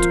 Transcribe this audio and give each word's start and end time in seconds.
Hey 0.00 0.08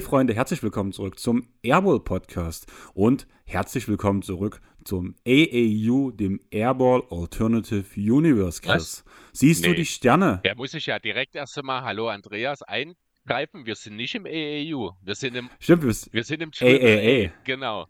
Freunde, 0.00 0.34
herzlich 0.34 0.62
willkommen 0.62 0.92
zurück 0.92 1.18
zum 1.18 1.48
Airball 1.62 1.98
Podcast 1.98 2.70
und 2.94 3.26
herzlich 3.44 3.88
willkommen 3.88 4.22
zurück 4.22 4.60
zum 4.84 5.16
AAU, 5.26 6.12
dem 6.12 6.40
Airball 6.50 7.02
Alternative 7.10 7.84
Universe, 7.96 8.60
Chris. 8.62 8.72
Was? 8.72 9.04
Siehst 9.32 9.62
nee. 9.62 9.70
du 9.70 9.74
die 9.74 9.86
Sterne? 9.86 10.40
Da 10.44 10.54
muss 10.54 10.74
ich 10.74 10.86
ja 10.86 11.00
direkt 11.00 11.34
erst 11.34 11.58
einmal 11.58 11.82
Hallo 11.82 12.08
Andreas 12.08 12.62
eingreifen. 13.28 13.66
Wir 13.66 13.74
sind 13.74 13.96
nicht 13.96 14.14
im 14.14 14.26
AAU, 14.26 14.92
wir 15.02 15.14
sind 15.14 15.36
im 15.36 15.50
Stimmt, 15.58 15.82
wir, 15.84 16.24
sind 16.24 16.42
im 16.42 16.52
Triple 16.52 17.28
AAA. 17.28 17.32
Genau. 17.44 17.86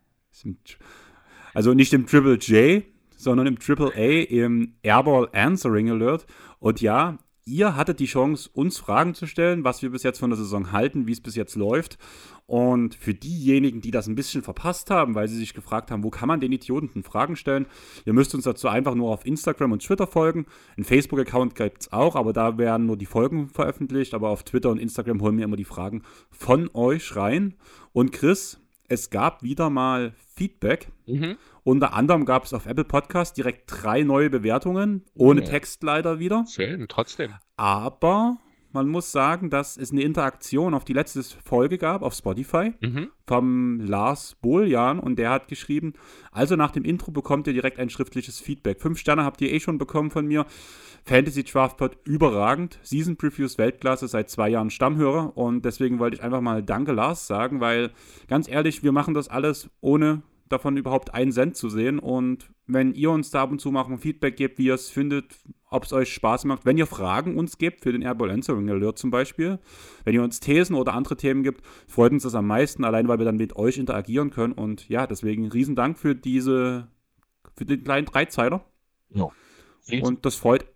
Also 1.55 1.75
nicht 1.75 1.93
im 1.93 2.07
Triple 2.07 2.35
J, 2.35 2.85
sondern 3.17 3.47
im 3.47 3.59
Triple 3.59 3.93
A 3.95 4.23
im 4.31 4.75
Airball 4.83 5.29
Answering 5.33 5.91
Alert. 5.91 6.27
Und 6.59 6.81
ja, 6.81 7.19
ihr 7.49 7.77
hattet 7.77 7.99
die 7.99 8.07
Chance, 8.07 8.51
uns 8.53 8.79
Fragen 8.79 9.15
zu 9.15 9.27
stellen, 9.27 9.65
was 9.65 9.83
wir 9.83 9.91
bis 9.91 10.03
jetzt 10.03 10.19
von 10.19 10.31
der 10.31 10.37
Saison 10.37 10.73
halten, 10.73 11.07
wie 11.07 11.13
es 11.13 11.21
bis 11.21 11.35
jetzt 11.35 11.57
läuft. 11.57 11.99
Und 12.47 12.95
für 12.95 13.15
diejenigen, 13.15 13.81
die 13.81 13.91
das 13.91 14.07
ein 14.07 14.15
bisschen 14.15 14.43
verpasst 14.43 14.91
haben, 14.91 15.15
weil 15.15 15.29
sie 15.29 15.37
sich 15.37 15.55
gefragt 15.55 15.91
haben, 15.91 16.03
wo 16.03 16.11
kann 16.11 16.29
man 16.29 16.41
den 16.41 16.53
Idioten 16.53 17.03
Fragen 17.03 17.37
stellen, 17.37 17.67
ihr 18.07 18.13
müsst 18.13 18.35
uns 18.35 18.45
dazu 18.45 18.69
einfach 18.69 18.95
nur 18.95 19.11
auf 19.11 19.27
Instagram 19.27 19.73
und 19.73 19.83
Twitter 19.83 20.07
folgen. 20.07 20.47
Ein 20.77 20.85
Facebook-Account 20.85 21.55
gibt 21.55 21.83
es 21.83 21.93
auch, 21.93 22.17
aber 22.17 22.33
da 22.33 22.57
werden 22.59 22.87
nur 22.87 22.97
die 22.97 23.07
Folgen 23.07 23.49
veröffentlicht. 23.49 24.15
Aber 24.15 24.31
auf 24.31 24.45
Twitter 24.45 24.71
und 24.71 24.79
Instagram 24.79 25.21
holen 25.21 25.37
wir 25.37 25.45
immer 25.45 25.57
die 25.57 25.65
Fragen 25.65 26.03
von 26.31 26.71
euch 26.75 27.17
rein. 27.17 27.55
Und 27.93 28.13
Chris, 28.13 28.61
es 28.89 29.11
gab 29.11 29.43
wieder 29.43 29.69
mal 29.69 30.15
Feedback. 30.35 30.89
Mhm. 31.07 31.37
Unter 31.69 31.93
anderem 31.93 32.25
gab 32.25 32.45
es 32.45 32.55
auf 32.55 32.65
Apple 32.65 32.87
Podcast 32.87 33.37
direkt 33.37 33.65
drei 33.67 34.03
neue 34.03 34.31
Bewertungen, 34.31 35.05
ohne 35.13 35.43
ja. 35.43 35.49
Text 35.49 35.83
leider 35.83 36.19
wieder. 36.19 36.47
Schön, 36.49 36.87
trotzdem. 36.89 37.35
Aber 37.59 38.39
man 38.73 38.89
muss 38.89 39.13
sagen, 39.13 39.51
dass 39.51 39.77
es 39.77 39.93
eine 39.93 40.01
Interaktion 40.01 40.73
auf 40.73 40.87
die 40.87 40.95
letzte 40.95 41.23
Folge 41.23 41.77
gab 41.77 42.01
auf 42.01 42.15
Spotify 42.15 42.73
mhm. 42.81 43.11
vom 43.27 43.81
Lars 43.81 44.39
Bohljan 44.41 44.99
und 44.99 45.19
der 45.19 45.29
hat 45.29 45.49
geschrieben, 45.49 45.93
also 46.33 46.57
nach 46.57 46.71
dem 46.71 46.85
Intro 46.85 47.11
bekommt 47.11 47.47
ihr 47.47 47.53
direkt 47.53 47.79
ein 47.79 47.91
schriftliches 47.91 48.41
Feedback. 48.41 48.81
Fünf 48.81 48.99
Sterne 48.99 49.25
habt 49.25 49.43
ihr 49.43 49.53
eh 49.53 49.61
schon 49.61 49.77
bekommen 49.77 50.11
von 50.11 50.27
mir. 50.27 50.47
Fantasy 51.05 51.45
Draftpod 51.45 51.99
überragend. 52.07 52.79
Season 52.83 53.19
Previews 53.19 53.59
Weltklasse, 53.59 54.09
seit 54.09 54.31
zwei 54.31 54.49
Jahren 54.49 54.71
Stammhörer 54.71 55.37
und 55.37 55.67
deswegen 55.67 55.99
wollte 55.99 56.17
ich 56.17 56.23
einfach 56.23 56.41
mal 56.41 56.63
Danke 56.63 56.93
Lars 56.93 57.27
sagen, 57.27 57.61
weil 57.61 57.91
ganz 58.27 58.49
ehrlich, 58.49 58.83
wir 58.83 58.93
machen 58.93 59.13
das 59.13 59.29
alles 59.29 59.69
ohne 59.83 60.23
davon 60.49 60.77
überhaupt 60.77 61.15
einen 61.15 61.33
Cent 61.33 61.57
zu 61.57 61.69
sehen. 61.69 61.99
Und 61.99 62.51
wenn 62.67 62.93
ihr 62.95 63.11
uns 63.11 63.31
da 63.31 63.43
ab 63.43 63.51
und 63.51 63.61
zu 63.61 63.71
mal 63.71 63.85
ein 63.85 63.99
Feedback 63.99 64.37
gebt, 64.37 64.59
wie 64.59 64.67
ihr 64.67 64.75
es 64.75 64.91
findet, 64.91 65.37
ob 65.71 65.85
es 65.85 65.93
euch 65.93 66.13
Spaß 66.13 66.45
macht, 66.45 66.65
wenn 66.65 66.79
ihr 66.79 66.87
Fragen 66.87 67.37
uns 67.37 67.59
gebt 67.59 67.83
für 67.83 67.93
den 67.93 68.03
Airball 68.03 68.31
Answering 68.31 68.71
Alert 68.71 68.99
zum 68.99 69.11
Beispiel, 69.11 69.59
wenn 70.05 70.15
ihr 70.15 70.23
uns 70.23 70.41
Thesen 70.41 70.77
oder 70.77 70.95
andere 70.95 71.17
Themen 71.17 71.43
gibt, 71.43 71.63
freut 71.87 72.13
uns 72.13 72.23
das 72.23 72.35
am 72.35 72.47
meisten, 72.47 72.85
allein 72.85 73.09
weil 73.09 73.19
wir 73.19 73.25
dann 73.25 73.37
mit 73.37 73.57
euch 73.57 73.79
interagieren 73.79 74.31
können. 74.31 74.53
Und 74.53 74.89
ja, 74.89 75.07
deswegen 75.07 75.51
riesen 75.51 75.77
Dank 75.77 75.99
für 75.99 76.15
diese, 76.15 76.89
für 77.55 77.65
den 77.65 77.85
kleinen 77.85 78.07
Dreizeiler. 78.07 78.65
Ja. 79.11 79.29
Und 80.03 80.25
das 80.27 80.37
freut 80.37 80.67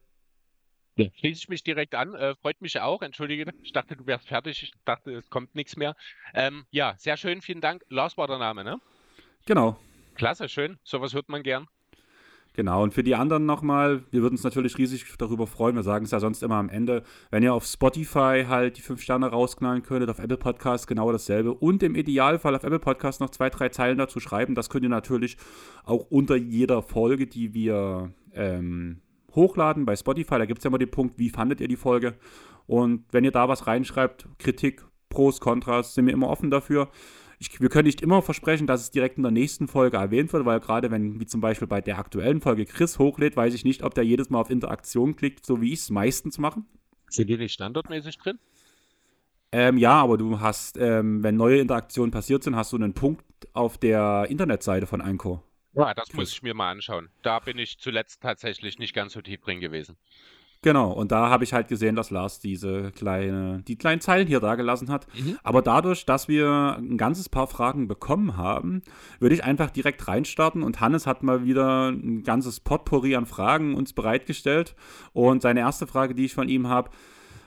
ja. 0.97 1.07
Schließe 1.17 1.41
ich 1.41 1.49
mich 1.49 1.65
direkt 1.65 1.95
an. 1.95 2.15
Äh, 2.15 2.35
freut 2.37 2.61
mich 2.61 2.79
auch. 2.81 3.03
Entschuldige, 3.03 3.51
ich 3.63 3.73
dachte, 3.73 3.97
du 3.97 4.07
wärst 4.07 4.29
fertig. 4.29 4.63
Ich 4.63 4.73
dachte, 4.85 5.13
es 5.13 5.31
kommt 5.31 5.55
nichts 5.55 5.77
mehr. 5.77 5.97
Ähm, 6.35 6.67
ja, 6.71 6.95
sehr 6.99 7.17
schön. 7.17 7.41
Vielen 7.41 7.61
Dank. 7.61 7.85
Lars 7.89 8.17
war 8.17 8.27
der 8.27 8.39
Name, 8.39 8.65
ne? 8.65 8.81
Genau. 9.47 9.77
Klasse, 10.15 10.49
schön. 10.49 10.79
Sowas 10.85 11.15
hört 11.15 11.29
man 11.29 11.43
gern. 11.43 11.67
Genau, 12.55 12.83
und 12.83 12.93
für 12.93 13.03
die 13.03 13.15
anderen 13.15 13.47
nochmal, 13.47 14.03
wir 14.11 14.21
würden 14.21 14.35
uns 14.35 14.45
natürlich 14.45 14.77
riesig 14.77 15.07
darüber 15.17 15.47
freuen. 15.47 15.75
Wir 15.75 15.83
sagen 15.83 16.05
es 16.05 16.11
ja 16.11 16.21
sonst 16.21 16.43
immer 16.43 16.57
am 16.57 16.69
Ende, 16.69 17.03
wenn 17.31 17.43
ihr 17.43 17.55
auf 17.55 17.65
Spotify 17.65 18.45
halt 18.47 18.77
die 18.77 18.83
fünf 18.83 19.01
Sterne 19.01 19.29
rausknallen 19.29 19.83
könntet, 19.83 20.11
auf 20.11 20.19
Apple 20.19 20.37
Podcast 20.37 20.87
genau 20.87 21.11
dasselbe 21.11 21.55
und 21.55 21.83
im 21.83 21.95
Idealfall 21.95 22.55
auf 22.55 22.63
Apple 22.63 22.79
Podcast 22.79 23.21
noch 23.21 23.31
zwei, 23.31 23.49
drei 23.49 23.71
Zeilen 23.71 23.97
dazu 23.97 24.21
schreiben. 24.21 24.55
Das 24.55 24.69
könnt 24.69 24.85
ihr 24.85 24.91
natürlich 24.91 25.39
auch 25.85 26.11
unter 26.11 26.37
jeder 26.37 26.83
Folge, 26.83 27.27
die 27.27 27.55
wir 27.55 28.13
ähm, 28.35 29.01
hochladen 29.35 29.87
bei 29.87 29.97
Spotify. 29.97 30.37
Da 30.37 30.45
gibt 30.45 30.59
es 30.59 30.65
ja 30.65 30.69
immer 30.69 30.79
den 30.79 30.91
Punkt, 30.91 31.19
wie 31.19 31.31
fandet 31.31 31.63
ihr 31.63 31.69
die 31.69 31.77
Folge? 31.77 32.17
Und 32.67 33.07
wenn 33.13 33.25
ihr 33.25 33.33
da 33.33 33.49
was 33.49 33.67
reinschreibt, 33.67 34.27
Kritik, 34.39 34.85
Pros, 35.09 35.41
Kontras, 35.41 35.95
sind 35.95 36.05
wir 36.05 36.13
immer 36.13 36.29
offen 36.29 36.51
dafür 36.51 36.91
ich, 37.43 37.61
wir 37.61 37.69
können 37.69 37.87
nicht 37.87 38.01
immer 38.01 38.23
versprechen, 38.23 38.67
dass 38.67 38.83
es 38.83 38.91
direkt 38.91 39.17
in 39.17 39.25
der 39.25 39.33
nächsten 39.33 39.67
Folge 39.67 39.97
erwähnt 39.97 40.33
wird, 40.33 40.45
weil 40.45 40.61
gerade 40.61 40.91
wenn, 40.91 41.19
wie 41.21 41.27
zum 41.27 41.41
Beispiel 41.41 41.67
bei 41.67 41.81
der 41.81 41.99
aktuellen 41.99 42.41
Folge 42.41 42.65
Chris 42.65 42.99
hochlädt, 42.99 43.37
weiß 43.37 43.53
ich 43.55 43.65
nicht, 43.65 43.83
ob 43.83 43.95
der 43.95 44.05
jedes 44.05 44.31
Mal 44.31 44.41
auf 44.41 44.51
Interaktion 44.51 45.17
klickt, 45.17 45.45
so 45.45 45.61
wie 45.61 45.73
ich 45.73 45.81
es 45.81 45.91
meistens 45.91 46.39
mache. 46.39 46.63
Sind 47.09 47.29
die 47.29 47.37
nicht 47.37 47.53
standardmäßig 47.53 48.17
drin? 48.19 48.39
Ähm, 49.51 49.77
ja, 49.77 50.01
aber 50.01 50.17
du 50.17 50.41
hast, 50.41 50.79
ähm, 50.79 51.23
wenn 51.23 51.37
neue 51.37 51.59
Interaktionen 51.59 52.11
passiert 52.11 52.43
sind, 52.43 52.57
hast 52.57 52.73
du 52.73 52.77
einen 52.77 52.95
Punkt 52.95 53.25
auf 53.53 53.77
der 53.77 54.27
Internetseite 54.31 54.87
von 54.87 55.01
Anchor. 55.01 55.43
Ja, 55.75 55.93
das 55.95 56.13
muss 56.13 56.33
ich 56.33 56.43
mir 56.43 56.55
mal 56.55 56.71
anschauen. 56.71 57.09
Da 57.23 57.41
bin 57.41 57.59
ich 57.59 57.79
zuletzt 57.79 58.23
tatsächlich 58.23 58.79
nicht 58.79 58.95
ganz 58.95 59.15
so 59.15 59.21
tief 59.21 59.41
drin 59.41 59.61
gewesen. 59.61 59.97
Genau, 60.63 60.93
und 60.93 61.11
da 61.11 61.29
habe 61.29 61.43
ich 61.43 61.53
halt 61.53 61.67
gesehen, 61.67 61.97
dass 61.97 62.11
Lars 62.11 62.39
diese 62.39 62.93
kleine, 62.93 63.63
die 63.67 63.77
kleinen 63.77 64.01
Zeilen 64.01 64.29
hier 64.29 64.39
da 64.39 64.55
gelassen 64.55 64.91
hat. 64.91 65.09
Mhm. 65.15 65.37
Aber 65.43 65.61
dadurch, 65.61 66.07
dass 66.07 66.29
wir 66.29 66.77
ein 66.79 66.97
ganzes 66.97 67.29
paar 67.29 67.49
Fragen 67.49 67.89
bekommen 67.89 68.37
haben, 68.37 68.83
würde 69.19 69.35
ich 69.35 69.43
einfach 69.43 69.71
direkt 69.71 70.07
reinstarten 70.07 70.63
und 70.63 70.81
Hannes 70.81 71.09
hat 71.09 71.25
mal 71.25 71.45
wieder 71.45 71.89
ein 71.89 72.23
ganzes 72.23 72.61
Potpourri 72.61 73.17
an 73.17 73.27
Fragen 73.27 73.75
uns 73.75 73.93
bereitgestellt. 73.93 74.77
Und 75.13 75.43
seine 75.43 75.61
erste 75.61 75.89
Frage, 75.89 76.15
die 76.15 76.27
ich 76.27 76.35
von 76.35 76.49
ihm 76.49 76.69
habe, 76.69 76.91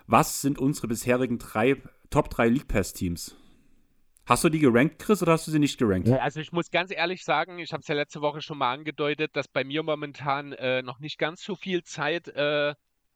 was 0.07 0.41
sind 0.41 0.59
unsere 0.59 0.89
bisherigen 0.89 1.39
drei, 1.39 1.77
Top 2.09 2.29
3 2.29 2.49
League 2.49 2.67
Pass 2.67 2.91
Teams? 2.91 3.37
Hast 4.25 4.43
du 4.43 4.49
die 4.49 4.59
gerankt, 4.59 4.99
Chris, 4.99 5.21
oder 5.21 5.33
hast 5.33 5.47
du 5.47 5.51
sie 5.51 5.59
nicht 5.59 5.77
gerankt? 5.77 6.09
Also 6.09 6.39
ich 6.39 6.51
muss 6.51 6.71
ganz 6.71 6.91
ehrlich 6.91 7.23
sagen, 7.23 7.59
ich 7.59 7.71
habe 7.71 7.81
es 7.81 7.87
ja 7.87 7.95
letzte 7.95 8.21
Woche 8.21 8.41
schon 8.41 8.57
mal 8.57 8.73
angedeutet, 8.73 9.35
dass 9.35 9.47
bei 9.47 9.63
mir 9.63 9.83
momentan 9.83 10.51
äh, 10.53 10.81
noch 10.81 10.99
nicht 10.99 11.19
ganz 11.19 11.43
so 11.43 11.55
viel 11.55 11.83
Zeit 11.83 12.27
äh, 12.29 12.73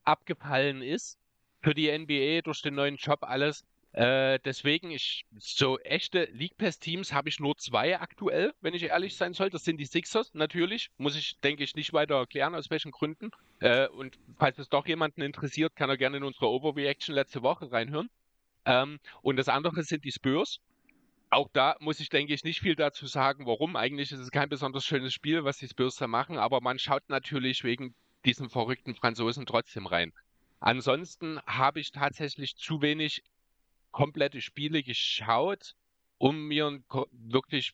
abgefallen 0.10 0.82
ist 0.82 1.18
für 1.62 1.74
die 1.74 1.96
NBA 1.98 2.42
durch 2.42 2.62
den 2.62 2.76
neuen 2.76 2.98
Job 2.98 3.20
alles. 3.24 3.64
Äh, 3.92 4.40
deswegen, 4.46 4.92
ich, 4.92 5.26
so 5.40 5.80
echte 5.80 6.26
League 6.26 6.58
Pass 6.58 6.80
Teams 6.80 7.12
habe 7.12 7.30
ich 7.30 7.40
nur 7.40 7.58
zwei 7.58 8.00
aktuell, 8.00 8.54
wenn 8.62 8.76
ich 8.76 8.84
ehrlich 8.84 9.18
sein 9.18 9.34
soll. 9.34 9.50
Das 9.50 9.64
sind 9.64 9.78
die 9.78 9.86
Sixers, 9.86 10.34
natürlich. 10.34 10.92
Muss 10.98 11.16
ich, 11.16 11.40
denke 11.40 11.64
ich, 11.64 11.76
nicht 11.76 11.92
weiter 11.92 12.16
erklären, 12.16 12.54
aus 12.54 12.70
welchen 12.70 12.92
Gründen. 12.92 13.32
Äh, 13.60 13.88
und 13.88 14.20
falls 14.38 14.60
es 14.60 14.70
doch 14.70 14.88
jemanden 14.88 15.22
interessiert, 15.22 15.76
kann 15.76 15.90
er 15.90 15.98
gerne 15.98 16.18
in 16.18 16.24
unsere 16.24 16.50
Overreaction 16.50 17.16
letzte 17.16 17.42
Woche 17.42 17.72
reinhören. 17.72 18.10
Ähm, 18.66 19.00
und 19.22 19.38
das 19.38 19.50
andere 19.50 19.84
sind 19.84 20.04
die 20.06 20.12
Spurs. 20.12 20.60
Auch 21.32 21.50
da 21.54 21.76
muss 21.80 22.00
ich, 22.00 22.10
denke 22.10 22.34
ich, 22.34 22.44
nicht 22.44 22.60
viel 22.60 22.76
dazu 22.76 23.08
sagen, 23.08 23.46
warum. 23.48 23.76
Eigentlich 23.76 24.12
ist 24.12 24.20
es 24.20 24.32
kein 24.32 24.50
besonders 24.50 24.86
schönes 24.86 25.14
Spiel, 25.14 25.44
was 25.44 25.58
die 25.58 25.68
Spurs 25.68 25.96
da 25.96 26.08
machen, 26.08 26.38
aber 26.38 26.62
man 26.62 26.80
schaut 26.80 27.08
natürlich 27.10 27.64
wegen 27.64 27.96
diesen 28.26 28.50
verrückten 28.50 28.96
Franzosen 28.96 29.46
trotzdem 29.46 29.86
rein. 29.86 30.14
Ansonsten 30.60 31.40
habe 31.46 31.80
ich 31.80 31.92
tatsächlich 31.92 32.56
zu 32.58 32.82
wenig 32.82 33.24
komplette 33.92 34.42
Spiele 34.42 34.84
geschaut, 34.84 35.76
um 36.18 36.48
mir 36.48 36.68
ein 36.68 36.84
wirklich 37.12 37.74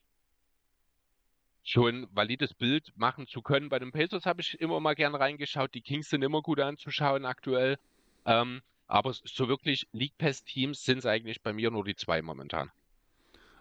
schon 1.64 2.08
valides 2.14 2.54
Bild 2.54 2.94
machen 2.96 3.28
zu 3.28 3.42
können. 3.42 3.70
Bei 3.70 3.80
den 3.80 3.92
Pacers 3.92 4.26
habe 4.26 4.42
ich 4.42 4.60
immer 4.62 4.80
mal 4.80 4.94
gern 4.94 5.16
reingeschaut. 5.16 5.74
Die 5.74 5.82
Kings 5.82 6.10
sind 6.10 6.22
immer 6.22 6.42
gut 6.42 6.60
anzuschauen 6.60 7.26
aktuell. 7.26 7.80
Ähm, 8.26 8.62
aber 8.88 9.14
so 9.14 9.48
wirklich 9.48 9.88
League 9.92 10.18
Pass 10.18 10.44
Teams 10.44 10.84
sind 10.84 11.00
es 11.00 11.08
eigentlich 11.08 11.42
bei 11.42 11.54
mir 11.54 11.72
nur 11.72 11.84
die 11.84 11.96
zwei 11.96 12.22
momentan. 12.22 12.72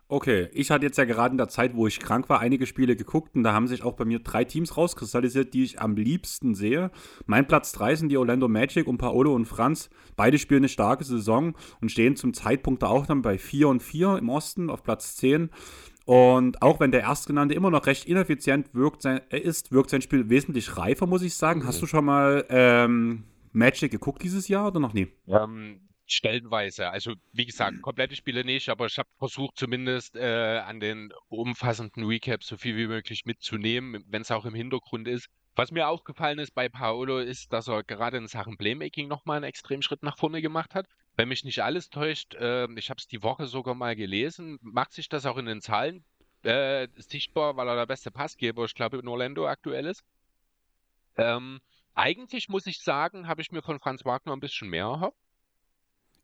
Okay, 0.07 0.49
ich 0.53 0.71
hatte 0.71 0.85
jetzt 0.85 0.99
ja 0.99 1.05
gerade 1.05 1.33
in 1.33 1.39
der 1.39 1.49
Zeit, 1.49 1.75
wo 1.75 1.87
ich 1.87 1.99
krank 1.99 2.29
war, 2.29 2.41
einige 2.41 2.67
Spiele 2.67 2.95
geguckt 2.95 3.35
und 3.35 3.43
da 3.43 3.55
haben 3.55 3.67
sich 3.67 3.83
auch 3.83 3.95
bei 3.95 4.05
mir 4.05 4.19
drei 4.19 4.45
Teams 4.45 4.77
rauskristallisiert, 4.77 5.55
die 5.55 5.65
ich 5.65 5.81
am 5.81 5.97
liebsten 5.97 6.55
sehe. 6.55 6.91
Mein 7.27 7.47
Platz 7.47 7.73
3 7.73 7.97
sind 7.97 8.09
die 8.11 8.19
Orlando 8.19 8.47
Magic 8.47 8.87
und 8.87 8.99
Paolo 8.99 9.35
und 9.35 9.47
Franz. 9.47 9.89
Beide 10.15 10.39
spielen 10.39 10.61
eine 10.61 10.69
starke 10.69 11.05
Saison 11.05 11.55
und 11.81 11.91
stehen 11.91 12.17
zum 12.17 12.35
Zeitpunkt 12.35 12.83
da 12.83 12.89
auch 12.89 13.07
dann 13.07 13.23
bei 13.23 13.39
4 13.39 13.69
und 13.69 13.83
4 13.83 14.19
im 14.19 14.29
Osten 14.29 14.69
auf 14.69 14.83
Platz 14.83 15.17
10. 15.17 15.49
Und 16.05 16.61
auch 16.61 16.81
wenn 16.81 16.93
der 16.93 17.01
Erstgenannte 17.01 17.55
immer 17.55 17.71
noch 17.71 17.87
recht 17.87 18.05
ineffizient 18.05 18.75
wirkt, 18.75 19.01
sein, 19.01 19.23
ist, 19.31 19.73
wirkt 19.73 19.89
sein 19.89 20.03
Spiel 20.03 20.29
wesentlich 20.29 20.77
reifer, 20.77 21.07
muss 21.07 21.23
ich 21.23 21.35
sagen. 21.35 21.61
Mhm. 21.61 21.67
Hast 21.67 21.81
du 21.81 21.87
schon 21.87 22.05
mal 22.05 22.45
ähm, 22.51 23.25
Magic 23.53 23.91
geguckt 23.91 24.23
dieses 24.23 24.49
Jahr 24.49 24.69
oder 24.69 24.81
noch 24.81 24.93
nie? 24.93 25.09
Ähm, 25.27 25.81
stellenweise. 26.07 26.91
Also 26.91 27.15
wie 27.33 27.47
gesagt, 27.47 27.81
komplette 27.83 28.17
Spiele 28.17 28.45
nicht, 28.45 28.69
aber 28.69 28.87
ich 28.87 28.99
habe 28.99 29.09
versucht 29.19 29.57
zumindest 29.57 30.17
äh, 30.17 30.59
an 30.59 30.81
den 30.81 31.13
umfassenden 31.29 32.05
Recaps 32.05 32.47
so 32.47 32.57
viel 32.57 32.77
wie 32.77 32.87
möglich 32.87 33.25
mitzunehmen, 33.25 34.05
wenn 34.09 34.23
es 34.23 34.31
auch 34.31 34.45
im 34.45 34.55
Hintergrund 34.55 35.09
ist. 35.09 35.29
Was 35.57 35.71
mir 35.71 35.89
aufgefallen 35.89 36.41
ist 36.41 36.55
bei 36.55 36.69
Paolo 36.69 37.21
ist, 37.21 37.53
dass 37.53 37.69
er 37.69 37.85
gerade 37.85 38.17
in 38.17 38.27
Sachen 38.27 38.57
Playmaking 38.57 39.07
nochmal 39.07 39.37
einen 39.37 39.45
Extremschritt 39.45 40.03
nach 40.03 40.19
vorne 40.19 40.43
gemacht 40.43 40.75
hat. 40.75 40.87
wenn 41.17 41.29
mich 41.29 41.45
nicht 41.45 41.63
alles 41.63 41.91
täuscht, 41.91 42.35
äh, 42.35 42.67
ich 42.77 42.91
habe 42.91 42.99
es 42.99 43.07
die 43.07 43.23
Woche 43.23 43.47
sogar 43.47 43.77
mal 43.77 43.95
gelesen, 43.95 44.59
macht 44.63 44.93
sich 44.93 45.09
das 45.09 45.27
auch 45.27 45.37
in 45.37 45.47
den 45.47 45.61
Zahlen 45.61 46.05
äh, 46.43 46.89
sichtbar, 46.97 47.57
weil 47.57 47.69
er 47.69 47.77
der 47.77 47.87
beste 47.87 48.11
Passgeber, 48.11 48.65
ich 48.65 48.75
glaube, 48.75 48.99
in 48.99 49.07
Orlando 49.07 49.47
aktuell 49.47 49.87
ist. 49.87 50.05
Ähm, 51.17 51.61
eigentlich 51.95 52.49
muss 52.49 52.67
ich 52.67 52.81
sagen, 52.81 53.29
habe 53.29 53.41
ich 53.41 53.53
mir 53.53 53.63
von 53.63 53.79
Franz 53.79 54.05
Wagner 54.05 54.33
ein 54.33 54.41
bisschen 54.41 54.69
mehr 54.69 54.87
erhofft. 54.87 55.17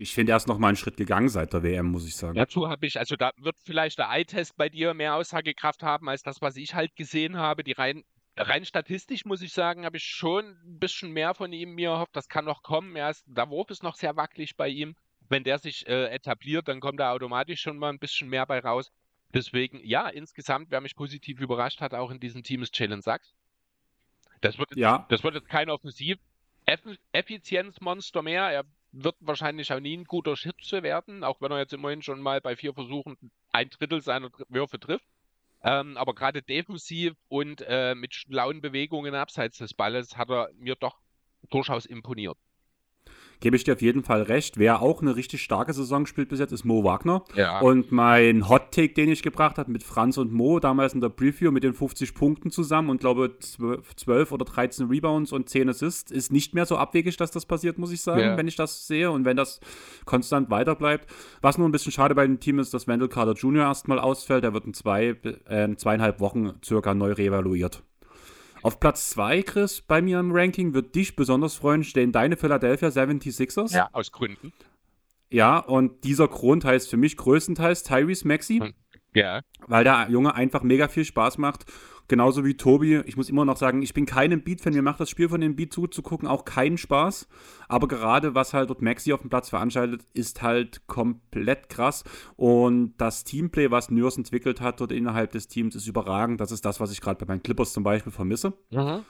Ich 0.01 0.15
finde, 0.15 0.33
er 0.33 0.37
ist 0.37 0.49
noch 0.49 0.57
mal 0.57 0.69
einen 0.69 0.79
Schritt 0.79 0.97
gegangen 0.97 1.29
seit 1.29 1.53
der 1.53 1.63
WM, 1.63 1.85
muss 1.85 2.07
ich 2.07 2.17
sagen. 2.17 2.35
Dazu 2.35 2.71
habe 2.71 2.87
ich, 2.87 2.99
also 2.99 3.17
da 3.17 3.33
wird 3.37 3.57
vielleicht 3.63 3.99
der 3.99 4.09
Eye-Test 4.09 4.57
bei 4.57 4.71
dir 4.71 4.95
mehr 4.95 5.15
Aussagekraft 5.15 5.83
haben 5.83 6.09
als 6.09 6.23
das, 6.23 6.41
was 6.41 6.57
ich 6.57 6.75
halt 6.75 6.97
gesehen 6.97 7.37
habe. 7.37 7.65
Die 7.65 7.73
rein, 7.73 8.03
rein 8.35 8.65
statistisch 8.65 9.27
muss 9.27 9.43
ich 9.43 9.53
sagen, 9.53 9.85
habe 9.85 9.99
ich 9.99 10.05
schon 10.05 10.57
ein 10.65 10.79
bisschen 10.79 11.13
mehr 11.13 11.35
von 11.35 11.53
ihm 11.53 11.75
mir 11.75 11.91
erhofft. 11.91 12.17
Das 12.17 12.31
kann 12.31 12.47
noch 12.47 12.63
kommen. 12.63 12.97
Er 12.97 13.11
ist, 13.11 13.27
der 13.27 13.51
Wurf 13.51 13.69
ist 13.69 13.83
noch 13.83 13.95
sehr 13.95 14.17
wackelig 14.17 14.57
bei 14.57 14.69
ihm. 14.69 14.97
Wenn 15.29 15.45
der 15.45 15.59
sich 15.59 15.87
äh, 15.87 16.07
etabliert, 16.07 16.69
dann 16.69 16.81
kommt 16.81 16.99
da 16.99 17.13
automatisch 17.13 17.61
schon 17.61 17.77
mal 17.77 17.91
ein 17.91 17.99
bisschen 17.99 18.31
mehr 18.31 18.47
bei 18.47 18.61
raus. 18.61 18.91
Deswegen, 19.35 19.83
ja, 19.85 20.09
insgesamt, 20.09 20.71
wer 20.71 20.81
mich 20.81 20.97
positiv 20.97 21.41
überrascht 21.41 21.83
hat, 21.83 21.93
auch 21.93 22.11
in 22.11 22.21
diesem 22.21 22.43
Team 22.43 22.63
ist 22.63 22.75
Jalen 22.79 23.03
Sachs. 23.03 23.35
Das 24.41 24.59
wird, 24.59 24.75
ja. 24.77 25.05
das 25.11 25.23
wird 25.23 25.35
jetzt 25.35 25.51
kein 25.51 25.69
Offensiv-Effizienzmonster 25.69 28.23
mehr. 28.23 28.51
Er 28.51 28.65
wird 28.93 29.17
wahrscheinlich 29.21 29.73
auch 29.73 29.81
nie 29.81 29.97
ein 29.97 30.05
guter 30.05 30.37
Schütze 30.37 30.83
werden, 30.83 31.25
auch 31.25 31.41
wenn 31.41 31.53
er 31.53 31.59
jetzt 31.59 31.73
immerhin 31.73 32.03
schon 32.03 32.21
mal 32.21 32.41
bei 32.41 32.57
vier 32.57 32.75
Versuchen 32.75 33.17
ein 33.53 33.71
Drittel 33.71 34.03
seiner 34.03 34.31
Würfe 34.49 34.81
trifft. 34.81 35.07
Ähm, 35.63 35.97
aber 35.97 36.15
gerade 36.15 36.43
defensiv 36.43 37.15
und 37.29 37.63
äh, 37.67 37.95
mit 37.95 38.15
schlauen 38.15 38.61
Bewegungen 38.61 39.15
abseits 39.15 39.59
des 39.59 39.75
Balles 39.75 40.17
hat 40.17 40.31
er 40.31 40.51
mir 40.55 40.75
doch 40.75 40.99
durchaus 41.51 41.85
imponiert 41.85 42.39
gebe 43.41 43.57
ich 43.57 43.65
dir 43.65 43.75
auf 43.75 43.83
jeden 43.83 44.03
Fall 44.03 44.23
recht. 44.23 44.59
Wer 44.59 44.83
auch 44.83 45.03
eine 45.03 45.17
richtig 45.17 45.43
starke 45.43 45.73
Saison 45.73 46.07
spielt 46.07 46.29
bis 46.29 46.39
jetzt, 46.39 46.53
ist 46.53 46.65
Mo 46.65 46.85
Wagner. 46.85 47.25
Ja. 47.35 47.61
Und 47.61 47.91
mein 47.91 48.49
Hot 48.49 48.71
Take, 48.71 48.95
den 48.95 49.09
ich 49.09 49.23
gebracht 49.23 49.59
habe 49.59 49.71
mit 49.71 49.83
Franz 49.83 50.19
und 50.19 50.33
Mo, 50.33 50.61
damals 50.61 50.95
in 50.95 51.01
der 51.01 51.09
Preview 51.09 51.51
mit 51.51 51.65
den 51.65 51.75
50 51.75 52.15
Punkten 52.15 52.51
zusammen 52.51 52.91
und 52.91 53.01
glaube 53.01 53.37
12 53.39 54.33
oder 54.33 54.45
13 54.45 54.89
Rebounds 54.89 55.33
und 55.33 55.49
10 55.49 55.71
Assists, 55.71 56.11
ist 56.11 56.33
nicht 56.33 56.55
mehr 56.55 56.67
so 56.67 56.77
abwegig, 56.77 57.17
dass 57.17 57.31
das 57.31 57.47
passiert, 57.47 57.79
muss 57.79 57.93
ich 57.93 58.03
sagen, 58.03 58.21
ja. 58.21 58.37
wenn 58.37 58.49
ich 58.49 58.57
das 58.57 58.87
sehe 58.87 59.11
und 59.11 59.25
wenn 59.25 59.37
das 59.37 59.61
konstant 60.05 60.51
weiter 60.51 60.75
bleibt. 60.75 61.11
Was 61.41 61.59
nur 61.59 61.69
ein 61.69 61.73
bisschen 61.73 61.93
schade 61.93 62.15
bei 62.15 62.27
dem 62.27 62.41
Team 62.41 62.59
ist, 62.59 62.75
dass 62.75 62.87
Wendell 62.87 63.09
Carter 63.09 63.33
Jr. 63.33 63.65
erstmal 63.65 63.99
ausfällt. 63.99 64.45
Der 64.45 64.53
wird 64.53 64.67
in 64.67 64.75
zwei, 64.75 65.17
äh, 65.47 65.75
zweieinhalb 65.77 66.21
Wochen 66.21 66.53
circa 66.63 66.95
neu 66.95 67.13
reevaluiert. 67.13 67.83
Auf 68.63 68.81
Platz 68.81 69.11
2, 69.11 69.43
Chris, 69.43 69.81
bei 69.81 70.03
mir 70.03 70.21
im 70.21 70.33
Ranking 70.33 70.75
wird 70.75 70.95
dich 70.95 71.17
besonders 71.17 71.55
freuen, 71.55 71.85
stehen 71.85 72.13
deine 72.13 72.37
Philadelphia 72.37 72.89
76ers. 72.89 73.75
Ja, 73.75 73.89
aus 73.93 74.13
Gründen. 74.13 74.53
Ja, 75.31 75.59
und 75.59 76.05
dieser 76.05 76.29
Grund 76.29 76.65
heißt 76.65 76.91
für 76.91 76.97
mich 76.97 77.17
größtenteils 77.17 77.85
Tyrese 77.85 78.27
Maxi. 78.27 78.59
Hm. 78.59 78.75
Ja. 79.15 79.43
Weil 79.67 79.85
der 79.85 80.09
Junge 80.11 80.35
einfach 80.35 80.63
mega 80.63 80.89
viel 80.89 81.05
Spaß 81.05 81.39
macht 81.39 81.67
Genauso 82.11 82.45
wie 82.45 82.57
Tobi. 82.57 83.03
Ich 83.07 83.17
muss 83.17 83.31
immer 83.31 83.45
noch 83.45 83.57
sagen, 83.57 83.83
ich 83.83 83.95
bin 83.95 84.05
kein 84.05 84.43
Beat-Fan. 84.43 84.75
Mir 84.75 84.83
macht 84.83 84.99
das 84.99 85.09
Spiel 85.09 85.29
von 85.29 85.41
dem 85.41 85.55
Beat 85.55 85.73
zuzugucken 85.73 86.27
auch 86.27 86.45
keinen 86.45 86.77
Spaß. 86.77 87.29
Aber 87.69 87.87
gerade 87.87 88.35
was 88.35 88.53
halt 88.53 88.69
dort 88.69 88.83
Maxi 88.83 89.13
auf 89.13 89.21
dem 89.21 89.31
Platz 89.31 89.49
veranstaltet, 89.49 90.05
ist 90.13 90.43
halt 90.43 90.89
komplett 90.89 91.69
krass. 91.69 92.03
Und 92.35 92.95
das 92.99 93.23
Teamplay, 93.23 93.71
was 93.71 93.93
Nürс 93.93 94.17
entwickelt 94.17 94.61
hat 94.61 94.81
dort 94.81 94.91
innerhalb 94.91 95.31
des 95.31 95.47
Teams, 95.47 95.77
ist 95.77 95.87
überragend. 95.87 96.41
Das 96.41 96.51
ist 96.51 96.65
das, 96.65 96.81
was 96.81 96.91
ich 96.91 97.01
gerade 97.01 97.25
bei 97.25 97.33
meinen 97.33 97.45
Clippers 97.45 97.73
zum 97.73 97.85
Beispiel 97.85 98.11
vermisse. 98.11 98.55
Mhm. 98.73 99.05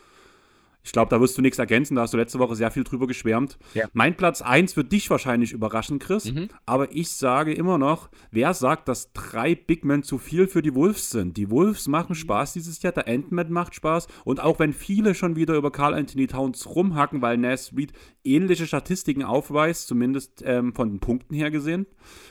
Ich 0.82 0.92
glaube, 0.92 1.10
da 1.10 1.20
wirst 1.20 1.36
du 1.36 1.42
nichts 1.42 1.58
ergänzen, 1.58 1.94
da 1.94 2.02
hast 2.02 2.14
du 2.14 2.16
letzte 2.16 2.38
Woche 2.38 2.56
sehr 2.56 2.70
viel 2.70 2.84
drüber 2.84 3.06
geschwärmt. 3.06 3.58
Ja. 3.74 3.86
Mein 3.92 4.16
Platz 4.16 4.40
1 4.40 4.76
wird 4.76 4.92
dich 4.92 5.10
wahrscheinlich 5.10 5.52
überraschen, 5.52 5.98
Chris. 5.98 6.32
Mhm. 6.32 6.48
Aber 6.64 6.94
ich 6.94 7.10
sage 7.10 7.52
immer 7.52 7.76
noch, 7.76 8.08
wer 8.30 8.54
sagt, 8.54 8.88
dass 8.88 9.12
drei 9.12 9.54
Big 9.54 9.84
Men 9.84 10.02
zu 10.02 10.18
viel 10.18 10.46
für 10.48 10.62
die 10.62 10.74
Wolves 10.74 11.10
sind? 11.10 11.36
Die 11.36 11.50
Wolves 11.50 11.86
machen 11.86 12.14
Spaß 12.14 12.54
dieses 12.54 12.80
Jahr, 12.82 12.92
der 12.92 13.08
Ant-Man 13.08 13.52
macht 13.52 13.74
Spaß. 13.74 14.06
Und 14.24 14.40
auch 14.40 14.58
wenn 14.58 14.72
viele 14.72 15.14
schon 15.14 15.36
wieder 15.36 15.54
über 15.54 15.70
Carl 15.70 15.94
Anthony 15.94 16.26
Towns 16.26 16.66
rumhacken, 16.66 17.20
weil 17.20 17.36
Nas 17.36 17.72
Reed 17.76 17.92
ähnliche 18.24 18.66
Statistiken 18.66 19.22
aufweist, 19.22 19.86
zumindest 19.86 20.42
ähm, 20.44 20.74
von 20.74 20.88
den 20.88 21.00
Punkten 21.00 21.34
her 21.34 21.50
gesehen, 21.50 21.86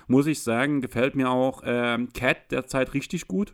muss 0.08 0.28
ich 0.28 0.42
sagen, 0.42 0.82
gefällt 0.82 1.16
mir 1.16 1.30
auch 1.30 1.62
ähm, 1.66 2.10
Cat 2.14 2.52
derzeit 2.52 2.94
richtig 2.94 3.28
gut. 3.28 3.54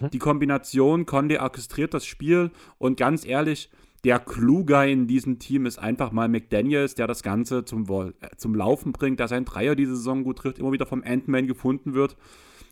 Mhm. 0.00 0.10
Die 0.10 0.18
Kombination 0.18 1.06
Conde 1.06 1.40
orchestriert 1.40 1.94
das 1.94 2.04
Spiel 2.04 2.50
und 2.78 2.96
ganz 2.96 3.24
ehrlich, 3.24 3.70
der 4.04 4.18
Kluger 4.18 4.86
in 4.86 5.06
diesem 5.06 5.38
Team 5.38 5.66
ist 5.66 5.78
einfach 5.78 6.10
mal 6.10 6.28
McDaniels, 6.28 6.94
der 6.94 7.06
das 7.06 7.22
Ganze 7.22 7.64
zum, 7.64 7.88
äh, 7.88 8.12
zum 8.36 8.54
Laufen 8.54 8.92
bringt, 8.92 9.20
der 9.20 9.28
sein 9.28 9.44
Dreier 9.44 9.76
diese 9.76 9.96
Saison 9.96 10.24
gut 10.24 10.38
trifft, 10.38 10.58
immer 10.58 10.72
wieder 10.72 10.86
vom 10.86 11.02
Ant-Man 11.04 11.46
gefunden 11.46 11.94
wird. 11.94 12.16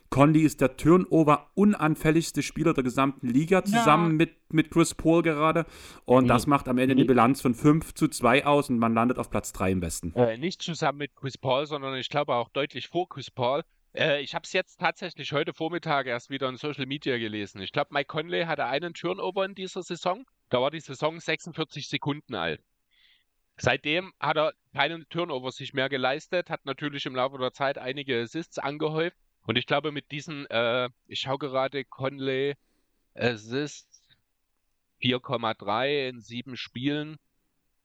Conley 0.09 0.41
ist 0.41 0.59
der 0.59 0.75
Turnover-unanfälligste 0.75 2.43
Spieler 2.43 2.73
der 2.73 2.83
gesamten 2.83 3.27
Liga, 3.27 3.63
zusammen 3.63 4.11
ja. 4.11 4.17
mit, 4.17 4.31
mit 4.51 4.69
Chris 4.69 4.93
Paul 4.93 5.21
gerade. 5.21 5.65
Und 6.03 6.25
mhm. 6.25 6.27
das 6.27 6.47
macht 6.47 6.67
am 6.67 6.77
Ende 6.77 6.95
mhm. 6.95 6.99
die 6.99 7.05
Bilanz 7.05 7.39
von 7.39 7.55
5 7.55 7.93
zu 7.93 8.09
2 8.09 8.45
aus 8.45 8.69
und 8.69 8.77
man 8.77 8.93
landet 8.93 9.17
auf 9.17 9.29
Platz 9.29 9.53
3 9.53 9.71
im 9.71 9.79
besten. 9.79 10.13
Äh, 10.15 10.37
nicht 10.37 10.61
zusammen 10.61 10.97
mit 10.97 11.15
Chris 11.15 11.37
Paul, 11.37 11.65
sondern 11.65 11.95
ich 11.95 12.09
glaube 12.09 12.35
auch 12.35 12.49
deutlich 12.49 12.89
vor 12.89 13.07
Chris 13.07 13.31
Paul. 13.31 13.63
Äh, 13.95 14.21
ich 14.21 14.35
habe 14.35 14.43
es 14.43 14.51
jetzt 14.51 14.81
tatsächlich 14.81 15.31
heute 15.31 15.53
Vormittag 15.53 16.07
erst 16.07 16.29
wieder 16.29 16.49
in 16.49 16.57
Social 16.57 16.87
Media 16.87 17.17
gelesen. 17.17 17.61
Ich 17.61 17.71
glaube, 17.71 17.93
Mike 17.93 18.07
Conley 18.07 18.43
hatte 18.43 18.65
einen 18.65 18.93
Turnover 18.93 19.45
in 19.45 19.55
dieser 19.55 19.81
Saison. 19.81 20.25
Da 20.51 20.59
war 20.61 20.69
die 20.69 20.81
Saison 20.81 21.17
46 21.17 21.87
Sekunden 21.87 22.35
alt. 22.35 22.61
Seitdem 23.55 24.13
hat 24.19 24.35
er 24.35 24.53
keinen 24.73 25.07
Turnover 25.07 25.49
sich 25.51 25.73
mehr 25.73 25.87
geleistet, 25.87 26.49
hat 26.49 26.65
natürlich 26.65 27.05
im 27.05 27.15
Laufe 27.15 27.37
der 27.37 27.53
Zeit 27.53 27.77
einige 27.77 28.21
Assists 28.21 28.59
angehäuft. 28.59 29.15
Und 29.43 29.57
ich 29.57 29.65
glaube, 29.65 29.93
mit 29.93 30.11
diesen, 30.11 30.45
äh, 30.47 30.89
ich 31.07 31.21
schaue 31.21 31.37
gerade 31.37 31.85
Conley 31.85 32.55
Assists 33.15 34.09
4,3 35.01 36.09
in 36.09 36.19
sieben 36.19 36.57
Spielen, 36.57 37.17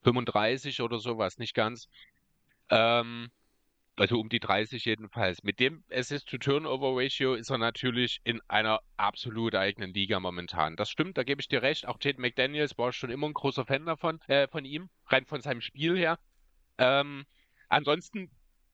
35 0.02 0.82
oder 0.82 0.98
sowas, 0.98 1.38
nicht 1.38 1.54
ganz. 1.54 1.88
Ähm, 2.68 3.30
also 3.96 4.20
um 4.20 4.28
die 4.28 4.40
30 4.40 4.84
jedenfalls. 4.84 5.42
Mit 5.42 5.58
dem 5.58 5.82
Assist-to-Turnover-Ratio 5.90 7.34
ist 7.34 7.50
er 7.50 7.58
natürlich 7.58 8.20
in 8.24 8.40
einer 8.48 8.80
absolut 8.96 9.54
eigenen 9.54 9.94
Liga 9.94 10.20
momentan. 10.20 10.76
Das 10.76 10.90
stimmt, 10.90 11.16
da 11.18 11.24
gebe 11.24 11.40
ich 11.40 11.48
dir 11.48 11.62
recht. 11.62 11.86
Auch 11.86 11.98
Tate 11.98 12.20
McDaniels 12.20 12.76
war 12.78 12.92
schon 12.92 13.10
immer 13.10 13.26
ein 13.26 13.34
großer 13.34 13.64
Fan 13.64 13.86
davon, 13.86 14.20
äh, 14.28 14.48
von 14.48 14.64
ihm, 14.64 14.88
rein 15.06 15.24
von 15.24 15.40
seinem 15.40 15.60
Spiel 15.60 15.96
her. 15.96 16.18
Ähm, 16.78 17.24
ansonsten 17.68 18.30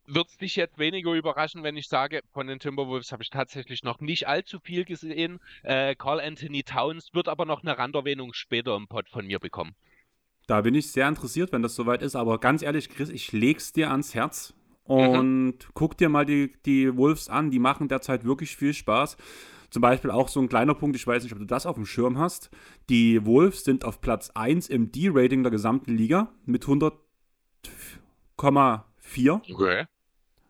wird 0.06 0.28
es 0.28 0.36
dich 0.36 0.56
jetzt 0.56 0.78
weniger 0.78 1.12
überraschen, 1.12 1.62
wenn 1.62 1.76
ich 1.76 1.88
sage, 1.88 2.22
von 2.32 2.48
den 2.48 2.58
Timberwolves 2.58 3.12
habe 3.12 3.22
ich 3.22 3.30
tatsächlich 3.30 3.84
noch 3.84 4.00
nicht 4.00 4.26
allzu 4.26 4.58
viel 4.58 4.84
gesehen. 4.84 5.40
Äh, 5.62 5.94
Carl 5.94 6.20
Anthony 6.20 6.64
Towns 6.64 7.14
wird 7.14 7.28
aber 7.28 7.44
noch 7.44 7.62
eine 7.62 7.78
Randerwähnung 7.78 8.32
später 8.32 8.74
im 8.76 8.88
Pod 8.88 9.08
von 9.08 9.26
mir 9.26 9.38
bekommen. 9.38 9.76
Da 10.48 10.60
bin 10.60 10.74
ich 10.74 10.90
sehr 10.90 11.06
interessiert, 11.06 11.52
wenn 11.52 11.62
das 11.62 11.76
soweit 11.76 12.02
ist. 12.02 12.16
Aber 12.16 12.38
ganz 12.38 12.62
ehrlich, 12.62 12.88
Chris, 12.88 13.10
ich 13.10 13.30
leg's 13.30 13.72
dir 13.72 13.90
ans 13.90 14.14
Herz. 14.14 14.54
Und 14.84 15.46
mhm. 15.46 15.58
guck 15.74 15.96
dir 15.96 16.08
mal 16.08 16.26
die, 16.26 16.52
die 16.66 16.96
Wolves 16.96 17.28
an, 17.28 17.50
die 17.50 17.58
machen 17.58 17.88
derzeit 17.88 18.24
wirklich 18.24 18.56
viel 18.56 18.74
Spaß. 18.74 19.16
Zum 19.70 19.80
Beispiel 19.80 20.10
auch 20.10 20.28
so 20.28 20.40
ein 20.40 20.48
kleiner 20.48 20.74
Punkt, 20.74 20.96
ich 20.96 21.06
weiß 21.06 21.22
nicht, 21.22 21.32
ob 21.32 21.38
du 21.38 21.46
das 21.46 21.64
auf 21.64 21.76
dem 21.76 21.86
Schirm 21.86 22.18
hast. 22.18 22.50
Die 22.90 23.24
Wolves 23.24 23.64
sind 23.64 23.86
auf 23.86 24.02
Platz 24.02 24.30
1 24.34 24.68
im 24.68 24.92
D-Rating 24.92 25.42
der 25.42 25.50
gesamten 25.50 25.96
Liga 25.96 26.28
mit 26.44 26.64
100,4 26.64 29.40
okay. 29.50 29.86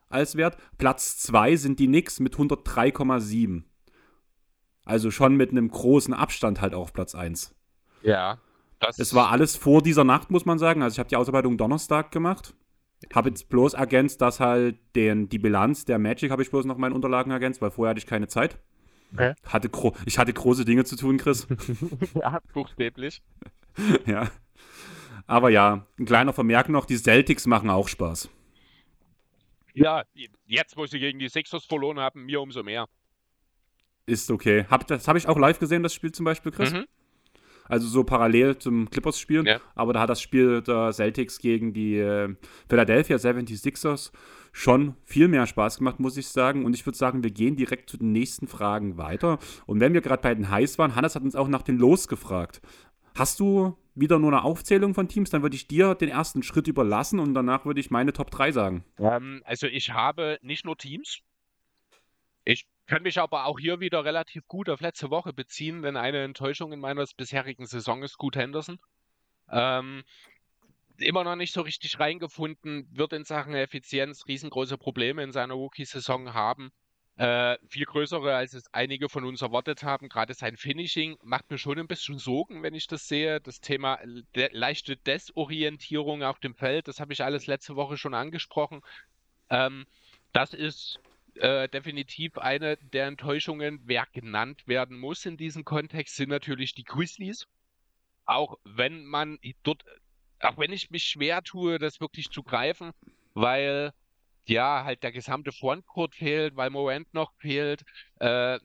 als 0.09 0.37
Wert. 0.37 0.57
Platz 0.79 1.19
2 1.19 1.55
sind 1.57 1.79
die 1.79 1.87
Knicks 1.87 2.19
mit 2.19 2.35
103,7. 2.35 3.62
Also 4.85 5.12
schon 5.12 5.37
mit 5.37 5.51
einem 5.51 5.71
großen 5.71 6.15
Abstand 6.15 6.61
halt 6.61 6.75
auf 6.75 6.93
Platz 6.93 7.15
1. 7.15 7.55
Ja. 8.03 8.41
Das 8.81 8.99
es 8.99 9.15
war 9.15 9.31
alles 9.31 9.55
vor 9.55 9.83
dieser 9.83 10.03
Nacht, 10.03 10.33
muss 10.33 10.45
man 10.45 10.59
sagen. 10.59 10.83
Also 10.83 10.95
ich 10.95 10.99
habe 10.99 11.09
die 11.09 11.17
Ausarbeitung 11.17 11.57
Donnerstag 11.57 12.11
gemacht. 12.11 12.57
Habe 13.15 13.31
jetzt 13.31 13.49
bloß 13.49 13.75
ergänzt, 13.75 14.21
dass 14.21 14.41
halt 14.41 14.79
den, 14.95 15.29
die 15.29 15.39
Bilanz 15.39 15.85
der 15.85 15.99
Magic 15.99 16.31
habe 16.31 16.43
ich 16.43 16.51
bloß 16.51 16.65
noch 16.65 16.79
meinen 16.79 16.93
Unterlagen 16.93 17.31
ergänzt, 17.31 17.61
weil 17.63 17.71
vorher 17.71 17.91
hatte 17.91 17.99
ich 17.99 18.07
keine 18.07 18.29
Zeit. 18.29 18.59
Okay. 19.13 19.35
Hatte 19.45 19.71
ich 20.07 20.19
hatte 20.19 20.33
große 20.33 20.65
Dinge 20.65 20.85
zu 20.85 20.97
tun, 20.97 21.19
Chris. 21.19 21.47
ja, 22.15 22.41
buchstäblich. 22.55 23.23
ja. 24.07 24.31
Aber 25.27 25.51
ja, 25.51 25.87
ein 25.99 26.07
kleiner 26.07 26.33
Vermerk 26.33 26.69
noch, 26.69 26.87
die 26.87 26.97
Celtics 26.97 27.47
machen 27.47 27.71
auch 27.71 27.89
Spaß. 27.89 28.29
Ja, 29.75 30.03
jetzt, 30.47 30.77
wo 30.77 30.87
sie 30.87 30.99
gegen 30.99 31.19
die 31.19 31.29
Sixers 31.29 31.65
verloren 31.65 31.99
haben, 31.99 32.25
mir 32.25 32.41
umso 32.41 32.63
mehr. 32.63 32.87
Ist 34.07 34.31
okay. 34.31 34.67
Hab, 34.69 34.87
das 34.87 35.09
habe 35.09 35.19
ich 35.19 35.29
auch 35.29 35.39
live 35.39 35.59
gesehen, 35.59 35.83
das 35.83 35.95
Spiel 35.95 36.13
zum 36.13 36.25
Beispiel, 36.25 36.53
Chris. 36.53 36.73
Mhm. 36.73 36.87
Also 37.69 37.87
so 37.88 38.04
parallel 38.04 38.59
zum 38.59 38.90
Clippers-Spiel. 38.90 39.47
Ja. 39.47 39.61
Aber 39.75 39.92
da 39.92 40.00
hat 40.00 40.11
das 40.11 40.21
Spiel 40.21 40.62
der 40.62 40.92
Celtics 40.92 41.38
gegen 41.38 41.73
die 41.73 41.97
äh, 41.97 42.35
Philadelphia 42.69 43.16
76ers 43.16 44.12
schon 44.52 44.97
viel 45.04 45.28
mehr 45.28 45.47
Spaß 45.47 45.78
gemacht, 45.78 45.99
muss 45.99 46.16
ich 46.16 46.28
sagen. 46.28 46.64
Und 46.64 46.75
ich 46.75 46.85
würde 46.87 46.99
sagen, 46.99 47.23
wir 47.23 47.31
gehen 47.31 47.57
direkt 47.57 47.88
zu 47.88 47.97
den 47.97 48.12
nächsten 48.12 48.47
Fragen 48.47 48.99
weiter. 48.99 49.38
Und 49.66 49.81
wenn 49.81 49.95
wir 49.95 50.02
gerade 50.02 50.23
bei 50.23 50.35
den 50.35 50.50
Highs 50.50 50.78
waren, 50.78 50.95
Hannes 50.95 51.14
hat 51.14 51.23
uns 51.23 51.35
auch 51.35 51.49
nach 51.49 51.62
den 51.62 51.78
Los 51.78 52.09
gefragt. 52.09 52.61
Hast 53.14 53.40
du 53.40 53.76
wieder 53.95 54.19
nur 54.19 54.33
eine 54.33 54.42
Aufzählung 54.42 54.95
von 54.95 55.09
Teams, 55.09 55.31
dann 55.31 55.42
würde 55.42 55.57
ich 55.57 55.66
dir 55.66 55.95
den 55.95 56.09
ersten 56.09 56.42
Schritt 56.42 56.66
überlassen 56.66 57.19
und 57.19 57.35
danach 57.35 57.66
würde 57.66 57.81
ich 57.81 57.90
meine 57.90 58.12
Top 58.12 58.31
3 58.31 58.52
sagen. 58.52 58.85
Ähm, 58.99 59.42
also 59.45 59.66
ich 59.66 59.90
habe 59.90 60.38
nicht 60.42 60.64
nur 60.64 60.78
Teams. 60.78 61.21
Ich 62.45 62.66
kann 62.93 63.05
mich 63.05 63.19
aber 63.19 63.47
auch 63.47 63.59
hier 63.59 63.81
wieder 63.81 64.05
relativ 64.05 64.47
gut 64.49 64.69
auf 64.69 64.83
letzte 64.83 65.09
Woche 65.09 65.33
beziehen, 65.33 65.81
denn 65.81 65.97
eine 65.97 66.23
Enttäuschung 66.25 66.75
in 66.75 66.81
meiner 66.81 67.07
bisherigen 67.17 67.65
Saison 67.65 68.03
ist 68.03 68.19
Gut 68.19 68.37
Henderson. 68.37 68.79
Ähm, 69.51 70.05
immer 70.99 71.25
noch 71.25 71.37
nicht 71.37 71.55
so 71.55 71.63
richtig 71.63 71.99
reingefunden, 71.99 72.87
wird 72.93 73.15
in 73.15 73.25
Sachen 73.25 73.55
Effizienz 73.55 74.27
riesengroße 74.29 74.77
Probleme 74.77 75.23
in 75.23 75.33
seiner 75.33 75.55
Rookie-Saison 75.55 76.35
haben. 76.35 76.71
Äh, 77.17 77.57
viel 77.67 77.87
größere, 77.87 78.37
als 78.37 78.53
es 78.53 78.65
einige 78.75 79.09
von 79.09 79.25
uns 79.25 79.41
erwartet 79.41 79.83
haben. 79.85 80.11
Gerade 80.11 80.35
sein 80.35 80.59
Finishing 80.59 81.17
macht 81.23 81.51
mir 81.51 81.57
schon 81.57 81.79
ein 81.79 81.89
bisschen 81.89 82.19
Sorgen, 82.19 82.63
wenn 82.63 82.75
ich 82.75 82.89
das 82.89 83.09
sehe. 83.09 83.41
Das 83.41 83.63
Thema 83.63 84.01
de 84.37 84.51
leichte 84.53 84.99
Desorientierung 84.99 86.23
auf 86.23 86.41
dem 86.41 86.55
Feld, 86.55 86.89
das 86.89 87.01
habe 87.01 87.15
ich 87.15 87.25
alles 87.25 87.47
letzte 87.47 87.75
Woche 87.75 87.97
schon 87.97 88.13
angesprochen. 88.13 88.83
Ähm, 89.49 89.87
das 90.35 90.53
ist 90.53 91.01
äh, 91.37 91.69
definitiv 91.69 92.39
eine 92.39 92.77
der 92.77 93.07
Enttäuschungen. 93.07 93.81
Wer 93.85 94.07
genannt 94.12 94.67
werden 94.67 94.99
muss 94.99 95.25
in 95.27 95.37
diesem 95.37 95.65
Kontext, 95.65 96.17
sind 96.17 96.31
natürlich 96.31 96.75
die 96.75 96.85
Grizzlies. 96.85 97.47
Auch 98.25 98.59
wenn 98.65 99.05
man 99.05 99.39
dort, 99.62 99.85
auch 100.41 100.59
wenn 100.59 100.73
ich 100.73 100.91
mich 100.91 101.05
schwer 101.05 101.43
tue, 101.43 101.79
das 101.79 102.01
wirklich 102.01 102.31
zu 102.31 102.43
greifen, 102.43 102.93
weil 103.35 103.93
ja, 104.45 104.85
halt 104.85 105.03
der 105.03 105.12
gesamte 105.12 105.53
Frontcourt 105.53 106.15
fehlt, 106.15 106.57
weil 106.57 106.71
Morant 106.71 107.12
noch 107.15 107.33
fehlt. 107.39 107.83
Äh, 108.21 108.59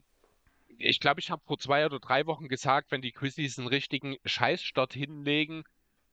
ich 0.77 0.99
glaube, 0.99 1.19
ich 1.19 1.31
habe 1.31 1.41
vor 1.45 1.57
zwei 1.57 1.85
oder 1.85 1.99
drei 1.99 2.25
Wochen 2.25 2.47
gesagt, 2.47 2.91
wenn 2.91 3.01
die 3.01 3.11
Grizzlies 3.11 3.57
einen 3.57 3.67
richtigen 3.67 4.17
Scheißstart 4.25 4.93
hinlegen, 4.93 5.63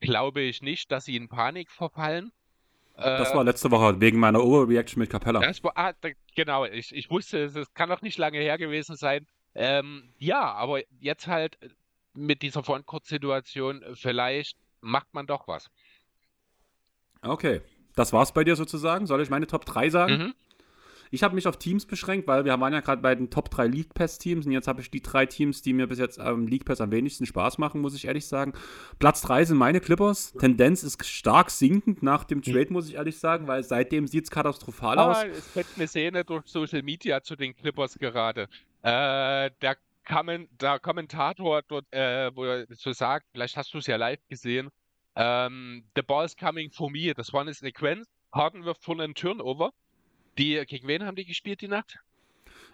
glaube 0.00 0.42
ich 0.42 0.62
nicht, 0.62 0.90
dass 0.90 1.04
sie 1.04 1.16
in 1.16 1.28
Panik 1.28 1.70
verfallen. 1.70 2.32
Das 2.96 3.32
äh, 3.32 3.34
war 3.34 3.44
letzte 3.44 3.70
Woche 3.70 4.00
wegen 4.00 4.18
meiner 4.18 4.42
Overreaction 4.42 5.00
mit 5.00 5.10
Capella. 5.10 5.40
Das 5.40 5.62
war, 5.64 5.72
ah, 5.76 5.92
da, 6.00 6.10
genau, 6.36 6.64
ich, 6.64 6.94
ich 6.94 7.10
wusste, 7.10 7.44
es 7.44 7.74
kann 7.74 7.88
noch 7.88 8.02
nicht 8.02 8.18
lange 8.18 8.38
her 8.38 8.56
gewesen 8.56 8.96
sein. 8.96 9.26
Ähm, 9.54 10.12
ja, 10.18 10.52
aber 10.52 10.80
jetzt 11.00 11.26
halt 11.26 11.58
mit 12.12 12.42
dieser 12.42 12.62
Frontcourt-Situation, 12.62 13.84
vielleicht 13.94 14.56
macht 14.80 15.12
man 15.12 15.26
doch 15.26 15.48
was. 15.48 15.70
Okay, 17.22 17.62
das 17.96 18.12
war's 18.12 18.32
bei 18.32 18.44
dir 18.44 18.54
sozusagen. 18.54 19.06
Soll 19.06 19.22
ich 19.22 19.30
meine 19.30 19.46
Top 19.46 19.64
3 19.64 19.90
sagen? 19.90 20.12
Mhm. 20.12 20.34
Ich 21.10 21.22
habe 21.22 21.34
mich 21.34 21.46
auf 21.46 21.58
Teams 21.58 21.86
beschränkt, 21.86 22.26
weil 22.26 22.44
wir 22.44 22.58
waren 22.60 22.72
ja 22.72 22.80
gerade 22.80 23.02
bei 23.02 23.14
den 23.14 23.30
Top 23.30 23.50
3 23.50 23.66
League 23.66 23.94
Pass 23.94 24.18
Teams 24.18 24.46
und 24.46 24.52
jetzt 24.52 24.68
habe 24.68 24.80
ich 24.80 24.90
die 24.90 25.02
drei 25.02 25.26
Teams, 25.26 25.62
die 25.62 25.72
mir 25.72 25.86
bis 25.86 25.98
jetzt 25.98 26.18
am 26.18 26.46
League 26.46 26.64
Pass 26.64 26.80
am 26.80 26.90
wenigsten 26.90 27.26
Spaß 27.26 27.58
machen, 27.58 27.80
muss 27.80 27.94
ich 27.94 28.06
ehrlich 28.06 28.26
sagen. 28.26 28.52
Platz 28.98 29.22
3 29.22 29.44
sind 29.44 29.56
meine 29.56 29.80
Clippers. 29.80 30.32
Tendenz 30.32 30.82
ist 30.82 31.04
stark 31.06 31.50
sinkend 31.50 32.02
nach 32.02 32.24
dem 32.24 32.42
Trade, 32.42 32.72
muss 32.72 32.88
ich 32.88 32.94
ehrlich 32.94 33.18
sagen, 33.18 33.46
weil 33.46 33.62
seitdem 33.62 34.06
sieht 34.06 34.24
es 34.24 34.30
katastrophal 34.30 34.98
ah, 34.98 35.10
aus. 35.10 35.24
Es 35.24 35.48
fällt 35.48 35.66
eine 35.76 35.86
Szene 35.86 36.24
durch 36.24 36.46
Social 36.46 36.82
Media 36.82 37.22
zu 37.22 37.36
den 37.36 37.54
Clippers 37.54 37.98
gerade. 37.98 38.48
Äh, 38.82 39.50
der, 39.62 39.76
Kommen, 40.06 40.48
der 40.60 40.78
Kommentator 40.80 41.62
dort, 41.62 41.86
äh, 41.92 42.30
wo 42.34 42.44
er 42.44 42.66
so 42.70 42.92
sagt, 42.92 43.26
vielleicht 43.32 43.56
hast 43.56 43.72
du 43.72 43.78
es 43.78 43.86
ja 43.86 43.96
live 43.96 44.20
gesehen, 44.28 44.70
ähm, 45.16 45.84
the 45.94 46.02
ball's 46.02 46.36
coming 46.36 46.70
for 46.70 46.90
me. 46.90 47.12
Das 47.14 47.32
war 47.32 47.42
eine 47.42 47.54
Sequenz. 47.54 48.06
Harden 48.32 48.64
wirft 48.64 48.84
von 48.84 49.00
einem 49.00 49.14
Turnover. 49.14 49.70
Die, 50.38 50.62
gegen 50.66 50.86
wen 50.88 51.04
haben 51.04 51.16
die 51.16 51.24
gespielt 51.24 51.60
die 51.60 51.68
Nacht? 51.68 51.98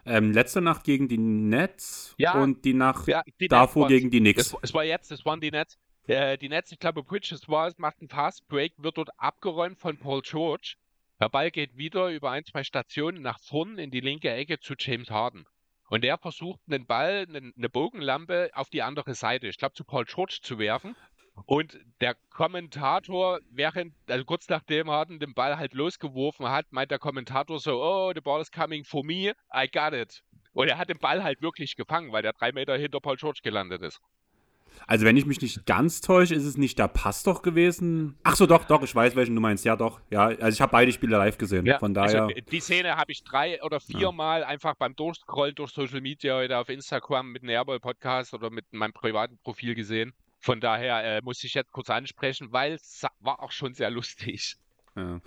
Ähm, 0.07 0.33
letzte 0.33 0.61
Nacht 0.61 0.85
gegen 0.85 1.09
die 1.09 1.19
Nets 1.19 2.15
ja, 2.17 2.33
und 2.41 2.65
die 2.65 2.75
Nacht 2.75 3.07
ja, 3.07 3.23
die 3.39 3.49
davor 3.49 3.89
gegen 3.89 4.11
die 4.11 4.21
Knicks. 4.21 4.57
Es, 4.63 4.73
war 4.73 4.85
jetzt, 4.85 5.11
es 5.11 5.25
waren 5.27 5.41
die 5.41 5.51
Nets. 5.51 5.79
Äh, 6.07 6.39
die 6.39 6.49
Nets, 6.49 6.73
ich 6.73 6.79
glaube, 6.79 7.03
Bridges 7.03 7.49
war 7.49 7.69
es, 7.69 7.79
macht 7.79 8.01
einen 8.01 8.09
Fast 8.09 8.49
Break, 8.49 8.73
wird 8.79 8.97
dort 8.97 9.11
abgeräumt 9.19 9.79
von 9.79 9.99
Paul 9.99 10.23
George. 10.23 10.77
Der 11.21 11.29
Ball 11.29 11.51
geht 11.51 11.77
wieder 11.77 12.09
über 12.09 12.31
ein, 12.31 12.45
zwei 12.47 12.65
Stationen 12.65 13.21
nach 13.21 13.39
vorn 13.41 13.79
in 13.79 13.91
die 13.91 14.01
linke 14.01 14.31
Ecke 14.31 14.59
zu 14.59 14.75
James 14.79 15.11
Harden. 15.11 15.45
Und 15.91 16.03
der 16.03 16.17
versucht, 16.17 16.61
einen 16.67 16.87
Ball, 16.87 17.27
eine 17.29 17.69
Bogenlampe 17.69 18.51
auf 18.55 18.71
die 18.71 18.81
andere 18.81 19.15
Seite, 19.15 19.49
ich 19.49 19.59
glaube, 19.59 19.75
zu 19.75 19.85
Paul 19.85 20.07
George 20.07 20.39
zu 20.41 20.59
werfen. 20.59 20.97
Und 21.47 21.79
der 22.01 22.17
Kommentator, 22.31 23.41
während, 23.51 23.95
also 24.09 24.25
kurz 24.25 24.49
nachdem 24.49 24.91
Harden 24.91 25.19
den 25.19 25.35
Ball 25.35 25.59
halt 25.59 25.75
losgeworfen 25.75 26.49
hat, 26.49 26.67
meint 26.71 26.91
der 26.91 26.99
Kommentator 26.99 27.59
so, 27.59 27.83
oh, 27.83 28.13
the 28.15 28.21
ball 28.21 28.41
is 28.41 28.51
coming 28.51 28.85
for 28.85 29.05
me, 29.05 29.33
I 29.55 29.69
got 29.73 29.93
it. 29.93 30.23
Und 30.53 30.69
er 30.69 30.79
hat 30.79 30.89
den 30.89 30.99
Ball 30.99 31.23
halt 31.23 31.43
wirklich 31.43 31.77
gefangen, 31.77 32.13
weil 32.13 32.23
der 32.23 32.33
drei 32.33 32.53
Meter 32.53 32.77
hinter 32.77 33.01
Paul 33.01 33.17
George 33.17 33.41
gelandet 33.43 33.83
ist. 33.83 34.01
Also 34.87 35.05
wenn 35.05 35.17
ich 35.17 35.27
mich 35.27 35.41
nicht 35.41 35.67
ganz 35.67 36.01
täusche, 36.01 36.35
ist 36.35 36.45
es 36.45 36.57
nicht 36.57 36.79
der 36.79 36.89
Pass 36.89 37.23
doch 37.23 37.43
gewesen? 37.43 38.17
Ach 38.23 38.37
so, 38.37 38.47
doch, 38.47 38.65
doch, 38.65 38.83
ich 38.83 38.95
weiß, 38.95 39.15
welchen 39.17 39.35
du 39.35 39.41
meinst. 39.41 39.65
Ja, 39.65 39.77
doch. 39.77 40.01
Ja, 40.11 40.27
also 40.27 40.49
ich 40.49 40.61
habe 40.61 40.73
beide 40.73 40.93
Spiele 40.93 41.17
live 41.17 41.39
gesehen. 41.39 41.67
Ja, 41.67 41.79
von 41.79 41.95
daher. 41.95 42.25
Also 42.25 42.41
die 42.51 42.61
Szene 42.61 42.97
habe 42.97 43.13
ich 43.13 43.23
drei 43.23 43.63
oder 43.63 43.81
vier 43.81 44.01
ja. 44.01 44.13
Mal 44.13 44.45
einfach 44.45 44.75
beim 44.75 44.97
Durchscrollen 44.97 45.55
durch 45.55 45.73
Social 45.73 46.01
Media 46.01 46.41
oder 46.43 46.61
auf 46.61 46.69
Instagram 46.69 47.33
mit 47.33 47.43
einem 47.43 47.51
Airball 47.51 47.81
Podcast 47.81 48.35
oder 48.35 48.51
mit 48.51 48.73
meinem 48.73 48.93
privaten 48.93 49.39
Profil 49.39 49.75
gesehen. 49.75 50.13
Von 50.41 50.61
daher 50.61 51.19
äh, 51.19 51.21
muss 51.23 51.45
ich 51.45 51.55
jetzt 51.55 51.71
kurz 51.71 51.91
ansprechen, 51.91 52.51
weil 52.51 52.73
es 52.73 53.07
war 53.21 53.43
auch 53.43 53.53
schon 53.53 53.75
sehr 53.75 53.91
lustig. 53.91 54.57
Ja. 54.97 55.21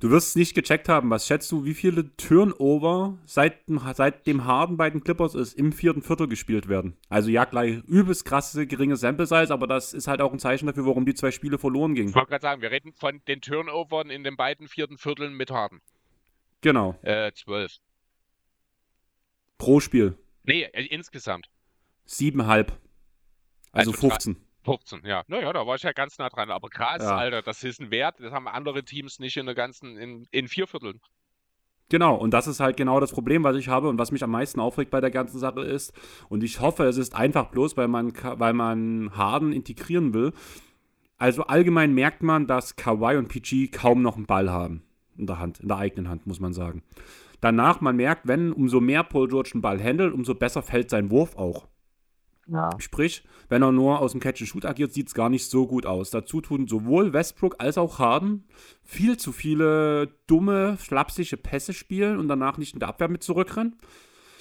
Du 0.00 0.10
wirst 0.10 0.28
es 0.28 0.36
nicht 0.36 0.54
gecheckt 0.54 0.88
haben. 0.88 1.10
Was 1.10 1.26
schätzt 1.26 1.50
du, 1.50 1.64
wie 1.64 1.74
viele 1.74 2.14
Turnover 2.16 3.18
seit, 3.24 3.58
seit 3.94 4.26
dem 4.26 4.44
Harden 4.44 4.76
bei 4.76 4.90
den 4.90 5.02
Clippers 5.02 5.34
ist 5.34 5.54
im 5.54 5.72
vierten 5.72 6.02
Viertel 6.02 6.28
gespielt 6.28 6.68
werden? 6.68 6.96
Also 7.08 7.30
ja, 7.30 7.44
gleich 7.44 7.82
übelst 7.84 8.24
krasse 8.24 8.66
geringe 8.66 8.96
Sample 8.96 9.26
Size, 9.26 9.52
aber 9.52 9.66
das 9.66 9.92
ist 9.92 10.06
halt 10.06 10.20
auch 10.20 10.32
ein 10.32 10.38
Zeichen 10.38 10.66
dafür, 10.66 10.86
warum 10.86 11.04
die 11.04 11.14
zwei 11.14 11.30
Spiele 11.30 11.58
verloren 11.58 11.94
gingen. 11.94 12.10
Ich 12.10 12.14
wollte 12.14 12.28
gerade 12.28 12.42
sagen, 12.42 12.62
wir 12.62 12.70
reden 12.70 12.92
von 12.92 13.20
den 13.26 13.40
Turnovern 13.40 14.10
in 14.10 14.22
den 14.22 14.36
beiden 14.36 14.68
vierten 14.68 14.98
Vierteln 14.98 15.34
mit 15.34 15.50
Harden. 15.50 15.80
Genau. 16.60 16.96
Äh, 17.02 17.32
zwölf. 17.32 17.78
Pro 19.56 19.80
Spiel. 19.80 20.16
Nee, 20.44 20.62
äh, 20.62 20.86
insgesamt. 20.86 21.48
Siebenhalb. 22.04 22.78
Also, 23.72 23.90
also 23.90 24.08
15. 24.08 24.36
15, 24.68 25.00
ja. 25.04 25.24
Naja, 25.28 25.52
da 25.52 25.66
war 25.66 25.76
ich 25.76 25.82
ja 25.82 25.92
ganz 25.92 26.18
nah 26.18 26.28
dran. 26.28 26.50
Aber 26.50 26.68
krass, 26.68 27.02
ja. 27.02 27.16
Alter, 27.16 27.42
das 27.42 27.62
ist 27.64 27.80
ein 27.80 27.90
Wert, 27.90 28.16
das 28.20 28.32
haben 28.32 28.48
andere 28.48 28.84
Teams 28.84 29.18
nicht 29.18 29.36
in 29.36 29.46
der 29.46 29.54
ganzen, 29.54 29.96
in, 29.96 30.26
in 30.30 30.48
vier 30.48 30.66
Vierteln. 30.66 31.00
Genau, 31.90 32.16
und 32.16 32.34
das 32.34 32.46
ist 32.46 32.60
halt 32.60 32.76
genau 32.76 33.00
das 33.00 33.12
Problem, 33.12 33.44
was 33.44 33.56
ich 33.56 33.68
habe 33.68 33.88
und 33.88 33.98
was 33.98 34.12
mich 34.12 34.22
am 34.22 34.30
meisten 34.30 34.60
aufregt 34.60 34.90
bei 34.90 35.00
der 35.00 35.10
ganzen 35.10 35.38
Sache 35.38 35.62
ist. 35.62 35.94
Und 36.28 36.44
ich 36.44 36.60
hoffe, 36.60 36.84
es 36.84 36.98
ist 36.98 37.14
einfach 37.14 37.46
bloß, 37.46 37.78
weil 37.78 37.88
man, 37.88 38.12
weil 38.22 38.52
man 38.52 39.16
Harden 39.16 39.52
integrieren 39.52 40.12
will. 40.12 40.32
Also 41.16 41.44
allgemein 41.44 41.94
merkt 41.94 42.22
man, 42.22 42.46
dass 42.46 42.76
Kawhi 42.76 43.16
und 43.16 43.28
PG 43.28 43.68
kaum 43.68 44.02
noch 44.02 44.16
einen 44.16 44.26
Ball 44.26 44.50
haben. 44.50 44.82
In 45.16 45.26
der 45.26 45.38
Hand, 45.38 45.60
in 45.60 45.68
der 45.68 45.78
eigenen 45.78 46.08
Hand, 46.10 46.26
muss 46.26 46.40
man 46.40 46.52
sagen. 46.52 46.82
Danach, 47.40 47.80
man 47.80 47.96
merkt, 47.96 48.28
wenn 48.28 48.52
umso 48.52 48.80
mehr 48.80 49.02
Paul 49.02 49.28
George 49.28 49.50
einen 49.54 49.62
Ball 49.62 49.82
handelt, 49.82 50.12
umso 50.12 50.34
besser 50.34 50.62
fällt 50.62 50.90
sein 50.90 51.10
Wurf 51.10 51.36
auch. 51.36 51.68
Ja. 52.50 52.70
Sprich, 52.78 53.24
wenn 53.48 53.62
er 53.62 53.72
nur 53.72 54.00
aus 54.00 54.12
dem 54.12 54.20
Catch-and-Shoot 54.20 54.64
agiert, 54.64 54.92
sieht 54.92 55.08
es 55.08 55.14
gar 55.14 55.28
nicht 55.28 55.48
so 55.50 55.66
gut 55.66 55.84
aus. 55.84 56.10
Dazu 56.10 56.40
tun 56.40 56.66
sowohl 56.66 57.12
Westbrook 57.12 57.56
als 57.58 57.76
auch 57.76 57.98
Harden 57.98 58.44
viel 58.84 59.18
zu 59.18 59.32
viele 59.32 60.14
dumme, 60.26 60.76
flapsige 60.78 61.36
Pässe 61.36 61.74
spielen 61.74 62.18
und 62.18 62.28
danach 62.28 62.56
nicht 62.56 62.72
in 62.72 62.80
der 62.80 62.88
Abwehr 62.88 63.08
mit 63.08 63.22
zurückrennen. 63.22 63.76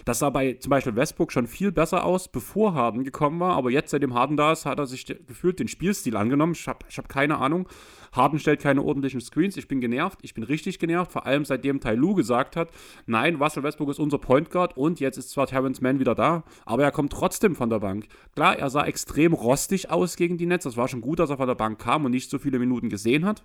Das 0.07 0.19
sah 0.19 0.29
bei 0.29 0.53
zum 0.53 0.69
Beispiel 0.69 0.95
Westbrook 0.95 1.33
schon 1.33 1.47
viel 1.47 1.73
besser 1.73 2.05
aus, 2.05 2.29
bevor 2.29 2.73
Harden 2.73 3.03
gekommen 3.03 3.41
war. 3.41 3.57
Aber 3.57 3.71
jetzt, 3.71 3.91
seitdem 3.91 4.13
Harden 4.13 4.37
da 4.37 4.53
ist, 4.53 4.65
hat 4.65 4.79
er 4.79 4.85
sich 4.85 5.05
gefühlt 5.05 5.59
den 5.59 5.67
Spielstil 5.67 6.15
angenommen. 6.15 6.53
Ich 6.53 6.65
habe 6.69 6.85
hab 6.95 7.09
keine 7.09 7.39
Ahnung. 7.39 7.67
Harden 8.13 8.39
stellt 8.39 8.61
keine 8.61 8.83
ordentlichen 8.83 9.19
Screens. 9.19 9.57
Ich 9.57 9.67
bin 9.67 9.81
genervt. 9.81 10.19
Ich 10.21 10.33
bin 10.33 10.45
richtig 10.45 10.79
genervt. 10.79 11.11
Vor 11.11 11.25
allem 11.25 11.43
seitdem 11.43 11.81
Tai 11.81 11.95
Lu 11.95 12.13
gesagt 12.13 12.55
hat, 12.55 12.69
nein, 13.05 13.35
Russell 13.35 13.63
Westbrook 13.63 13.89
ist 13.89 13.99
unser 13.99 14.17
Point 14.17 14.49
Guard 14.49 14.77
und 14.77 15.01
jetzt 15.01 15.17
ist 15.17 15.31
zwar 15.31 15.45
Terrence 15.45 15.81
Mann 15.81 15.99
wieder 15.99 16.15
da, 16.15 16.45
aber 16.65 16.83
er 16.83 16.91
kommt 16.91 17.11
trotzdem 17.11 17.53
von 17.57 17.69
der 17.69 17.79
Bank. 17.79 18.07
Klar, 18.33 18.57
er 18.57 18.69
sah 18.69 18.85
extrem 18.85 19.33
rostig 19.33 19.91
aus 19.91 20.15
gegen 20.15 20.37
die 20.37 20.45
Nets. 20.45 20.63
Das 20.63 20.77
war 20.77 20.87
schon 20.87 21.01
gut, 21.01 21.19
dass 21.19 21.31
er 21.31 21.37
von 21.37 21.47
der 21.49 21.55
Bank 21.55 21.79
kam 21.79 22.05
und 22.05 22.11
nicht 22.11 22.29
so 22.29 22.39
viele 22.39 22.59
Minuten 22.59 22.87
gesehen 22.87 23.25
hat. 23.25 23.43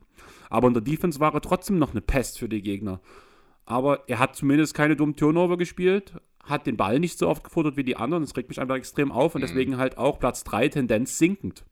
Aber 0.48 0.68
in 0.68 0.74
der 0.74 0.82
Defense 0.84 1.18
war 1.18 1.34
er 1.34 1.40
trotzdem 1.40 1.80
noch 1.80 1.90
eine 1.90 2.02
Pest 2.02 2.38
für 2.38 2.48
die 2.48 2.62
Gegner. 2.62 3.00
Aber 3.64 4.08
er 4.08 4.18
hat 4.18 4.36
zumindest 4.36 4.74
keine 4.74 4.96
dummen 4.96 5.16
Turnover 5.16 5.56
gespielt, 5.56 6.14
hat 6.42 6.66
den 6.66 6.76
Ball 6.76 6.98
nicht 6.98 7.18
so 7.18 7.28
oft 7.28 7.44
gefordert 7.44 7.76
wie 7.76 7.84
die 7.84 7.96
anderen. 7.96 8.22
Das 8.22 8.36
regt 8.36 8.48
mich 8.48 8.60
einfach 8.60 8.76
extrem 8.76 9.12
auf 9.12 9.34
und 9.34 9.42
mhm. 9.42 9.46
deswegen 9.46 9.76
halt 9.76 9.98
auch 9.98 10.18
Platz 10.18 10.44
3 10.44 10.68
Tendenz 10.68 11.18
sinkend. 11.18 11.64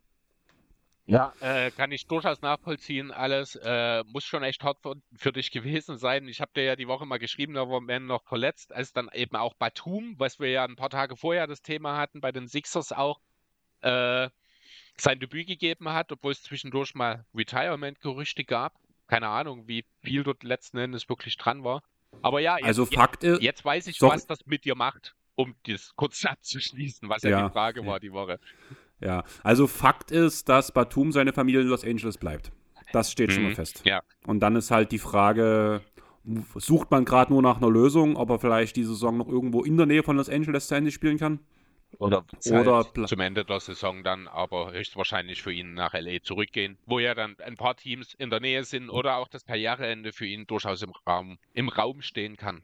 Ja, 1.11 1.33
äh, 1.41 1.73
kann 1.73 1.91
ich 1.91 2.07
durchaus 2.07 2.41
nachvollziehen. 2.41 3.11
Alles 3.11 3.57
äh, 3.57 4.05
muss 4.05 4.23
schon 4.23 4.45
echt 4.45 4.63
hart 4.63 4.79
für, 4.81 4.95
für 5.17 5.33
dich 5.33 5.51
gewesen 5.51 5.99
sein. 5.99 6.29
Ich 6.29 6.41
habe 6.41 6.53
dir 6.55 6.63
ja 6.63 6.77
die 6.77 6.87
Woche 6.87 7.05
mal 7.05 7.19
geschrieben, 7.19 7.55
da 7.55 7.69
war 7.69 7.81
Man 7.81 8.07
noch 8.07 8.23
verletzt, 8.23 8.73
als 8.73 8.93
dann 8.93 9.11
eben 9.13 9.35
auch 9.35 9.55
Batum, 9.55 10.15
was 10.19 10.39
wir 10.39 10.51
ja 10.51 10.65
ein 10.65 10.77
paar 10.77 10.91
Tage 10.91 11.17
vorher 11.17 11.49
das 11.49 11.63
Thema 11.63 11.97
hatten, 11.97 12.21
bei 12.21 12.31
den 12.31 12.47
Sixers 12.47 12.93
auch 12.93 13.19
äh, 13.81 14.29
sein 14.97 15.19
Debüt 15.19 15.49
gegeben 15.49 15.89
hat, 15.89 16.13
obwohl 16.13 16.31
es 16.31 16.45
zwischendurch 16.45 16.95
mal 16.95 17.25
Retirement-Gerüchte 17.35 18.45
gab. 18.45 18.75
Keine 19.09 19.29
Ahnung, 19.29 19.67
wie 19.67 19.85
viel 20.03 20.23
dort 20.23 20.45
letzten 20.45 20.79
Endes 20.79 21.09
wirklich 21.09 21.37
dran 21.37 21.65
war. 21.65 21.83
Aber 22.23 22.41
ja, 22.41 22.57
jetzt, 22.57 22.67
also 22.67 22.87
Fakt 22.87 23.25
ist, 23.25 23.43
jetzt 23.43 23.65
weiß 23.65 23.87
ich, 23.87 24.01
was 24.03 24.27
das 24.27 24.45
mit 24.47 24.65
dir 24.65 24.75
macht, 24.75 25.15
um 25.37 25.55
das 25.67 25.93
kurz 25.97 26.25
abzuschließen, 26.25 27.09
was 27.09 27.23
ja, 27.23 27.31
ja 27.31 27.47
die 27.47 27.53
Frage 27.53 27.81
ja. 27.81 27.87
war 27.87 28.01
die 28.01 28.13
Woche. 28.13 28.39
Ja, 29.01 29.25
also 29.43 29.67
Fakt 29.67 30.11
ist, 30.11 30.49
dass 30.49 30.73
Batum 30.73 31.13
seine 31.13 31.33
Familie 31.33 31.63
in 31.63 31.69
Los 31.69 31.85
Angeles 31.85 32.19
bleibt. 32.19 32.53
Das 32.93 33.11
steht 33.11 33.29
mhm. 33.31 33.33
schon 33.33 33.43
mal 33.45 33.51
mhm. 33.51 33.57
fest. 33.57 33.83
Ja. 33.85 34.03
Und 34.27 34.41
dann 34.41 34.57
ist 34.57 34.71
halt 34.71 34.93
die 34.93 34.99
Frage, 34.99 35.81
sucht 36.57 36.91
man 36.91 37.05
gerade 37.05 37.33
nur 37.33 37.43
nach 37.43 37.57
einer 37.57 37.71
Lösung, 37.71 38.17
ob 38.17 38.31
er 38.31 38.39
vielleicht 38.39 38.77
die 38.77 38.85
Saison 38.85 39.17
noch 39.17 39.29
irgendwo 39.29 39.63
in 39.63 39.77
der 39.77 39.87
Nähe 39.87 40.03
von 40.03 40.17
Los 40.17 40.29
Angeles 40.29 40.69
zu 40.69 40.75
Ende 40.75 40.91
spielen 40.91 41.19
kann? 41.19 41.41
Oder, 41.99 42.25
Oder 42.51 42.87
zum 43.07 43.21
Ende 43.21 43.45
der 43.45 43.61
Saison 43.61 44.03
dann 44.03 44.29
aber 44.29 44.73
höchstwahrscheinlich 44.73 45.43
für 45.43 45.53
ihn 45.53 45.75
nach 45.75 45.93
LA 45.93 46.23
zurückgehen, 46.23 46.79
wo 46.87 46.99
ja 46.99 47.15
dann 47.15 47.37
ein 47.41 47.57
paar 47.57 47.77
Teams 47.77 48.15
in 48.15 48.31
der 48.31 48.41
Nähe 48.41 48.65
sind 48.65 48.91
oder 48.91 49.17
auch 49.17 49.29
das 49.29 49.45
Karriereende 49.45 50.13
für 50.13 50.27
ihn 50.27 50.47
durchaus 50.47 50.83
im 50.83 50.93
Raum, 51.07 51.39
im 51.53 51.69
Raum 51.69 52.01
stehen 52.01 52.37
kann. 52.37 52.63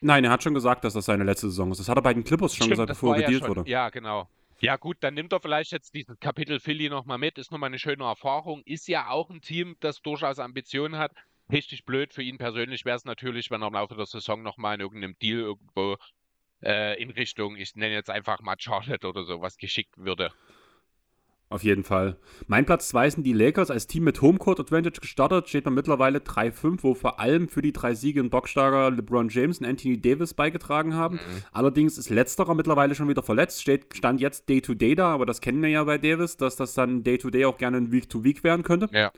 Nein, 0.00 0.24
er 0.24 0.30
hat 0.30 0.42
schon 0.42 0.54
gesagt, 0.54 0.84
dass 0.84 0.94
das 0.94 1.06
seine 1.06 1.24
letzte 1.24 1.48
Saison 1.48 1.70
ist. 1.72 1.78
Das 1.78 1.88
hat 1.88 1.98
er 1.98 2.02
bei 2.02 2.14
den 2.14 2.24
Clippers 2.24 2.54
schon 2.54 2.66
Stimmt, 2.66 2.72
gesagt, 2.72 2.88
bevor 2.88 3.16
er 3.16 3.22
gedealt 3.22 3.42
ja 3.42 3.48
wurde. 3.48 3.70
Ja, 3.70 3.88
genau. 3.90 4.28
Ja, 4.60 4.76
gut, 4.76 4.98
dann 5.00 5.14
nimmt 5.14 5.32
er 5.32 5.40
vielleicht 5.40 5.72
jetzt 5.72 5.94
dieses 5.94 6.18
Kapitel 6.20 6.60
Philly 6.60 6.90
nochmal 6.90 7.18
mit. 7.18 7.38
Ist 7.38 7.50
nochmal 7.50 7.68
eine 7.68 7.78
schöne 7.78 8.04
Erfahrung. 8.04 8.62
Ist 8.66 8.88
ja 8.88 9.08
auch 9.08 9.30
ein 9.30 9.40
Team, 9.40 9.76
das 9.80 10.02
durchaus 10.02 10.38
Ambitionen 10.38 10.98
hat. 10.98 11.12
Richtig 11.50 11.84
blöd 11.84 12.12
für 12.12 12.22
ihn 12.22 12.38
persönlich 12.38 12.84
wäre 12.84 12.96
es 12.96 13.04
natürlich, 13.04 13.50
wenn 13.50 13.62
er 13.62 13.68
im 13.68 13.74
Laufe 13.74 13.94
der 13.94 14.06
Saison 14.06 14.42
nochmal 14.42 14.74
in 14.74 14.80
irgendeinem 14.80 15.18
Deal 15.18 15.40
irgendwo 15.40 15.96
äh, 16.62 17.00
in 17.02 17.10
Richtung, 17.10 17.56
ich 17.56 17.74
nenne 17.76 17.94
jetzt 17.94 18.10
einfach 18.10 18.40
mal 18.40 18.56
Charlotte 18.58 19.06
oder 19.06 19.24
sowas 19.24 19.56
geschickt 19.56 19.96
würde. 19.96 20.32
Auf 21.50 21.64
jeden 21.64 21.82
Fall. 21.82 22.16
Mein 22.46 22.64
Platz 22.64 22.88
2 22.90 23.10
sind 23.10 23.24
die 23.24 23.32
Lakers. 23.32 23.72
Als 23.72 23.88
Team 23.88 24.04
mit 24.04 24.22
Homecourt 24.22 24.60
Advantage 24.60 25.00
gestartet, 25.00 25.48
steht 25.48 25.64
man 25.64 25.74
mittlerweile 25.74 26.20
3-5, 26.20 26.78
wo 26.82 26.94
vor 26.94 27.18
allem 27.18 27.48
für 27.48 27.60
die 27.60 27.72
drei 27.72 27.96
Siege 27.96 28.20
in 28.20 28.30
Boxstarker 28.30 28.92
LeBron 28.92 29.28
James 29.28 29.58
und 29.58 29.66
Anthony 29.66 30.00
Davis 30.00 30.32
beigetragen 30.32 30.94
haben. 30.94 31.16
Mhm. 31.16 31.42
Allerdings 31.50 31.98
ist 31.98 32.08
letzterer 32.08 32.54
mittlerweile 32.54 32.94
schon 32.94 33.08
wieder 33.08 33.24
verletzt. 33.24 33.62
Steht, 33.62 33.96
stand 33.96 34.20
jetzt 34.20 34.48
Day-to-Day 34.48 34.92
-Day 34.92 34.94
da, 34.94 35.12
aber 35.12 35.26
das 35.26 35.40
kennen 35.40 35.60
wir 35.60 35.70
ja 35.70 35.82
bei 35.82 35.98
Davis, 35.98 36.36
dass 36.36 36.54
das 36.54 36.74
dann 36.74 37.02
Day-to-Day 37.02 37.42
-Day 37.42 37.48
auch 37.48 37.58
gerne 37.58 37.78
ein 37.78 37.90
Week-to-Week 37.90 38.38
-Week 38.38 38.44
werden 38.44 38.62
könnte. 38.62 38.88
Ja. 38.92 39.10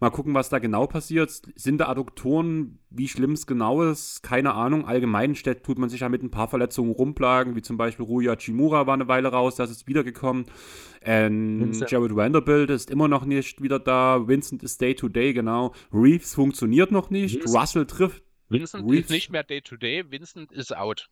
Mal 0.00 0.10
gucken, 0.10 0.32
was 0.34 0.48
da 0.48 0.60
genau 0.60 0.86
passiert. 0.86 1.30
Sind 1.30 1.78
da 1.78 1.88
Adduktoren, 1.88 2.78
wie 2.88 3.08
schlimm 3.08 3.32
es 3.32 3.46
genau 3.46 3.82
ist? 3.82 4.22
Keine 4.22 4.54
Ahnung. 4.54 4.86
Allgemein 4.86 5.34
tut 5.34 5.78
man 5.78 5.88
sich 5.88 6.00
ja 6.00 6.08
mit 6.08 6.22
ein 6.22 6.30
paar 6.30 6.48
Verletzungen 6.48 6.92
rumplagen, 6.92 7.56
wie 7.56 7.62
zum 7.62 7.76
Beispiel 7.76 8.04
Ruya 8.04 8.36
Chimura 8.36 8.86
war 8.86 8.94
eine 8.94 9.08
Weile 9.08 9.28
raus, 9.28 9.56
das 9.56 9.70
ist 9.70 9.88
wiedergekommen. 9.88 10.46
Ähm, 11.02 11.72
Jared 11.88 12.14
Vanderbilt 12.14 12.70
ist 12.70 12.90
immer 12.90 13.08
noch 13.08 13.24
nicht 13.24 13.60
wieder 13.60 13.80
da. 13.80 14.28
Vincent 14.28 14.62
ist 14.62 14.80
Day-to-Day, 14.80 15.30
-Day, 15.30 15.34
genau. 15.34 15.74
Reeves 15.92 16.34
funktioniert 16.34 16.92
noch 16.92 17.10
nicht. 17.10 17.36
Vincent, 17.36 17.60
Russell 17.60 17.86
trifft. 17.86 18.22
Vincent 18.48 18.84
Reeves. 18.84 19.06
ist 19.06 19.10
nicht 19.10 19.30
mehr 19.30 19.42
Day-to-Day, 19.42 20.02
-Day. 20.02 20.10
Vincent 20.10 20.52
ist 20.52 20.76
out. 20.76 21.10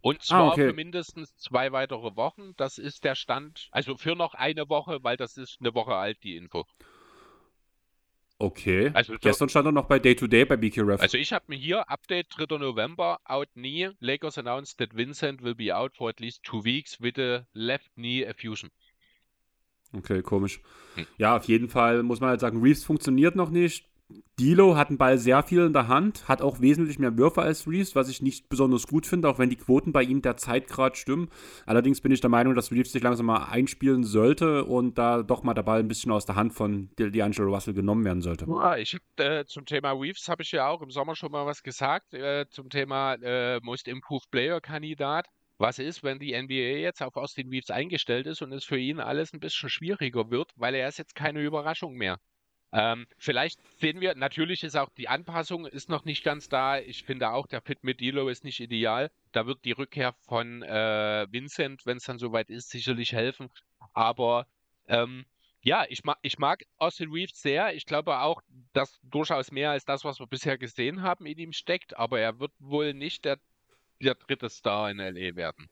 Und 0.00 0.16
ah, 0.16 0.20
zwar 0.20 0.42
ah, 0.42 0.48
okay. 0.48 0.68
für 0.68 0.74
mindestens 0.74 1.36
zwei 1.36 1.72
weitere 1.72 2.16
Wochen. 2.16 2.54
Das 2.56 2.78
ist 2.78 3.04
der 3.04 3.14
Stand, 3.14 3.68
also 3.70 3.96
für 3.96 4.16
noch 4.16 4.34
eine 4.34 4.68
Woche, 4.68 4.98
weil 5.02 5.16
das 5.16 5.36
ist 5.36 5.58
eine 5.60 5.74
Woche 5.74 5.94
alt, 5.94 6.18
die 6.24 6.36
Info. 6.36 6.66
Okay. 8.42 8.90
Also 8.92 9.12
so, 9.12 9.18
Gestern 9.20 9.48
stand 9.48 9.66
er 9.66 9.72
noch 9.72 9.86
bei 9.86 10.00
Day 10.00 10.16
to 10.16 10.26
Day 10.26 10.44
bei 10.44 10.56
BQRF. 10.56 11.00
Also 11.00 11.16
ich 11.16 11.32
habe 11.32 11.44
mir 11.46 11.56
hier 11.56 11.88
Update 11.88 12.26
3. 12.30 12.58
November, 12.58 13.20
out 13.24 13.48
knee. 13.54 13.90
Lakers 14.00 14.36
announced 14.36 14.78
that 14.78 14.96
Vincent 14.96 15.44
will 15.44 15.54
be 15.54 15.72
out 15.72 15.94
for 15.96 16.08
at 16.08 16.18
least 16.18 16.42
two 16.42 16.64
weeks 16.64 17.00
with 17.00 17.18
a 17.18 17.46
left 17.52 17.94
knee 17.94 18.24
effusion. 18.24 18.70
Okay, 19.96 20.22
komisch. 20.22 20.60
Hm. 20.96 21.06
Ja, 21.18 21.36
auf 21.36 21.44
jeden 21.44 21.68
Fall 21.68 22.02
muss 22.02 22.18
man 22.18 22.30
halt 22.30 22.40
sagen, 22.40 22.60
Reeves 22.60 22.82
funktioniert 22.82 23.36
noch 23.36 23.50
nicht. 23.50 23.88
Dilo 24.38 24.76
hat 24.76 24.90
den 24.90 24.98
Ball 24.98 25.18
sehr 25.18 25.42
viel 25.42 25.66
in 25.66 25.72
der 25.72 25.88
Hand, 25.88 26.26
hat 26.26 26.42
auch 26.42 26.60
wesentlich 26.60 26.98
mehr 26.98 27.16
Würfe 27.16 27.42
als 27.42 27.66
Reeves, 27.66 27.94
was 27.94 28.08
ich 28.08 28.22
nicht 28.22 28.48
besonders 28.48 28.86
gut 28.86 29.06
finde, 29.06 29.28
auch 29.28 29.38
wenn 29.38 29.50
die 29.50 29.56
Quoten 29.56 29.92
bei 29.92 30.02
ihm 30.02 30.22
derzeit 30.22 30.68
gerade 30.68 30.96
stimmen. 30.96 31.28
Allerdings 31.66 32.00
bin 32.00 32.12
ich 32.12 32.20
der 32.20 32.30
Meinung, 32.30 32.54
dass 32.54 32.72
Reeves 32.72 32.92
sich 32.92 33.02
langsam 33.02 33.26
mal 33.26 33.44
einspielen 33.44 34.04
sollte 34.04 34.64
und 34.64 34.98
da 34.98 35.22
doch 35.22 35.42
mal 35.42 35.54
der 35.54 35.62
Ball 35.62 35.80
ein 35.80 35.88
bisschen 35.88 36.10
aus 36.10 36.26
der 36.26 36.34
Hand 36.34 36.54
von 36.54 36.90
D'Angelo 36.98 37.54
Russell 37.54 37.74
genommen 37.74 38.04
werden 38.04 38.22
sollte. 38.22 38.46
Ja, 38.48 38.76
ich 38.76 38.96
äh, 39.16 39.44
zum 39.44 39.64
Thema 39.66 39.92
Reeves 39.92 40.28
habe 40.28 40.42
ich 40.42 40.52
ja 40.52 40.68
auch 40.68 40.82
im 40.82 40.90
Sommer 40.90 41.14
schon 41.14 41.30
mal 41.30 41.46
was 41.46 41.62
gesagt, 41.62 42.14
äh, 42.14 42.46
zum 42.50 42.68
Thema 42.68 43.14
äh, 43.22 43.60
Most 43.62 43.86
Improved 43.86 44.30
Player 44.30 44.60
Kandidat. 44.60 45.28
Was 45.58 45.78
ist, 45.78 46.02
wenn 46.02 46.18
die 46.18 46.32
NBA 46.32 46.80
jetzt 46.80 47.02
auf 47.02 47.14
Austin 47.16 47.48
Reeves 47.48 47.70
eingestellt 47.70 48.26
ist 48.26 48.42
und 48.42 48.52
es 48.52 48.64
für 48.64 48.78
ihn 48.78 48.98
alles 48.98 49.32
ein 49.32 49.38
bisschen 49.38 49.68
schwieriger 49.68 50.30
wird, 50.30 50.50
weil 50.56 50.74
er 50.74 50.88
ist 50.88 50.98
jetzt 50.98 51.14
keine 51.14 51.40
Überraschung 51.40 51.94
mehr. 51.94 52.18
Ähm, 52.72 53.06
vielleicht 53.18 53.60
sehen 53.78 54.00
wir, 54.00 54.14
natürlich 54.14 54.64
ist 54.64 54.76
auch 54.76 54.88
die 54.96 55.08
Anpassung 55.08 55.66
ist 55.66 55.90
noch 55.90 56.04
nicht 56.06 56.24
ganz 56.24 56.48
da. 56.48 56.78
Ich 56.78 57.04
finde 57.04 57.30
auch, 57.30 57.46
der 57.46 57.60
Fit 57.60 57.84
mit 57.84 58.00
Dilo 58.00 58.28
ist 58.28 58.44
nicht 58.44 58.60
ideal. 58.60 59.10
Da 59.32 59.46
wird 59.46 59.64
die 59.64 59.72
Rückkehr 59.72 60.14
von 60.26 60.62
äh, 60.62 61.26
Vincent, 61.30 61.84
wenn 61.84 61.98
es 61.98 62.04
dann 62.04 62.18
soweit 62.18 62.48
ist, 62.48 62.70
sicherlich 62.70 63.12
helfen. 63.12 63.50
Aber 63.92 64.46
ähm, 64.88 65.26
ja, 65.62 65.84
ich 65.88 66.02
mag, 66.04 66.18
ich 66.22 66.38
mag 66.38 66.64
Austin 66.78 67.12
Reeves 67.12 67.40
sehr. 67.40 67.74
Ich 67.74 67.84
glaube 67.84 68.18
auch, 68.18 68.42
dass 68.72 68.98
durchaus 69.02 69.52
mehr 69.52 69.70
als 69.70 69.84
das, 69.84 70.04
was 70.04 70.18
wir 70.18 70.26
bisher 70.26 70.56
gesehen 70.56 71.02
haben, 71.02 71.26
in 71.26 71.38
ihm 71.38 71.52
steckt. 71.52 71.96
Aber 71.96 72.20
er 72.20 72.40
wird 72.40 72.52
wohl 72.58 72.94
nicht 72.94 73.26
der, 73.26 73.38
der 74.00 74.14
dritte 74.14 74.48
Star 74.48 74.90
in 74.90 74.96
LA 74.96 75.36
werden. 75.36 75.68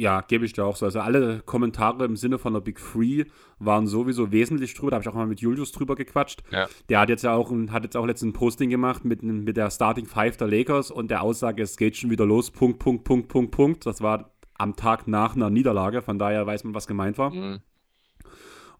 Ja, 0.00 0.22
gebe 0.22 0.46
ich 0.46 0.54
dir 0.54 0.64
auch 0.64 0.76
so. 0.76 0.86
Also 0.86 1.00
alle 1.00 1.42
Kommentare 1.44 2.06
im 2.06 2.16
Sinne 2.16 2.38
von 2.38 2.54
der 2.54 2.60
Big 2.60 2.80
Free 2.80 3.24
waren 3.58 3.86
sowieso 3.86 4.32
wesentlich 4.32 4.72
drüber. 4.72 4.92
Da 4.92 4.94
habe 4.94 5.02
ich 5.02 5.08
auch 5.10 5.14
mal 5.14 5.26
mit 5.26 5.42
Julius 5.42 5.72
drüber 5.72 5.94
gequatscht. 5.94 6.42
Ja. 6.50 6.68
Der 6.88 7.00
hat 7.00 7.10
jetzt 7.10 7.22
ja 7.22 7.34
auch 7.34 7.52
hat 7.68 7.84
jetzt 7.84 7.98
auch 7.98 8.06
letztens 8.06 8.30
ein 8.30 8.32
Posting 8.32 8.70
gemacht 8.70 9.04
mit, 9.04 9.22
mit 9.22 9.58
der 9.58 9.70
Starting 9.70 10.06
Five 10.06 10.38
der 10.38 10.48
Lakers 10.48 10.90
und 10.90 11.10
der 11.10 11.22
Aussage, 11.22 11.62
es 11.62 11.76
geht 11.76 11.98
schon 11.98 12.08
wieder 12.08 12.24
los. 12.24 12.50
Punkt, 12.50 12.78
Punkt, 12.78 13.04
Punkt, 13.04 13.28
Punkt, 13.28 13.50
Punkt. 13.50 13.84
Das 13.84 14.00
war 14.00 14.30
am 14.54 14.74
Tag 14.74 15.06
nach 15.06 15.36
einer 15.36 15.50
Niederlage. 15.50 16.00
Von 16.00 16.18
daher 16.18 16.46
weiß 16.46 16.64
man, 16.64 16.74
was 16.74 16.86
gemeint 16.86 17.18
war. 17.18 17.34
Mhm. 17.34 17.60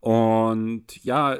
Und 0.00 1.04
ja, 1.04 1.36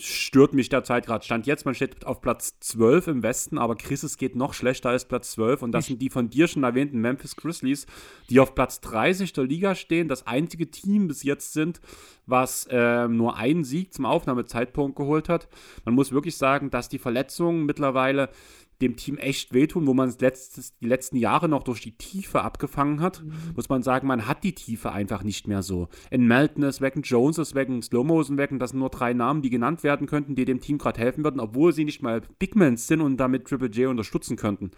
stört 0.00 0.54
mich 0.54 0.68
derzeit 0.68 1.06
gerade. 1.06 1.24
Stand 1.24 1.46
jetzt, 1.46 1.64
man 1.64 1.74
steht 1.74 2.06
auf 2.06 2.20
Platz 2.20 2.58
12 2.60 3.08
im 3.08 3.22
Westen, 3.22 3.58
aber 3.58 3.76
Chris, 3.76 4.02
es 4.02 4.16
geht 4.16 4.36
noch 4.36 4.54
schlechter 4.54 4.90
als 4.90 5.06
Platz 5.06 5.32
12. 5.32 5.62
Und 5.62 5.72
das 5.72 5.86
sind 5.86 6.00
die 6.00 6.10
von 6.10 6.30
dir 6.30 6.48
schon 6.48 6.64
erwähnten 6.64 7.00
Memphis 7.00 7.36
Grizzlies, 7.36 7.86
die 8.30 8.40
auf 8.40 8.54
Platz 8.54 8.80
30 8.80 9.32
der 9.32 9.44
Liga 9.44 9.74
stehen, 9.74 10.08
das 10.08 10.26
einzige 10.26 10.70
Team 10.70 11.08
bis 11.08 11.22
jetzt 11.22 11.52
sind, 11.52 11.80
was 12.26 12.66
äh, 12.70 13.08
nur 13.08 13.36
einen 13.36 13.64
Sieg 13.64 13.92
zum 13.94 14.06
Aufnahmezeitpunkt 14.06 14.96
geholt 14.96 15.28
hat. 15.28 15.48
Man 15.84 15.94
muss 15.94 16.12
wirklich 16.12 16.36
sagen, 16.36 16.70
dass 16.70 16.88
die 16.88 16.98
Verletzungen 16.98 17.66
mittlerweile 17.66 18.30
dem 18.80 18.96
Team 18.96 19.18
echt 19.18 19.52
wehtun, 19.52 19.86
wo 19.86 19.94
man 19.94 20.08
es 20.08 20.20
letztes, 20.20 20.76
die 20.78 20.86
letzten 20.86 21.16
Jahre 21.16 21.48
noch 21.48 21.62
durch 21.62 21.80
die 21.80 21.96
Tiefe 21.96 22.42
abgefangen 22.42 23.00
hat, 23.00 23.22
mhm. 23.22 23.32
muss 23.56 23.68
man 23.68 23.82
sagen, 23.82 24.06
man 24.06 24.26
hat 24.26 24.44
die 24.44 24.54
Tiefe 24.54 24.92
einfach 24.92 25.22
nicht 25.22 25.48
mehr 25.48 25.62
so. 25.62 25.88
In 26.10 26.26
Melton 26.26 26.62
ist 26.62 26.80
weg, 26.80 26.94
in 26.94 27.02
Jones 27.02 27.38
ist 27.38 27.54
weg, 27.54 27.68
in 27.68 27.82
Slowmo 27.82 28.20
ist 28.20 28.36
weg, 28.36 28.52
und 28.52 28.60
das 28.60 28.70
sind 28.70 28.80
nur 28.80 28.90
drei 28.90 29.12
Namen, 29.14 29.42
die 29.42 29.50
genannt 29.50 29.82
werden 29.82 30.06
könnten, 30.06 30.34
die 30.34 30.44
dem 30.44 30.60
Team 30.60 30.78
gerade 30.78 31.00
helfen 31.00 31.24
würden, 31.24 31.40
obwohl 31.40 31.72
sie 31.72 31.84
nicht 31.84 32.02
mal 32.02 32.22
Bigmans 32.38 32.86
sind 32.86 33.00
und 33.00 33.16
damit 33.16 33.46
Triple 33.46 33.68
J 33.68 33.90
unterstützen 33.90 34.36
könnten. 34.36 34.70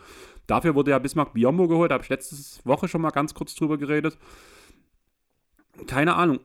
Dafür 0.46 0.74
wurde 0.74 0.92
ja 0.92 0.98
Bismarck 0.98 1.34
Biombo 1.34 1.68
geholt, 1.68 1.90
da 1.90 1.94
habe 1.94 2.04
ich 2.04 2.10
letzte 2.10 2.36
Woche 2.66 2.88
schon 2.88 3.02
mal 3.02 3.10
ganz 3.10 3.34
kurz 3.34 3.54
drüber 3.54 3.76
geredet. 3.76 4.18
Keine 5.86 6.14
Ahnung 6.14 6.40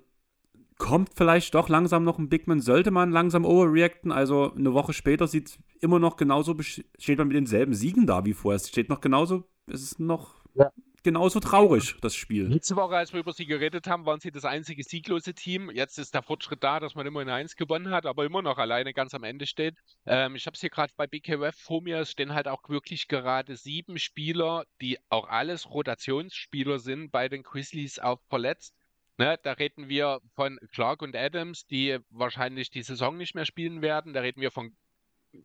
kommt 0.77 1.11
vielleicht 1.15 1.55
doch 1.55 1.69
langsam 1.69 2.03
noch 2.03 2.19
ein 2.19 2.29
Bigman, 2.29 2.59
sollte 2.59 2.91
man 2.91 3.11
langsam 3.11 3.45
overreacten. 3.45 4.11
Also 4.11 4.53
eine 4.53 4.73
Woche 4.73 4.93
später 4.93 5.27
sieht 5.27 5.57
immer 5.79 5.99
noch 5.99 6.17
genauso, 6.17 6.55
steht 6.61 7.17
man 7.17 7.27
mit 7.27 7.37
denselben 7.37 7.73
Siegen 7.73 8.05
da 8.05 8.25
wie 8.25 8.33
vorher. 8.33 8.57
Es 8.57 8.69
steht 8.69 8.89
noch 8.89 9.01
genauso, 9.01 9.43
es 9.67 9.81
ist 9.81 9.99
noch 9.99 10.35
ja. 10.53 10.69
genauso 11.03 11.39
traurig, 11.39 11.95
das 12.01 12.15
Spiel. 12.15 12.47
Letzte 12.47 12.75
Woche, 12.75 12.97
als 12.97 13.13
wir 13.13 13.21
über 13.21 13.31
sie 13.31 13.45
geredet 13.45 13.87
haben, 13.87 14.05
waren 14.05 14.19
sie 14.19 14.31
das 14.31 14.43
einzige 14.43 14.83
sieglose 14.83 15.33
Team. 15.33 15.71
Jetzt 15.73 15.97
ist 15.97 16.13
der 16.13 16.23
Fortschritt 16.23 16.63
da, 16.63 16.81
dass 16.81 16.95
man 16.95 17.05
immer 17.05 17.21
in 17.21 17.29
eins 17.29 17.55
gewonnen 17.55 17.91
hat, 17.91 18.05
aber 18.05 18.25
immer 18.25 18.41
noch 18.41 18.57
alleine 18.57 18.93
ganz 18.93 19.13
am 19.13 19.23
Ende 19.23 19.47
steht. 19.47 19.75
Ähm, 20.05 20.35
ich 20.35 20.45
habe 20.45 20.55
es 20.55 20.61
hier 20.61 20.69
gerade 20.69 20.93
bei 20.97 21.07
BKWF 21.07 21.55
vor 21.55 21.81
mir, 21.81 21.99
es 21.99 22.11
stehen 22.11 22.33
halt 22.33 22.49
auch 22.49 22.67
wirklich 22.67 23.07
gerade 23.07 23.55
sieben 23.55 23.97
Spieler, 23.97 24.65
die 24.81 24.97
auch 25.09 25.29
alles 25.29 25.69
Rotationsspieler 25.69 26.79
sind, 26.79 27.11
bei 27.11 27.29
den 27.29 27.43
Grizzlies 27.43 27.99
auch 27.99 28.19
verletzt. 28.27 28.73
Ne, 29.17 29.39
da 29.43 29.53
reden 29.53 29.87
wir 29.87 30.19
von 30.33 30.59
Clark 30.73 31.01
und 31.01 31.15
Adams, 31.15 31.65
die 31.67 31.99
wahrscheinlich 32.09 32.69
die 32.69 32.81
Saison 32.81 33.15
nicht 33.15 33.33
mehr 33.33 33.45
spielen 33.45 33.81
werden. 33.81 34.13
Da 34.13 34.19
reden 34.21 34.41
wir 34.41 34.51
von, 34.51 34.75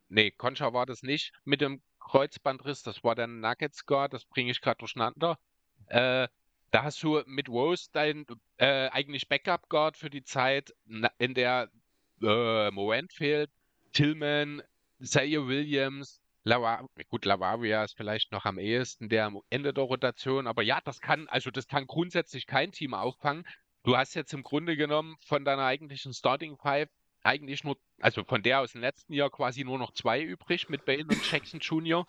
nee, 0.09 0.33
Concha 0.33 0.73
war 0.73 0.87
das 0.87 1.03
nicht 1.03 1.33
mit 1.45 1.61
dem 1.61 1.81
Kreuzbandriss, 2.01 2.83
das 2.83 3.05
war 3.05 3.15
der 3.15 3.29
Nuggets 3.29 3.87
Guard, 3.87 4.13
das 4.13 4.25
bringe 4.25 4.51
ich 4.51 4.61
gerade 4.61 4.79
durcheinander. 4.79 5.39
Äh, 5.87 6.27
da 6.73 6.83
hast 6.83 7.03
du 7.03 7.23
mit 7.27 7.49
Rose 7.49 7.89
dein 7.93 8.27
äh, 8.57 8.89
eigentlich 8.89 9.29
Backup 9.29 9.69
Guard 9.69 9.97
für 9.97 10.11
die 10.11 10.25
Zeit, 10.25 10.75
in 11.19 11.35
der 11.35 11.71
äh, 12.23 12.71
Morant 12.71 13.13
fehlt, 13.13 13.51
Tillman, 13.93 14.63
Zaire 15.01 15.47
Williams, 15.47 16.20
Lava, 16.43 16.87
gut, 17.09 17.27
Lavaria 17.27 17.85
ist 17.85 17.97
vielleicht 17.97 18.33
noch 18.33 18.47
am 18.47 18.59
ehesten 18.59 19.09
der 19.09 19.27
am 19.27 19.41
Ende 19.51 19.75
der 19.75 19.85
Rotation, 19.85 20.47
aber 20.47 20.63
ja, 20.63 20.81
das 20.85 21.01
kann, 21.01 21.29
also 21.29 21.51
das 21.51 21.67
kann 21.67 21.87
grundsätzlich 21.87 22.47
kein 22.47 22.73
Team 22.73 22.95
auffangen. 22.95 23.47
Du 23.83 23.97
hast 23.97 24.15
jetzt 24.15 24.33
im 24.33 24.43
Grunde 24.43 24.77
genommen 24.77 25.17
von 25.27 25.45
deiner 25.45 25.65
eigentlichen 25.65 26.15
Starting 26.15 26.57
Five 26.57 26.89
eigentlich 27.23 27.65
nur, 27.65 27.77
also 28.01 28.25
von 28.25 28.43
der 28.43 28.61
aus 28.61 28.73
dem 28.73 28.81
letzten 28.81 29.13
Jahr 29.13 29.31
quasi 29.31 29.65
nur 29.65 29.79
noch 29.79 29.93
zwei 29.93 30.23
übrig 30.23 30.71
mit 30.71 30.87
Bale 30.87 31.05
und 31.05 31.31
Jackson 31.31 31.61
Jr. 31.61 32.07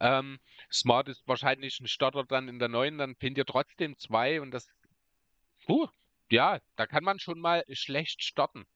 Ähm, 0.00 0.38
Smart 0.70 1.08
ist 1.08 1.26
wahrscheinlich 1.26 1.80
ein 1.80 1.86
Starter 1.86 2.24
dann 2.24 2.48
in 2.48 2.58
der 2.58 2.68
neuen, 2.68 2.98
dann 2.98 3.14
findet 3.16 3.38
ihr 3.38 3.52
trotzdem 3.52 3.96
zwei 3.98 4.40
und 4.40 4.50
das, 4.50 4.68
uh, 5.68 5.86
ja, 6.30 6.60
da 6.76 6.86
kann 6.86 7.04
man 7.04 7.18
schon 7.18 7.40
mal 7.40 7.64
schlecht 7.70 8.22
starten. 8.22 8.66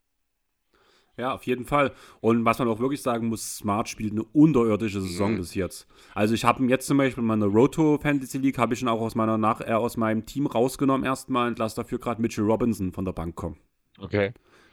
Ja, 1.16 1.34
auf 1.34 1.44
jeden 1.44 1.64
Fall. 1.64 1.92
Und 2.20 2.44
was 2.44 2.58
man 2.58 2.68
auch 2.68 2.78
wirklich 2.78 3.00
sagen 3.00 3.28
muss, 3.28 3.56
Smart 3.56 3.88
spielt 3.88 4.12
eine 4.12 4.22
unterirdische 4.22 5.00
Saison 5.00 5.32
mhm. 5.32 5.36
bis 5.38 5.54
jetzt. 5.54 5.86
Also 6.14 6.34
ich 6.34 6.44
habe 6.44 6.62
ihn 6.62 6.68
jetzt 6.68 6.86
zum 6.86 6.98
Beispiel 6.98 7.22
in 7.22 7.28
meiner 7.28 7.46
Roto 7.46 7.98
Fantasy 7.98 8.38
League, 8.38 8.58
habe 8.58 8.74
ich 8.74 8.82
ihn 8.82 8.88
auch 8.88 9.00
aus, 9.00 9.14
meiner 9.14 9.38
Nach 9.38 9.60
äh, 9.60 9.72
aus 9.72 9.96
meinem 9.96 10.26
Team 10.26 10.46
rausgenommen 10.46 11.06
erstmal 11.06 11.48
und 11.48 11.58
lasse 11.58 11.76
dafür 11.76 11.98
gerade 11.98 12.20
Mitchell 12.20 12.44
Robinson 12.44 12.92
von 12.92 13.04
der 13.04 13.12
Bank 13.12 13.34
kommen. 13.34 13.56
Okay. 13.98 14.32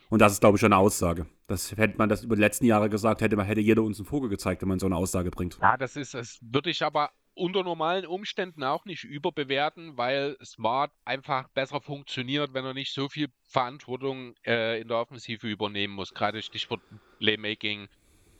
Und 0.10 0.20
das 0.20 0.34
ist, 0.34 0.42
glaube 0.42 0.58
ich, 0.58 0.62
schon 0.62 0.74
eine 0.74 0.82
Aussage. 0.82 1.26
Das 1.48 1.76
hätte 1.76 1.98
man 1.98 2.10
das 2.10 2.24
über 2.24 2.36
die 2.36 2.42
letzten 2.42 2.66
Jahre 2.66 2.90
gesagt, 2.90 3.22
hätte, 3.22 3.42
hätte 3.42 3.62
jeder 3.62 3.82
uns 3.82 4.00
einen 4.00 4.06
Vogel 4.06 4.30
gezeigt, 4.30 4.62
wenn 4.62 4.70
man 4.70 4.80
so 4.80 4.86
eine 4.86 4.96
Aussage 4.96 5.32
bringt. 5.32 5.58
Ja, 5.62 5.78
das 5.78 5.96
ist, 5.96 6.14
das 6.14 6.40
würde 6.42 6.70
ich 6.70 6.84
aber 6.84 7.10
unter 7.36 7.64
normalen 7.64 8.06
Umständen 8.06 8.64
auch 8.64 8.86
nicht 8.86 9.04
überbewerten, 9.04 9.98
weil 9.98 10.38
Smart 10.44 10.92
einfach 11.06 11.48
besser 11.50 11.82
funktioniert, 11.82 12.54
wenn 12.54 12.66
er 12.66 12.74
nicht 12.74 12.94
so 12.94 13.10
viel 13.10 13.30
Verantwortung 13.44 14.36
äh, 14.46 14.82
in 14.82 14.88
der 14.88 14.98
Offensive 14.98 15.48
übernehmen 15.48 15.94
muss, 15.94 16.14
gerade 16.14 16.42
Stichwort 16.42 16.82
Playmaking 17.20 17.88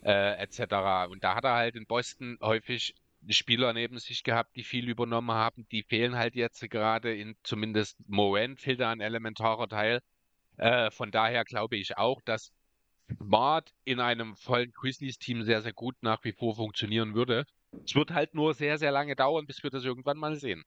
äh, 0.04 0.38
etc. 0.42 1.12
Und 1.12 1.24
da 1.24 1.36
hat 1.36 1.44
er 1.44 1.54
halt 1.54 1.76
in 1.76 1.86
Boston 1.86 2.38
häufig 2.42 2.96
Spieler 3.30 3.74
neben 3.74 4.00
sich 4.00 4.24
gehabt, 4.24 4.56
die 4.56 4.64
viel 4.64 4.90
übernommen 4.90 5.32
haben. 5.32 5.66
Die 5.72 5.84
fehlen 5.84 6.16
halt 6.16 6.36
jetzt 6.36 6.62
gerade 6.70 7.16
in 7.16 7.36
zumindest 7.44 7.98
Moen 8.08 8.58
fehlt 8.58 8.82
da 8.82 8.92
ein 8.92 9.02
elementarer 9.02 9.68
Teil. 9.68 10.02
Äh, 10.58 10.92
von 10.92 11.12
daher 11.12 11.46
glaube 11.46 11.78
ich 11.78 11.98
auch, 11.98 12.22
dass 12.22 12.52
Smart 13.18 13.74
in 13.86 14.00
einem 14.00 14.36
vollen 14.36 14.72
Grizzlies-Team 14.72 15.44
sehr, 15.44 15.62
sehr 15.62 15.74
gut 15.74 15.96
nach 16.02 16.24
wie 16.24 16.34
vor 16.34 16.56
funktionieren 16.56 17.16
würde. 17.16 17.46
Es 17.86 17.96
wird 17.96 18.12
halt 18.12 18.34
nur 18.34 18.54
sehr, 18.54 18.78
sehr 18.78 18.92
lange 18.92 19.16
dauern, 19.16 19.46
bis 19.46 19.64
wir 19.64 19.70
das 19.70 19.84
irgendwann 19.84 20.18
mal 20.18 20.36
sehen. 20.36 20.64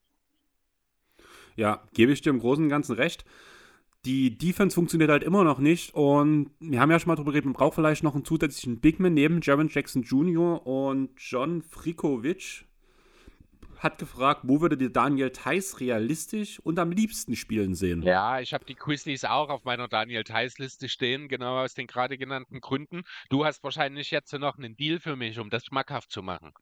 Ja, 1.57 1.83
gebe 1.95 2.13
ich 2.13 2.21
dir 2.21 2.31
im 2.31 2.39
Großen 2.39 2.65
und 2.65 2.71
Ganzen 2.71 2.95
recht. 2.95 3.25
Die 4.05 4.39
Defense 4.39 4.75
funktioniert 4.75 5.11
halt 5.11 5.25
immer 5.25 5.43
noch 5.43 5.59
nicht 5.59 5.95
und 5.95 6.51
wir 6.61 6.81
haben 6.81 6.93
ja 6.93 7.01
schon 7.01 7.09
mal 7.09 7.17
drüber 7.17 7.33
geredet, 7.33 7.47
man 7.47 7.55
braucht 7.55 7.75
vielleicht 7.75 8.05
noch 8.05 8.15
einen 8.15 8.25
zusätzlichen 8.25 8.81
Bigman 8.81 9.15
neben 9.15 9.41
Jaron 9.41 9.69
Jackson 9.69 10.03
Jr. 10.03 10.65
und 10.65 11.11
John 11.17 11.63
Frikovic 11.63 12.67
hat 13.79 13.99
gefragt, 13.99 14.43
wo 14.45 14.61
würde 14.61 14.77
dir 14.77 14.91
Daniel 14.91 15.31
Theiss 15.31 15.81
realistisch 15.81 16.61
und 16.61 16.79
am 16.79 16.91
liebsten 16.91 17.37
spielen 17.37 17.75
sehen? 17.75 18.03
Ja, 18.03 18.41
ich 18.41 18.55
habe 18.55 18.65
die 18.65 18.75
Grizzlies 18.75 19.25
auch 19.25 19.49
auf 19.49 19.65
meiner 19.65 19.89
Daniel 19.89 20.25
Theiss-Liste 20.25 20.89
stehen, 20.89 21.29
genau 21.29 21.59
aus 21.59 21.75
den 21.75 21.87
gerade 21.87 22.17
genannten 22.17 22.61
Gründen. 22.61 23.03
Du 23.29 23.45
hast 23.45 23.63
wahrscheinlich 23.65 24.11
jetzt 24.11 24.33
noch 24.33 24.57
einen 24.57 24.77
Deal 24.77 25.01
für 25.01 25.17
mich, 25.17 25.39
um 25.39 25.51
das 25.51 25.67
schmackhaft 25.67 26.11
zu 26.11 26.23
machen. 26.23 26.53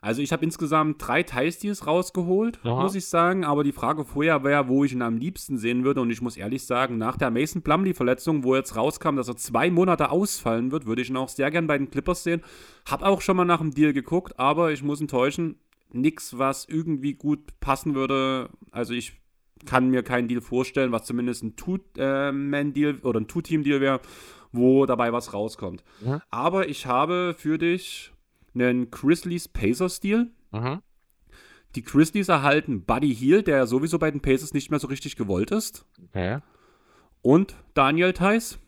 Also 0.00 0.22
ich 0.22 0.32
habe 0.32 0.44
insgesamt 0.44 0.96
drei 1.06 1.22
Teilstils 1.22 1.86
rausgeholt, 1.86 2.60
Aha. 2.64 2.82
muss 2.82 2.94
ich 2.94 3.06
sagen. 3.06 3.44
Aber 3.44 3.64
die 3.64 3.72
Frage 3.72 4.04
vorher 4.04 4.44
wäre, 4.44 4.68
wo 4.68 4.84
ich 4.84 4.92
ihn 4.92 5.02
am 5.02 5.16
liebsten 5.16 5.58
sehen 5.58 5.84
würde. 5.84 6.00
Und 6.00 6.10
ich 6.10 6.22
muss 6.22 6.36
ehrlich 6.36 6.64
sagen, 6.64 6.98
nach 6.98 7.16
der 7.16 7.30
Mason 7.30 7.62
Plumley-Verletzung, 7.62 8.44
wo 8.44 8.54
jetzt 8.56 8.76
rauskam, 8.76 9.16
dass 9.16 9.28
er 9.28 9.36
zwei 9.36 9.70
Monate 9.70 10.10
ausfallen 10.10 10.70
wird, 10.70 10.86
würde 10.86 11.02
ich 11.02 11.10
ihn 11.10 11.16
auch 11.16 11.28
sehr 11.28 11.50
gern 11.50 11.66
bei 11.66 11.78
den 11.78 11.90
Clippers 11.90 12.24
sehen. 12.24 12.42
Hab 12.88 13.02
auch 13.02 13.20
schon 13.20 13.36
mal 13.36 13.44
nach 13.44 13.60
dem 13.60 13.72
Deal 13.72 13.92
geguckt, 13.92 14.38
aber 14.38 14.72
ich 14.72 14.82
muss 14.82 15.00
enttäuschen, 15.00 15.56
nichts, 15.92 16.38
was 16.38 16.66
irgendwie 16.66 17.14
gut 17.14 17.40
passen 17.60 17.94
würde. 17.94 18.50
Also 18.70 18.94
ich 18.94 19.14
kann 19.66 19.90
mir 19.90 20.02
keinen 20.02 20.28
Deal 20.28 20.40
vorstellen, 20.40 20.92
was 20.92 21.04
zumindest 21.04 21.42
ein 21.42 21.56
Two-Man-Deal 21.56 22.98
oder 23.02 23.20
ein 23.20 23.28
Two-Team-Deal 23.28 23.80
wäre, 23.80 24.00
wo 24.52 24.86
dabei 24.86 25.12
was 25.12 25.34
rauskommt. 25.34 25.82
Ja. 26.04 26.22
Aber 26.30 26.68
ich 26.68 26.86
habe 26.86 27.34
für 27.36 27.58
dich 27.58 28.12
einen 28.60 28.90
Grizzlies 28.90 29.48
Pacers-Deal. 29.48 30.30
Mhm. 30.52 30.82
Die 31.74 31.82
Grizzlies 31.82 32.28
erhalten 32.28 32.84
Buddy 32.84 33.14
Heel, 33.14 33.42
der 33.42 33.66
sowieso 33.66 33.98
bei 33.98 34.10
den 34.10 34.22
Pacers 34.22 34.54
nicht 34.54 34.70
mehr 34.70 34.80
so 34.80 34.88
richtig 34.88 35.16
gewollt 35.16 35.50
ist. 35.50 35.84
Okay. 36.08 36.40
Und 37.22 37.56
Daniel 37.74 38.12
Theiss. 38.12 38.58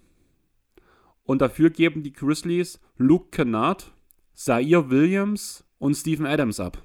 Und 1.24 1.40
dafür 1.40 1.70
geben 1.70 2.02
die 2.02 2.12
Grizzlies 2.12 2.80
Luke 2.96 3.28
Kennard, 3.30 3.92
Zaire 4.34 4.90
Williams 4.90 5.64
und 5.78 5.94
Stephen 5.94 6.26
Adams 6.26 6.60
ab. 6.60 6.82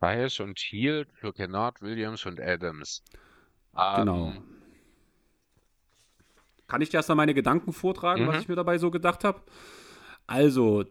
Bias 0.00 0.40
und 0.40 0.58
Hield 0.58 1.08
für 1.14 1.32
Kennard, 1.32 1.80
Williams 1.80 2.26
und 2.26 2.40
Adams. 2.40 3.02
Genau. 3.72 4.34
Kann 6.66 6.80
ich 6.80 6.88
dir 6.88 6.98
erst 6.98 7.08
mal 7.08 7.14
meine 7.14 7.34
Gedanken 7.34 7.72
vortragen, 7.72 8.24
mhm. 8.24 8.28
was 8.28 8.42
ich 8.42 8.48
mir 8.48 8.56
dabei 8.56 8.78
so 8.78 8.90
gedacht 8.90 9.24
habe? 9.24 9.42
Also, 10.26 10.84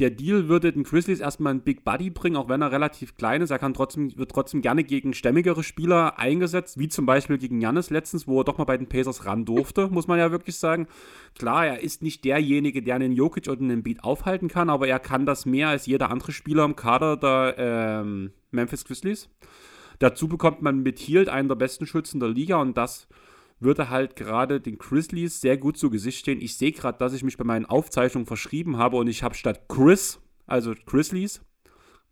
der 0.00 0.10
Deal 0.10 0.48
würde 0.48 0.72
den 0.72 0.82
Grizzlies 0.82 1.20
erstmal 1.20 1.52
einen 1.52 1.62
Big 1.62 1.84
Buddy 1.84 2.10
bringen, 2.10 2.36
auch 2.36 2.48
wenn 2.48 2.62
er 2.62 2.72
relativ 2.72 3.16
klein 3.16 3.42
ist. 3.42 3.50
Er 3.50 3.60
kann 3.60 3.74
trotzdem, 3.74 4.16
wird 4.16 4.30
trotzdem 4.32 4.60
gerne 4.60 4.82
gegen 4.82 5.14
stämmigere 5.14 5.62
Spieler 5.62 6.18
eingesetzt, 6.18 6.78
wie 6.78 6.88
zum 6.88 7.06
Beispiel 7.06 7.38
gegen 7.38 7.60
Jannis 7.60 7.90
letztens, 7.90 8.26
wo 8.26 8.40
er 8.40 8.44
doch 8.44 8.58
mal 8.58 8.64
bei 8.64 8.76
den 8.76 8.88
Pacers 8.88 9.24
ran 9.24 9.44
durfte, 9.44 9.88
muss 9.92 10.08
man 10.08 10.18
ja 10.18 10.32
wirklich 10.32 10.56
sagen. 10.56 10.88
Klar, 11.38 11.66
er 11.66 11.80
ist 11.80 12.02
nicht 12.02 12.24
derjenige, 12.24 12.82
der 12.82 12.96
einen 12.96 13.12
Jokic 13.12 13.48
oder 13.48 13.60
einen 13.60 13.84
Beat 13.84 14.02
aufhalten 14.02 14.48
kann, 14.48 14.68
aber 14.68 14.88
er 14.88 14.98
kann 14.98 15.26
das 15.26 15.46
mehr 15.46 15.68
als 15.68 15.86
jeder 15.86 16.10
andere 16.10 16.32
Spieler 16.32 16.64
im 16.64 16.74
Kader 16.74 17.16
der 17.16 17.54
ähm, 17.56 18.32
Memphis 18.50 18.84
Grizzlies. 18.84 19.28
Dazu 20.00 20.26
bekommt 20.26 20.60
man 20.60 20.82
mit 20.82 20.98
Hield 20.98 21.28
einen 21.28 21.46
der 21.46 21.54
besten 21.54 21.86
Schützen 21.86 22.18
der 22.18 22.28
Liga 22.28 22.56
und 22.56 22.76
das 22.76 23.06
würde 23.60 23.90
halt 23.90 24.16
gerade 24.16 24.60
den 24.60 24.78
Grizzlies 24.78 25.40
sehr 25.40 25.56
gut 25.56 25.76
zu 25.76 25.90
Gesicht 25.90 26.18
stehen. 26.18 26.40
Ich 26.40 26.56
sehe 26.56 26.72
gerade, 26.72 26.98
dass 26.98 27.12
ich 27.12 27.22
mich 27.22 27.36
bei 27.36 27.44
meinen 27.44 27.66
Aufzeichnungen 27.66 28.26
verschrieben 28.26 28.76
habe 28.78 28.96
und 28.96 29.06
ich 29.06 29.22
habe 29.22 29.34
statt 29.34 29.68
Chris, 29.68 30.20
also 30.46 30.74
Grizzlies, 30.86 31.40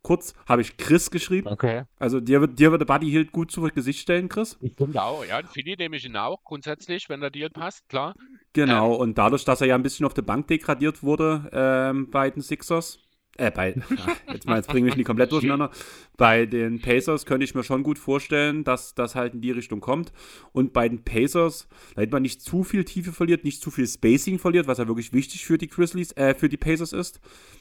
kurz 0.02 0.34
habe 0.46 0.62
ich 0.62 0.76
Chris 0.76 1.10
geschrieben. 1.10 1.48
Okay. 1.48 1.84
Also 1.98 2.20
dir, 2.20 2.46
dir 2.46 2.70
würde 2.70 2.84
Buddy 2.84 3.10
Hield 3.10 3.32
gut 3.32 3.50
zu 3.50 3.62
Gesicht 3.62 4.00
stellen, 4.00 4.28
Chris. 4.28 4.58
Ich 4.60 4.74
finde 4.74 5.02
auch, 5.02 5.24
ja. 5.24 5.40
Nehme 5.78 5.96
ich 5.96 6.04
ihn 6.04 6.16
auch 6.16 6.42
grundsätzlich, 6.44 7.08
wenn 7.08 7.20
der 7.20 7.30
Deal 7.30 7.50
passt, 7.50 7.88
klar. 7.88 8.14
Genau, 8.52 8.94
ähm. 8.94 9.00
und 9.00 9.18
dadurch, 9.18 9.44
dass 9.44 9.60
er 9.60 9.68
ja 9.68 9.74
ein 9.74 9.82
bisschen 9.82 10.06
auf 10.06 10.14
der 10.14 10.22
Bank 10.22 10.48
degradiert 10.48 11.02
wurde 11.02 11.48
ähm, 11.52 12.10
bei 12.10 12.30
den 12.30 12.42
Sixers, 12.42 12.98
äh, 13.38 13.50
bei, 13.50 13.74
jetzt 14.32 14.46
mal, 14.46 14.56
jetzt 14.56 14.68
bringen 14.68 14.84
wir 14.84 14.90
mich 14.90 14.96
nicht 14.96 15.06
komplett 15.06 15.32
durcheinander. 15.32 15.70
Bei 16.16 16.44
den 16.44 16.80
Pacers 16.80 17.24
könnte 17.24 17.44
ich 17.44 17.54
mir 17.54 17.64
schon 17.64 17.82
gut 17.82 17.98
vorstellen, 17.98 18.62
dass 18.62 18.94
das 18.94 19.14
halt 19.14 19.34
in 19.34 19.40
die 19.40 19.50
Richtung 19.50 19.80
kommt. 19.80 20.12
Und 20.52 20.72
bei 20.72 20.88
den 20.88 21.02
Pacers, 21.02 21.66
damit 21.94 22.12
man 22.12 22.22
nicht 22.22 22.42
zu 22.42 22.62
viel 22.62 22.84
Tiefe 22.84 23.12
verliert, 23.12 23.44
nicht 23.44 23.62
zu 23.62 23.70
viel 23.70 23.86
Spacing 23.86 24.38
verliert, 24.38 24.66
was 24.66 24.78
ja 24.78 24.86
wirklich 24.86 25.12
wichtig 25.12 25.46
für 25.46 25.56
die 25.56 25.68
Grizzlies, 25.68 26.12
äh, 26.12 26.34
für 26.34 26.48
die 26.48 26.58
Pacers 26.58 26.92
ist, 26.92 27.20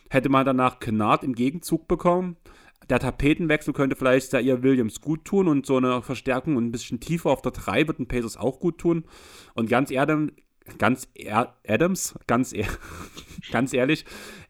hätte 0.10 0.30
man 0.30 0.46
danach 0.46 0.80
Kennard 0.80 1.24
im 1.24 1.36
Gegenzug 1.36 1.88
bekommen. 1.88 2.36
Der 2.90 3.00
Tapetenwechsel 3.00 3.74
könnte 3.74 3.96
vielleicht 3.96 4.34
ihr 4.34 4.64
Williams 4.64 5.00
gut 5.00 5.24
tun 5.24 5.48
und 5.48 5.66
so 5.66 5.78
eine 5.78 6.02
Verstärkung 6.02 6.58
und 6.58 6.66
ein 6.66 6.72
bisschen 6.72 7.00
tiefer 7.00 7.30
auf 7.30 7.42
der 7.42 7.54
3 7.54 7.88
wird 7.88 8.00
den 8.00 8.08
Pacers 8.08 8.36
auch 8.36 8.60
gut 8.60 8.80
tun. 8.80 9.06
Und 9.54 9.70
ganz 9.70 9.92
ehrlich, 9.92 10.34
ganz 10.78 11.08
er 11.16 11.56
Adams, 11.66 12.16
ganz, 12.28 12.52
ehr 12.54 12.68
ganz 13.52 13.74
ehrlich, 13.74 14.06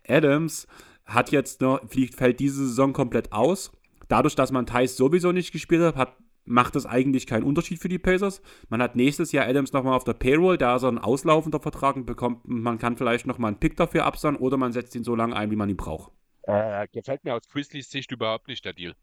Adams 0.07 0.65
hat 1.13 1.31
jetzt 1.31 1.61
noch, 1.61 1.81
fliegt, 1.89 2.15
fällt 2.15 2.39
diese 2.39 2.67
Saison 2.67 2.93
komplett 2.93 3.31
aus. 3.31 3.71
Dadurch, 4.07 4.35
dass 4.35 4.51
man 4.51 4.65
Thais 4.65 4.97
sowieso 4.97 5.31
nicht 5.31 5.51
gespielt 5.51 5.81
hat, 5.81 5.95
hat 5.95 6.17
macht 6.45 6.75
das 6.75 6.85
eigentlich 6.85 7.27
keinen 7.27 7.43
Unterschied 7.43 7.79
für 7.79 7.89
die 7.89 7.99
Pacers. 7.99 8.41
Man 8.69 8.81
hat 8.81 8.95
nächstes 8.95 9.31
Jahr 9.31 9.47
Adams 9.47 9.73
nochmal 9.73 9.95
auf 9.95 10.03
der 10.03 10.13
Payroll, 10.13 10.57
da 10.57 10.75
ist 10.75 10.83
er 10.83 10.89
ein 10.89 10.97
auslaufender 10.97 11.59
Vertrag 11.59 11.95
und 11.95 12.05
bekommt, 12.05 12.47
man 12.47 12.79
kann 12.79 12.97
vielleicht 12.97 13.25
nochmal 13.25 13.49
einen 13.49 13.59
Pick 13.59 13.77
dafür 13.77 14.05
absagen 14.05 14.39
oder 14.39 14.57
man 14.57 14.73
setzt 14.73 14.95
ihn 14.95 15.03
so 15.03 15.15
lange 15.15 15.35
ein, 15.35 15.51
wie 15.51 15.55
man 15.55 15.69
ihn 15.69 15.77
braucht. 15.77 16.11
Äh, 16.43 16.87
gefällt 16.91 17.23
mir 17.23 17.35
aus 17.35 17.47
Grizzlies 17.47 17.89
Sicht 17.89 18.11
überhaupt 18.11 18.47
nicht 18.47 18.65
der 18.65 18.73
Deal. 18.73 18.95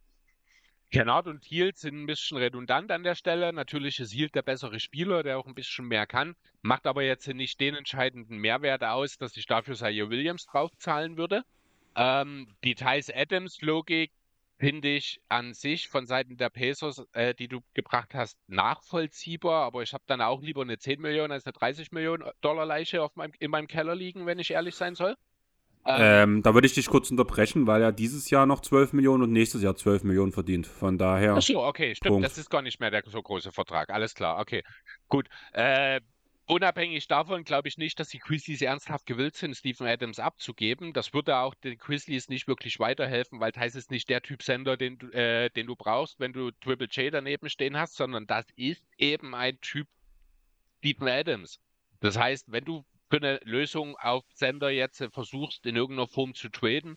Kennard 0.90 1.26
und 1.26 1.44
Hield 1.44 1.76
sind 1.76 2.00
ein 2.00 2.06
bisschen 2.06 2.38
redundant 2.38 2.90
an 2.90 3.02
der 3.02 3.14
Stelle. 3.14 3.52
Natürlich 3.52 4.00
ist 4.00 4.10
Hield 4.10 4.34
der 4.34 4.42
bessere 4.42 4.80
Spieler, 4.80 5.22
der 5.22 5.38
auch 5.38 5.46
ein 5.46 5.54
bisschen 5.54 5.86
mehr 5.86 6.06
kann, 6.06 6.34
macht 6.62 6.86
aber 6.86 7.02
jetzt 7.02 7.28
nicht 7.28 7.60
den 7.60 7.74
entscheidenden 7.74 8.38
Mehrwert 8.38 8.82
aus, 8.82 9.18
dass 9.18 9.36
ich 9.36 9.46
dafür 9.46 9.74
Zaire 9.74 10.08
Williams 10.08 10.46
draufzahlen 10.46 11.18
würde. 11.18 11.44
Ähm, 11.96 12.48
die 12.64 12.74
Thais 12.74 13.10
Adams-Logik 13.10 14.12
finde 14.58 14.88
ich 14.88 15.20
an 15.28 15.54
sich 15.54 15.88
von 15.88 16.06
Seiten 16.06 16.36
der 16.36 16.50
Pesos, 16.50 17.04
äh, 17.12 17.34
die 17.34 17.48
du 17.48 17.60
gebracht 17.74 18.14
hast, 18.14 18.36
nachvollziehbar, 18.48 19.64
aber 19.64 19.82
ich 19.82 19.92
habe 19.92 20.04
dann 20.06 20.20
auch 20.20 20.42
lieber 20.42 20.62
eine 20.62 20.78
10 20.78 21.00
Millionen 21.00 21.32
als 21.32 21.46
eine 21.46 21.52
30 21.52 21.92
Millionen 21.92 22.28
Dollar 22.40 22.66
Leiche 22.66 23.02
auf 23.02 23.14
meinem, 23.14 23.32
in 23.38 23.50
meinem 23.50 23.68
Keller 23.68 23.94
liegen, 23.94 24.26
wenn 24.26 24.38
ich 24.38 24.50
ehrlich 24.50 24.74
sein 24.74 24.94
soll. 24.94 25.14
Ähm, 25.86 26.00
ähm, 26.00 26.42
da 26.42 26.54
würde 26.54 26.66
ich 26.66 26.74
dich 26.74 26.88
kurz 26.88 27.10
unterbrechen, 27.10 27.66
weil 27.66 27.80
er 27.80 27.92
dieses 27.92 28.28
Jahr 28.30 28.46
noch 28.46 28.60
12 28.60 28.92
Millionen 28.92 29.22
und 29.22 29.32
nächstes 29.32 29.62
Jahr 29.62 29.76
12 29.76 30.04
Millionen 30.04 30.32
verdient. 30.32 30.66
Von 30.66 30.98
daher. 30.98 31.34
Achso, 31.34 31.66
okay, 31.66 31.94
stimmt. 31.94 32.14
Punkt. 32.14 32.26
Das 32.26 32.36
ist 32.36 32.50
gar 32.50 32.62
nicht 32.62 32.80
mehr 32.80 32.90
der 32.90 33.02
so 33.06 33.22
große 33.22 33.52
Vertrag. 33.52 33.88
Alles 33.90 34.14
klar, 34.14 34.38
okay. 34.38 34.62
Gut. 35.08 35.28
Äh, 35.52 36.00
Unabhängig 36.50 37.06
davon 37.08 37.44
glaube 37.44 37.68
ich 37.68 37.76
nicht, 37.76 38.00
dass 38.00 38.08
die 38.08 38.20
Grizzlies 38.20 38.62
ernsthaft 38.62 39.04
gewillt 39.04 39.36
sind, 39.36 39.54
Stephen 39.54 39.86
Adams 39.86 40.18
abzugeben. 40.18 40.94
Das 40.94 41.12
würde 41.12 41.36
auch 41.36 41.54
den 41.54 41.76
Grizzlies 41.76 42.30
nicht 42.30 42.48
wirklich 42.48 42.80
weiterhelfen, 42.80 43.38
weil 43.38 43.52
Thais 43.52 43.74
ist 43.74 43.90
nicht 43.90 44.08
der 44.08 44.22
Typ 44.22 44.42
Sender, 44.42 44.78
den, 44.78 44.98
äh, 45.12 45.50
den 45.50 45.66
du 45.66 45.76
brauchst, 45.76 46.18
wenn 46.20 46.32
du 46.32 46.50
Triple 46.52 46.88
J 46.90 47.12
daneben 47.12 47.50
stehen 47.50 47.76
hast, 47.76 47.96
sondern 47.96 48.26
das 48.26 48.46
ist 48.56 48.82
eben 48.96 49.34
ein 49.34 49.60
Typ 49.60 49.88
Stephen 50.78 51.08
Adams. 51.08 51.60
Das 52.00 52.16
heißt, 52.16 52.50
wenn 52.50 52.64
du 52.64 52.86
für 53.10 53.18
eine 53.18 53.40
Lösung 53.44 53.98
auf 53.98 54.24
Sender 54.32 54.70
jetzt 54.70 55.04
versuchst, 55.12 55.66
in 55.66 55.76
irgendeiner 55.76 56.08
Form 56.08 56.32
zu 56.32 56.48
traden, 56.48 56.96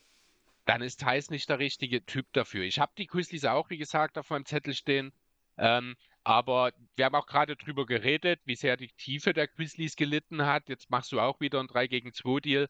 dann 0.64 0.82
ist 0.82 1.02
Thais 1.02 1.30
nicht 1.30 1.50
der 1.50 1.60
richtige 1.60 2.06
Typ 2.06 2.26
dafür. 2.32 2.64
Ich 2.64 2.80
habe 2.80 2.94
die 2.98 3.08
Grizzlies 3.08 3.44
auch, 3.44 3.70
wie 3.70 3.78
gesagt, 3.78 4.18
auf 4.18 4.30
meinem 4.30 4.46
Zettel 4.46 4.74
stehen. 4.74 5.12
Ähm, 5.58 5.98
aber 6.23 6.71
wir 6.95 7.05
haben 7.05 7.15
auch 7.15 7.25
gerade 7.25 7.55
drüber 7.55 7.86
geredet, 7.86 8.39
wie 8.45 8.55
sehr 8.55 8.77
die 8.77 8.89
Tiefe 8.89 9.34
der 9.34 9.47
Grizzlies 9.47 9.95
gelitten 9.95 10.45
hat. 10.45 10.69
Jetzt 10.69 10.89
machst 10.89 11.12
du 11.12 11.19
auch 11.19 11.39
wieder 11.39 11.60
ein 11.60 11.67
3 11.67 11.88
gegen 11.88 12.13
2 12.13 12.39
Deal. 12.39 12.69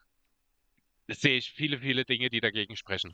Da 1.07 1.15
sehe 1.15 1.37
ich 1.37 1.51
viele, 1.51 1.79
viele 1.79 2.05
Dinge, 2.05 2.29
die 2.29 2.39
dagegen 2.39 2.75
sprechen. 2.75 3.13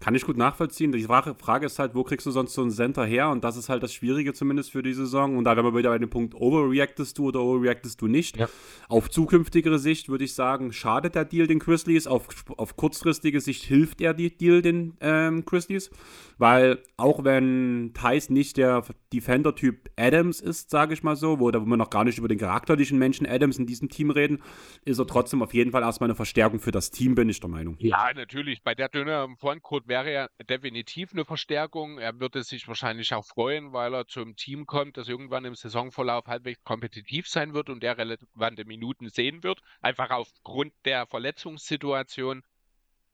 Kann 0.00 0.14
ich 0.14 0.24
gut 0.24 0.36
nachvollziehen. 0.36 0.92
Die 0.92 1.02
Frage 1.02 1.66
ist 1.66 1.78
halt, 1.78 1.94
wo 1.94 2.04
kriegst 2.04 2.26
du 2.26 2.30
sonst 2.30 2.54
so 2.54 2.62
einen 2.62 2.70
Center 2.70 3.04
her? 3.04 3.30
Und 3.30 3.42
das 3.42 3.56
ist 3.56 3.68
halt 3.68 3.82
das 3.82 3.92
Schwierige 3.92 4.32
zumindest 4.32 4.70
für 4.70 4.82
die 4.82 4.92
Saison. 4.92 5.36
Und 5.36 5.44
da 5.44 5.56
wären 5.56 5.64
wir 5.64 5.76
wieder 5.76 5.90
bei 5.90 5.98
dem 5.98 6.10
Punkt, 6.10 6.34
overreactest 6.34 7.18
du 7.18 7.28
oder 7.28 7.40
overreactest 7.40 8.00
du 8.00 8.06
nicht. 8.06 8.36
Ja. 8.36 8.48
Auf 8.88 9.10
zukünftigere 9.10 9.78
Sicht 9.78 10.08
würde 10.08 10.24
ich 10.24 10.34
sagen, 10.34 10.72
schadet 10.72 11.14
der 11.14 11.24
Deal 11.24 11.46
den 11.46 11.58
Grizzlies. 11.58 12.06
Auf, 12.06 12.28
auf 12.56 12.76
kurzfristige 12.76 13.40
Sicht 13.40 13.64
hilft 13.64 14.00
er 14.00 14.14
die 14.14 14.36
Deal 14.36 14.62
den 14.62 14.96
ähm, 15.00 15.44
Grizzlies. 15.44 15.90
Weil 16.38 16.78
auch 16.96 17.24
wenn 17.24 17.92
Thais 17.94 18.30
nicht 18.30 18.56
der 18.58 18.84
Defender-Typ 19.12 19.90
Adams 19.96 20.40
ist, 20.40 20.70
sage 20.70 20.94
ich 20.94 21.02
mal 21.02 21.16
so, 21.16 21.40
wo, 21.40 21.46
wo 21.46 21.66
wir 21.66 21.76
noch 21.76 21.90
gar 21.90 22.04
nicht 22.04 22.18
über 22.18 22.28
den 22.28 22.38
charakterlichen 22.38 22.98
Menschen 22.98 23.26
Adams 23.26 23.58
in 23.58 23.66
diesem 23.66 23.88
Team 23.88 24.10
reden, 24.10 24.40
ist 24.84 25.00
er 25.00 25.06
trotzdem 25.08 25.42
auf 25.42 25.52
jeden 25.54 25.72
Fall 25.72 25.82
erstmal 25.82 26.08
eine 26.08 26.14
Verstärkung 26.14 26.60
für 26.60 26.70
das 26.70 26.92
Team, 26.92 27.16
bin 27.16 27.28
ich 27.28 27.40
der 27.40 27.50
Meinung. 27.50 27.76
Ja, 27.80 28.10
natürlich. 28.14 28.62
Bei 28.62 28.76
der 28.76 28.88
Dünne 28.88 29.24
im 29.24 29.36
Frontcourt 29.36 29.87
wäre 29.88 30.10
er 30.10 30.30
definitiv 30.48 31.12
eine 31.12 31.24
Verstärkung. 31.24 31.98
Er 31.98 32.20
würde 32.20 32.42
sich 32.42 32.68
wahrscheinlich 32.68 33.12
auch 33.14 33.24
freuen, 33.24 33.72
weil 33.72 33.94
er 33.94 34.06
zum 34.06 34.36
Team 34.36 34.66
kommt, 34.66 34.96
das 34.96 35.08
irgendwann 35.08 35.44
im 35.44 35.54
Saisonverlauf 35.54 36.26
halbwegs 36.26 36.62
kompetitiv 36.62 37.26
sein 37.28 37.54
wird 37.54 37.70
und 37.70 37.82
der 37.82 37.98
relevante 37.98 38.64
Minuten 38.64 39.08
sehen 39.08 39.42
wird. 39.42 39.60
Einfach 39.80 40.10
aufgrund 40.10 40.72
der 40.84 41.06
Verletzungssituation. 41.06 42.42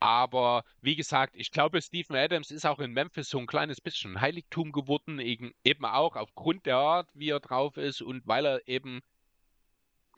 Aber 0.01 0.65
wie 0.83 0.97
gesagt, 0.97 1.35
ich 1.35 1.51
glaube, 1.51 1.81
Stephen 1.81 2.17
Adams 2.17 2.51
ist 2.51 2.67
auch 2.67 2.79
in 2.79 2.93
Memphis 2.93 3.31
so 3.31 3.39
ein 3.39 3.47
kleines 3.47 3.81
bisschen 3.81 4.21
Heiligtum 4.21 4.71
geworden, 4.71 5.19
eben 5.19 5.85
auch 5.85 6.17
aufgrund 6.17 6.67
der 6.67 6.77
Art, 6.77 7.09
wie 7.15 7.31
er 7.31 7.41
drauf 7.41 7.79
ist 7.79 8.03
und 8.03 8.27
weil 8.27 8.45
er 8.45 8.69
eben, 8.69 9.01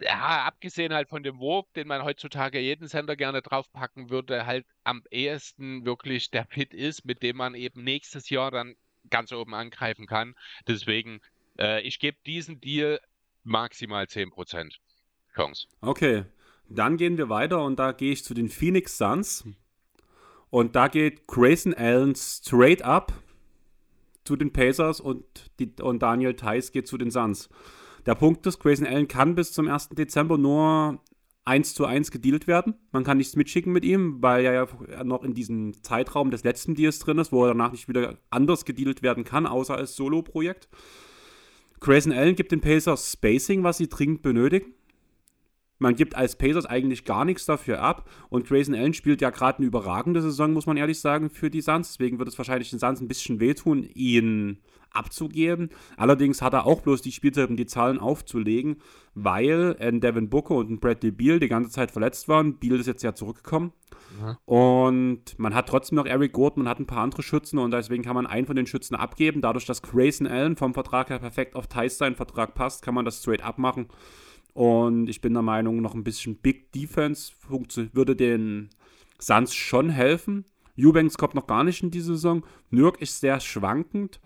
ja, 0.00 0.44
abgesehen 0.44 0.92
halt 0.92 1.09
von 1.09 1.22
dem 1.22 1.38
Wurf, 1.38 1.66
den 1.74 1.88
man 1.88 2.04
heutzutage 2.04 2.59
jeden 2.59 2.88
Sender 2.88 3.16
gerne 3.16 3.42
draufpacken 3.42 4.11
würde, 4.11 4.46
halt 4.46 4.66
am 4.85 5.02
ehesten 5.11 5.85
wirklich 5.85 6.30
der 6.30 6.46
Fit 6.46 6.74
ist, 6.74 7.04
mit 7.04 7.22
dem 7.22 7.37
man 7.37 7.54
eben 7.54 7.82
nächstes 7.82 8.30
Jahr 8.30 8.50
dann 8.50 8.76
ganz 9.11 9.32
oben 9.32 9.54
angreifen 9.54 10.06
kann. 10.06 10.35
Deswegen, 10.66 11.20
äh, 11.59 11.80
ich 11.82 11.98
gebe 11.98 12.18
diesen 12.26 12.61
Deal 12.61 13.00
maximal 13.44 14.04
10% 14.04 14.74
Chance. 15.35 15.66
Okay, 15.80 16.24
dann 16.68 16.96
gehen 16.96 17.16
wir 17.16 17.28
weiter 17.28 17.64
und 17.64 17.78
da 17.78 17.92
gehe 17.92 18.12
ich 18.12 18.24
zu 18.24 18.35
den 18.35 18.48
Phoenix 18.48 18.98
Suns. 18.98 19.44
Und 20.50 20.76
da 20.76 20.88
geht 20.88 21.26
Grayson 21.26 21.74
Allen 21.74 22.14
straight 22.14 22.82
up 22.82 23.12
zu 24.24 24.37
den 24.37 24.52
Pacers 24.52 25.00
und, 25.00 25.24
die, 25.59 25.72
und 25.80 26.00
Daniel 26.00 26.35
Theiss 26.35 26.72
geht 26.72 26.88
zu 26.88 26.98
den 26.98 27.11
Suns. 27.11 27.48
Der 28.06 28.14
Punkt 28.14 28.46
ist, 28.46 28.60
Grayson 28.60 28.86
Allen 28.86 29.08
kann 29.08 29.34
bis 29.34 29.52
zum 29.52 29.68
1. 29.68 29.90
Dezember 29.90 30.38
nur 30.38 31.00
1 31.44 31.74
zu 31.74 31.86
1 31.86 32.10
gedealt 32.12 32.46
werden. 32.46 32.74
Man 32.92 33.04
kann 33.04 33.18
nichts 33.18 33.36
mitschicken 33.36 33.72
mit 33.72 33.84
ihm, 33.84 34.22
weil 34.22 34.44
er 34.44 34.52
ja 34.52 35.04
noch 35.04 35.24
in 35.24 35.34
diesem 35.34 35.82
Zeitraum 35.82 36.30
des 36.30 36.44
letzten 36.44 36.74
Deals 36.74 37.00
drin 37.00 37.18
ist, 37.18 37.32
wo 37.32 37.44
er 37.44 37.48
danach 37.48 37.72
nicht 37.72 37.88
wieder 37.88 38.18
anders 38.30 38.64
gedealt 38.64 39.02
werden 39.02 39.24
kann, 39.24 39.46
außer 39.46 39.76
als 39.76 39.96
Solo-Projekt. 39.96 40.68
Grayson 41.80 42.12
Allen 42.12 42.36
gibt 42.36 42.52
den 42.52 42.60
Pacers 42.60 43.12
Spacing, 43.12 43.64
was 43.64 43.78
sie 43.78 43.88
dringend 43.88 44.22
benötigen. 44.22 44.74
Man 45.78 45.94
gibt 45.94 46.14
als 46.14 46.36
Pacers 46.36 46.64
eigentlich 46.64 47.04
gar 47.04 47.24
nichts 47.24 47.44
dafür 47.44 47.80
ab. 47.80 48.08
Und 48.30 48.46
Grayson 48.46 48.74
Allen 48.74 48.94
spielt 48.94 49.20
ja 49.20 49.30
gerade 49.30 49.58
eine 49.58 49.66
überragende 49.66 50.22
Saison, 50.22 50.52
muss 50.52 50.66
man 50.66 50.76
ehrlich 50.76 51.00
sagen, 51.00 51.28
für 51.28 51.50
die 51.50 51.60
Suns. 51.60 51.92
Deswegen 51.92 52.18
wird 52.18 52.28
es 52.28 52.38
wahrscheinlich 52.38 52.70
den 52.70 52.78
Suns 52.78 53.00
ein 53.00 53.08
bisschen 53.08 53.40
wehtun, 53.40 53.82
ihn 53.82 54.58
abzugeben. 54.96 55.70
Allerdings 55.96 56.42
hat 56.42 56.54
er 56.54 56.66
auch 56.66 56.80
bloß 56.80 57.02
die 57.02 57.12
Spielzeit, 57.12 57.48
um 57.48 57.56
die 57.56 57.66
Zahlen 57.66 57.98
aufzulegen, 57.98 58.76
weil 59.14 59.76
ein 59.78 60.00
Devin 60.00 60.30
Booker 60.30 60.54
und 60.56 60.70
ein 60.70 60.80
Bradley 60.80 61.11
Beal 61.11 61.40
die 61.40 61.48
ganze 61.48 61.70
Zeit 61.70 61.90
verletzt 61.90 62.28
waren. 62.28 62.59
Beal 62.59 62.80
ist 62.80 62.87
jetzt 62.87 63.02
ja 63.02 63.14
zurückgekommen. 63.14 63.72
Mhm. 64.20 64.37
Und 64.44 65.38
man 65.38 65.54
hat 65.54 65.68
trotzdem 65.68 65.96
noch 65.96 66.06
Eric 66.06 66.32
Gordon, 66.32 66.64
man 66.64 66.70
hat 66.70 66.80
ein 66.80 66.87
paar 66.87 67.02
andere 67.02 67.22
Schützen 67.22 67.59
und 67.59 67.70
deswegen 67.70 68.02
kann 68.02 68.14
man 68.14 68.26
einen 68.26 68.46
von 68.46 68.56
den 68.56 68.66
Schützen 68.66 68.94
abgeben. 68.94 69.40
Dadurch, 69.40 69.66
dass 69.66 69.82
Grayson 69.82 70.26
Allen 70.26 70.56
vom 70.56 70.74
Vertrag 70.74 71.11
her 71.11 71.18
perfekt 71.18 71.56
auf 71.56 71.66
Thais 71.66 71.98
sein 71.98 72.14
Vertrag 72.14 72.54
passt, 72.54 72.82
kann 72.82 72.94
man 72.94 73.04
das 73.04 73.20
straight 73.20 73.42
abmachen. 73.42 73.88
Und 74.54 75.09
ich 75.11 75.20
bin 75.20 75.35
der 75.35 75.42
Meinung, 75.42 75.82
noch 75.82 75.94
ein 75.94 76.04
bisschen 76.04 76.37
Big 76.37 76.72
Defense 76.72 77.32
würde 77.92 78.16
den 78.16 78.70
Suns 79.18 79.54
schon 79.54 79.90
helfen. 79.90 80.46
Eubanks 80.78 81.18
kommt 81.18 81.35
noch 81.35 81.46
gar 81.46 81.64
nicht 81.64 81.82
in 81.82 81.90
die 81.90 82.00
Saison. 82.00 82.44
Nürk 82.70 83.00
ist 83.00 83.20
sehr 83.20 83.40
schwankend. 83.40 84.20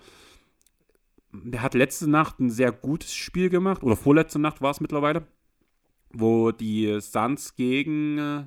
Der 1.33 1.63
hat 1.63 1.75
letzte 1.75 2.11
Nacht 2.11 2.41
ein 2.41 2.51
sehr 2.51 2.73
gutes 2.73 3.15
Spiel 3.15 3.51
gemacht, 3.51 3.83
oder 3.83 3.97
vorletzte 3.97 4.39
Nacht 4.39 4.61
war 4.61 4.71
es 4.73 4.81
mittlerweile, 4.81 5.27
wo 6.11 6.51
die 6.51 7.01
Suns 7.01 7.55
gegen. 7.55 8.19
Äh, 8.19 8.45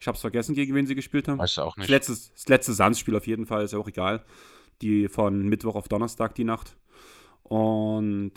ich 0.00 0.08
hab's 0.08 0.20
vergessen, 0.20 0.54
gegen 0.54 0.74
wen 0.74 0.86
sie 0.86 0.94
gespielt 0.94 1.28
haben. 1.28 1.38
Weiß 1.38 1.58
auch 1.58 1.76
nicht. 1.76 1.88
Das 1.88 1.90
letzte, 1.90 2.12
das 2.12 2.48
letzte 2.48 2.74
Suns-Spiel 2.74 3.16
auf 3.16 3.26
jeden 3.26 3.46
Fall, 3.46 3.64
ist 3.64 3.72
ja 3.72 3.78
auch 3.78 3.88
egal. 3.88 4.24
Die 4.82 5.08
von 5.08 5.48
Mittwoch 5.48 5.76
auf 5.76 5.88
Donnerstag 5.88 6.34
die 6.34 6.44
Nacht. 6.44 6.76
Und 7.42 8.32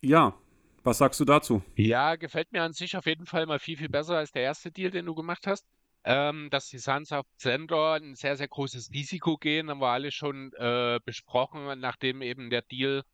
ja, 0.00 0.34
was 0.82 0.98
sagst 0.98 1.20
du 1.20 1.24
dazu? 1.24 1.62
Ja, 1.76 2.16
gefällt 2.16 2.52
mir 2.52 2.62
an 2.62 2.72
sich 2.72 2.96
auf 2.96 3.06
jeden 3.06 3.26
Fall 3.26 3.46
mal 3.46 3.58
viel, 3.58 3.76
viel 3.76 3.88
besser 3.88 4.16
als 4.16 4.32
der 4.32 4.42
erste 4.42 4.70
Deal, 4.70 4.90
den 4.90 5.06
du 5.06 5.14
gemacht 5.14 5.46
hast. 5.46 5.66
Ähm, 6.04 6.48
dass 6.50 6.68
die 6.68 6.78
Suns 6.78 7.12
auf 7.12 7.26
Sender 7.36 7.94
ein 7.94 8.16
sehr, 8.16 8.36
sehr 8.36 8.48
großes 8.48 8.90
Risiko 8.92 9.36
gehen, 9.36 9.70
haben 9.70 9.80
wir 9.80 9.88
alle 9.88 10.10
schon 10.10 10.52
äh, 10.54 10.98
besprochen, 11.04 11.78
nachdem 11.78 12.22
eben 12.22 12.50
der 12.50 12.62
Deal 12.62 13.04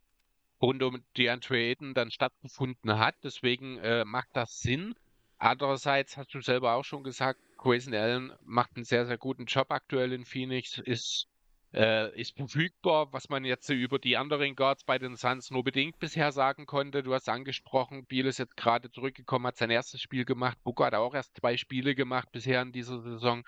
rund 0.61 0.83
um 0.83 1.03
DeAndre 1.16 1.57
Ayton 1.57 1.94
dann 1.94 2.11
stattgefunden 2.11 2.98
hat. 2.98 3.14
Deswegen 3.22 3.79
äh, 3.79 4.05
macht 4.05 4.29
das 4.33 4.61
Sinn. 4.61 4.94
Andererseits 5.38 6.16
hast 6.16 6.35
du 6.35 6.40
selber 6.40 6.74
auch 6.74 6.85
schon 6.85 7.05
gesagt, 7.05 7.38
Grayson 7.59 7.94
Allen 7.94 8.33
macht 8.44 8.70
einen 8.74 8.85
sehr, 8.85 9.07
sehr 9.07 9.18
guten 9.18 9.44
Job 9.44 9.70
aktuell 9.70 10.12
in 10.12 10.24
Phoenix, 10.24 10.79
ist 10.79 11.29
äh, 11.74 12.18
ist 12.18 12.37
verfügbar, 12.37 13.12
was 13.12 13.28
man 13.28 13.44
jetzt 13.44 13.68
über 13.68 13.98
die 13.98 14.16
anderen 14.16 14.57
Guards 14.57 14.85
bei 14.85 14.98
den 14.98 15.16
Suns 15.16 15.50
nur 15.50 15.64
bedingt 15.64 15.98
bisher 15.98 16.33
sagen 16.33 16.66
konnte. 16.66 17.02
Du 17.02 17.14
hast 17.14 17.28
angesprochen, 17.28 18.07
Biel 18.07 18.26
ist 18.26 18.38
jetzt 18.38 18.57
gerade 18.57 18.90
zurückgekommen, 18.90 19.46
hat 19.46 19.57
sein 19.57 19.70
erstes 19.70 20.00
Spiel 20.00 20.24
gemacht. 20.24 20.59
Booker 20.64 20.87
hat 20.87 20.94
auch 20.94 21.14
erst 21.14 21.37
zwei 21.37 21.57
Spiele 21.57 21.94
gemacht 21.94 22.28
bisher 22.33 22.62
in 22.62 22.72
dieser 22.72 23.00
Saison. 23.00 23.46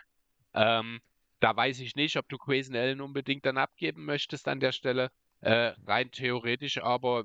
Ähm, 0.55 1.01
da 1.41 1.57
weiß 1.57 1.81
ich 1.81 1.97
nicht, 1.97 2.17
ob 2.17 2.29
du 2.29 2.37
Grayson 2.37 2.77
Allen 2.77 3.01
unbedingt 3.01 3.47
dann 3.47 3.57
abgeben 3.57 4.05
möchtest 4.05 4.47
an 4.49 4.61
der 4.61 4.73
Stelle. 4.73 5.11
Äh, 5.41 5.73
rein 5.87 6.11
theoretisch 6.11 6.79
aber 6.83 7.25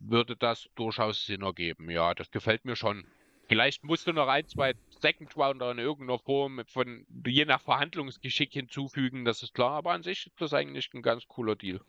würde 0.00 0.36
das 0.36 0.68
durchaus 0.74 1.24
Sinn 1.24 1.42
ergeben. 1.42 1.88
Ja, 1.88 2.14
das 2.14 2.30
gefällt 2.30 2.64
mir 2.64 2.74
schon. 2.74 3.06
Vielleicht 3.46 3.84
musst 3.84 4.06
du 4.06 4.12
noch 4.12 4.28
ein, 4.28 4.48
zwei 4.48 4.74
Second 5.04 5.36
Rounder 5.36 5.70
in 5.72 5.78
irgendeiner 5.78 6.18
Form 6.18 6.62
von 6.66 7.04
je 7.26 7.44
nach 7.44 7.60
Verhandlungsgeschick 7.60 8.54
hinzufügen, 8.54 9.26
das 9.26 9.42
ist 9.42 9.52
klar, 9.52 9.72
aber 9.72 9.92
an 9.92 10.02
sich 10.02 10.28
ist 10.28 10.40
das 10.40 10.54
eigentlich 10.54 10.88
ein 10.94 11.02
ganz 11.02 11.28
cooler 11.28 11.56
Deal. 11.56 11.80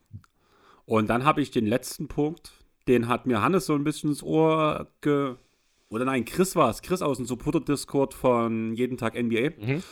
Und 0.86 1.10
dann 1.10 1.24
habe 1.24 1.42
ich 1.42 1.50
den 1.50 1.66
letzten 1.66 2.10
Punkt, 2.10 2.52
den 2.90 3.08
hat 3.08 3.26
mir 3.26 3.42
Hannes 3.42 3.68
so 3.68 3.74
ein 3.74 3.86
bisschen 3.86 4.10
ins 4.10 4.22
Ohr 4.22 4.92
ge. 5.00 5.36
Oder 5.90 6.04
nein, 6.04 6.26
Chris 6.26 6.58
war 6.58 6.70
es. 6.70 6.82
Chris 6.82 7.02
aus 7.02 7.16
dem 7.16 7.26
Supporter-Discord 7.26 8.14
von 8.14 8.74
Jeden 8.74 8.98
Tag 8.98 9.16
NBA. 9.16 9.52
Mhm. 9.58 9.84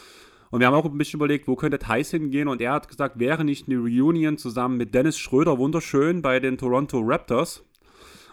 Und 0.51 0.59
wir 0.59 0.67
haben 0.67 0.73
auch 0.73 0.83
ein 0.83 0.97
bisschen 0.97 1.19
überlegt, 1.19 1.47
wo 1.47 1.55
könnte 1.55 1.79
Thais 1.79 2.11
hingehen. 2.11 2.49
Und 2.49 2.61
er 2.61 2.73
hat 2.73 2.89
gesagt, 2.89 3.19
wäre 3.19 3.45
nicht 3.45 3.69
eine 3.69 3.77
Reunion 3.77 4.37
zusammen 4.37 4.75
mit 4.75 4.93
Dennis 4.93 5.17
Schröder 5.17 5.57
wunderschön 5.57 6.21
bei 6.21 6.41
den 6.41 6.57
Toronto 6.57 6.99
Raptors. 6.99 7.63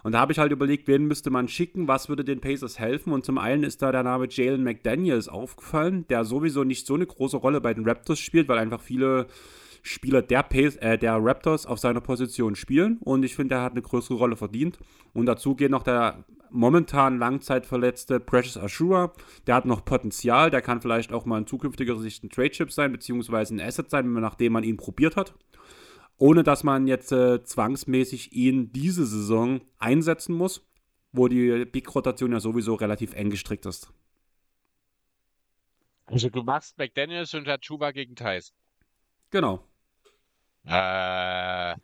Und 0.03 0.13
da 0.13 0.21
habe 0.21 0.33
ich 0.33 0.39
halt 0.39 0.53
überlegt, 0.53 0.89
wen 0.89 1.07
müsste 1.07 1.31
man 1.31 1.49
schicken, 1.49 1.89
was 1.89 2.09
würde 2.09 2.25
den 2.25 2.41
Pacers 2.41 2.79
helfen. 2.79 3.13
Und 3.13 3.25
zum 3.25 3.39
einen 3.39 3.65
ist 3.65 3.83
da 3.83 3.93
der 3.93 4.03
Name 4.03 4.29
Jalen 4.31 4.65
McDaniels 4.65 5.29
aufgefallen, 5.29 6.07
der 6.09 6.25
sowieso 6.25 6.65
nicht 6.65 6.87
so 6.87 6.95
eine 6.95 7.07
große 7.07 7.37
Rolle 7.37 7.61
bei 7.61 7.75
den 7.75 7.87
Raptors 7.87 8.19
spielt, 8.19 8.49
weil 8.49 8.59
einfach 8.59 8.81
viele 8.81 9.27
Spieler 9.83 10.23
der, 10.23 10.43
Pace, 10.43 10.77
äh, 10.77 10.99
der 10.99 11.17
Raptors 11.23 11.67
auf 11.67 11.79
seiner 11.79 12.01
Position 12.01 12.55
spielen. 12.55 12.99
Und 13.01 13.25
ich 13.25 13.35
finde, 13.35 13.57
er 13.57 13.63
hat 13.63 13.73
eine 13.73 13.83
größere 13.83 14.17
Rolle 14.17 14.37
verdient. 14.37 14.79
Und 15.13 15.27
dazu 15.27 15.55
geht 15.55 15.71
noch 15.71 15.83
der 15.83 16.25
momentan 16.53 17.19
langzeitverletzte 17.19 18.19
Precious 18.21 18.57
Ashura. 18.57 19.13
Der 19.47 19.55
hat 19.55 19.67
noch 19.67 19.85
Potenzial, 19.85 20.51
der 20.51 20.63
kann 20.63 20.81
vielleicht 20.81 21.13
auch 21.13 21.25
mal 21.25 21.39
in 21.39 21.47
zukünftiger 21.47 21.97
Sicht 21.97 22.25
ein 22.25 22.31
Trade-Chip 22.31 22.73
sein, 22.73 22.93
beziehungsweise 22.93 23.55
ein 23.55 23.61
Asset 23.61 23.89
sein, 23.89 24.13
nachdem 24.15 24.55
man 24.55 24.65
ihn 24.65 24.77
probiert 24.77 25.17
hat 25.17 25.35
ohne 26.21 26.43
dass 26.43 26.65
man 26.65 26.87
jetzt 26.87 27.13
äh, 27.13 27.43
zwangsmäßig 27.43 28.33
ihn 28.35 28.73
diese 28.73 29.07
Saison 29.07 29.63
einsetzen 29.79 30.35
muss, 30.35 30.67
wo 31.13 31.29
die 31.29 31.65
Big-Rotation 31.65 32.33
ja 32.33 32.41
sowieso 32.41 32.75
relativ 32.75 33.15
eng 33.15 33.31
gestrickt 33.31 33.65
ist. 33.65 33.91
Also 36.05 36.29
du 36.29 36.43
machst 36.43 36.77
McDaniels 36.77 37.33
und 37.35 37.49
Hachuba 37.49 37.93
gegen 37.93 38.17
Thais. 38.17 38.53
Genau. 39.31 39.65
Äh, 40.67 40.73
ah. 40.73 41.77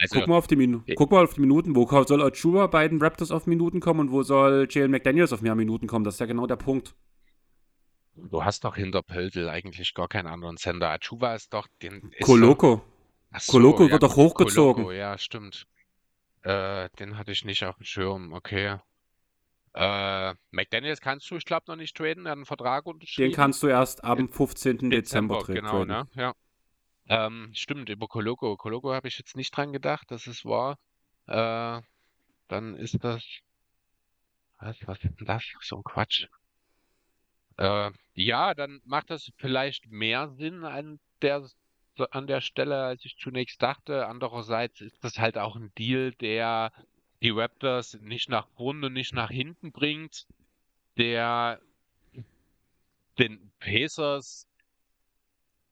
Also, 0.00 0.20
guck, 0.20 0.28
mal 0.28 0.36
auf 0.36 0.46
die 0.46 0.54
Minu 0.54 0.82
guck 0.94 1.10
mal 1.10 1.24
auf 1.24 1.34
die 1.34 1.40
Minuten. 1.40 1.74
Wo 1.74 1.86
soll 2.04 2.22
Achuba 2.22 2.68
bei 2.68 2.86
den 2.86 3.02
Raptors 3.02 3.32
auf 3.32 3.48
Minuten 3.48 3.80
kommen 3.80 3.98
und 3.98 4.12
wo 4.12 4.22
soll 4.22 4.68
Jalen 4.70 4.92
McDaniels 4.92 5.32
auf 5.32 5.42
mehr 5.42 5.56
Minuten 5.56 5.88
kommen? 5.88 6.04
Das 6.04 6.14
ist 6.14 6.20
ja 6.20 6.26
genau 6.26 6.46
der 6.46 6.54
Punkt. 6.54 6.94
Du 8.30 8.44
hast 8.44 8.64
doch 8.64 8.76
hinter 8.76 9.02
Pöltl 9.02 9.48
eigentlich 9.48 9.94
gar 9.94 10.08
keinen 10.08 10.26
anderen 10.26 10.56
Sender. 10.56 10.90
Achuva 10.90 11.34
ist 11.34 11.52
doch 11.52 11.66
den. 11.82 12.10
Ist 12.12 12.26
Koloko. 12.26 12.82
So, 13.38 13.52
Koloko 13.52 13.84
ja, 13.84 13.90
wird 13.92 14.02
doch 14.02 14.16
hochgezogen. 14.16 14.84
Koloko, 14.84 14.92
ja, 14.92 15.18
stimmt. 15.18 15.66
Äh, 16.42 16.88
den 16.98 17.18
hatte 17.18 17.32
ich 17.32 17.44
nicht 17.44 17.64
auf 17.64 17.76
dem 17.76 17.84
Schirm, 17.84 18.32
okay. 18.32 18.78
Äh, 19.74 20.34
McDaniels 20.50 21.00
kannst 21.00 21.30
du, 21.30 21.36
ich 21.36 21.44
glaube, 21.44 21.64
noch 21.68 21.76
nicht 21.76 21.96
traden, 21.96 22.26
er 22.26 22.30
hat 22.30 22.38
einen 22.38 22.46
Vertrag 22.46 22.86
unterschrieben. 22.86 23.30
Den 23.30 23.36
kannst 23.36 23.62
du 23.62 23.68
erst 23.68 24.02
am 24.02 24.28
15. 24.28 24.90
Dezember, 24.90 25.38
Dezember 25.38 25.44
Genau, 25.44 25.84
traden. 25.84 25.88
ne? 25.88 26.08
Ja. 26.14 26.34
Ähm, 27.08 27.50
stimmt, 27.54 27.88
über 27.88 28.06
Koloko. 28.06 28.56
Koloko 28.56 28.92
habe 28.92 29.08
ich 29.08 29.18
jetzt 29.18 29.36
nicht 29.36 29.56
dran 29.56 29.72
gedacht, 29.72 30.10
dass 30.10 30.26
es 30.26 30.44
war. 30.44 30.78
Äh, 31.26 31.80
dann 32.48 32.76
ist 32.76 33.02
das. 33.02 33.22
Was, 34.60 34.76
was 34.86 34.98
ist 35.04 35.20
denn 35.20 35.26
das? 35.26 35.44
So 35.60 35.76
ein 35.76 35.84
Quatsch. 35.84 36.26
Äh, 37.58 37.90
ja, 38.14 38.54
dann 38.54 38.80
macht 38.84 39.10
das 39.10 39.30
vielleicht 39.36 39.90
mehr 39.90 40.28
Sinn 40.30 40.64
an 40.64 40.98
der, 41.22 41.46
an 42.10 42.26
der 42.26 42.40
Stelle, 42.40 42.84
als 42.84 43.04
ich 43.04 43.16
zunächst 43.18 43.60
dachte. 43.60 44.06
Andererseits 44.06 44.80
ist 44.80 45.02
das 45.04 45.18
halt 45.18 45.36
auch 45.36 45.56
ein 45.56 45.72
Deal, 45.76 46.12
der 46.12 46.72
die 47.20 47.30
Raptors 47.30 47.94
nicht 48.00 48.28
nach 48.28 48.46
vorne, 48.56 48.90
nicht 48.90 49.12
nach 49.12 49.30
hinten 49.30 49.72
bringt, 49.72 50.26
der 50.96 51.60
den 53.18 53.50
Pacers 53.58 54.46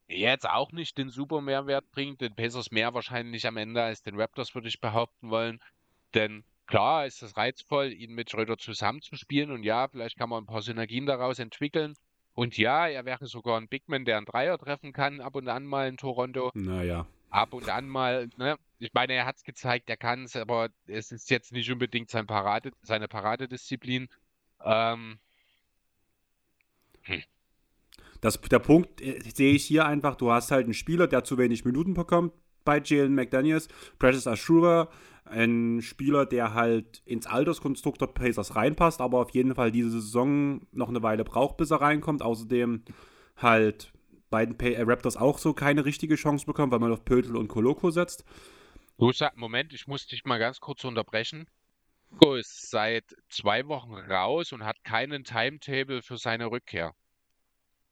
jetzt 0.08 0.48
auch 0.48 0.72
nicht 0.72 0.98
den 0.98 1.08
super 1.08 1.40
Mehrwert 1.40 1.90
bringt, 1.92 2.20
den 2.20 2.34
Pacers 2.34 2.72
mehr 2.72 2.94
wahrscheinlich 2.94 3.46
am 3.46 3.56
Ende 3.56 3.82
als 3.82 4.02
den 4.02 4.20
Raptors, 4.20 4.54
würde 4.54 4.68
ich 4.68 4.80
behaupten 4.80 5.30
wollen. 5.30 5.60
Denn 6.14 6.44
klar 6.66 7.06
ist 7.06 7.22
es 7.22 7.36
reizvoll, 7.36 7.92
ihn 7.92 8.14
mit 8.14 8.30
Schröder 8.30 8.58
zusammenzuspielen 8.58 9.50
und 9.50 9.62
ja, 9.62 9.88
vielleicht 9.88 10.18
kann 10.18 10.28
man 10.28 10.42
ein 10.42 10.46
paar 10.46 10.62
Synergien 10.62 11.06
daraus 11.06 11.38
entwickeln. 11.38 11.94
Und 12.34 12.58
ja, 12.58 12.86
er 12.86 13.06
wäre 13.06 13.26
sogar 13.26 13.58
ein 13.58 13.68
Bigman, 13.68 14.04
der 14.04 14.18
einen 14.18 14.26
Dreier 14.26 14.58
treffen 14.58 14.92
kann, 14.92 15.20
ab 15.20 15.36
und 15.36 15.48
an 15.48 15.64
mal 15.64 15.88
in 15.88 15.96
Toronto. 15.96 16.50
Naja. 16.54 17.06
Ab 17.30 17.54
und 17.54 17.68
an 17.70 17.88
mal, 17.88 18.28
ne? 18.36 18.56
Ich 18.78 18.92
meine, 18.92 19.14
er 19.14 19.24
hat 19.24 19.36
es 19.36 19.42
gezeigt, 19.42 19.88
er 19.88 19.96
kann 19.96 20.24
es, 20.24 20.36
aber 20.36 20.68
es 20.86 21.12
ist 21.12 21.30
jetzt 21.30 21.52
nicht 21.52 21.70
unbedingt 21.70 22.10
sein 22.10 22.26
Parade, 22.26 22.72
seine 22.82 23.08
Paradedisziplin. 23.08 24.08
Ähm, 24.62 25.18
hm. 27.02 27.22
Das, 28.20 28.38
der 28.38 28.58
Punkt 28.58 29.00
äh, 29.00 29.18
sehe 29.34 29.54
ich 29.54 29.64
hier 29.64 29.86
einfach, 29.86 30.16
du 30.16 30.30
hast 30.30 30.50
halt 30.50 30.64
einen 30.64 30.74
Spieler, 30.74 31.06
der 31.06 31.24
zu 31.24 31.38
wenig 31.38 31.64
Minuten 31.64 31.94
bekommt 31.94 32.34
bei 32.66 32.82
Jalen 32.84 33.14
McDaniels, 33.14 33.68
Precious 33.98 34.26
Ashura, 34.26 34.90
ein 35.26 35.82
Spieler, 35.82 36.26
der 36.26 36.54
halt 36.54 37.02
ins 37.04 37.26
Alterskonstrukt 37.26 38.00
der 38.00 38.06
Pacers 38.06 38.56
reinpasst, 38.56 39.00
aber 39.00 39.18
auf 39.20 39.30
jeden 39.30 39.54
Fall 39.54 39.72
diese 39.72 39.90
Saison 39.90 40.66
noch 40.72 40.88
eine 40.88 41.02
Weile 41.02 41.24
braucht, 41.24 41.56
bis 41.56 41.70
er 41.70 41.80
reinkommt. 41.80 42.22
Außerdem 42.22 42.84
halt 43.36 43.92
beiden 44.30 44.56
Pay 44.56 44.74
äh, 44.74 44.82
Raptors 44.82 45.16
auch 45.16 45.38
so 45.38 45.52
keine 45.54 45.84
richtige 45.84 46.16
Chance 46.16 46.46
bekommen, 46.46 46.72
weil 46.72 46.78
man 46.78 46.92
auf 46.92 47.04
Pötel 47.04 47.36
und 47.36 47.48
Koloko 47.48 47.90
setzt. 47.90 48.24
Du 48.98 49.12
sag, 49.12 49.36
Moment, 49.36 49.72
ich 49.72 49.86
muss 49.86 50.06
dich 50.06 50.24
mal 50.24 50.38
ganz 50.38 50.60
kurz 50.60 50.84
unterbrechen. 50.84 51.46
Koloko 52.10 52.36
ist 52.36 52.70
seit 52.70 53.04
zwei 53.28 53.66
Wochen 53.66 53.94
raus 53.94 54.52
und 54.52 54.64
hat 54.64 54.82
keinen 54.84 55.24
Timetable 55.24 56.02
für 56.02 56.16
seine 56.16 56.50
Rückkehr. 56.50 56.94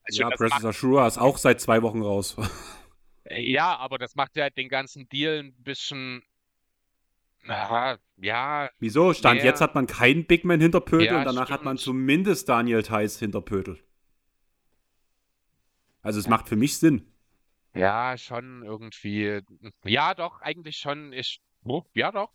Also 0.04 0.22
ja, 0.22 0.30
Precious 0.30 0.64
Ashura 0.64 1.06
ist 1.06 1.18
auch 1.18 1.38
seit 1.38 1.60
zwei 1.60 1.82
Wochen 1.82 2.02
raus. 2.02 2.36
Ja, 3.30 3.78
aber 3.78 3.96
das 3.96 4.16
macht 4.16 4.36
ja 4.36 4.50
den 4.50 4.68
ganzen 4.68 5.08
Deal 5.08 5.38
ein 5.38 5.54
bisschen. 5.62 6.22
Na, 7.46 7.98
ja. 8.16 8.70
Wieso? 8.78 9.12
Stand 9.12 9.36
mehr... 9.36 9.44
jetzt 9.44 9.60
hat 9.60 9.74
man 9.74 9.86
keinen 9.86 10.26
Bigman 10.26 10.60
hinter 10.60 10.80
Pötel 10.80 11.06
ja, 11.06 11.18
und 11.18 11.24
danach 11.24 11.44
stimmt. 11.44 11.58
hat 11.58 11.64
man 11.64 11.76
zumindest 11.76 12.48
Daniel 12.48 12.82
Theiss 12.82 13.18
hinter 13.18 13.40
Pötel. 13.40 13.78
Also 16.02 16.18
es 16.18 16.28
macht 16.28 16.48
für 16.48 16.56
mich 16.56 16.78
Sinn. 16.78 17.10
Ja, 17.74 18.16
schon 18.16 18.62
irgendwie. 18.62 19.40
Ja, 19.84 20.14
doch, 20.14 20.40
eigentlich 20.40 20.76
schon. 20.76 21.12
Ich, 21.12 21.40
oh, 21.64 21.82
ja, 21.92 22.12
doch. 22.12 22.30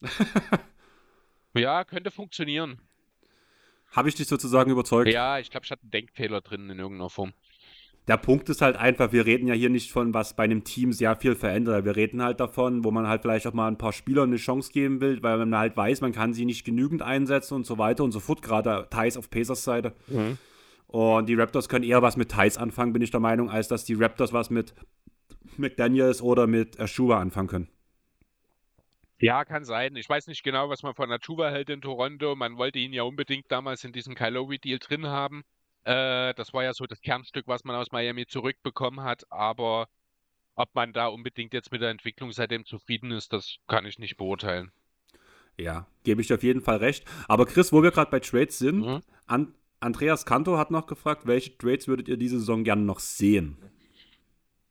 ja, 1.54 1.84
könnte 1.84 2.10
funktionieren. 2.10 2.80
Habe 3.90 4.08
ich 4.08 4.14
dich 4.14 4.26
sozusagen 4.26 4.70
überzeugt? 4.70 5.08
Ja, 5.08 5.38
ich 5.38 5.50
glaube, 5.50 5.64
ich 5.64 5.70
hatte 5.70 5.82
einen 5.82 5.90
Denkfehler 5.90 6.40
drin 6.40 6.68
in 6.70 6.78
irgendeiner 6.78 7.10
Form 7.10 7.32
der 8.06 8.18
Punkt 8.18 8.48
ist 8.50 8.60
halt 8.60 8.76
einfach, 8.76 9.12
wir 9.12 9.24
reden 9.24 9.46
ja 9.46 9.54
hier 9.54 9.70
nicht 9.70 9.90
von, 9.90 10.12
was 10.12 10.36
bei 10.36 10.44
einem 10.44 10.62
Team 10.62 10.92
sehr 10.92 11.16
viel 11.16 11.34
verändert. 11.34 11.86
Wir 11.86 11.96
reden 11.96 12.22
halt 12.22 12.38
davon, 12.38 12.84
wo 12.84 12.90
man 12.90 13.08
halt 13.08 13.22
vielleicht 13.22 13.46
auch 13.46 13.54
mal 13.54 13.68
ein 13.68 13.78
paar 13.78 13.94
Spielern 13.94 14.28
eine 14.28 14.36
Chance 14.36 14.72
geben 14.72 15.00
will, 15.00 15.22
weil 15.22 15.38
man 15.38 15.56
halt 15.56 15.76
weiß, 15.76 16.02
man 16.02 16.12
kann 16.12 16.34
sie 16.34 16.44
nicht 16.44 16.64
genügend 16.64 17.00
einsetzen 17.00 17.54
und 17.54 17.64
so 17.64 17.78
weiter 17.78 18.04
und 18.04 18.12
so 18.12 18.20
fort. 18.20 18.42
Gerade 18.42 18.88
Thais 18.90 19.16
auf 19.16 19.30
Pacers 19.30 19.64
Seite. 19.64 19.94
Mhm. 20.08 20.36
Und 20.86 21.28
die 21.28 21.34
Raptors 21.34 21.68
können 21.68 21.84
eher 21.84 22.02
was 22.02 22.16
mit 22.16 22.30
Thais 22.30 22.58
anfangen, 22.58 22.92
bin 22.92 23.02
ich 23.02 23.10
der 23.10 23.20
Meinung, 23.20 23.50
als 23.50 23.68
dass 23.68 23.84
die 23.84 23.94
Raptors 23.94 24.32
was 24.32 24.50
mit 24.50 24.74
McDaniels 25.56 26.20
oder 26.20 26.46
mit 26.46 26.78
Ashura 26.78 27.20
anfangen 27.20 27.48
können. 27.48 27.68
Ja, 29.18 29.44
kann 29.44 29.64
sein. 29.64 29.96
Ich 29.96 30.08
weiß 30.08 30.26
nicht 30.26 30.42
genau, 30.42 30.68
was 30.68 30.82
man 30.82 30.94
von 30.94 31.10
Achuva 31.10 31.48
hält 31.48 31.70
in 31.70 31.80
Toronto. 31.80 32.34
Man 32.36 32.58
wollte 32.58 32.78
ihn 32.78 32.92
ja 32.92 33.04
unbedingt 33.04 33.50
damals 33.50 33.82
in 33.82 33.92
diesem 33.92 34.14
Kylowi-Deal 34.14 34.78
drin 34.78 35.06
haben. 35.06 35.44
Äh, 35.84 36.34
das 36.34 36.52
war 36.52 36.64
ja 36.64 36.72
so 36.72 36.86
das 36.86 37.00
Kernstück, 37.00 37.46
was 37.46 37.64
man 37.64 37.76
aus 37.76 37.92
Miami 37.92 38.26
zurückbekommen 38.26 39.04
hat. 39.04 39.24
Aber 39.30 39.88
ob 40.54 40.74
man 40.74 40.92
da 40.92 41.08
unbedingt 41.08 41.52
jetzt 41.52 41.72
mit 41.72 41.82
der 41.82 41.90
Entwicklung 41.90 42.32
seitdem 42.32 42.64
zufrieden 42.64 43.10
ist, 43.10 43.32
das 43.32 43.56
kann 43.66 43.86
ich 43.86 43.98
nicht 43.98 44.16
beurteilen. 44.16 44.72
Ja, 45.56 45.86
gebe 46.02 46.20
ich 46.20 46.28
dir 46.28 46.34
auf 46.34 46.42
jeden 46.42 46.62
Fall 46.62 46.78
recht. 46.78 47.04
Aber 47.28 47.46
Chris, 47.46 47.72
wo 47.72 47.82
wir 47.82 47.90
gerade 47.90 48.10
bei 48.10 48.20
Trades 48.20 48.58
sind, 48.58 48.80
mhm. 48.80 49.02
An 49.26 49.54
Andreas 49.80 50.24
Kanto 50.24 50.56
hat 50.56 50.70
noch 50.70 50.86
gefragt, 50.86 51.26
welche 51.26 51.56
Trades 51.58 51.88
würdet 51.88 52.08
ihr 52.08 52.16
diese 52.16 52.38
Saison 52.38 52.64
gerne 52.64 52.82
noch 52.82 53.00
sehen? 53.00 53.58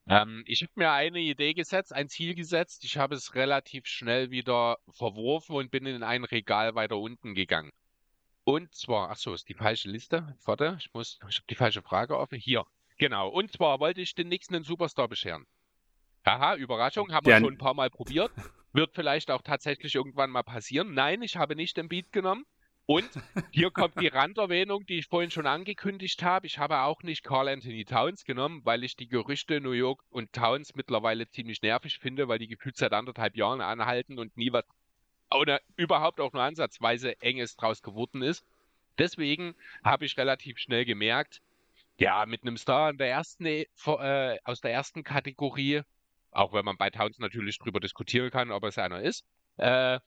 Ähm, 0.08 0.44
ich 0.48 0.64
habe 0.64 0.72
mir 0.76 0.92
eine 0.92 1.20
Idee 1.20 1.54
gesetzt, 1.54 1.94
ein 1.94 2.10
Ziel 2.10 2.36
gesetzt. 2.36 2.84
Ich 2.84 2.98
habe 2.98 3.16
es 3.16 3.36
relativ 3.36 3.86
schnell 3.86 4.32
wieder 4.32 4.78
verworfen 4.92 5.56
und 5.56 5.72
bin 5.72 5.86
in 5.86 6.04
ein 6.04 6.24
Regal 6.24 6.76
weiter 6.76 6.98
unten 6.98 7.36
gegangen. 7.36 7.72
Und 8.46 8.74
zwar, 8.76 9.10
ach 9.10 9.18
so, 9.18 9.34
ist 9.34 9.48
die 9.48 9.54
falsche 9.54 9.90
Liste. 9.90 10.36
Warte, 10.44 10.78
ich 10.80 10.94
muss, 10.94 11.20
ich 11.30 11.38
habe 11.38 11.48
die 11.50 11.56
falsche 11.56 11.82
Frage 11.82 12.18
offen. 12.18 12.38
Hier, 12.38 12.66
genau. 12.98 13.30
Und 13.30 13.52
zwar 13.52 13.80
wollte 13.80 14.02
ich 14.02 14.16
den 14.16 14.28
nächsten 14.28 14.64
Superstar 14.64 15.08
bescheren. 15.08 15.46
Haha, 16.26 16.56
Überraschung, 16.56 17.12
haben 17.14 17.26
wir 17.26 17.40
schon 17.40 17.54
ein 17.54 17.58
paar 17.58 17.74
Mal 17.74 17.90
probiert. 17.90 18.32
Wird 18.74 18.94
vielleicht 18.94 19.30
auch 19.30 19.42
tatsächlich 19.42 19.96
irgendwann 19.96 20.30
mal 20.30 20.44
passieren. 20.44 20.94
Nein, 20.94 21.22
ich 21.22 21.36
habe 21.36 21.56
nicht 21.56 21.78
den 21.78 21.90
Beat 21.90 22.12
genommen. 22.12 22.46
Und 22.86 23.10
hier 23.52 23.72
kommt 23.72 24.00
die 24.02 24.08
Randerwähnung, 24.08 24.86
die 24.86 25.00
ich 25.00 25.08
vorhin 25.08 25.32
schon 25.32 25.48
angekündigt 25.48 26.22
habe. 26.22 26.48
Ich 26.48 26.58
habe 26.58 26.80
auch 26.80 27.02
nicht 27.02 27.24
Carl 27.24 27.48
Anthony 27.48 27.86
Towns 27.86 28.26
genommen, 28.26 28.62
weil 28.66 28.84
ich 28.84 28.98
die 28.98 29.08
Gerüchte 29.08 29.62
New 29.62 29.72
York 29.72 30.04
und 30.10 30.34
Towns 30.34 30.76
mittlerweile 30.76 31.30
ziemlich 31.30 31.62
nervig 31.62 32.00
finde, 32.00 32.28
weil 32.28 32.40
die 32.40 32.48
gefühlt 32.48 32.76
seit 32.76 32.92
anderthalb 32.92 33.38
Jahren 33.38 33.62
anhalten 33.62 34.20
und 34.20 34.36
nie 34.36 34.52
was 34.52 34.66
oder 35.34 35.62
überhaupt 35.76 36.20
auch 36.20 36.34
nur 36.34 36.44
ansatzweise 36.44 37.22
Enges 37.22 37.56
draus 37.56 37.82
geworden 37.82 38.22
ist. 38.22 38.46
Deswegen 38.98 39.56
habe 39.84 40.06
ich 40.06 40.18
relativ 40.18 40.60
schnell 40.60 40.86
gemerkt, 40.86 41.42
ja, 41.98 42.26
mit 42.26 42.42
einem 42.44 42.58
Star 42.58 42.94
der 42.94 43.10
ersten, 43.10 43.46
äh, 43.46 43.66
aus 44.44 44.62
der 44.62 44.72
ersten 44.72 45.04
Kategorie, 45.04 45.82
auch 46.32 46.54
wenn 46.54 46.66
man 46.66 46.78
bei 46.78 46.90
Towns 46.90 47.20
natürlich 47.20 47.60
drüber 47.60 47.80
diskutieren 47.80 48.32
kann, 48.32 48.52
ob 48.52 48.64
es 48.64 48.78
einer 48.78 49.02
ist, 49.02 49.26
äh, 49.58 50.00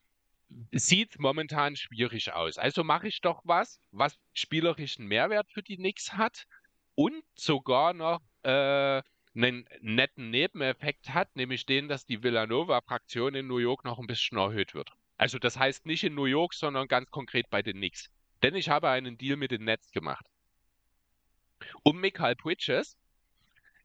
sieht 0.72 1.18
momentan 1.18 1.76
schwierig 1.76 2.32
aus. 2.32 2.58
Also 2.58 2.84
mache 2.84 3.08
ich 3.08 3.20
doch 3.20 3.42
was, 3.44 3.80
was 3.90 4.18
spielerischen 4.32 5.06
Mehrwert 5.06 5.50
für 5.52 5.62
die 5.62 5.76
Knicks 5.76 6.12
hat 6.12 6.46
und 6.94 7.24
sogar 7.34 7.92
noch 7.92 8.20
äh, 8.42 9.02
einen 9.34 9.68
netten 9.80 10.30
Nebeneffekt 10.30 11.10
hat, 11.10 11.34
nämlich 11.36 11.66
den, 11.66 11.88
dass 11.88 12.06
die 12.06 12.22
Villanova-Fraktion 12.22 13.34
in 13.34 13.46
New 13.46 13.58
York 13.58 13.84
noch 13.84 13.98
ein 13.98 14.06
bisschen 14.06 14.38
erhöht 14.38 14.74
wird. 14.74 14.92
Also 15.16 15.38
das 15.38 15.58
heißt 15.58 15.86
nicht 15.86 16.04
in 16.04 16.14
New 16.14 16.26
York, 16.26 16.54
sondern 16.54 16.88
ganz 16.88 17.10
konkret 17.10 17.48
bei 17.50 17.62
den 17.62 17.76
Knicks. 17.76 18.10
Denn 18.42 18.54
ich 18.54 18.68
habe 18.68 18.90
einen 18.90 19.16
Deal 19.16 19.36
mit 19.36 19.50
den 19.50 19.64
Nets 19.64 19.90
gemacht. 19.92 20.26
Um 21.82 22.00
Michael 22.00 22.36
Bridges 22.36 22.96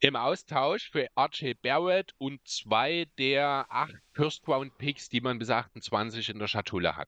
im 0.02 0.16
Austausch 0.16 0.90
für 0.90 1.08
RJ 1.16 1.54
Barrett 1.62 2.14
und 2.18 2.46
zwei 2.48 3.06
der 3.18 3.68
acht 3.70 3.96
First-Round-Picks, 4.14 5.10
die 5.10 5.22
man 5.22 5.38
bis 5.38 5.50
28 5.50 6.30
in 6.30 6.40
der 6.40 6.48
Schatulle 6.48 6.98
hat. 6.98 7.08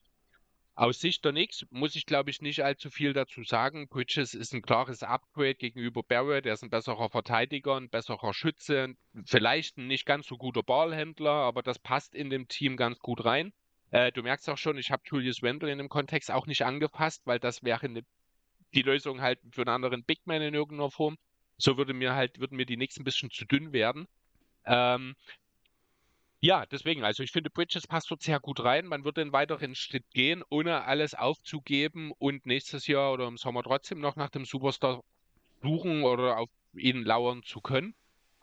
Aus 0.75 0.99
Sicht 0.99 1.25
der 1.25 1.33
Knicks 1.33 1.65
muss 1.69 1.95
ich, 1.95 2.05
glaube 2.05 2.29
ich, 2.29 2.41
nicht 2.41 2.63
allzu 2.63 2.89
viel 2.89 3.13
dazu 3.13 3.43
sagen. 3.43 3.87
Bridges 3.89 4.33
ist 4.33 4.53
ein 4.53 4.61
klares 4.61 5.03
Upgrade 5.03 5.55
gegenüber 5.55 6.01
Barrett. 6.01 6.45
Er 6.45 6.53
ist 6.53 6.63
ein 6.63 6.69
besserer 6.69 7.09
Verteidiger, 7.09 7.77
ein 7.77 7.89
besserer 7.89 8.33
Schütze, 8.33 8.95
vielleicht 9.25 9.77
ein 9.77 9.87
nicht 9.87 10.05
ganz 10.05 10.27
so 10.27 10.37
guter 10.37 10.63
Ballhändler, 10.63 11.31
aber 11.31 11.61
das 11.61 11.77
passt 11.77 12.15
in 12.15 12.29
dem 12.29 12.47
Team 12.47 12.77
ganz 12.77 12.99
gut 12.99 13.25
rein. 13.25 13.53
Äh, 13.93 14.11
du 14.11 14.23
merkst 14.23 14.49
auch 14.49 14.57
schon, 14.57 14.77
ich 14.79 14.89
habe 14.89 15.03
Julius 15.05 15.43
Randle 15.43 15.71
in 15.71 15.77
dem 15.77 15.87
Kontext 15.87 16.31
auch 16.31 16.47
nicht 16.47 16.63
angepasst, 16.63 17.21
weil 17.25 17.39
das 17.39 17.61
wäre 17.63 17.87
ne, 17.87 18.01
die 18.73 18.81
Lösung 18.81 19.21
halt 19.21 19.39
für 19.51 19.61
einen 19.61 19.69
anderen 19.69 20.03
Big 20.03 20.21
Man 20.25 20.41
in 20.41 20.55
irgendeiner 20.55 20.89
Form. 20.89 21.15
So 21.57 21.77
würde 21.77 21.93
mir 21.93 22.15
halt, 22.15 22.39
würden 22.39 22.57
mir 22.57 22.65
die 22.65 22.75
nächsten 22.75 23.01
ein 23.01 23.05
bisschen 23.05 23.29
zu 23.29 23.45
dünn 23.45 23.71
werden. 23.71 24.07
Ähm, 24.65 25.15
ja, 26.39 26.65
deswegen, 26.65 27.03
also 27.03 27.21
ich 27.21 27.31
finde, 27.31 27.51
Bridges 27.51 27.85
passt 27.85 28.09
dort 28.09 28.23
sehr 28.23 28.39
gut 28.39 28.63
rein. 28.63 28.87
Man 28.87 29.05
würde 29.05 29.21
einen 29.21 29.31
weiteren 29.31 29.75
Schritt 29.75 30.09
gehen, 30.11 30.43
ohne 30.49 30.85
alles 30.85 31.13
aufzugeben 31.13 32.11
und 32.17 32.47
nächstes 32.47 32.87
Jahr 32.87 33.13
oder 33.13 33.27
im 33.27 33.37
Sommer 33.37 33.61
trotzdem 33.61 33.99
noch 33.99 34.15
nach 34.15 34.31
dem 34.31 34.45
Superstar 34.45 35.03
suchen 35.61 36.03
oder 36.03 36.39
auf 36.39 36.49
ihn 36.73 37.03
lauern 37.03 37.43
zu 37.43 37.61
können. 37.61 37.93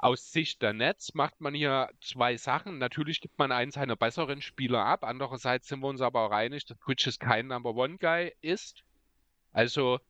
Aus 0.02 0.32
Sicht 0.32 0.62
der 0.62 0.72
Nets 0.72 1.12
macht 1.12 1.42
man 1.42 1.52
hier 1.52 1.90
zwei 2.00 2.38
Sachen. 2.38 2.78
Natürlich 2.78 3.20
gibt 3.20 3.38
man 3.38 3.52
einen 3.52 3.70
seiner 3.70 3.96
besseren 3.96 4.40
Spieler 4.40 4.86
ab. 4.86 5.04
Andererseits 5.04 5.68
sind 5.68 5.80
wir 5.80 5.88
uns 5.88 6.00
aber 6.00 6.22
auch 6.22 6.30
einig, 6.30 6.64
dass 6.64 6.78
Bridges 6.78 7.18
kein 7.18 7.48
Number 7.48 7.74
One 7.74 7.98
Guy 7.98 8.32
ist. 8.40 8.82
Also 9.52 10.00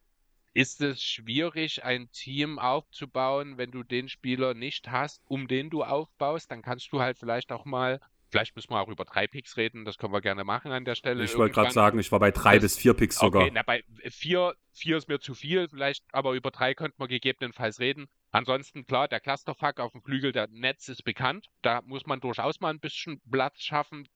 ist 0.55 0.81
es 0.81 1.03
schwierig, 1.03 1.83
ein 1.83 2.09
Team 2.13 2.61
aufzubauen, 2.61 3.59
wenn 3.59 3.73
du 3.73 3.83
den 3.83 4.09
Spieler 4.09 4.55
nicht 4.55 4.93
hast, 4.93 5.23
um 5.27 5.49
den 5.49 5.71
du 5.71 5.83
aufbaust. 5.83 6.53
Dann 6.53 6.63
kannst 6.63 6.93
du 6.93 7.01
halt 7.01 7.19
vielleicht 7.19 7.51
auch 7.51 7.65
mal 7.65 8.01
Vielleicht 8.31 8.55
müssen 8.55 8.71
wir 8.71 8.81
auch 8.81 8.89
über 8.89 9.05
drei 9.05 9.27
Picks 9.27 9.57
reden, 9.57 9.85
das 9.85 9.99
können 9.99 10.13
wir 10.13 10.21
gerne 10.21 10.45
machen 10.45 10.71
an 10.71 10.85
der 10.85 10.95
Stelle. 10.95 11.25
Ich 11.25 11.37
wollte 11.37 11.53
gerade 11.53 11.73
sagen, 11.73 11.99
ich 11.99 12.13
war 12.13 12.21
bei 12.21 12.31
drei 12.31 12.55
das, 12.55 12.63
bis 12.63 12.79
vier 12.79 12.95
Picks 12.95 13.19
sogar. 13.19 13.43
Okay, 13.43 13.51
na, 13.53 13.65
bei 13.65 13.83
vier, 14.09 14.55
vier 14.73 14.99
ist 14.99 15.09
mir 15.09 15.19
zu 15.19 15.35
viel, 15.35 15.69
vielleicht, 15.69 16.05
aber 16.13 16.35
über 16.35 16.53
drei 16.53 16.75
könnten 16.75 17.03
wir 17.03 17.09
gegebenenfalls 17.09 17.81
reden. 17.81 18.09
Ansonsten, 18.33 18.87
klar, 18.87 19.09
der 19.09 19.21
Clusterfuck 19.21 19.81
auf 19.81 19.93
dem 19.93 20.03
Flügel 20.03 20.33
der 20.33 20.49
Netz 20.49 20.89
ist 20.89 21.03
bekannt. 21.03 21.49
Da 21.63 21.83
muss 21.83 22.07
man 22.07 22.21
durchaus 22.21 22.61
mal 22.61 22.71
ein 22.71 22.81
bisschen 22.81 23.21
Platz 23.31 23.61
schaffen. 23.63 24.09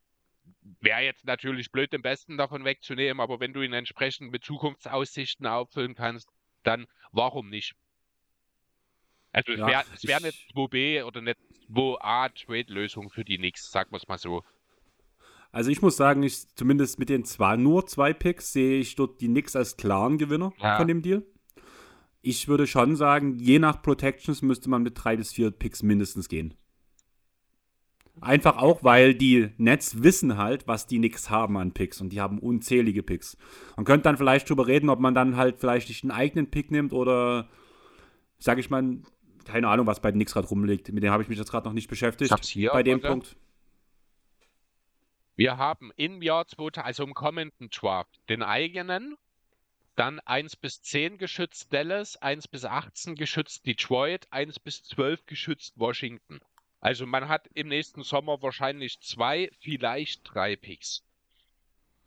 Wäre 0.80 1.00
jetzt 1.00 1.24
natürlich 1.24 1.72
blöd, 1.72 1.92
den 1.92 2.02
Besten 2.02 2.36
davon 2.36 2.64
wegzunehmen, 2.64 3.20
aber 3.20 3.40
wenn 3.40 3.52
du 3.52 3.62
ihn 3.62 3.72
entsprechend 3.72 4.30
mit 4.30 4.44
Zukunftsaussichten 4.44 5.46
auffüllen 5.46 5.94
kannst, 5.94 6.28
dann 6.62 6.86
warum 7.12 7.48
nicht? 7.48 7.74
Also 9.32 9.52
es 9.52 9.58
ja, 9.58 9.66
wäre 9.66 9.84
wär 10.02 10.16
eine 10.18 10.28
2B 10.28 11.04
oder 11.04 11.20
eine 11.20 11.34
2A-Trade-Lösung 11.68 13.10
für 13.10 13.24
die 13.24 13.36
Knicks, 13.36 13.70
sagen 13.70 13.90
wir 13.90 13.96
es 13.96 14.06
mal 14.06 14.18
so. 14.18 14.44
Also 15.50 15.70
ich 15.70 15.82
muss 15.82 15.96
sagen, 15.96 16.22
ich 16.22 16.54
zumindest 16.54 16.98
mit 16.98 17.08
den 17.08 17.24
zwar 17.24 17.56
nur 17.56 17.86
zwei 17.86 18.12
Picks 18.12 18.52
sehe 18.52 18.78
ich 18.78 18.96
dort 18.96 19.20
die 19.20 19.28
Knicks 19.28 19.56
als 19.56 19.76
klaren 19.76 20.18
Gewinner 20.18 20.52
ja. 20.58 20.76
von 20.76 20.86
dem 20.86 21.02
Deal. 21.02 21.24
Ich 22.26 22.48
würde 22.48 22.66
schon 22.66 22.96
sagen, 22.96 23.38
je 23.38 23.58
nach 23.58 23.82
Protections 23.82 24.40
müsste 24.40 24.70
man 24.70 24.82
mit 24.82 24.94
drei 24.96 25.16
bis 25.16 25.32
vier 25.32 25.50
Picks 25.50 25.82
mindestens 25.82 26.28
gehen. 26.28 26.54
Einfach 28.20 28.56
auch, 28.56 28.82
weil 28.82 29.14
die 29.14 29.50
Nets 29.58 30.02
wissen 30.02 30.38
halt, 30.38 30.66
was 30.66 30.86
die 30.86 30.98
Knicks 30.98 31.28
haben 31.28 31.58
an 31.58 31.72
Picks 31.72 32.00
und 32.00 32.10
die 32.10 32.20
haben 32.20 32.38
unzählige 32.38 33.02
Picks. 33.02 33.36
Man 33.76 33.84
könnte 33.84 34.04
dann 34.04 34.16
vielleicht 34.16 34.48
drüber 34.48 34.66
reden, 34.66 34.88
ob 34.88 35.00
man 35.00 35.14
dann 35.14 35.36
halt 35.36 35.58
vielleicht 35.58 35.88
nicht 35.88 36.02
einen 36.02 36.12
eigenen 36.12 36.50
Pick 36.50 36.70
nimmt 36.70 36.92
oder, 36.92 37.48
sage 38.38 38.60
ich 38.60 38.70
mal, 38.70 38.98
keine 39.44 39.68
Ahnung, 39.68 39.86
was 39.86 40.00
bei 40.00 40.10
den 40.10 40.18
Knicks 40.18 40.32
gerade 40.32 40.48
rumliegt. 40.48 40.90
Mit 40.92 41.02
dem 41.02 41.10
habe 41.10 41.22
ich 41.22 41.28
mich 41.28 41.38
jetzt 41.38 41.50
gerade 41.50 41.66
noch 41.68 41.74
nicht 41.74 41.88
beschäftigt. 41.88 42.28
Ich 42.28 42.32
hab's 42.32 42.48
hier. 42.48 42.70
Bei 42.72 42.82
dem 42.82 43.02
Punkt. 43.02 43.36
Wir 45.36 45.58
haben 45.58 45.90
im 45.96 46.22
Jahr 46.22 46.46
2000, 46.46 46.86
also 46.86 47.02
im 47.02 47.12
kommenden 47.12 47.68
Draft, 47.68 48.20
den 48.28 48.42
eigenen, 48.42 49.16
dann 49.96 50.20
1 50.20 50.56
bis 50.56 50.82
10 50.82 51.18
geschützt 51.18 51.72
Dallas, 51.72 52.16
1 52.16 52.48
bis 52.48 52.64
18 52.64 53.14
geschützt 53.14 53.66
Detroit, 53.66 54.26
1 54.30 54.58
bis 54.58 54.82
12 54.84 55.26
geschützt 55.26 55.74
Washington. 55.78 56.40
Also 56.80 57.06
man 57.06 57.28
hat 57.28 57.48
im 57.54 57.68
nächsten 57.68 58.02
Sommer 58.02 58.42
wahrscheinlich 58.42 59.00
zwei, 59.00 59.50
vielleicht 59.60 60.22
drei 60.24 60.56
Picks. 60.56 61.02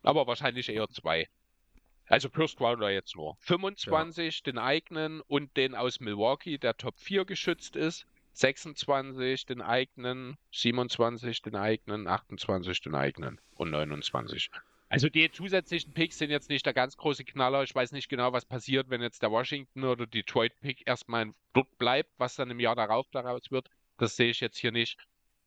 Aber 0.03 0.27
wahrscheinlich 0.27 0.69
eher 0.69 0.87
zwei. 0.89 1.27
Also 2.05 2.29
First 2.29 2.61
Rounder 2.61 2.89
jetzt 2.89 3.15
nur. 3.15 3.35
25 3.39 4.37
ja. 4.37 4.43
den 4.43 4.57
eigenen 4.57 5.21
und 5.21 5.57
den 5.57 5.75
aus 5.75 5.99
Milwaukee, 5.99 6.57
der 6.57 6.77
Top 6.77 6.97
4 6.99 7.25
geschützt 7.25 7.75
ist. 7.75 8.05
26 8.33 9.47
den 9.47 9.61
eigenen, 9.61 10.37
27 10.51 11.41
den 11.41 11.55
eigenen, 11.55 12.07
28 12.07 12.81
den 12.81 12.93
eigenen 12.93 13.41
und 13.55 13.71
29. 13.71 14.51
Also 14.89 15.09
die 15.09 15.29
zusätzlichen 15.31 15.93
Picks 15.93 16.17
sind 16.17 16.29
jetzt 16.29 16.49
nicht 16.49 16.65
der 16.65 16.73
ganz 16.73 16.95
große 16.95 17.25
Knaller. 17.25 17.63
Ich 17.63 17.75
weiß 17.75 17.91
nicht 17.91 18.07
genau, 18.07 18.31
was 18.31 18.45
passiert, 18.45 18.89
wenn 18.89 19.01
jetzt 19.01 19.21
der 19.21 19.31
Washington 19.31 19.83
oder 19.83 20.07
Detroit 20.07 20.53
Pick 20.61 20.87
erstmal 20.87 21.33
dort 21.53 21.77
bleibt, 21.77 22.11
was 22.17 22.35
dann 22.35 22.51
im 22.51 22.59
Jahr 22.59 22.75
darauf 22.75 23.07
daraus 23.11 23.51
wird. 23.51 23.69
Das 23.97 24.15
sehe 24.15 24.29
ich 24.29 24.39
jetzt 24.39 24.57
hier 24.57 24.71
nicht. 24.71 24.97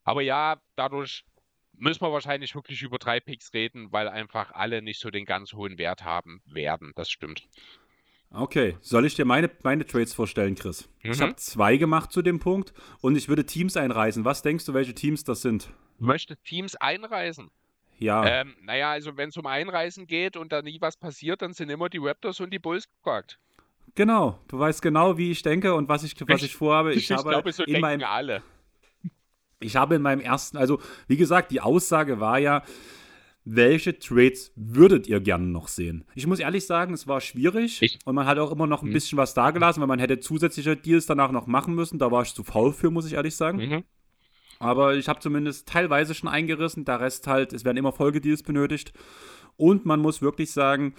Aber 0.05 0.21
ja, 0.21 0.61
dadurch 0.77 1.25
müssen 1.73 2.03
wir 2.03 2.13
wahrscheinlich 2.13 2.55
wirklich 2.55 2.83
über 2.83 2.99
drei 2.99 3.21
Picks 3.21 3.55
reden, 3.55 3.93
weil 3.93 4.09
einfach 4.09 4.53
alle 4.53 4.83
nicht 4.83 5.01
so 5.01 5.11
den 5.11 5.25
ganz 5.25 5.55
hohen 5.55 5.79
Wert 5.79 6.05
haben 6.05 6.43
werden. 6.47 6.93
Das 6.95 7.11
stimmt. 7.11 7.49
Okay, 8.33 8.77
soll 8.81 9.07
ich 9.07 9.15
dir 9.15 9.25
meine, 9.25 9.51
meine 9.63 9.85
Trades 9.85 10.15
vorstellen, 10.15 10.55
Chris? 10.55 10.89
Mhm. 11.03 11.13
Ich 11.13 11.21
habe 11.21 11.37
zwei 11.37 11.79
gemacht 11.79 12.13
zu 12.13 12.23
dem 12.23 12.39
Punkt 12.39 12.73
und 13.01 13.17
ich 13.17 13.29
würde 13.29 13.45
Teams 13.45 13.77
einreisen. 13.77 14.25
Was 14.25 14.43
denkst 14.43 14.67
du, 14.67 14.75
welche 14.75 14.95
Teams 14.95 15.25
das 15.25 15.43
sind? 15.43 15.71
Du 15.99 16.05
möchtest 16.05 16.45
Teams 16.45 16.77
einreisen? 16.77 17.51
Ja. 18.01 18.25
Ähm, 18.25 18.57
naja, 18.63 18.91
also 18.91 19.17
wenn 19.17 19.29
es 19.29 19.37
um 19.37 19.47
Einreisen 19.47 20.07
geht 20.07 20.37
und 20.37 20.53
da 20.53 20.63
nie 20.63 20.81
was 20.81 20.97
passiert, 20.97 21.43
dann 21.43 21.53
sind 21.53 21.69
immer 21.69 21.89
die 21.89 21.99
Raptors 21.99 22.41
und 22.41 22.51
die 22.51 22.59
Bulls 22.59 22.89
gefragt. 22.89 23.39
Genau, 23.95 24.39
du 24.49 24.59
weißt 24.59 24.81
genau, 24.81 25.19
wie 25.19 25.31
ich 25.31 25.43
denke 25.43 25.75
und 25.75 25.89
was 25.89 26.03
ich, 26.03 26.15
was 26.27 26.39
ich, 26.39 26.47
ich 26.47 26.57
vorhabe. 26.57 26.95
Ich, 26.95 26.99
ich 27.11 27.17
habe 27.17 27.29
glaube, 27.29 27.53
so 27.53 27.65
denken 27.65 27.83
meinem, 27.83 28.05
alle. 28.05 28.43
Ich 29.61 29.77
habe 29.77 29.97
in 29.97 30.03
meinem 30.03 30.21
ersten, 30.21 30.57
also 30.57 30.81
wie 31.09 31.19
gesagt, 31.19 31.51
die 31.51 31.61
Aussage 31.61 32.21
war 32.21 32.39
ja, 32.39 32.63
welche 33.45 33.99
Trades 33.99 34.53
würdet 34.57 35.07
ihr 35.07 35.21
gerne 35.21 35.47
noch 35.47 35.69
sehen? 35.69 36.05
Ich 36.15 36.27
muss 36.27 36.41
ehrlich 36.41 36.67
sagen, 36.67 36.95
es 36.95 37.07
war 37.07 37.21
schwierig 37.21 37.83
ich? 37.83 37.99
und 38.05 38.15
man 38.15 38.27
hat 38.27 38.39
auch 38.39 38.53
immer 38.53 38.67
noch 38.67 38.83
ein 38.83 38.89
mhm. 38.89 38.95
bisschen 38.95 39.19
was 39.19 39.35
dagelassen, 39.35 39.81
weil 39.81 39.89
man 39.89 39.99
hätte 39.99 40.21
zusätzliche 40.21 40.77
Deals 40.77 41.07
danach 41.07 41.33
noch 41.33 41.47
machen 41.47 41.75
müssen. 41.75 41.99
Da 41.99 42.11
war 42.11 42.23
ich 42.23 42.35
zu 42.35 42.45
faul 42.45 42.73
für, 42.73 42.91
muss 42.91 43.07
ich 43.07 43.15
ehrlich 43.15 43.37
sagen. 43.37 43.59
Mhm. 43.59 43.85
Aber 44.61 44.95
ich 44.95 45.09
habe 45.09 45.19
zumindest 45.19 45.69
teilweise 45.69 46.15
schon 46.15 46.29
eingerissen. 46.29 46.85
Der 46.85 47.01
Rest 47.01 47.27
halt, 47.27 47.53
es 47.53 47.65
werden 47.65 47.79
immer 47.79 47.93
Folgedeals 47.93 48.43
benötigt. 48.43 48.93
Und 49.57 49.85
man 49.85 50.01
muss 50.01 50.23
wirklich 50.23 50.53
sagen, 50.53 50.95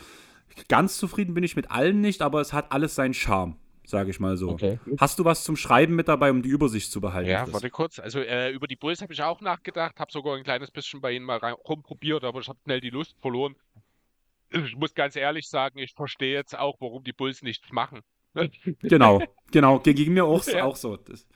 ganz 0.68 0.98
zufrieden 0.98 1.34
bin 1.34 1.44
ich 1.44 1.56
mit 1.56 1.72
allen 1.72 2.02
nicht, 2.02 2.22
aber 2.22 2.42
es 2.42 2.52
hat 2.52 2.72
alles 2.72 2.96
seinen 2.96 3.14
Charme 3.14 3.56
sage 3.84 4.10
ich 4.10 4.20
mal 4.20 4.38
so. 4.38 4.50
Okay. 4.50 4.80
Hast 5.00 5.20
du 5.20 5.26
was 5.26 5.44
zum 5.44 5.56
Schreiben 5.56 5.96
mit 5.96 6.08
dabei, 6.08 6.32
um 6.32 6.42
die 6.42 6.50
Übersicht 6.50 6.92
zu 6.92 7.02
behalten? 7.02 7.30
Ja, 7.30 7.52
warte 7.52 7.70
kurz. 7.70 8.00
Also 8.00 8.20
äh, 8.20 8.50
über 8.52 8.66
die 8.66 8.76
Bulls 8.76 9.02
habe 9.02 9.14
ich 9.14 9.22
auch 9.22 9.42
nachgedacht, 9.42 10.00
habe 10.00 10.12
sogar 10.12 10.36
ein 10.38 10.44
kleines 10.44 10.72
bisschen 10.72 11.02
bei 11.02 11.12
ihnen 11.12 11.26
mal 11.26 11.38
rumprobiert, 11.38 12.24
aber 12.24 12.40
ich 12.40 12.48
habe 12.48 12.60
schnell 12.64 12.82
die 12.82 12.90
Lust 12.90 13.16
verloren. 13.22 13.56
Ich 14.50 14.76
muss 14.76 14.94
ganz 14.96 15.16
ehrlich 15.16 15.48
sagen, 15.48 15.78
ich 15.78 15.94
verstehe 15.94 16.34
jetzt 16.34 16.58
auch, 16.58 16.78
warum 16.80 17.04
die 17.04 17.14
Bulls 17.14 17.42
nichts 17.42 17.72
machen. 17.72 18.02
genau, 18.82 19.22
genau. 19.52 19.80
Ging 19.80 20.14
mir 20.14 20.26
auch, 20.26 20.46
ja. 20.46 20.64
auch 20.64 20.76
so. 20.76 20.98
Das, 20.98 21.28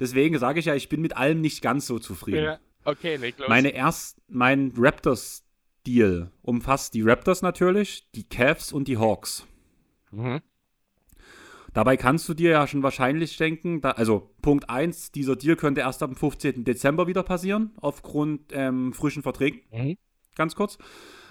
deswegen 0.00 0.38
sage 0.38 0.58
ich 0.58 0.66
ja, 0.66 0.74
ich 0.74 0.88
bin 0.88 1.00
mit 1.00 1.16
allem 1.16 1.40
nicht 1.40 1.62
ganz 1.62 1.86
so 1.86 1.98
zufrieden. 1.98 2.44
Ja. 2.44 2.58
Okay, 2.84 3.16
leg 3.16 3.38
los. 3.38 3.48
Meine 3.48 3.70
erst, 3.70 4.20
mein 4.28 4.72
Raptors-Deal 4.76 6.30
umfasst 6.42 6.94
die 6.94 7.02
Raptors 7.02 7.42
natürlich, 7.42 8.10
die 8.14 8.24
Cavs 8.24 8.72
und 8.72 8.88
die 8.88 8.96
Hawks. 8.96 9.46
Mhm. 10.10 10.40
Dabei 11.72 11.96
kannst 11.96 12.28
du 12.28 12.34
dir 12.34 12.50
ja 12.50 12.66
schon 12.66 12.82
wahrscheinlich 12.82 13.36
denken, 13.36 13.80
da, 13.80 13.92
also 13.92 14.34
Punkt 14.42 14.68
1, 14.68 15.12
dieser 15.12 15.36
Deal 15.36 15.54
könnte 15.54 15.82
erst 15.82 16.02
am 16.02 16.16
15. 16.16 16.64
Dezember 16.64 17.06
wieder 17.06 17.22
passieren, 17.22 17.70
aufgrund 17.76 18.50
ähm, 18.52 18.92
frischen 18.92 19.22
Verträgen. 19.22 19.60
Mhm. 19.70 19.96
Ganz 20.34 20.56
kurz. 20.56 20.78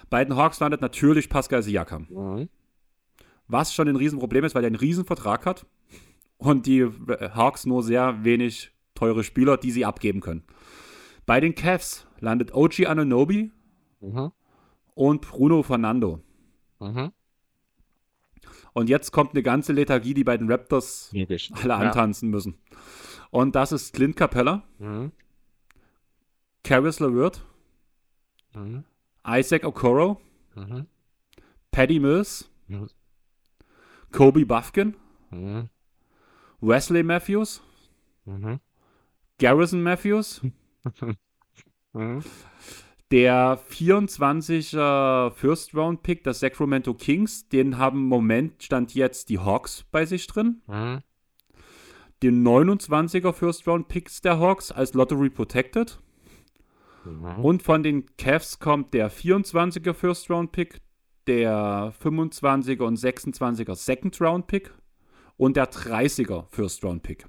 Bei 0.08 0.24
den 0.24 0.36
Hawks 0.36 0.60
landet 0.60 0.80
natürlich 0.80 1.28
Pascal 1.28 1.62
Siakam. 1.62 2.06
Mhm. 2.08 2.48
Was 3.48 3.74
schon 3.74 3.88
ein 3.88 3.96
Riesenproblem 3.96 4.44
ist, 4.44 4.54
weil 4.54 4.64
er 4.64 4.68
einen 4.68 4.76
Riesenvertrag 4.76 5.44
hat 5.44 5.66
und 6.40 6.66
die 6.66 6.80
äh, 6.80 7.30
Hawks 7.30 7.66
nur 7.66 7.82
sehr 7.82 8.24
wenig 8.24 8.72
teure 8.94 9.24
Spieler, 9.24 9.56
die 9.56 9.70
sie 9.70 9.84
abgeben 9.84 10.20
können. 10.20 10.42
Bei 11.26 11.40
den 11.40 11.54
Cavs 11.54 12.06
landet 12.18 12.54
OG 12.54 12.86
Ananobi 12.86 13.52
mhm. 14.00 14.32
und 14.94 15.20
Bruno 15.20 15.62
Fernando. 15.62 16.20
Mhm. 16.80 17.12
Und 18.72 18.88
jetzt 18.88 19.10
kommt 19.12 19.32
eine 19.32 19.42
ganze 19.42 19.72
Lethargie, 19.72 20.14
die 20.14 20.24
bei 20.24 20.36
den 20.36 20.50
Raptors 20.50 21.10
Logisch. 21.12 21.50
alle 21.52 21.74
antanzen 21.74 22.28
ja. 22.28 22.36
müssen. 22.36 22.58
Und 23.30 23.54
das 23.54 23.72
ist 23.72 23.94
Clint 23.94 24.16
Capella, 24.16 24.62
mhm. 24.78 25.12
Caris 26.64 27.00
LeVert, 27.00 27.44
mhm. 28.54 28.84
Isaac 29.26 29.64
Okoro, 29.64 30.20
mhm. 30.54 30.86
Paddy 31.70 32.00
Mills, 32.00 32.50
mhm. 32.68 32.88
Kobe 34.10 34.46
Buffkin, 34.46 34.96
mhm. 35.30 35.68
Wesley 36.60 37.02
Matthews, 37.02 37.62
mhm. 38.24 38.60
Garrison 39.38 39.82
Matthews, 39.82 40.42
mhm 41.92 42.22
der 43.10 43.58
24er 43.58 45.32
First 45.32 45.74
Round 45.74 46.02
Pick 46.02 46.22
der 46.22 46.34
Sacramento 46.34 46.94
Kings, 46.94 47.48
den 47.48 47.78
haben 47.78 47.98
im 47.98 48.06
Moment 48.06 48.62
stand 48.62 48.94
jetzt 48.94 49.28
die 49.28 49.38
Hawks 49.38 49.84
bei 49.90 50.06
sich 50.06 50.26
drin. 50.26 50.62
Mhm. 50.66 51.00
Den 52.22 52.46
29er 52.46 53.32
First 53.32 53.66
Round 53.66 53.88
Picks 53.88 54.20
der 54.20 54.38
Hawks 54.38 54.70
als 54.70 54.94
Lottery 54.94 55.30
Protected. 55.30 55.98
Mhm. 57.04 57.44
Und 57.44 57.62
von 57.62 57.82
den 57.82 58.04
Cavs 58.16 58.58
kommt 58.58 58.94
der 58.94 59.10
24er 59.10 59.94
First 59.94 60.30
Round 60.30 60.52
Pick, 60.52 60.80
der 61.26 61.94
25er 62.00 62.82
und 62.82 62.98
26er 62.98 63.74
Second 63.74 64.20
Round 64.20 64.46
Pick 64.46 64.72
und 65.40 65.56
der 65.56 65.70
30er 65.70 66.44
First 66.50 66.84
Round 66.84 67.02
Pick. 67.02 67.24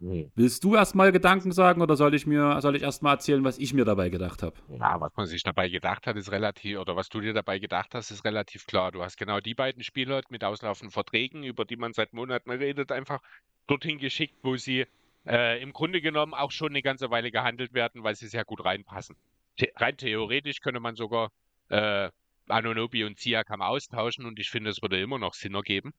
Nee. 0.00 0.30
Willst 0.34 0.64
du 0.64 0.76
erstmal 0.76 1.12
Gedanken 1.12 1.52
sagen 1.52 1.82
oder 1.82 1.94
soll 1.94 2.14
ich 2.14 2.24
mir, 2.24 2.58
soll 2.62 2.76
ich 2.76 2.82
erstmal 2.82 3.16
erzählen, 3.16 3.44
was 3.44 3.58
ich 3.58 3.74
mir 3.74 3.84
dabei 3.84 4.08
gedacht 4.08 4.42
habe? 4.42 4.56
Ja, 4.70 4.98
was 4.98 5.12
man 5.16 5.26
sich 5.26 5.42
dabei 5.42 5.68
gedacht 5.68 6.06
hat, 6.06 6.16
ist 6.16 6.30
relativ, 6.30 6.78
oder 6.78 6.96
was 6.96 7.10
du 7.10 7.20
dir 7.20 7.34
dabei 7.34 7.58
gedacht 7.58 7.94
hast, 7.94 8.10
ist 8.10 8.24
relativ 8.24 8.66
klar. 8.66 8.92
Du 8.92 9.02
hast 9.02 9.18
genau 9.18 9.40
die 9.40 9.54
beiden 9.54 9.82
Spieler 9.82 10.22
mit 10.30 10.42
auslaufenden 10.42 10.92
Verträgen, 10.92 11.42
über 11.42 11.66
die 11.66 11.76
man 11.76 11.92
seit 11.92 12.14
Monaten 12.14 12.50
redet, 12.50 12.92
einfach 12.92 13.20
dorthin 13.66 13.98
geschickt, 13.98 14.36
wo 14.42 14.56
sie 14.56 14.86
äh, 15.26 15.60
im 15.60 15.74
Grunde 15.74 16.00
genommen 16.00 16.32
auch 16.32 16.52
schon 16.52 16.70
eine 16.70 16.80
ganze 16.80 17.10
Weile 17.10 17.30
gehandelt 17.30 17.74
werden, 17.74 18.04
weil 18.04 18.14
sie 18.14 18.28
sehr 18.28 18.46
gut 18.46 18.64
reinpassen. 18.64 19.16
The 19.58 19.70
rein 19.76 19.98
theoretisch 19.98 20.60
könnte 20.60 20.80
man 20.80 20.94
sogar 20.94 21.30
äh, 21.68 22.08
Anonobi 22.50 23.04
und 23.04 23.18
Siakam 23.18 23.62
austauschen 23.62 24.26
und 24.26 24.38
ich 24.38 24.50
finde, 24.50 24.70
es 24.70 24.82
würde 24.82 25.00
immer 25.00 25.18
noch 25.18 25.34
Sinn 25.34 25.54
ergeben, 25.54 25.94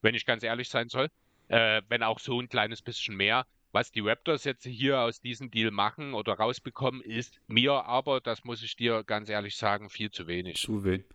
wenn 0.00 0.14
ich 0.14 0.26
ganz 0.26 0.42
ehrlich 0.42 0.68
sein 0.68 0.88
soll 0.88 1.08
äh, 1.52 1.82
wenn 1.88 2.02
auch 2.02 2.18
so 2.18 2.40
ein 2.40 2.48
kleines 2.48 2.82
bisschen 2.82 3.16
mehr. 3.16 3.46
Was 3.72 3.90
die 3.90 4.00
Raptors 4.00 4.44
jetzt 4.44 4.64
hier 4.64 5.00
aus 5.00 5.20
diesem 5.20 5.50
Deal 5.50 5.70
machen 5.70 6.12
oder 6.12 6.34
rausbekommen, 6.34 7.00
ist 7.00 7.40
mir 7.46 7.72
aber, 7.86 8.20
das 8.20 8.44
muss 8.44 8.62
ich 8.62 8.76
dir 8.76 9.02
ganz 9.04 9.30
ehrlich 9.30 9.56
sagen, 9.56 9.88
viel 9.88 10.10
zu 10.10 10.26
wenig. 10.26 10.56
Zu 10.56 10.84
wenig. 10.84 11.06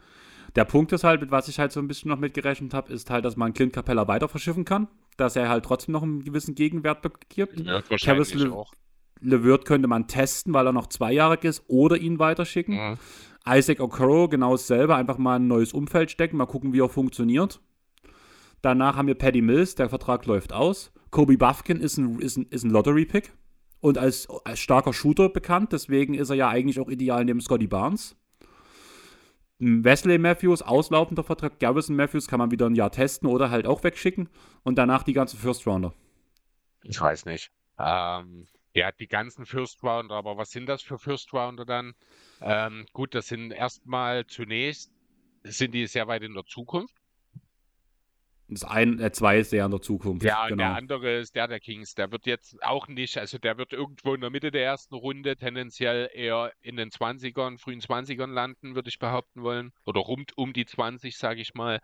Der 0.56 0.66
Punkt 0.66 0.92
ist 0.92 1.04
halt, 1.04 1.22
mit 1.22 1.30
was 1.30 1.48
ich 1.50 1.60
halt 1.60 1.72
so 1.72 1.80
ein 1.80 1.88
bisschen 1.88 2.10
noch 2.10 2.18
mitgerechnet 2.18 2.74
habe, 2.74 2.92
ist 2.92 3.12
halt, 3.12 3.26
dass 3.26 3.36
man 3.36 3.54
Clint 3.54 3.74
Capella 3.74 4.08
weiter 4.08 4.28
verschiffen 4.28 4.66
kann, 4.66 4.88
dass 5.18 5.36
er 5.36 5.50
halt 5.50 5.66
trotzdem 5.66 5.92
noch 5.92 6.02
einen 6.02 6.24
gewissen 6.24 6.56
Gegenwert 6.56 7.06
gibt. 7.30 7.60
Ja, 7.60 7.84
wahrscheinlich 7.90 8.34
Le 8.34 8.52
auch. 8.52 8.74
LeVert 9.20 9.66
könnte 9.66 9.88
man 9.88 10.08
testen, 10.08 10.54
weil 10.54 10.68
er 10.68 10.74
noch 10.74 10.88
zweijährig 10.88 11.44
ist, 11.44 11.64
oder 11.68 11.98
ihn 11.98 12.20
weiterschicken. 12.20 12.76
Mhm. 12.92 12.98
Isaac 13.48 13.80
Okoro 13.80 14.28
genau 14.28 14.52
dasselbe, 14.52 14.96
einfach 14.96 15.18
mal 15.18 15.38
ein 15.38 15.48
neues 15.48 15.74
Umfeld 15.74 16.12
stecken, 16.12 16.38
mal 16.38 16.46
gucken, 16.46 16.74
wie 16.74 16.82
er 16.82 16.90
funktioniert. 16.90 17.62
Danach 18.62 18.96
haben 18.96 19.08
wir 19.08 19.16
Paddy 19.16 19.42
Mills, 19.42 19.76
der 19.76 19.90
Vertrag 19.90 20.26
läuft 20.26 20.54
aus. 20.54 20.92
Kobe 21.12 21.38
Buffkin 21.38 21.80
ist 21.80 21.98
ein, 21.98 22.20
ist 22.20 22.38
ein, 22.38 22.48
ist 22.50 22.64
ein 22.64 22.72
Lottery-Pick 22.72 23.32
und 23.80 23.98
als, 23.98 24.28
als 24.44 24.60
starker 24.60 24.94
Shooter 24.94 25.30
bekannt, 25.30 25.72
deswegen 25.72 26.14
ist 26.14 26.30
er 26.30 26.36
ja 26.36 26.50
eigentlich 26.50 26.80
auch 26.80 26.90
ideal 26.90 27.24
neben 27.24 27.42
Scotty 27.42 27.68
Barnes. 27.68 28.16
Wesley 29.60 30.18
Matthews, 30.18 30.62
auslaufender 30.62 31.24
Vertrag. 31.24 31.60
Garrison 31.60 31.96
Matthews 31.96 32.28
kann 32.28 32.40
man 32.40 32.52
wieder 32.52 32.68
ein 32.68 32.76
Jahr 32.76 32.92
testen 32.92 33.28
oder 33.28 33.50
halt 33.50 33.66
auch 33.66 33.84
wegschicken. 33.84 34.30
Und 34.64 34.78
danach 34.78 35.04
die 35.04 35.14
ganzen 35.14 35.40
First 35.40 35.66
Rounder. 35.66 35.94
Ich 36.84 37.02
weiß 37.02 37.26
nicht. 37.26 37.52
Ähm, 37.80 38.46
ja, 38.78 38.92
die 38.92 39.08
ganzen 39.08 39.46
First 39.46 39.84
Rounder, 39.84 40.16
aber 40.16 40.38
was 40.38 40.52
sind 40.52 40.68
das 40.68 40.82
für 40.84 41.00
First 41.00 41.34
Rounder 41.34 41.66
dann? 41.66 41.96
Ähm, 42.42 42.86
gut, 42.94 43.16
das 43.16 43.28
sind 43.28 43.52
erstmal 43.52 44.28
zunächst, 44.28 44.92
sind 45.44 45.74
die 45.74 45.88
sehr 45.88 46.08
weit 46.08 46.22
in 46.22 46.36
der 46.36 46.46
Zukunft. 46.46 46.94
Das 48.50 48.64
ein, 48.64 48.98
der 48.98 49.12
zwei 49.12 49.40
ist 49.40 49.52
der 49.52 49.66
in 49.66 49.72
der 49.72 49.82
Zukunft. 49.82 50.24
Ja, 50.24 50.44
und 50.44 50.50
genau. 50.50 50.64
der 50.64 50.76
andere 50.76 51.18
ist 51.18 51.36
der 51.36 51.48
der 51.50 51.60
Kings. 51.60 51.96
Der 51.96 52.12
wird 52.12 52.26
jetzt 52.26 52.64
auch 52.64 52.88
nicht, 52.88 53.18
also 53.18 53.38
der 53.40 53.58
wird 53.58 53.74
irgendwo 53.74 54.14
in 54.14 54.22
der 54.22 54.30
Mitte 54.30 54.52
der 54.52 54.64
ersten 54.64 54.96
Runde 54.96 55.36
tendenziell 55.36 56.10
eher 56.14 56.54
in 56.62 56.78
den 56.78 56.90
20ern, 56.90 57.58
frühen 57.58 57.82
20ern 57.82 58.32
landen, 58.32 58.76
würde 58.76 58.88
ich 58.88 59.00
behaupten 59.00 59.42
wollen. 59.42 59.74
Oder 59.86 60.00
rund 60.00 60.38
um 60.38 60.54
die 60.54 60.66
20, 60.66 61.18
sage 61.18 61.42
ich 61.42 61.56
mal. 61.56 61.82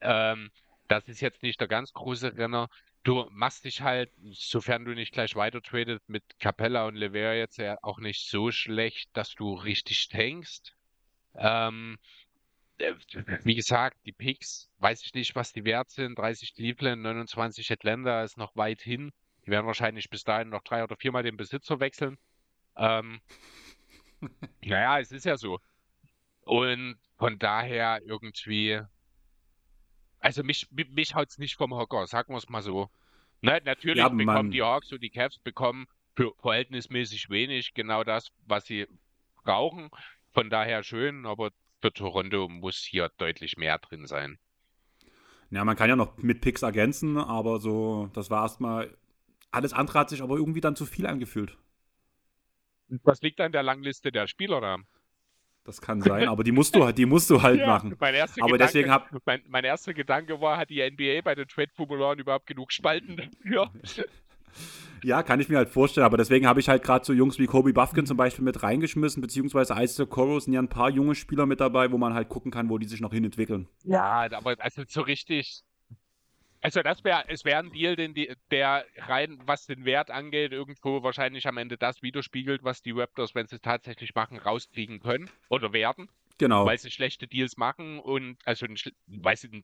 Ähm, 0.00 0.50
das 0.86 1.08
ist 1.08 1.20
jetzt 1.20 1.42
nicht 1.42 1.60
der 1.60 1.68
ganz 1.68 1.92
große 1.92 2.36
Renner. 2.36 2.68
Du 3.02 3.26
machst 3.30 3.64
dich 3.64 3.80
halt, 3.80 4.10
sofern 4.32 4.84
du 4.84 4.92
nicht 4.94 5.12
gleich 5.12 5.34
weiter 5.34 5.62
tradet, 5.62 6.02
mit 6.06 6.22
Capella 6.38 6.86
und 6.86 6.96
Lever 6.96 7.34
jetzt 7.34 7.56
ja 7.56 7.78
auch 7.82 7.98
nicht 7.98 8.28
so 8.28 8.50
schlecht, 8.50 9.08
dass 9.14 9.34
du 9.34 9.54
richtig 9.54 10.08
tankst. 10.08 10.74
Ähm, 11.34 11.98
äh, 12.78 12.94
wie 13.44 13.54
gesagt, 13.54 13.96
die 14.04 14.12
Picks, 14.12 14.68
weiß 14.78 15.04
ich 15.04 15.14
nicht, 15.14 15.34
was 15.34 15.52
die 15.52 15.64
wert 15.64 15.90
sind. 15.90 16.18
30 16.18 16.54
Cleveland, 16.54 17.02
29 17.02 17.72
Atlanta 17.72 18.22
ist 18.22 18.36
noch 18.36 18.54
weit 18.56 18.82
hin. 18.82 19.12
Die 19.46 19.50
werden 19.50 19.66
wahrscheinlich 19.66 20.10
bis 20.10 20.24
dahin 20.24 20.50
noch 20.50 20.62
drei 20.62 20.84
oder 20.84 20.96
viermal 20.96 21.22
den 21.22 21.36
Besitzer 21.36 21.80
wechseln. 21.80 22.18
Ähm, 22.76 23.20
naja, 24.64 24.98
es 25.00 25.12
ist 25.12 25.24
ja 25.24 25.36
so. 25.36 25.58
Und 26.42 26.98
von 27.16 27.38
daher 27.38 28.00
irgendwie, 28.04 28.80
also 30.20 30.42
mich, 30.42 30.68
mich 30.70 31.14
haut 31.14 31.30
es 31.30 31.38
nicht 31.38 31.56
vom 31.56 31.74
Hocker, 31.74 32.06
sagen 32.06 32.32
wir 32.32 32.38
es 32.38 32.48
mal 32.48 32.62
so. 32.62 32.90
Ne, 33.42 33.60
natürlich 33.64 33.98
ja, 33.98 34.08
bekommen 34.08 34.50
die 34.50 34.62
Hawks 34.62 34.92
und 34.92 35.02
die 35.02 35.10
Cavs 35.10 35.38
bekommen 35.38 35.86
für 36.14 36.32
verhältnismäßig 36.40 37.30
wenig 37.30 37.72
genau 37.72 38.04
das, 38.04 38.30
was 38.46 38.66
sie 38.66 38.86
brauchen. 39.42 39.90
Von 40.32 40.50
daher 40.50 40.82
schön, 40.82 41.24
aber 41.24 41.50
für 41.80 41.92
Toronto 41.92 42.48
muss 42.48 42.76
hier 42.76 43.10
deutlich 43.16 43.56
mehr 43.56 43.78
drin 43.78 44.06
sein. 44.06 44.38
Ja, 45.50 45.64
man 45.64 45.76
kann 45.76 45.88
ja 45.88 45.96
noch 45.96 46.16
mit 46.18 46.42
Picks 46.42 46.62
ergänzen, 46.62 47.16
aber 47.16 47.58
so, 47.58 48.10
das 48.12 48.30
war 48.30 48.42
erstmal. 48.42 48.96
Alles 49.50 49.72
andere 49.72 49.98
hat 49.98 50.10
sich 50.10 50.22
aber 50.22 50.36
irgendwie 50.36 50.60
dann 50.60 50.76
zu 50.76 50.86
viel 50.86 51.06
angefühlt. 51.06 51.56
Was 53.02 53.20
liegt 53.22 53.40
an 53.40 53.50
der 53.50 53.64
Langliste 53.64 54.12
der 54.12 54.28
Spieler 54.28 54.60
da? 54.60 54.76
Das 55.70 55.80
kann 55.80 56.00
sein, 56.00 56.26
aber 56.26 56.42
die 56.42 56.50
musst 56.50 56.74
du, 56.74 56.90
die 56.90 57.06
musst 57.06 57.30
du 57.30 57.40
halt 57.40 57.60
ja, 57.60 57.66
machen. 57.68 57.94
Mein 58.00 58.12
erster 58.12 58.42
aber 58.42 58.54
Gedanke, 58.54 58.72
deswegen 58.72 58.90
hab, 58.90 59.08
mein, 59.24 59.40
mein 59.46 59.62
erster 59.62 59.94
Gedanke 59.94 60.40
war, 60.40 60.56
hat 60.56 60.68
die 60.68 60.82
NBA 60.82 61.20
bei 61.22 61.36
den 61.36 61.46
Trade-Formularen 61.46 62.18
überhaupt 62.18 62.48
genug 62.48 62.72
Spalten 62.72 63.16
dafür? 63.16 63.70
Ja, 65.02 65.22
kann 65.22 65.40
ich 65.40 65.48
mir 65.48 65.56
halt 65.56 65.70
vorstellen, 65.70 66.04
aber 66.04 66.18
deswegen 66.18 66.46
habe 66.46 66.60
ich 66.60 66.68
halt 66.68 66.82
gerade 66.82 67.06
so 67.06 67.14
Jungs 67.14 67.38
wie 67.38 67.46
Kobe 67.46 67.72
Buffkin 67.72 68.04
zum 68.04 68.18
Beispiel 68.18 68.44
mit 68.44 68.62
reingeschmissen, 68.62 69.22
beziehungsweise 69.22 69.74
Isaac 69.78 70.10
Coro 70.10 70.38
sind 70.40 70.52
ja 70.52 70.60
ein 70.60 70.68
paar 70.68 70.90
junge 70.90 71.14
Spieler 71.14 71.46
mit 71.46 71.60
dabei, 71.60 71.90
wo 71.90 71.96
man 71.96 72.12
halt 72.12 72.28
gucken 72.28 72.50
kann, 72.50 72.68
wo 72.68 72.76
die 72.76 72.86
sich 72.86 73.00
noch 73.00 73.12
hin 73.12 73.24
entwickeln. 73.24 73.66
Ja, 73.84 74.28
aber 74.32 74.56
also 74.58 74.82
so 74.86 75.00
richtig. 75.00 75.62
Also 76.62 76.82
das 76.82 77.04
wäre, 77.04 77.24
es 77.28 77.44
wäre 77.44 77.58
ein 77.60 77.72
Deal, 77.72 77.96
den 77.96 78.12
die, 78.12 78.34
der 78.50 78.84
rein, 78.96 79.38
was 79.46 79.66
den 79.66 79.84
Wert 79.84 80.10
angeht, 80.10 80.52
irgendwo 80.52 81.02
wahrscheinlich 81.02 81.46
am 81.46 81.56
Ende 81.56 81.78
das 81.78 82.02
widerspiegelt, 82.02 82.62
was 82.62 82.82
die 82.82 82.90
Raptors, 82.90 83.34
wenn 83.34 83.46
sie 83.46 83.56
es 83.56 83.62
tatsächlich 83.62 84.14
machen, 84.14 84.36
rauskriegen 84.38 85.00
können 85.00 85.30
oder 85.48 85.72
werden. 85.72 86.10
Genau. 86.38 86.66
Weil 86.66 86.78
sie 86.78 86.90
schlechte 86.90 87.26
Deals 87.26 87.56
machen 87.56 87.98
und 87.98 88.36
also 88.44 88.66
weil 89.06 89.36
sie 89.36 89.62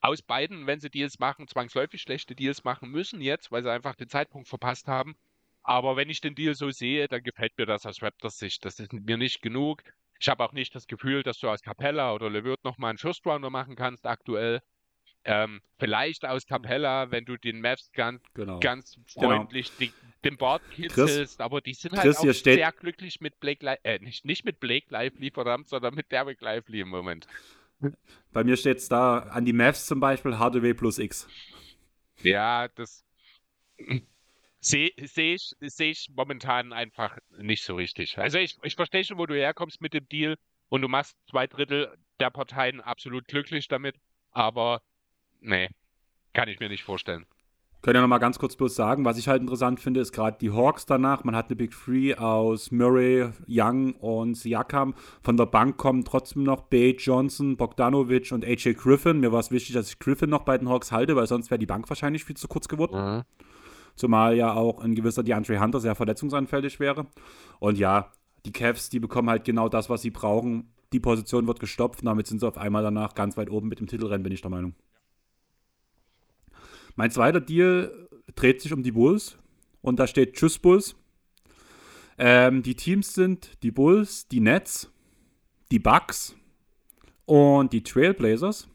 aus 0.00 0.22
beiden, 0.22 0.66
wenn 0.66 0.80
sie 0.80 0.90
Deals 0.90 1.18
machen, 1.18 1.48
zwangsläufig 1.48 2.00
schlechte 2.00 2.34
Deals 2.34 2.64
machen 2.64 2.90
müssen 2.90 3.20
jetzt, 3.20 3.50
weil 3.50 3.62
sie 3.62 3.70
einfach 3.70 3.94
den 3.94 4.08
Zeitpunkt 4.08 4.48
verpasst 4.48 4.88
haben. 4.88 5.16
Aber 5.62 5.96
wenn 5.96 6.08
ich 6.08 6.20
den 6.20 6.34
Deal 6.34 6.54
so 6.54 6.70
sehe, 6.70 7.08
dann 7.08 7.22
gefällt 7.22 7.58
mir 7.58 7.66
das 7.66 7.84
aus 7.84 8.02
Raptors 8.02 8.38
Sicht. 8.38 8.64
Das 8.64 8.80
ist 8.80 8.92
mir 8.92 9.18
nicht 9.18 9.42
genug. 9.42 9.82
Ich 10.18 10.28
habe 10.28 10.42
auch 10.44 10.52
nicht 10.52 10.74
das 10.74 10.86
Gefühl, 10.86 11.22
dass 11.22 11.38
du 11.38 11.48
aus 11.48 11.62
Capella 11.62 12.14
oder 12.14 12.30
LeVert 12.30 12.64
nochmal 12.64 12.90
einen 12.90 12.98
First 12.98 13.26
Rounder 13.26 13.50
machen 13.50 13.76
kannst 13.76 14.06
aktuell. 14.06 14.62
Ähm, 15.30 15.60
vielleicht 15.78 16.24
aus 16.24 16.46
Capella, 16.46 17.10
wenn 17.10 17.26
du 17.26 17.36
den 17.36 17.60
Mavs 17.60 17.92
ganz, 17.92 18.22
genau. 18.32 18.60
ganz 18.60 18.94
genau. 18.94 19.28
freundlich 19.28 19.70
genau. 19.78 19.92
den 20.24 20.38
Bart 20.38 20.62
kitzelst, 20.70 21.42
aber 21.42 21.60
die 21.60 21.74
sind 21.74 21.92
halt 21.92 22.02
Chris, 22.02 22.16
auch 22.16 22.32
sehr 22.32 22.72
glücklich 22.72 23.20
mit 23.20 23.38
Blake 23.38 23.62
Lively, 23.62 23.80
äh, 23.84 23.98
nicht, 23.98 24.24
nicht 24.24 24.46
mit 24.46 24.58
Blake 24.58 24.86
Lively, 24.88 25.30
verdammt, 25.30 25.68
sondern 25.68 25.94
mit 25.94 26.10
Derek 26.10 26.40
Lively 26.40 26.80
im 26.80 26.88
Moment. 26.88 27.26
Bei 28.32 28.42
mir 28.42 28.56
steht 28.56 28.78
es 28.78 28.88
da 28.88 29.18
an 29.18 29.44
die 29.44 29.52
Maths 29.52 29.84
zum 29.84 30.00
Beispiel 30.00 30.38
HDW 30.38 30.72
plus 30.72 30.98
X. 30.98 31.28
Ja, 32.22 32.68
das 32.68 33.04
sehe 34.60 34.90
seh 34.96 35.34
ich, 35.34 35.54
seh 35.60 35.90
ich 35.90 36.08
momentan 36.16 36.72
einfach 36.72 37.18
nicht 37.36 37.64
so 37.64 37.74
richtig. 37.74 38.16
Also 38.16 38.38
ich, 38.38 38.56
ich 38.62 38.76
verstehe 38.76 39.04
schon, 39.04 39.18
wo 39.18 39.26
du 39.26 39.34
herkommst 39.34 39.82
mit 39.82 39.92
dem 39.92 40.08
Deal 40.08 40.36
und 40.70 40.80
du 40.80 40.88
machst 40.88 41.18
zwei 41.28 41.46
Drittel 41.46 41.94
der 42.18 42.30
Parteien 42.30 42.80
absolut 42.80 43.28
glücklich 43.28 43.68
damit, 43.68 43.96
aber 44.30 44.80
nee, 45.40 45.68
kann 46.32 46.48
ich 46.48 46.60
mir 46.60 46.68
nicht 46.68 46.84
vorstellen. 46.84 47.26
Können 47.80 47.94
ja 47.94 48.00
noch 48.00 48.08
mal 48.08 48.18
ganz 48.18 48.40
kurz 48.40 48.56
bloß 48.56 48.74
sagen, 48.74 49.04
was 49.04 49.18
ich 49.18 49.28
halt 49.28 49.40
interessant 49.40 49.78
finde, 49.78 50.00
ist 50.00 50.12
gerade 50.12 50.36
die 50.40 50.50
Hawks 50.50 50.84
danach. 50.84 51.22
Man 51.22 51.36
hat 51.36 51.46
eine 51.46 51.54
Big 51.54 51.70
Three 51.70 52.12
aus 52.12 52.72
Murray, 52.72 53.30
Young 53.46 53.92
und 53.94 54.34
Siakam. 54.34 54.94
Von 55.22 55.36
der 55.36 55.46
Bank 55.46 55.76
kommen 55.76 56.04
trotzdem 56.04 56.42
noch 56.42 56.62
Bay, 56.62 56.96
Johnson, 56.98 57.56
Bogdanovic 57.56 58.32
und 58.32 58.44
AJ 58.44 58.74
Griffin. 58.74 59.20
Mir 59.20 59.30
war 59.30 59.38
es 59.38 59.52
wichtig, 59.52 59.74
dass 59.74 59.90
ich 59.90 60.00
Griffin 60.00 60.28
noch 60.28 60.42
bei 60.42 60.58
den 60.58 60.68
Hawks 60.68 60.90
halte, 60.90 61.14
weil 61.14 61.28
sonst 61.28 61.52
wäre 61.52 61.60
die 61.60 61.66
Bank 61.66 61.88
wahrscheinlich 61.88 62.24
viel 62.24 62.36
zu 62.36 62.48
kurz 62.48 62.66
geworden. 62.66 63.18
Mhm. 63.18 63.22
Zumal 63.94 64.36
ja 64.36 64.52
auch 64.52 64.80
ein 64.80 64.96
gewisser 64.96 65.22
DeAndre 65.22 65.60
Hunter 65.60 65.78
sehr 65.78 65.94
verletzungsanfällig 65.94 66.80
wäre. 66.80 67.06
Und 67.60 67.78
ja, 67.78 68.10
die 68.44 68.52
Cavs, 68.52 68.90
die 68.90 68.98
bekommen 68.98 69.30
halt 69.30 69.44
genau 69.44 69.68
das, 69.68 69.88
was 69.88 70.02
sie 70.02 70.10
brauchen. 70.10 70.72
Die 70.92 71.00
Position 71.00 71.46
wird 71.46 71.60
gestopft 71.60 72.00
und 72.00 72.06
damit 72.06 72.26
sind 72.26 72.40
sie 72.40 72.48
auf 72.48 72.58
einmal 72.58 72.82
danach 72.82 73.14
ganz 73.14 73.36
weit 73.36 73.50
oben 73.50 73.68
mit 73.68 73.78
dem 73.78 73.86
Titelrennen, 73.86 74.24
bin 74.24 74.32
ich 74.32 74.40
der 74.40 74.50
Meinung. 74.50 74.74
Mein 76.98 77.12
zweiter 77.12 77.40
Deal 77.40 78.08
dreht 78.34 78.60
sich 78.60 78.72
um 78.72 78.82
die 78.82 78.90
Bulls 78.90 79.38
und 79.82 80.00
da 80.00 80.08
steht 80.08 80.34
Tschüss 80.34 80.58
Bulls. 80.58 80.96
Ähm, 82.18 82.64
die 82.64 82.74
Teams 82.74 83.14
sind 83.14 83.62
die 83.62 83.70
Bulls, 83.70 84.26
die 84.26 84.40
Nets, 84.40 84.92
die 85.70 85.78
Bucks 85.78 86.34
und 87.24 87.72
die 87.72 87.84
Trailblazers. 87.84 88.66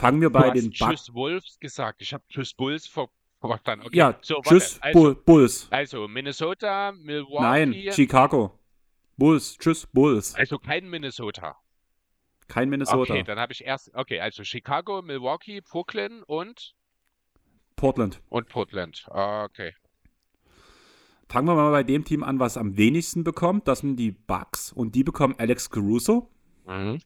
Fangen 0.00 0.20
wir 0.20 0.30
bei 0.30 0.50
den 0.50 0.70
Bucks. 0.70 0.78
Tschüss 0.78 1.14
Wolves 1.14 1.60
gesagt. 1.60 2.02
Ich 2.02 2.12
habe 2.12 2.24
Tschüss 2.28 2.54
Bulls 2.54 2.88
verstanden. 2.88 3.86
Okay. 3.86 3.96
Ja, 3.96 4.18
so, 4.20 4.40
Tschüss 4.40 4.80
also, 4.82 5.14
Bulls. 5.14 5.68
Also 5.70 6.08
Minnesota, 6.08 6.90
Milwaukee. 6.90 7.40
Nein, 7.40 7.92
Chicago. 7.92 8.58
Bulls. 9.16 9.56
Tschüss 9.58 9.86
Bulls. 9.86 10.34
Also 10.34 10.58
kein 10.58 10.90
Minnesota. 10.90 11.56
Kein 12.48 12.68
Minnesota. 12.68 13.12
Okay, 13.12 13.22
dann 13.22 13.38
habe 13.38 13.52
ich 13.52 13.64
erst. 13.64 13.94
Okay, 13.94 14.18
also 14.18 14.42
Chicago, 14.42 15.02
Milwaukee, 15.02 15.60
Brooklyn 15.60 16.24
und 16.24 16.74
Portland. 17.80 18.20
Und 18.28 18.46
Portland. 18.50 19.06
Ah, 19.10 19.44
okay. 19.44 19.72
Fangen 21.30 21.48
wir 21.48 21.54
mal 21.54 21.70
bei 21.70 21.82
dem 21.82 22.04
Team 22.04 22.22
an, 22.22 22.38
was 22.38 22.58
am 22.58 22.76
wenigsten 22.76 23.24
bekommt. 23.24 23.66
Das 23.68 23.78
sind 23.78 23.96
die 23.96 24.10
Bucks. 24.10 24.70
Und 24.70 24.94
die 24.94 25.02
bekommen 25.02 25.34
Alex 25.38 25.70
Caruso. 25.70 26.28
Mhm. 26.66 27.00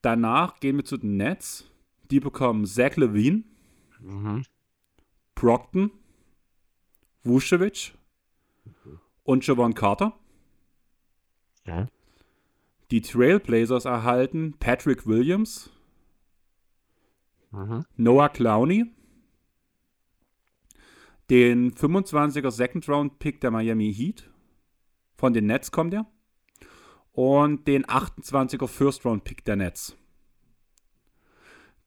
Danach 0.00 0.58
gehen 0.60 0.78
wir 0.78 0.86
zu 0.86 0.96
den 0.96 1.18
Nets. 1.18 1.70
Die 2.10 2.18
bekommen 2.18 2.64
Zach 2.64 2.96
Levine. 2.96 3.44
Mhm. 4.00 4.46
Brockton. 5.34 5.90
Vucevic. 7.24 7.92
Und 9.22 9.46
Javon 9.46 9.74
Carter. 9.74 10.18
Ja. 11.66 11.88
Die 12.90 13.02
Trailblazers 13.02 13.84
erhalten 13.84 14.54
Patrick 14.58 15.06
Williams. 15.06 15.68
Mhm. 17.54 17.84
Noah 17.96 18.28
Clowney 18.28 18.92
den 21.30 21.72
25er 21.72 22.50
Second 22.50 22.88
Round 22.88 23.18
Pick 23.18 23.40
der 23.40 23.50
Miami 23.50 23.92
Heat. 23.94 24.30
Von 25.16 25.32
den 25.32 25.46
Nets 25.46 25.70
kommt 25.70 25.94
er. 25.94 26.06
Und 27.12 27.66
den 27.68 27.86
28er 27.86 28.66
First 28.66 29.04
Round 29.04 29.24
Pick 29.24 29.44
der 29.44 29.56
Nets. 29.56 29.96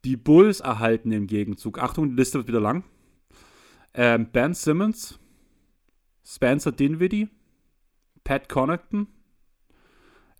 Die 0.05 0.15
Bulls 0.15 0.61
erhalten 0.61 1.11
im 1.11 1.27
Gegenzug, 1.27 1.79
Achtung, 1.79 2.09
die 2.09 2.15
Liste 2.15 2.39
wird 2.39 2.47
wieder 2.47 2.61
lang. 2.61 2.83
Ähm, 3.93 4.31
ben 4.31 4.53
Simmons, 4.53 5.19
Spencer 6.23 6.71
Dinwiddie, 6.71 7.29
Pat 8.23 8.47
Connaughton, 8.47 9.07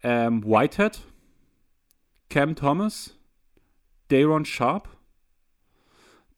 ähm, 0.03 0.43
Whitehead, 0.43 1.01
Cam 2.29 2.55
Thomas, 2.55 3.17
Dayron 4.09 4.45
Sharp, 4.45 4.96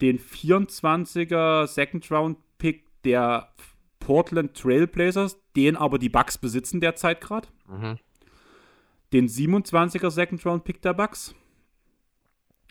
den 0.01 0.19
24er 0.19 1.67
Second 1.67 2.09
Round 2.11 2.37
Pick 2.57 2.85
der 3.03 3.53
Portland 3.99 4.55
Trailblazers, 4.55 5.37
den 5.55 5.75
aber 5.75 5.99
die 5.99 6.09
Bucks 6.09 6.37
besitzen 6.37 6.81
derzeit 6.81 7.21
gerade. 7.21 7.47
Mhm. 7.67 7.99
Den 9.13 9.27
27er 9.27 10.09
Second 10.11 10.45
Round 10.45 10.63
Pick 10.63 10.81
der 10.81 10.93
Bucks. 10.93 11.35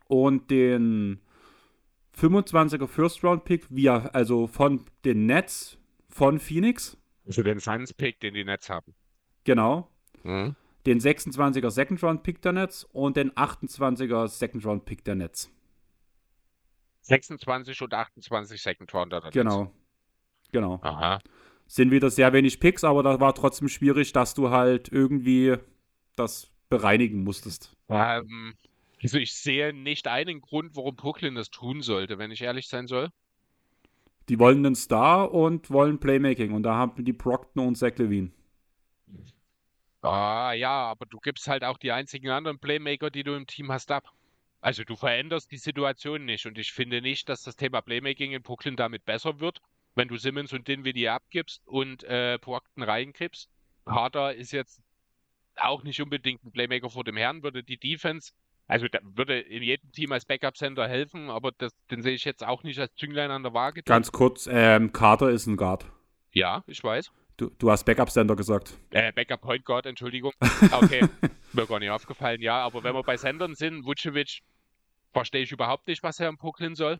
Und 0.06 0.50
den 0.50 1.20
25er 2.16 2.86
First 2.86 3.22
Round 3.22 3.44
Pick 3.44 3.66
via, 3.70 4.06
also 4.12 4.46
von 4.46 4.84
den 5.04 5.26
Nets 5.26 5.78
von 6.08 6.38
Phoenix. 6.38 6.96
Also 7.26 7.42
den 7.42 7.60
Suns 7.60 7.92
Pick, 7.92 8.20
den 8.20 8.34
die 8.34 8.44
Nets 8.44 8.70
haben. 8.70 8.94
Genau. 9.44 9.90
Mhm. 10.22 10.56
Den 10.86 11.00
26er 11.00 11.70
Second 11.70 12.02
Round 12.02 12.22
Pick 12.22 12.40
der 12.40 12.52
Nets 12.52 12.84
und 12.84 13.16
den 13.16 13.32
28er 13.32 14.28
Second 14.28 14.64
Round 14.64 14.84
Pick 14.86 15.04
der 15.04 15.16
Nets. 15.16 15.50
26 17.08 17.82
und 17.82 17.94
28 17.94 18.60
Second 18.60 18.92
Rounder. 18.94 19.20
Genau. 19.32 19.72
Genau. 20.52 20.78
Aha. 20.82 21.20
Sind 21.66 21.90
wieder 21.90 22.10
sehr 22.10 22.32
wenig 22.32 22.60
Picks, 22.60 22.84
aber 22.84 23.02
da 23.02 23.20
war 23.20 23.34
trotzdem 23.34 23.68
schwierig, 23.68 24.12
dass 24.12 24.34
du 24.34 24.50
halt 24.50 24.90
irgendwie 24.90 25.56
das 26.16 26.50
bereinigen 26.70 27.24
musstest. 27.24 27.76
Ähm, 27.88 28.54
also 29.02 29.18
ich 29.18 29.34
sehe 29.34 29.72
nicht 29.72 30.06
einen 30.06 30.40
Grund, 30.40 30.76
warum 30.76 30.96
Brooklyn 30.96 31.34
das 31.34 31.50
tun 31.50 31.82
sollte, 31.82 32.18
wenn 32.18 32.30
ich 32.30 32.42
ehrlich 32.42 32.68
sein 32.68 32.86
soll. 32.86 33.10
Die 34.28 34.38
wollen 34.38 34.64
einen 34.64 34.74
Star 34.74 35.32
und 35.32 35.70
wollen 35.70 35.98
Playmaking 36.00 36.52
und 36.52 36.62
da 36.62 36.74
haben 36.74 37.04
die 37.04 37.12
Procton 37.12 37.68
und 37.68 37.76
Zach 37.76 37.96
Levine. 37.96 38.30
Ah 40.02 40.52
ja, 40.52 40.70
aber 40.70 41.06
du 41.06 41.18
gibst 41.18 41.48
halt 41.48 41.64
auch 41.64 41.78
die 41.78 41.92
einzigen 41.92 42.30
anderen 42.30 42.58
Playmaker, 42.58 43.10
die 43.10 43.24
du 43.24 43.34
im 43.34 43.46
Team 43.46 43.72
hast, 43.72 43.90
ab. 43.90 44.12
Also 44.60 44.82
du 44.84 44.96
veränderst 44.96 45.50
die 45.52 45.58
Situation 45.58 46.24
nicht 46.24 46.46
und 46.46 46.58
ich 46.58 46.72
finde 46.72 47.00
nicht, 47.00 47.28
dass 47.28 47.42
das 47.42 47.56
Thema 47.56 47.80
Playmaking 47.80 48.32
in 48.32 48.42
Brooklyn 48.42 48.76
damit 48.76 49.04
besser 49.04 49.38
wird, 49.40 49.60
wenn 49.94 50.08
du 50.08 50.16
Simmons 50.16 50.52
und 50.52 50.66
Dinwiddie 50.66 51.08
abgibst 51.08 51.66
und 51.66 52.02
äh, 52.04 52.38
Brockton 52.40 52.82
reinkriegst. 52.82 53.48
Harder 53.86 54.34
ist 54.34 54.52
jetzt 54.52 54.82
auch 55.56 55.82
nicht 55.82 56.00
unbedingt 56.00 56.44
ein 56.44 56.52
Playmaker 56.52 56.90
vor 56.90 57.04
dem 57.04 57.16
Herrn, 57.16 57.42
würde 57.42 57.62
die 57.62 57.78
Defense, 57.78 58.32
also 58.66 58.86
würde 59.02 59.38
in 59.40 59.62
jedem 59.62 59.90
Team 59.92 60.12
als 60.12 60.24
Backup-Center 60.24 60.88
helfen, 60.88 61.30
aber 61.30 61.52
das, 61.52 61.72
den 61.90 62.02
sehe 62.02 62.14
ich 62.14 62.24
jetzt 62.24 62.44
auch 62.44 62.62
nicht 62.64 62.78
als 62.78 62.94
Zünglein 62.96 63.30
an 63.30 63.42
der 63.42 63.54
Waage. 63.54 63.82
Ganz 63.82 64.12
kurz, 64.12 64.48
ähm, 64.50 64.92
Carter 64.92 65.30
ist 65.30 65.46
ein 65.46 65.56
Guard. 65.56 65.86
Ja, 66.32 66.62
ich 66.66 66.82
weiß. 66.82 67.10
Du, 67.36 67.50
du 67.58 67.70
hast 67.70 67.84
Backup-Center 67.84 68.34
gesagt. 68.34 68.76
Äh, 68.90 69.12
Backup 69.12 69.40
Point 69.40 69.64
Guard, 69.64 69.86
Entschuldigung. 69.86 70.32
Okay, 70.72 71.08
mir 71.54 71.66
gar 71.66 71.78
nicht 71.78 71.90
aufgefallen, 71.90 72.40
ja. 72.40 72.62
Aber 72.62 72.82
wenn 72.84 72.94
wir 72.94 73.02
bei 73.02 73.16
Sendern 73.16 73.54
sind, 73.54 73.84
Vucevic, 73.84 74.40
verstehe 75.12 75.42
ich 75.42 75.52
überhaupt 75.52 75.86
nicht, 75.88 76.02
was 76.02 76.20
er 76.20 76.28
im 76.28 76.36
Brooklyn 76.36 76.74
soll. 76.74 76.98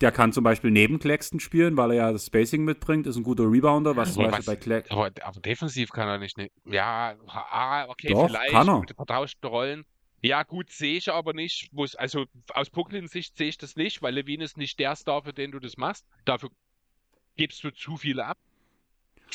Der 0.00 0.10
kann 0.10 0.32
zum 0.32 0.42
Beispiel 0.42 0.70
neben 0.70 0.98
Claxton 0.98 1.38
spielen, 1.38 1.76
weil 1.76 1.90
er 1.92 1.96
ja 1.96 2.12
das 2.12 2.26
Spacing 2.26 2.64
mitbringt, 2.64 3.06
ist 3.06 3.16
ein 3.16 3.22
guter 3.22 3.44
Rebounder, 3.44 3.94
was 3.94 4.14
zum 4.14 4.24
Beispiel 4.24 4.38
was, 4.38 4.46
bei 4.46 4.56
Claxton. 4.56 4.98
Aber, 4.98 5.10
aber, 5.22 5.40
defensiv 5.40 5.90
kann 5.90 6.08
er 6.08 6.18
nicht. 6.18 6.36
Ne 6.38 6.50
ja, 6.64 7.14
ah, 7.28 7.86
okay, 7.88 8.08
Doch, 8.08 8.26
vielleicht 8.26 8.50
kann 8.50 8.68
er. 8.68 8.80
mit 8.80 8.94
vertauschten 8.94 9.48
Rollen. 9.48 9.84
Ja, 10.22 10.44
gut, 10.44 10.70
sehe 10.70 10.96
ich 10.96 11.12
aber 11.12 11.32
nicht. 11.34 11.70
Also 11.96 12.26
aus 12.54 12.70
Brooklyn-Sicht 12.70 13.36
sehe 13.36 13.48
ich 13.48 13.58
das 13.58 13.76
nicht, 13.76 14.02
weil 14.02 14.14
Levine 14.14 14.44
ist 14.44 14.56
nicht 14.56 14.78
der 14.78 14.94
Star, 14.96 15.22
für 15.22 15.32
den 15.32 15.50
du 15.50 15.58
das 15.58 15.76
machst. 15.76 16.06
Dafür 16.24 16.50
gibst 17.36 17.62
du 17.64 17.70
zu 17.70 17.96
viel 17.96 18.20
ab. 18.20 18.38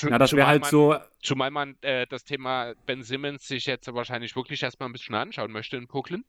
Ja, 0.01 0.17
das 0.17 0.33
wäre 0.33 0.47
halt 0.47 0.61
man, 0.61 0.71
so. 0.71 0.95
Zumal 1.21 1.51
man 1.51 1.77
äh, 1.81 2.05
das 2.07 2.23
Thema 2.23 2.73
Ben 2.85 3.03
Simmons 3.03 3.47
sich 3.47 3.65
jetzt 3.65 3.91
wahrscheinlich 3.93 4.35
wirklich 4.35 4.61
erstmal 4.63 4.89
ein 4.89 4.93
bisschen 4.93 5.15
anschauen 5.15 5.51
möchte 5.51 5.77
in 5.77 5.87
Brooklyn. 5.87 6.23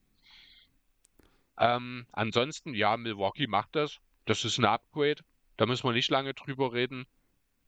Ähm, 1.59 2.07
ansonsten, 2.13 2.75
ja, 2.75 2.97
Milwaukee 2.97 3.47
macht 3.47 3.77
das. 3.77 4.01
Das 4.27 4.45
ist 4.45 4.59
ein 4.59 4.65
Upgrade. 4.65 5.23
Da 5.57 5.67
müssen 5.67 5.85
wir 5.85 5.93
nicht 5.93 6.11
lange 6.11 6.35
drüber 6.35 6.73
reden. 6.73 7.07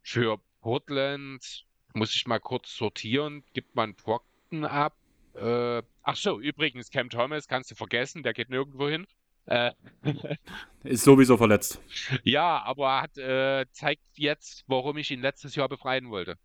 Für 0.03 0.41
Portland 0.61 1.67
muss 1.95 2.15
ich 2.15 2.27
mal 2.27 2.39
kurz 2.39 2.75
sortieren. 2.75 3.45
Gibt 3.53 3.75
man 3.75 3.95
Brockton 3.95 4.65
ab? 4.65 4.97
Äh, 5.35 5.83
ach 6.03 6.17
so, 6.17 6.41
übrigens, 6.41 6.91
Cam 6.91 7.11
Thomas 7.11 7.49
kannst 7.49 7.71
du 7.71 7.75
vergessen, 7.75 8.23
der 8.23 8.33
geht 8.33 8.51
nirgendwo 8.51 8.89
hin. 8.89 9.07
Äh, 9.51 9.73
ist 10.85 11.05
sowieso 11.05 11.37
verletzt. 11.37 11.81
Ja, 12.25 12.63
aber 12.63 13.03
hat 13.03 13.19
äh, 13.19 13.67
zeigt 13.73 14.03
jetzt, 14.15 14.65
warum 14.69 14.97
ich 14.97 15.11
ihn 15.11 15.21
letztes 15.21 15.57
Jahr 15.57 15.69
befreien 15.69 16.09
wollte. 16.11 16.37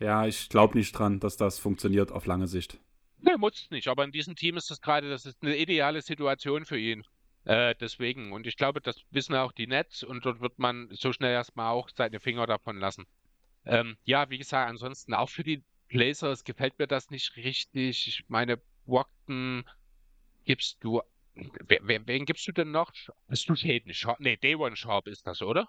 Ja, 0.00 0.26
ich 0.26 0.48
glaube 0.48 0.78
nicht 0.78 0.92
dran, 0.92 1.20
dass 1.20 1.36
das 1.36 1.58
funktioniert 1.58 2.12
auf 2.12 2.26
lange 2.26 2.48
Sicht. 2.48 2.80
Ne, 3.20 3.36
muss 3.38 3.70
nicht, 3.70 3.88
aber 3.88 4.04
in 4.04 4.12
diesem 4.12 4.34
Team 4.34 4.56
ist 4.56 4.70
das 4.70 4.80
gerade, 4.80 5.08
das 5.08 5.26
ist 5.26 5.42
eine 5.42 5.56
ideale 5.56 6.00
Situation 6.00 6.64
für 6.64 6.78
ihn. 6.78 7.04
Äh, 7.44 7.74
deswegen, 7.80 8.32
und 8.32 8.46
ich 8.46 8.56
glaube, 8.56 8.80
das 8.80 9.02
wissen 9.10 9.34
auch 9.34 9.52
die 9.52 9.66
Nets 9.66 10.02
und 10.02 10.24
dort 10.24 10.40
wird 10.40 10.58
man 10.58 10.88
so 10.92 11.12
schnell 11.12 11.32
erstmal 11.32 11.70
auch 11.70 11.90
seine 11.94 12.18
Finger 12.18 12.46
davon 12.46 12.78
lassen. 12.78 13.06
Ähm, 13.64 13.96
ja, 14.04 14.30
wie 14.30 14.38
gesagt, 14.38 14.70
ansonsten 14.70 15.12
auch 15.12 15.28
für 15.28 15.44
die 15.44 15.62
Blazers 15.88 16.44
gefällt 16.44 16.78
mir 16.78 16.86
das 16.86 17.10
nicht 17.10 17.36
richtig. 17.36 18.08
Ich 18.08 18.24
meine, 18.28 18.58
Brockton 18.86 19.64
gibst 20.44 20.78
du 20.82 21.02
Wen, 21.36 22.06
wen 22.06 22.24
gibst 22.24 22.46
du 22.48 22.52
denn 22.52 22.70
noch? 22.70 22.92
Hast 23.28 23.48
du 23.48 23.54
Hayden 23.54 23.92
Sharp? 23.92 24.20
Nee, 24.20 24.36
Dayron 24.36 24.74
Sharp 24.74 25.06
ist 25.06 25.26
das, 25.26 25.42
oder? 25.42 25.68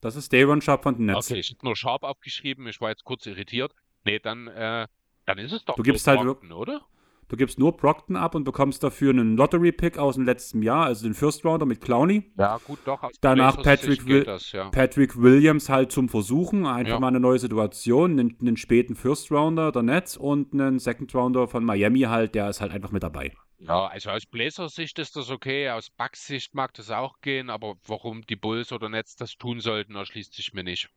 Das 0.00 0.16
ist 0.16 0.32
Dayron 0.32 0.60
Sharp 0.60 0.82
von 0.82 0.96
den 0.96 1.06
Nets. 1.06 1.30
Okay, 1.30 1.40
ich 1.40 1.50
habe 1.50 1.64
nur 1.64 1.76
Sharp 1.76 2.02
aufgeschrieben, 2.02 2.66
ich 2.66 2.80
war 2.80 2.90
jetzt 2.90 3.04
kurz 3.04 3.26
irritiert. 3.26 3.72
Nee, 4.04 4.18
dann, 4.18 4.48
äh, 4.48 4.86
dann 5.24 5.38
ist 5.38 5.52
es 5.52 5.64
doch 5.64 5.76
du 5.76 5.82
gibst 5.82 6.06
halt 6.06 6.20
Brockton, 6.20 6.52
oder? 6.52 6.82
Du 7.28 7.36
gibst 7.36 7.58
nur 7.58 7.76
Brockton 7.76 8.14
ab 8.14 8.36
und 8.36 8.44
bekommst 8.44 8.84
dafür 8.84 9.10
einen 9.10 9.36
Lottery-Pick 9.36 9.98
aus 9.98 10.14
dem 10.14 10.24
letzten 10.24 10.62
Jahr, 10.62 10.86
also 10.86 11.08
den 11.08 11.14
First 11.14 11.44
Rounder 11.44 11.66
mit 11.66 11.80
Clowney. 11.80 12.30
Ja, 12.38 12.58
gut, 12.64 12.78
doch. 12.84 13.10
Danach 13.20 13.60
Patrick, 13.60 14.06
Will 14.06 14.22
das, 14.22 14.52
ja. 14.52 14.68
Patrick 14.70 15.20
Williams 15.20 15.68
halt 15.68 15.90
zum 15.90 16.08
Versuchen, 16.08 16.66
einfach 16.66 16.94
ja. 16.94 17.00
mal 17.00 17.08
eine 17.08 17.18
neue 17.18 17.40
Situation, 17.40 18.12
einen, 18.12 18.36
einen 18.40 18.56
späten 18.56 18.94
First 18.94 19.32
Rounder 19.32 19.72
der 19.72 19.82
Nets 19.82 20.16
und 20.16 20.52
einen 20.52 20.78
Second 20.78 21.12
Rounder 21.16 21.48
von 21.48 21.64
Miami 21.64 22.02
halt, 22.02 22.36
der 22.36 22.48
ist 22.48 22.60
halt 22.60 22.70
einfach 22.70 22.92
mit 22.92 23.02
dabei. 23.02 23.32
Ja, 23.58 23.86
also 23.86 24.10
aus 24.10 24.26
Blazers-Sicht 24.26 24.98
ist 24.98 25.16
das 25.16 25.30
okay, 25.30 25.70
aus 25.70 25.90
Bucks-Sicht 25.90 26.54
mag 26.54 26.74
das 26.74 26.90
auch 26.90 27.20
gehen, 27.20 27.48
aber 27.48 27.76
warum 27.86 28.22
die 28.26 28.36
Bulls 28.36 28.70
oder 28.72 28.88
Nets 28.88 29.16
das 29.16 29.36
tun 29.36 29.60
sollten, 29.60 29.94
erschließt 29.94 30.34
sich 30.34 30.52
mir 30.52 30.62
nicht. 30.62 30.90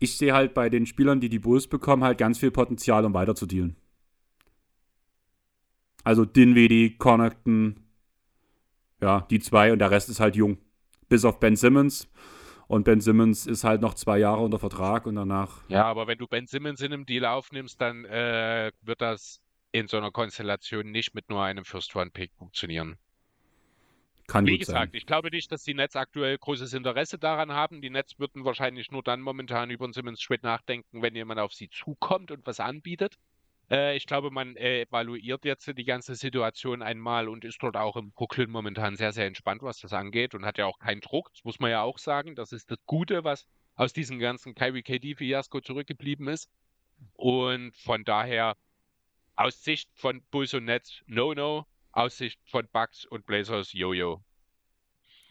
Ich 0.00 0.16
sehe 0.16 0.32
halt 0.32 0.54
bei 0.54 0.68
den 0.68 0.86
Spielern, 0.86 1.20
die 1.20 1.28
die 1.28 1.38
Bulls 1.38 1.68
bekommen, 1.68 2.02
halt 2.02 2.18
ganz 2.18 2.38
viel 2.38 2.50
Potenzial, 2.50 3.04
um 3.04 3.14
weiter 3.14 3.34
zu 3.34 3.46
dealen. 3.46 3.76
Also 6.02 6.24
Dinwiddie, 6.24 6.96
Connaughton, 6.96 7.84
ja, 9.00 9.26
die 9.30 9.40
zwei 9.40 9.72
und 9.72 9.78
der 9.78 9.90
Rest 9.90 10.08
ist 10.08 10.20
halt 10.20 10.36
jung. 10.36 10.58
Bis 11.08 11.24
auf 11.24 11.40
Ben 11.40 11.56
Simmons. 11.56 12.08
Und 12.66 12.84
Ben 12.84 13.00
Simmons 13.00 13.46
ist 13.46 13.64
halt 13.64 13.80
noch 13.80 13.94
zwei 13.94 14.18
Jahre 14.18 14.42
unter 14.42 14.58
Vertrag 14.58 15.06
und 15.06 15.16
danach. 15.16 15.62
Ja, 15.68 15.84
aber 15.84 16.06
wenn 16.06 16.18
du 16.18 16.26
Ben 16.28 16.46
Simmons 16.46 16.80
in 16.80 16.92
einem 16.92 17.04
Deal 17.04 17.24
aufnimmst, 17.24 17.80
dann 17.80 18.04
äh, 18.04 18.70
wird 18.82 19.00
das 19.00 19.40
in 19.72 19.88
so 19.88 19.96
einer 19.96 20.10
Konstellation 20.10 20.90
nicht 20.90 21.14
mit 21.14 21.28
nur 21.28 21.42
einem 21.42 21.64
First-Round-Pick 21.64 22.32
funktionieren. 22.34 22.98
Kann 24.26 24.46
Wie 24.46 24.58
gesagt, 24.58 24.92
sein. 24.92 24.96
ich 24.96 25.06
glaube 25.06 25.30
nicht, 25.30 25.50
dass 25.50 25.64
die 25.64 25.74
Nets 25.74 25.96
aktuell 25.96 26.38
großes 26.38 26.72
Interesse 26.72 27.18
daran 27.18 27.52
haben. 27.52 27.80
Die 27.80 27.90
Nets 27.90 28.18
würden 28.20 28.44
wahrscheinlich 28.44 28.92
nur 28.92 29.02
dann 29.02 29.20
momentan 29.20 29.70
über 29.70 29.84
einen 29.84 29.92
Simmons 29.92 30.20
Trade 30.20 30.42
nachdenken, 30.44 31.02
wenn 31.02 31.16
jemand 31.16 31.40
auf 31.40 31.52
sie 31.52 31.68
zukommt 31.68 32.30
und 32.30 32.46
was 32.46 32.60
anbietet. 32.60 33.16
Äh, 33.70 33.96
ich 33.96 34.06
glaube, 34.06 34.30
man 34.30 34.56
äh, 34.56 34.82
evaluiert 34.82 35.44
jetzt 35.44 35.66
die 35.76 35.84
ganze 35.84 36.14
Situation 36.14 36.82
einmal 36.82 37.28
und 37.28 37.44
ist 37.44 37.62
dort 37.62 37.76
auch 37.76 37.96
im 37.96 38.12
Brooklyn 38.12 38.50
momentan 38.50 38.96
sehr, 38.96 39.12
sehr 39.12 39.26
entspannt, 39.26 39.62
was 39.62 39.80
das 39.80 39.92
angeht 39.92 40.34
und 40.34 40.44
hat 40.44 40.58
ja 40.58 40.66
auch 40.66 40.78
keinen 40.78 41.00
Druck. 41.00 41.32
Das 41.32 41.44
muss 41.44 41.58
man 41.58 41.70
ja 41.70 41.82
auch 41.82 41.98
sagen. 41.98 42.36
Das 42.36 42.52
ist 42.52 42.70
das 42.70 42.78
Gute, 42.86 43.24
was 43.24 43.48
aus 43.74 43.92
diesem 43.92 44.18
ganzen 44.18 44.54
Kyrie 44.54 44.82
KD-Fiasko 44.82 45.60
zurückgeblieben 45.60 46.28
ist. 46.28 46.50
Und 47.14 47.74
von 47.76 48.04
daher, 48.04 48.56
aus 49.40 49.64
Sicht 49.64 49.88
von 49.94 50.20
Bulls 50.30 50.52
und 50.52 50.66
Nets, 50.66 51.02
No-No. 51.06 51.66
Aus 51.92 52.18
Sicht 52.18 52.38
von 52.44 52.68
Bucks 52.72 53.06
und 53.06 53.26
Blazers, 53.26 53.72
Yo-Yo. 53.72 54.22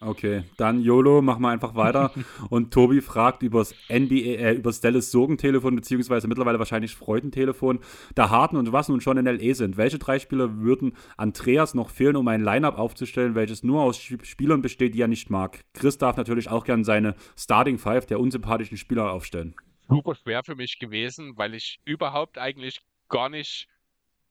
Okay, 0.01 0.43
dann 0.57 0.82
YOLO, 0.82 1.22
machen 1.22 1.41
wir 1.41 1.49
einfach 1.49 1.76
weiter. 1.76 2.14
Und 2.49 2.74
Tobi 2.74 3.01
fragt 3.01 3.43
übers 3.43 3.76
NBA, 3.89 4.16
äh, 4.16 4.53
übers 4.53 4.80
Dallas 4.80 5.12
Sorgentelefon, 5.12 5.76
beziehungsweise 5.76 6.30
mittlerweile 6.30 6.57
wahrscheinlich 6.57 6.95
Freudentelefon, 6.95 7.80
da 8.16 8.30
Harten 8.30 8.55
und 8.55 8.72
was 8.72 8.88
nun 8.88 9.01
schon 9.01 9.18
in 9.18 9.26
LE 9.26 9.53
sind. 9.55 9.76
Welche 9.76 9.99
drei 9.99 10.20
Spieler 10.20 10.60
würden 10.60 10.93
Andreas 11.18 11.74
noch 11.74 11.89
fehlen, 11.89 12.16
um 12.16 12.30
ein 12.30 12.41
Lineup 12.41 12.78
aufzustellen, 12.78 13.36
welches 13.36 13.62
nur 13.64 13.82
aus 13.82 13.99
Spielern 13.99 14.62
besteht, 14.62 14.95
die 14.95 15.01
er 15.01 15.10
nicht 15.10 15.30
mag? 15.30 15.66
Chris 15.74 15.97
darf 15.97 16.16
natürlich 16.16 16.49
auch 16.49 16.64
gern 16.64 16.86
seine 16.86 17.16
Starting 17.38 17.78
Five 17.78 18.05
der 18.05 18.22
unsympathischen 18.22 18.78
Spieler 18.78 19.12
aufstellen. 19.12 19.53
Super 19.89 20.16
schwer 20.16 20.43
für 20.45 20.55
mich 20.55 20.80
gewesen, 20.80 21.34
weil 21.36 21.53
ich 21.55 21.82
überhaupt 21.84 22.38
eigentlich 22.38 22.80
gar 23.10 23.28
nicht 23.28 23.68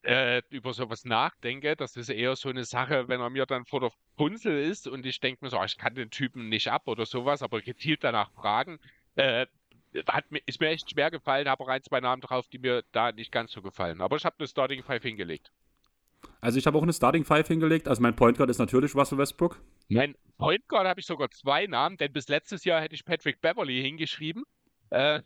äh, 0.03 0.41
über 0.49 0.73
sowas 0.73 1.05
nachdenke. 1.05 1.75
Das 1.75 1.95
ist 1.95 2.09
eher 2.09 2.35
so 2.35 2.49
eine 2.49 2.63
Sache, 2.63 3.07
wenn 3.07 3.21
er 3.21 3.29
mir 3.29 3.45
dann 3.45 3.65
vor 3.65 3.81
der 3.81 3.91
Punzel 4.15 4.59
ist 4.59 4.87
und 4.87 5.05
ich 5.05 5.19
denke 5.19 5.43
mir 5.43 5.49
so, 5.49 5.57
ah, 5.57 5.65
ich 5.65 5.77
kann 5.77 5.95
den 5.95 6.09
Typen 6.09 6.49
nicht 6.49 6.69
ab 6.69 6.87
oder 6.87 7.05
sowas, 7.05 7.41
aber 7.41 7.61
gezielt 7.61 8.03
danach 8.03 8.31
fragen, 8.31 8.79
äh, 9.15 9.45
hat 10.07 10.31
mir, 10.31 10.41
ist 10.45 10.59
mir 10.59 10.69
echt 10.69 10.91
schwer 10.91 11.11
gefallen, 11.11 11.49
habe 11.49 11.63
auch 11.63 11.67
ein, 11.67 11.83
zwei 11.83 11.99
Namen 11.99 12.21
drauf, 12.21 12.47
die 12.47 12.59
mir 12.59 12.83
da 12.91 13.11
nicht 13.11 13.31
ganz 13.31 13.51
so 13.51 13.61
gefallen. 13.61 14.01
Aber 14.01 14.15
ich 14.15 14.25
habe 14.25 14.35
eine 14.39 14.47
Starting 14.47 14.83
Five 14.83 15.03
hingelegt. 15.03 15.51
Also 16.41 16.59
ich 16.59 16.67
habe 16.67 16.77
auch 16.77 16.83
eine 16.83 16.93
Starting 16.93 17.25
Five 17.25 17.47
hingelegt. 17.47 17.87
Also 17.87 18.01
mein 18.01 18.15
Point 18.15 18.37
Guard 18.37 18.49
ist 18.49 18.59
natürlich 18.59 18.95
Russell 18.95 19.17
Westbrook. 19.17 19.61
Mein 19.87 20.15
Point 20.37 20.67
Guard 20.67 20.87
habe 20.87 20.99
ich 20.99 21.05
sogar 21.05 21.29
zwei 21.31 21.65
Namen, 21.65 21.97
denn 21.97 22.13
bis 22.13 22.27
letztes 22.27 22.63
Jahr 22.65 22.81
hätte 22.81 22.95
ich 22.95 23.05
Patrick 23.05 23.41
Beverly 23.41 23.81
hingeschrieben. 23.81 24.43
Äh, 24.91 25.21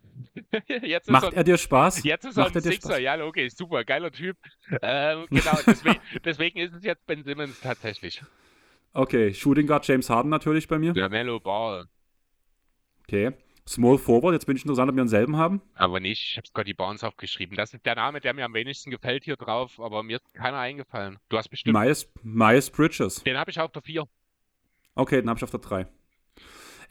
Macht 1.08 1.24
er, 1.26 1.34
er, 1.34 1.44
dir 1.44 1.58
Spaß? 1.58 2.04
Jetzt 2.04 2.26
ist 2.26 2.36
Macht 2.36 2.56
er 2.56 2.62
ein 2.62 2.64
Sixer, 2.64 3.00
ja, 3.00 3.24
okay, 3.24 3.48
super, 3.50 3.84
geiler 3.86 4.12
Typ. 4.12 4.38
Äh, 4.82 5.26
genau, 5.30 5.58
deswegen, 5.66 6.00
deswegen, 6.26 6.60
ist 6.60 6.74
es 6.74 6.84
jetzt 6.84 7.06
Ben 7.06 7.24
Simmons 7.24 7.60
tatsächlich. 7.62 8.22
Okay, 8.94 9.34
Shooting 9.34 9.68
Guard 9.68 9.88
James 9.88 10.10
Harden 10.10 10.30
natürlich 10.30 10.68
bei 10.68 10.78
mir. 10.78 10.94
Der 10.94 11.10
Mellow 11.10 11.40
Ball. 11.40 11.86
Okay. 13.04 13.34
Small 13.66 13.98
Forward, 13.98 14.34
jetzt 14.34 14.46
bin 14.46 14.58
ich 14.58 14.64
interessant, 14.64 14.90
ob 14.90 14.96
wir 14.96 15.02
denselben 15.02 15.38
haben. 15.38 15.62
Aber 15.76 16.02
nicht, 16.02 16.32
ich 16.32 16.38
habe 16.38 16.48
Scotty 16.48 16.74
Barnes 16.74 17.04
aufgeschrieben. 17.04 17.56
Das 17.56 17.74
ist 17.74 17.86
der 17.86 17.96
Name, 17.96 18.20
der 18.20 18.34
mir 18.34 18.44
am 18.44 18.54
wenigsten 18.54 18.92
gefällt 18.92 19.24
hier 19.24 19.38
drauf, 19.38 19.80
aber 19.80 20.04
mir 20.04 20.18
ist 20.18 20.34
keiner 20.34 20.58
eingefallen. 20.58 21.18
Du 21.30 21.38
hast 21.38 21.48
bestimmt. 21.48 21.78
Miles, 21.78 22.12
Miles 22.24 22.70
Bridges. 22.70 23.24
Den 23.24 23.38
habe 23.38 23.52
ich 23.52 23.60
auf 23.60 23.72
der 23.72 23.82
4. 23.82 24.06
Okay, 24.96 25.22
den 25.22 25.30
habe 25.30 25.38
ich 25.38 25.44
auf 25.44 25.52
der 25.52 25.62
3. 25.62 25.88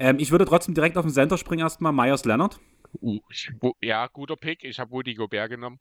Ähm, 0.03 0.17
ich 0.19 0.33
würde 0.33 0.45
trotzdem 0.45 0.75
direkt 0.75 0.99
auf 0.99 1.05
den 1.05 1.15
Center 1.15 1.39
springen 1.39 1.63
erstmal. 1.63 1.93
Myers 1.93 2.25
Leonard. 2.25 2.59
Uh, 3.01 3.21
ja, 3.81 4.09
guter 4.09 4.35
Pick. 4.35 4.65
Ich 4.65 4.81
habe 4.81 4.91
Woody 4.91 5.15
Gobert 5.15 5.49
genommen. 5.49 5.79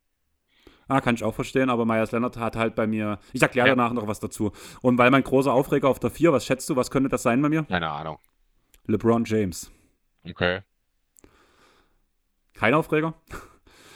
Ah, 0.87 1.01
kann 1.01 1.15
ich 1.15 1.23
auch 1.23 1.33
verstehen, 1.33 1.71
aber 1.71 1.85
Myers 1.85 2.11
Leonard 2.11 2.37
hat 2.37 2.55
halt 2.55 2.75
bei 2.75 2.85
mir. 2.85 3.17
Ich 3.33 3.41
erkläre 3.41 3.69
ja. 3.69 3.75
danach 3.75 3.93
noch 3.93 4.05
was 4.05 4.19
dazu. 4.19 4.51
Und 4.83 4.99
weil 4.99 5.09
mein 5.09 5.23
großer 5.23 5.51
Aufreger 5.51 5.89
auf 5.89 5.97
der 5.97 6.11
4, 6.11 6.33
was 6.33 6.45
schätzt 6.45 6.69
du, 6.69 6.75
was 6.75 6.91
könnte 6.91 7.09
das 7.09 7.23
sein 7.23 7.41
bei 7.41 7.49
mir? 7.49 7.63
Keine 7.63 7.89
Ahnung. 7.89 8.19
LeBron 8.85 9.25
James. 9.25 9.71
Okay. 10.23 10.61
Kein 12.53 12.75
Aufreger? 12.75 13.15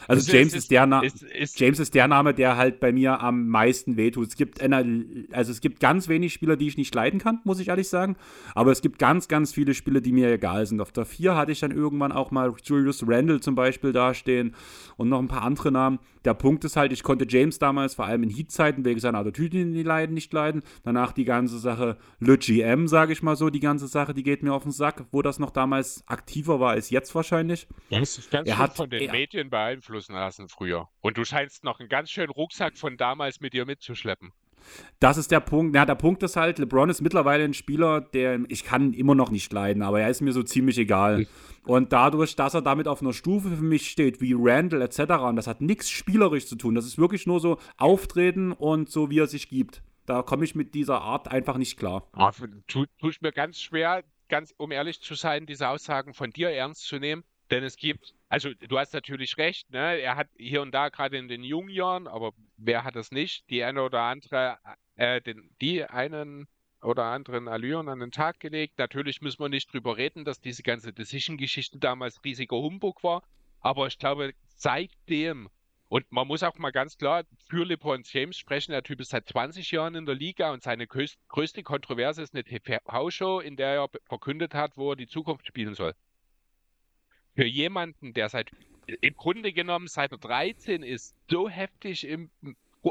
Also 0.07 0.31
James 0.31 0.53
ist, 0.53 0.63
ist 0.63 0.71
der 0.71 0.85
Name, 0.85 1.11
James 1.55 1.79
ist 1.79 1.93
der 1.95 2.07
Name, 2.07 2.33
der 2.33 2.57
halt 2.57 2.79
bei 2.79 2.91
mir 2.91 3.21
am 3.21 3.47
meisten 3.47 3.97
wehtut. 3.97 4.27
Es 4.27 4.35
gibt 4.35 4.61
eine, 4.61 5.05
also 5.31 5.51
es 5.51 5.61
gibt 5.61 5.79
ganz 5.79 6.07
wenig 6.07 6.33
Spieler, 6.33 6.55
die 6.55 6.67
ich 6.67 6.77
nicht 6.77 6.93
leiden 6.93 7.19
kann, 7.19 7.39
muss 7.43 7.59
ich 7.59 7.69
ehrlich 7.69 7.89
sagen. 7.89 8.15
Aber 8.53 8.71
es 8.71 8.81
gibt 8.81 8.99
ganz, 8.99 9.27
ganz 9.27 9.53
viele 9.53 9.73
Spieler, 9.73 10.01
die 10.01 10.11
mir 10.11 10.31
egal 10.31 10.65
sind. 10.65 10.81
Auf 10.81 10.91
der 10.91 11.05
4 11.05 11.35
hatte 11.35 11.51
ich 11.51 11.59
dann 11.59 11.71
irgendwann 11.71 12.11
auch 12.11 12.31
mal 12.31 12.53
Julius 12.63 13.03
Randle 13.07 13.39
zum 13.39 13.55
Beispiel 13.55 13.93
dastehen 13.93 14.55
und 14.97 15.09
noch 15.09 15.19
ein 15.19 15.27
paar 15.27 15.43
andere 15.43 15.71
Namen. 15.71 15.99
Der 16.25 16.33
Punkt 16.33 16.65
ist 16.65 16.75
halt, 16.75 16.91
ich 16.91 17.03
konnte 17.03 17.25
James 17.29 17.59
damals 17.59 17.95
vor 17.95 18.05
allem 18.05 18.23
in 18.23 18.29
Heat-Zeiten 18.29 18.83
wegen 18.83 18.99
seiner 18.99 19.19
Attitüde 19.19 19.59
nicht 19.59 19.85
leiden, 19.85 20.15
nicht 20.15 20.33
leiden. 20.33 20.63
Danach 20.83 21.11
die 21.11 21.23
ganze 21.23 21.59
Sache 21.59 21.97
Le 22.19 22.37
GM, 22.37 22.87
sage 22.87 23.13
ich 23.13 23.21
mal 23.21 23.35
so, 23.35 23.51
die 23.51 23.59
ganze 23.59 23.87
Sache, 23.87 24.15
die 24.15 24.23
geht 24.23 24.41
mir 24.41 24.53
auf 24.53 24.63
den 24.63 24.71
Sack, 24.71 25.05
wo 25.11 25.21
das 25.21 25.37
noch 25.37 25.51
damals 25.51 26.03
aktiver 26.07 26.59
war 26.59 26.71
als 26.71 26.89
jetzt 26.89 27.13
wahrscheinlich. 27.13 27.67
Das 27.91 28.17
ist 28.17 28.31
ganz 28.31 28.49
er 28.49 28.57
hat, 28.57 28.75
von 28.75 28.89
den 28.89 29.01
er, 29.01 29.11
Medien 29.11 29.51
beeinflussen 29.51 30.13
lassen 30.13 30.49
früher. 30.49 30.89
Und 31.01 31.17
du 31.17 31.25
scheinst 31.25 31.63
noch 31.63 31.79
einen 31.79 31.89
ganz 31.89 32.09
schönen 32.09 32.31
Rucksack 32.31 32.77
von 32.77 32.97
damals 32.97 33.39
mit 33.39 33.53
dir 33.53 33.65
mitzuschleppen. 33.65 34.33
Das 34.99 35.17
ist 35.17 35.31
der 35.31 35.39
Punkt. 35.39 35.75
Ja, 35.75 35.85
der 35.85 35.95
Punkt 35.95 36.23
ist 36.23 36.35
halt, 36.35 36.59
LeBron 36.59 36.89
ist 36.89 37.01
mittlerweile 37.01 37.43
ein 37.43 37.53
Spieler, 37.53 38.01
der 38.01 38.39
ich 38.47 38.63
kann 38.63 38.93
immer 38.93 39.15
noch 39.15 39.29
nicht 39.31 39.51
leiden, 39.51 39.83
aber 39.83 40.01
er 40.01 40.09
ist 40.09 40.21
mir 40.21 40.33
so 40.33 40.43
ziemlich 40.43 40.77
egal. 40.77 41.27
Und 41.65 41.93
dadurch, 41.93 42.35
dass 42.35 42.53
er 42.53 42.61
damit 42.61 42.87
auf 42.87 43.01
einer 43.01 43.13
Stufe 43.13 43.49
für 43.49 43.63
mich 43.63 43.89
steht, 43.89 44.21
wie 44.21 44.35
Randall 44.37 44.81
etc., 44.81 44.99
und 45.23 45.35
das 45.35 45.47
hat 45.47 45.61
nichts 45.61 45.89
spielerisch 45.89 46.45
zu 46.47 46.55
tun, 46.55 46.75
das 46.75 46.85
ist 46.85 46.97
wirklich 46.97 47.25
nur 47.25 47.39
so 47.39 47.57
Auftreten 47.77 48.51
und 48.51 48.89
so, 48.89 49.09
wie 49.09 49.19
er 49.19 49.27
sich 49.27 49.49
gibt. 49.49 49.81
Da 50.05 50.21
komme 50.21 50.45
ich 50.45 50.53
mit 50.53 50.75
dieser 50.75 51.01
Art 51.01 51.27
einfach 51.27 51.57
nicht 51.57 51.77
klar. 51.77 52.07
Tut, 52.67 52.89
tut 52.99 53.21
mir 53.21 53.31
ganz 53.31 53.59
schwer, 53.59 54.03
ganz 54.29 54.53
um 54.57 54.71
ehrlich 54.71 55.01
zu 55.01 55.15
sein, 55.15 55.45
diese 55.47 55.69
Aussagen 55.69 56.13
von 56.13 56.29
dir 56.29 56.49
ernst 56.49 56.85
zu 56.85 56.99
nehmen, 56.99 57.23
denn 57.51 57.63
es 57.63 57.77
gibt 57.77 58.13
also 58.35 58.53
du 58.53 58.77
hast 58.77 58.93
natürlich 58.93 59.37
recht, 59.37 59.69
ne? 59.69 59.97
Er 59.99 60.17
hat 60.17 60.27
hier 60.37 60.61
und 60.61 60.73
da 60.73 60.89
gerade 60.89 61.17
in 61.17 61.29
den 61.29 61.41
jungen 61.41 61.69
Jahren, 61.69 62.05
aber 62.05 62.33
wer 62.57 62.83
hat 62.83 62.97
das 62.97 63.11
nicht? 63.11 63.49
Die 63.49 63.63
eine 63.63 63.81
oder 63.81 64.01
andere, 64.01 64.57
äh, 64.95 65.21
den, 65.21 65.49
die 65.61 65.85
einen 65.85 66.47
oder 66.81 67.05
anderen 67.05 67.47
Allüren 67.47 67.87
an 67.87 68.01
den 68.01 68.11
Tag 68.11 68.41
gelegt. 68.41 68.77
Natürlich 68.77 69.21
müssen 69.21 69.39
wir 69.39 69.47
nicht 69.47 69.71
drüber 69.71 69.95
reden, 69.95 70.25
dass 70.25 70.41
diese 70.41 70.63
ganze 70.63 70.91
Decision-Geschichte 70.91 71.79
damals 71.79 72.21
riesiger 72.25 72.57
Humbug 72.57 73.03
war. 73.03 73.23
Aber 73.61 73.87
ich 73.87 73.97
glaube, 73.97 74.33
seitdem, 74.57 75.49
und 75.87 76.11
man 76.11 76.27
muss 76.27 76.43
auch 76.43 76.57
mal 76.57 76.71
ganz 76.71 76.97
klar 76.97 77.23
für 77.47 77.63
LeBron 77.63 78.03
James 78.05 78.37
sprechen, 78.37 78.71
der 78.71 78.83
Typ 78.83 78.99
ist 78.99 79.11
seit 79.11 79.29
20 79.29 79.71
Jahren 79.71 79.95
in 79.95 80.05
der 80.05 80.15
Liga 80.15 80.51
und 80.51 80.61
seine 80.61 80.87
größte 80.87 81.63
Kontroverse 81.63 82.21
ist 82.21 82.33
eine 82.33 82.43
TV-Show, 82.43 83.39
in 83.39 83.55
der 83.55 83.75
er 83.75 83.89
verkündet 84.09 84.53
hat, 84.53 84.75
wo 84.75 84.91
er 84.91 84.95
die 84.97 85.07
Zukunft 85.07 85.47
spielen 85.47 85.73
soll 85.73 85.93
für 87.35 87.45
jemanden, 87.45 88.13
der 88.13 88.29
seit 88.29 88.51
im 88.87 89.15
Grunde 89.15 89.51
genommen 89.51 89.87
seit 89.87 90.11
er 90.11 90.17
13 90.17 90.83
ist, 90.83 91.15
so 91.29 91.49
heftig 91.49 92.07
im, 92.07 92.29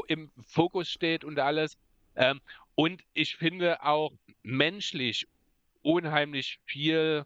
im 0.07 0.29
Fokus 0.43 0.89
steht 0.89 1.23
und 1.23 1.39
alles. 1.39 1.77
Ähm, 2.15 2.41
und 2.75 3.03
ich 3.13 3.37
finde 3.37 3.81
auch 3.83 4.11
menschlich 4.43 5.27
unheimlich 5.81 6.59
viel 6.65 7.25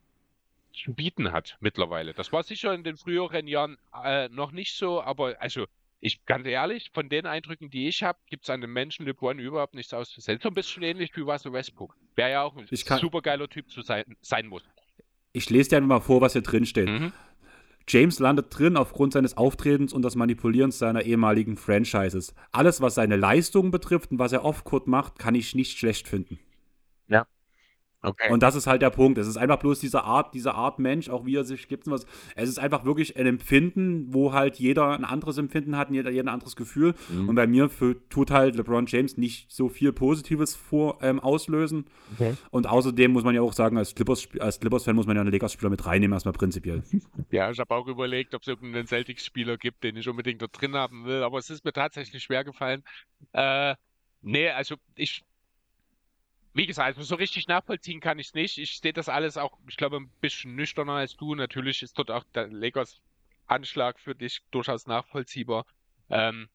zu 0.73 0.93
bieten 0.93 1.31
hat 1.31 1.57
mittlerweile. 1.59 2.13
Das 2.13 2.31
war 2.31 2.43
sicher 2.43 2.73
in 2.73 2.83
den 2.83 2.97
früheren 2.97 3.47
Jahren 3.47 3.77
äh, 4.03 4.29
noch 4.29 4.51
nicht 4.51 4.75
so, 4.75 5.01
aber 5.01 5.35
also 5.39 5.65
ich 6.01 6.25
ganz 6.25 6.45
ehrlich, 6.45 6.91
von 6.93 7.09
den 7.09 7.25
Eindrücken, 7.25 7.69
die 7.69 7.87
ich 7.87 8.03
habe, 8.03 8.19
gibt 8.27 8.43
es 8.43 8.49
an 8.49 8.61
dem 8.61 8.71
Menschen 8.71 9.05
LeBron 9.05 9.37
überhaupt 9.39 9.73
nichts 9.73 9.93
auszusetzen. 9.93 10.41
So 10.41 10.49
ein 10.49 10.53
bisschen 10.53 10.83
ähnlich 10.83 11.13
wie 11.15 11.21
Russell 11.21 11.51
Westbrook. 11.51 11.97
Wäre 12.15 12.31
ja 12.31 12.43
auch 12.43 12.55
ein 12.55 12.67
super 12.71 13.21
geiler 13.21 13.49
Typ 13.49 13.69
zu 13.69 13.81
sein, 13.81 14.05
sein 14.21 14.47
muss. 14.47 14.63
Ich 15.31 15.49
lese 15.49 15.69
dir 15.69 15.77
einfach 15.77 15.87
mal 15.87 15.99
vor, 15.99 16.21
was 16.21 16.33
hier 16.33 16.41
drin 16.41 16.65
steht. 16.65 16.89
Mhm. 16.89 17.11
James 17.87 18.19
landet 18.19 18.47
drin 18.49 18.77
aufgrund 18.77 19.13
seines 19.13 19.35
Auftretens 19.35 19.93
und 19.93 20.03
des 20.03 20.15
Manipulierens 20.15 20.77
seiner 20.77 21.03
ehemaligen 21.03 21.57
Franchises. 21.57 22.35
Alles, 22.51 22.81
was 22.81 22.95
seine 22.95 23.15
Leistungen 23.15 23.71
betrifft 23.71 24.11
und 24.11 24.19
was 24.19 24.31
er 24.31 24.45
off-court 24.45 24.87
macht, 24.87 25.17
kann 25.17 25.33
ich 25.33 25.55
nicht 25.55 25.77
schlecht 25.77 26.07
finden. 26.07 26.39
Okay. 28.01 28.31
Und 28.31 28.43
das 28.43 28.55
ist 28.55 28.65
halt 28.65 28.81
der 28.81 28.91
Punkt. 28.91 29.17
Es 29.17 29.27
ist 29.27 29.35
einfach 29.35 29.59
bloß 29.59 29.79
diese 29.79 30.03
Art, 30.05 30.33
diese 30.33 30.55
Art 30.55 30.79
Mensch, 30.79 31.09
auch 31.09 31.25
wie 31.25 31.35
er 31.35 31.43
sich 31.43 31.67
gibt. 31.67 31.87
Was. 31.87 32.05
Es 32.35 32.47
ist 32.47 32.57
einfach 32.57 32.85
wirklich 32.85 33.17
ein 33.17 33.25
Empfinden, 33.25 34.13
wo 34.13 34.31
halt 34.31 34.57
jeder 34.57 34.91
ein 34.91 35.03
anderes 35.03 35.37
Empfinden 35.37 35.75
hat, 35.75 35.91
jeder, 35.91 36.09
jeder 36.09 36.25
ein 36.25 36.33
anderes 36.33 36.55
Gefühl. 36.55 36.95
Mhm. 37.09 37.29
Und 37.29 37.35
bei 37.35 37.45
mir 37.45 37.69
für, 37.69 37.97
tut 38.09 38.31
halt 38.31 38.55
LeBron 38.55 38.85
James 38.85 39.17
nicht 39.17 39.51
so 39.51 39.67
viel 39.67 39.91
Positives 39.91 40.55
vor, 40.55 40.99
ähm, 41.01 41.19
auslösen. 41.19 41.85
Okay. 42.13 42.35
Und 42.51 42.67
außerdem 42.67 43.11
muss 43.11 43.25
man 43.25 43.35
ja 43.35 43.41
auch 43.41 43.53
sagen, 43.53 43.77
als 43.77 43.93
Clippers-Fan 43.95 44.39
als 44.41 44.59
Clippers 44.59 44.87
muss 44.87 45.05
man 45.05 45.17
ja 45.17 45.21
einen 45.21 45.31
Lakers-Spieler 45.31 45.69
mit 45.69 45.85
reinnehmen, 45.85 46.13
erstmal 46.13 46.33
prinzipiell. 46.33 46.83
Ja, 47.31 47.51
ich 47.51 47.59
habe 47.59 47.75
auch 47.75 47.87
überlegt, 47.87 48.33
ob 48.33 48.41
es 48.41 48.47
irgendeinen 48.47 48.87
Celtics-Spieler 48.87 49.57
gibt, 49.57 49.83
den 49.83 49.95
ich 49.97 50.07
unbedingt 50.07 50.41
dort 50.41 50.59
drin 50.59 50.73
haben 50.75 51.05
will. 51.05 51.21
Aber 51.21 51.37
es 51.37 51.49
ist 51.49 51.63
mir 51.63 51.73
tatsächlich 51.73 52.23
schwer 52.23 52.43
gefallen. 52.43 52.83
Äh, 53.33 53.75
nee, 54.21 54.49
also 54.49 54.75
ich 54.95 55.23
wie 56.53 56.65
gesagt, 56.65 56.87
also 56.87 57.03
so 57.03 57.15
richtig 57.15 57.47
nachvollziehen 57.47 57.99
kann 57.99 58.19
ich 58.19 58.27
es 58.27 58.33
nicht. 58.33 58.57
Ich 58.57 58.79
sehe 58.79 58.93
das 58.93 59.09
alles 59.09 59.37
auch, 59.37 59.57
ich 59.67 59.77
glaube, 59.77 59.97
ein 59.97 60.09
bisschen 60.21 60.55
nüchterner 60.55 60.93
als 60.93 61.15
du. 61.15 61.35
Natürlich 61.35 61.81
ist 61.83 61.97
dort 61.97 62.11
auch 62.11 62.23
der 62.33 62.47
Lakers 62.47 63.01
Anschlag 63.47 63.99
für 63.99 64.15
dich 64.15 64.41
durchaus 64.51 64.87
nachvollziehbar. 64.87 65.65
Ähm, 66.09 66.49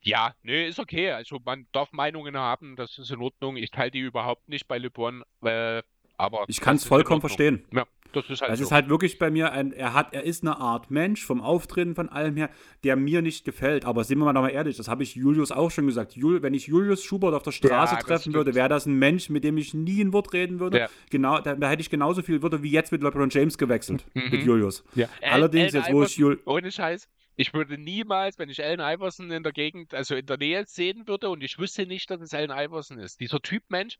ja, 0.00 0.34
nö, 0.42 0.66
ist 0.66 0.78
okay. 0.78 1.12
Also 1.12 1.40
man 1.44 1.66
darf 1.72 1.92
Meinungen 1.92 2.36
haben, 2.36 2.76
das 2.76 2.98
ist 2.98 3.10
in 3.10 3.20
Ordnung. 3.20 3.56
Ich 3.56 3.70
teile 3.70 3.90
die 3.90 4.00
überhaupt 4.00 4.48
nicht 4.48 4.66
bei 4.66 4.78
LeBron, 4.78 5.22
äh, 5.42 5.82
aber. 6.16 6.44
Ich 6.48 6.60
kann 6.60 6.76
es 6.76 6.84
vollkommen 6.84 7.20
verstehen. 7.20 7.64
Ja. 7.72 7.86
Das 8.12 8.28
ist 8.30 8.40
halt 8.40 8.50
Das 8.52 8.58
so. 8.58 8.64
ist 8.66 8.72
halt 8.72 8.88
wirklich 8.88 9.18
bei 9.18 9.30
mir 9.30 9.52
ein, 9.52 9.72
er 9.72 9.94
hat, 9.94 10.12
er 10.14 10.22
ist 10.24 10.42
eine 10.44 10.56
Art 10.58 10.90
Mensch 10.90 11.24
vom 11.24 11.40
Auftreten 11.40 11.94
von 11.94 12.08
allem 12.08 12.36
her, 12.36 12.50
der 12.84 12.96
mir 12.96 13.22
nicht 13.22 13.44
gefällt. 13.44 13.84
Aber 13.84 14.04
sind 14.04 14.18
wir 14.18 14.24
mal 14.26 14.32
noch 14.32 14.42
mal 14.42 14.50
ehrlich, 14.50 14.76
das 14.76 14.88
habe 14.88 15.02
ich 15.02 15.14
Julius 15.14 15.50
auch 15.52 15.70
schon 15.70 15.86
gesagt. 15.86 16.12
Jul, 16.16 16.42
wenn 16.42 16.54
ich 16.54 16.66
Julius 16.66 17.02
Schubert 17.02 17.34
auf 17.34 17.42
der 17.42 17.52
Straße 17.52 17.94
Ja, 17.94 18.00
treffen 18.00 18.20
stimmt. 18.22 18.36
würde, 18.36 18.54
wäre 18.54 18.68
das 18.68 18.86
ein 18.86 18.94
Mensch, 18.98 19.28
mit 19.30 19.44
dem 19.44 19.56
ich 19.56 19.74
nie 19.74 20.00
ein 20.02 20.12
Wort 20.12 20.32
reden 20.32 20.60
würde. 20.60 20.78
Ja. 20.78 20.88
Genau, 21.10 21.40
da, 21.40 21.54
da 21.54 21.68
hätte 21.68 21.82
ich 21.82 21.90
genauso 21.90 22.22
viel 22.22 22.42
Würde 22.42 22.62
wie 22.62 22.70
jetzt 22.70 22.92
mit 22.92 23.02
LeBron 23.02 23.30
James 23.30 23.58
gewechselt, 23.58 24.04
Mhm. 24.14 24.30
mit 24.30 24.42
Julius. 24.44 24.84
Ja. 24.94 25.08
Allerdings, 25.22 25.74
Allen 25.74 25.84
jetzt 25.84 25.92
wo 25.94 26.02
ich 26.04 26.16
Jul 26.16 26.40
Ohne 26.44 26.70
Scheiß. 26.70 27.08
Ich 27.36 27.54
würde 27.54 27.78
niemals, 27.78 28.38
wenn 28.38 28.50
ich 28.50 28.62
Allen 28.62 28.80
Iverson 28.80 29.30
in 29.30 29.42
der 29.42 29.52
Gegend, 29.52 29.94
also 29.94 30.14
in 30.14 30.26
der 30.26 30.36
Nähe 30.36 30.64
sehen 30.66 31.08
würde 31.08 31.30
und 31.30 31.42
ich 31.42 31.58
wüsste 31.58 31.86
nicht, 31.86 32.10
dass 32.10 32.20
es 32.20 32.34
Allen 32.34 32.50
Iverson 32.50 32.98
ist. 32.98 33.20
Dieser 33.20 33.40
Typ 33.40 33.62
Mensch, 33.70 33.96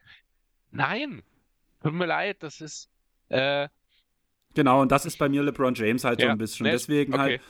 nein. 0.70 1.22
Tut 1.82 1.94
mir 1.94 2.06
leid, 2.06 2.36
das 2.40 2.60
ist. 2.60 2.88
Äh, 3.28 3.68
Genau, 4.55 4.82
und 4.82 4.92
das 4.92 5.07
ist 5.07 5.18
bei 5.18 5.28
mir 5.28 5.42
LeBron 5.42 5.74
James 5.74 6.05
halt 6.05 6.20
so 6.20 6.26
Ja, 6.26 6.32
ein 6.32 6.38
bisschen. 6.38 6.64
Deswegen 6.64 7.12
okay. 7.14 7.22
halt, 7.22 7.40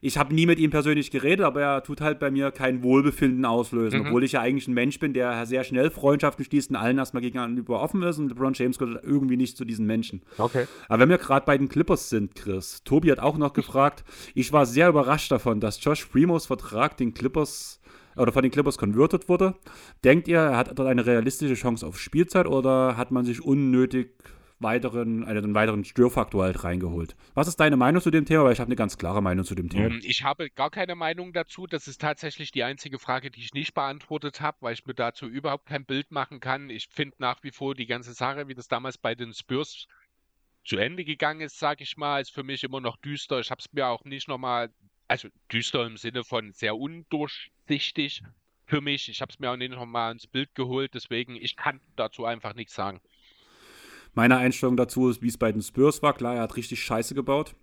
ich 0.00 0.16
habe 0.16 0.32
nie 0.32 0.46
mit 0.46 0.60
ihm 0.60 0.70
persönlich 0.70 1.10
geredet, 1.10 1.44
aber 1.44 1.60
er 1.60 1.82
tut 1.82 2.00
halt 2.00 2.20
bei 2.20 2.30
mir 2.30 2.52
kein 2.52 2.84
Wohlbefinden 2.84 3.44
auslösen, 3.44 4.00
Mhm. 4.00 4.06
obwohl 4.06 4.22
ich 4.22 4.32
ja 4.32 4.40
eigentlich 4.40 4.68
ein 4.68 4.74
Mensch 4.74 4.98
bin, 5.00 5.12
der 5.12 5.44
sehr 5.44 5.64
schnell 5.64 5.90
Freundschaften 5.90 6.44
schließt 6.44 6.70
und 6.70 6.76
allen 6.76 6.98
erstmal 6.98 7.20
gegenüber 7.20 7.80
offen 7.82 8.02
ist 8.04 8.18
und 8.18 8.28
LeBron 8.28 8.52
James 8.54 8.78
gehört 8.78 9.02
irgendwie 9.04 9.36
nicht 9.36 9.56
zu 9.56 9.64
diesen 9.64 9.86
Menschen. 9.86 10.22
okay. 10.38 10.66
Aber 10.88 11.00
wenn 11.00 11.08
wir 11.08 11.18
gerade 11.18 11.44
bei 11.46 11.58
den 11.58 11.68
Clippers 11.68 12.10
sind, 12.10 12.34
Chris, 12.36 12.82
Tobi 12.84 13.10
hat 13.10 13.18
auch 13.18 13.38
noch 13.38 13.52
gefragt, 13.54 14.04
ich 14.34 14.52
war 14.52 14.66
sehr 14.66 14.88
überrascht 14.88 15.32
davon, 15.32 15.58
dass 15.60 15.82
Josh 15.82 16.06
Primos 16.06 16.46
Vertrag 16.46 16.96
den 16.96 17.12
Clippers 17.12 17.80
oder 18.16 18.32
von 18.32 18.42
den 18.42 18.50
Clippers 18.52 18.78
converted 18.78 19.28
wurde. 19.28 19.54
Denkt 20.04 20.26
ihr, 20.28 20.38
er 20.38 20.56
hat 20.56 20.76
dort 20.76 20.88
eine 20.88 21.06
realistische 21.06 21.54
Chance 21.54 21.84
auf 21.86 21.98
Spielzeit 22.00 22.46
oder 22.46 22.96
hat 22.96 23.10
man 23.12 23.24
sich 23.24 23.42
unnötig 23.44 24.10
weiteren, 24.60 25.24
einen 25.24 25.54
weiteren 25.54 25.84
Störfaktor 25.84 26.44
halt 26.44 26.64
reingeholt? 26.64 27.16
Was 27.34 27.48
ist 27.48 27.60
deine 27.60 27.76
Meinung 27.76 28.02
zu 28.02 28.10
dem 28.10 28.24
Thema? 28.24 28.44
Weil 28.44 28.52
ich 28.52 28.60
habe 28.60 28.68
eine 28.68 28.76
ganz 28.76 28.98
klare 28.98 29.22
Meinung 29.22 29.44
zu 29.44 29.54
dem 29.54 29.68
Thema. 29.68 29.94
Ähm, 29.94 30.00
Ich 30.02 30.24
habe 30.24 30.50
gar 30.50 30.70
keine 30.70 30.94
Meinung 30.94 31.32
dazu. 31.32 31.66
Das 31.66 31.88
ist 31.88 32.00
tatsächlich 32.00 32.50
die 32.50 32.64
einzige 32.64 32.98
Frage, 32.98 33.30
die 33.30 33.40
ich 33.40 33.54
nicht 33.54 33.74
beantwortet 33.74 34.40
habe, 34.40 34.58
weil 34.60 34.74
ich 34.74 34.86
mir 34.86 34.94
dazu 34.94 35.26
überhaupt 35.26 35.66
kein 35.66 35.84
Bild 35.84 36.10
machen 36.10 36.40
kann. 36.40 36.70
Ich 36.70 36.88
finde 36.88 37.16
nach 37.18 37.42
wie 37.42 37.50
vor 37.50 37.74
die 37.74 37.86
ganze 37.86 38.12
Sache, 38.12 38.48
wie 38.48 38.54
das 38.54 38.68
damals 38.68 38.98
bei 38.98 39.14
den 39.14 39.32
Spurs 39.32 39.86
zu 40.64 40.76
Ende 40.76 41.04
gegangen 41.04 41.40
ist, 41.40 41.58
sage 41.58 41.82
ich 41.82 41.96
mal, 41.96 42.20
ist 42.20 42.30
für 42.30 42.42
mich 42.42 42.62
immer 42.62 42.80
noch 42.80 42.96
düster. 42.98 43.40
Ich 43.40 43.50
habe 43.50 43.60
es 43.60 43.72
mir 43.72 43.86
auch 43.86 44.04
nicht 44.04 44.28
nochmal, 44.28 44.70
also 45.06 45.28
düster 45.50 45.86
im 45.86 45.96
Sinne 45.96 46.24
von 46.24 46.52
sehr 46.52 46.76
undurchsichtig 46.76 48.22
für 48.66 48.82
mich. 48.82 49.08
Ich 49.08 49.22
habe 49.22 49.32
es 49.32 49.38
mir 49.38 49.50
auch 49.50 49.56
nicht 49.56 49.70
nochmal 49.70 50.12
ins 50.12 50.26
Bild 50.26 50.54
geholt, 50.54 50.92
deswegen 50.92 51.36
ich 51.36 51.56
kann 51.56 51.80
dazu 51.96 52.26
einfach 52.26 52.54
nichts 52.54 52.74
sagen. 52.74 53.00
Meine 54.18 54.38
Einstellung 54.38 54.76
dazu 54.76 55.08
ist, 55.08 55.22
wie 55.22 55.28
es 55.28 55.38
bei 55.38 55.52
den 55.52 55.62
Spurs 55.62 56.02
war. 56.02 56.12
Klar, 56.12 56.34
er 56.34 56.42
hat 56.42 56.56
richtig 56.56 56.82
Scheiße 56.82 57.14
gebaut. 57.14 57.54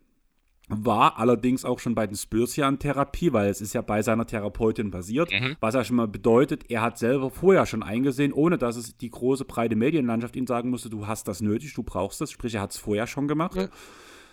War 0.70 1.20
allerdings 1.20 1.66
auch 1.66 1.80
schon 1.80 1.96
bei 1.96 2.08
den 2.08 2.16
Spurs 2.16 2.56
ja 2.56 2.70
in 2.70 2.80
Therapie, 2.80 3.34
weil 3.34 3.50
es 3.50 3.60
ist 3.60 3.74
ja 3.74 3.82
bei 3.82 4.02
seiner 4.02 4.26
Therapeutin 4.26 4.90
basiert. 4.90 5.34
Mhm. 5.34 5.58
Was 5.60 5.76
ja 5.76 5.84
schon 5.84 5.98
mal 5.98 6.08
bedeutet, 6.08 6.72
er 6.72 6.82
hat 6.82 6.98
selber 6.98 7.30
vorher 7.30 7.66
schon 7.66 7.84
eingesehen, 7.84 8.32
ohne 8.32 8.58
dass 8.58 8.78
es 8.78 8.96
die 8.96 9.10
große, 9.10 9.44
breite 9.44 9.76
Medienlandschaft 9.76 10.38
ihm 10.38 10.48
sagen 10.48 10.70
musste, 10.70 10.90
du 10.90 11.08
hast 11.08 11.28
das 11.28 11.42
nötig, 11.42 11.74
du 11.74 11.84
brauchst 11.84 12.22
das. 12.22 12.32
Sprich, 12.32 12.56
er 12.56 12.62
hat 12.62 12.72
es 12.72 12.78
vorher 12.78 13.06
schon 13.06 13.28
gemacht. 13.28 13.58
Ja. 13.58 13.68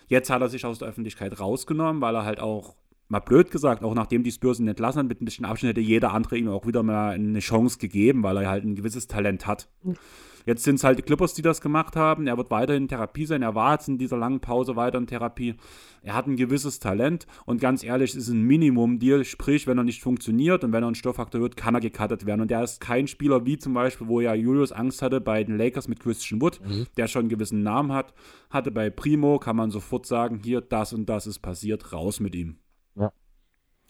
Jetzt 0.07 0.29
hat 0.29 0.41
er 0.41 0.47
sich 0.47 0.65
aus 0.65 0.79
der 0.79 0.87
Öffentlichkeit 0.87 1.41
rausgenommen, 1.41 2.01
weil 2.01 2.15
er 2.15 2.23
halt 2.23 2.39
auch, 2.39 2.77
mal 3.09 3.19
blöd 3.19 3.51
gesagt, 3.51 3.83
auch 3.83 3.95
nachdem 3.95 4.23
die 4.23 4.31
Spurs 4.31 4.61
ihn 4.61 4.67
entlassen 4.69 4.99
haben, 4.99 5.07
mit 5.07 5.21
ein 5.21 5.25
bisschen 5.25 5.43
Abstand 5.43 5.71
hätte 5.71 5.81
jeder 5.81 6.13
andere 6.13 6.37
ihm 6.37 6.47
auch 6.47 6.65
wieder 6.65 6.83
mal 6.83 7.15
eine 7.15 7.39
Chance 7.39 7.79
gegeben, 7.79 8.23
weil 8.23 8.37
er 8.37 8.49
halt 8.49 8.63
ein 8.63 8.75
gewisses 8.75 9.07
Talent 9.07 9.45
hat. 9.45 9.67
Jetzt 10.45 10.63
sind 10.63 10.75
es 10.75 10.83
halt 10.83 10.97
die 10.97 11.03
Clippers, 11.03 11.33
die 11.33 11.41
das 11.41 11.61
gemacht 11.61 11.95
haben. 11.95 12.27
Er 12.27 12.37
wird 12.37 12.51
weiterhin 12.51 12.83
in 12.83 12.87
Therapie 12.87 13.25
sein. 13.25 13.41
Er 13.41 13.55
war 13.55 13.73
jetzt 13.73 13.87
in 13.87 13.97
dieser 13.97 14.17
langen 14.17 14.39
Pause 14.39 14.75
weiter 14.75 14.97
in 14.97 15.07
Therapie. 15.07 15.55
Er 16.01 16.15
hat 16.15 16.27
ein 16.27 16.35
gewisses 16.35 16.79
Talent 16.79 17.27
und 17.45 17.61
ganz 17.61 17.83
ehrlich, 17.83 18.11
es 18.11 18.27
ist 18.27 18.29
ein 18.29 18.43
Minimum-Deal. 18.43 19.23
Sprich, 19.23 19.67
wenn 19.67 19.77
er 19.77 19.83
nicht 19.83 20.01
funktioniert 20.01 20.63
und 20.63 20.73
wenn 20.73 20.83
er 20.83 20.89
ein 20.89 20.95
Störfaktor 20.95 21.41
wird, 21.41 21.55
kann 21.55 21.75
er 21.75 21.81
gecuttet 21.81 22.25
werden. 22.25 22.41
Und 22.41 22.51
er 22.51 22.63
ist 22.63 22.81
kein 22.81 23.07
Spieler 23.07 23.45
wie 23.45 23.57
zum 23.57 23.73
Beispiel, 23.73 24.07
wo 24.07 24.19
ja 24.19 24.33
Julius 24.33 24.71
Angst 24.71 25.01
hatte 25.01 25.21
bei 25.21 25.43
den 25.43 25.57
Lakers 25.57 25.87
mit 25.87 25.99
Christian 25.99 26.41
Wood, 26.41 26.59
der 26.97 27.07
schon 27.07 27.21
einen 27.21 27.29
gewissen 27.29 27.63
Namen 27.63 27.93
hat. 27.93 28.13
Hatte 28.49 28.71
bei 28.71 28.89
Primo, 28.89 29.39
kann 29.39 29.55
man 29.55 29.71
sofort 29.71 30.05
sagen, 30.05 30.41
hier, 30.43 30.61
das 30.61 30.93
und 30.93 31.07
das 31.07 31.27
ist 31.27 31.39
passiert, 31.39 31.93
raus 31.93 32.19
mit 32.19 32.35
ihm. 32.35 32.57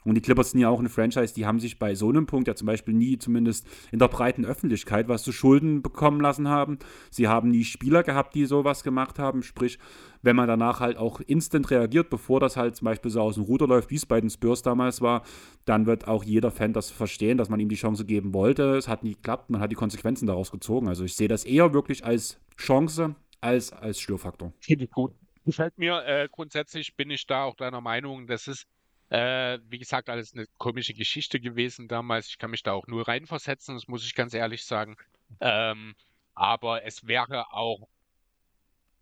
Und 0.06 0.16
die 0.16 0.22
Clippers 0.22 0.52
sind 0.52 0.60
ja 0.62 0.70
auch 0.70 0.80
eine 0.80 0.90
Franchise, 0.90 1.34
die 1.34 1.46
haben 1.46 1.60
sich 1.60 1.80
bei 1.80 1.96
so 1.96 2.10
einem 2.10 2.26
Punkt 2.26 2.48
ja 2.48 2.56
zum 2.56 2.66
Beispiel 2.66 2.94
nie, 2.94 3.18
zumindest 3.18 3.68
in 3.92 4.00
der 4.00 4.08
breiten 4.08 4.46
Öffentlichkeit, 4.46 5.08
was 5.08 5.24
zu 5.24 5.32
Schulden 5.32 5.82
bekommen 5.82 6.20
lassen 6.20 6.48
haben. 6.48 6.80
Sie 7.10 7.28
haben 7.28 7.50
nie 7.50 7.64
Spieler 7.64 8.04
gehabt, 8.04 8.36
die 8.36 8.46
sowas 8.46 8.84
gemacht 8.84 9.20
haben. 9.20 9.44
Sprich, 9.44 9.80
wenn 10.22 10.36
man 10.36 10.48
danach 10.48 10.80
halt 10.80 10.98
auch 10.98 11.20
instant 11.22 11.70
reagiert, 11.72 12.10
bevor 12.10 12.40
das 12.40 12.58
halt 12.58 12.76
zum 12.76 12.86
Beispiel 12.86 13.12
so 13.12 13.22
aus 13.22 13.36
dem 13.36 13.44
Ruder 13.44 13.68
läuft, 13.68 13.92
wie 13.92 13.96
es 13.96 14.06
bei 14.06 14.20
den 14.20 14.30
Spurs 14.30 14.62
damals 14.62 15.02
war, 15.02 15.24
dann 15.66 15.86
wird 15.86 16.08
auch 16.08 16.24
jeder 16.24 16.52
Fan 16.52 16.74
das 16.74 16.92
verstehen, 16.92 17.38
dass 17.38 17.50
man 17.50 17.60
ihm 17.60 17.70
die 17.70 17.76
Chance 17.76 18.06
geben 18.06 18.34
wollte. 18.34 18.76
Es 18.76 18.88
hat 18.88 19.04
nie 19.04 19.16
geklappt, 19.16 19.50
man 19.50 19.62
hat 19.62 19.72
die 19.72 19.76
Konsequenzen 19.76 20.28
daraus 20.28 20.52
gezogen. 20.52 20.88
Also 20.88 21.04
ich 21.04 21.16
sehe 21.16 21.28
das 21.28 21.46
eher 21.46 21.74
wirklich 21.74 22.06
als 22.06 22.40
Chance 22.58 23.16
als 23.42 23.74
als 23.74 24.00
Störfaktor. 24.00 24.54
Finde 24.60 24.86
ich 24.86 24.92
gut. 24.92 25.14
Gefällt 25.46 25.78
mir. 25.78 26.04
Äh, 26.06 26.30
grundsätzlich 26.32 26.96
bin 26.96 27.10
ich 27.10 27.28
da 27.28 27.44
auch 27.44 27.56
deiner 27.56 27.82
Meinung, 27.82 28.28
das 28.28 28.48
ist, 28.48 28.66
äh, 29.14 29.60
wie 29.70 29.78
gesagt, 29.78 30.10
alles 30.10 30.34
eine 30.34 30.48
komische 30.58 30.96
Geschichte 30.96 31.40
gewesen 31.40 31.88
damals. 31.88 32.30
Ich 32.30 32.40
kann 32.40 32.50
mich 32.50 32.64
da 32.64 32.74
auch 32.74 32.88
nur 32.88 33.08
reinversetzen, 33.08 33.76
das 33.76 33.88
muss 33.88 34.04
ich 34.04 34.16
ganz 34.16 34.34
ehrlich 34.34 34.66
sagen. 34.66 34.98
Ähm, 35.40 35.94
aber 36.34 36.84
es 36.84 37.06
wäre 37.06 37.54
auch 37.54 37.88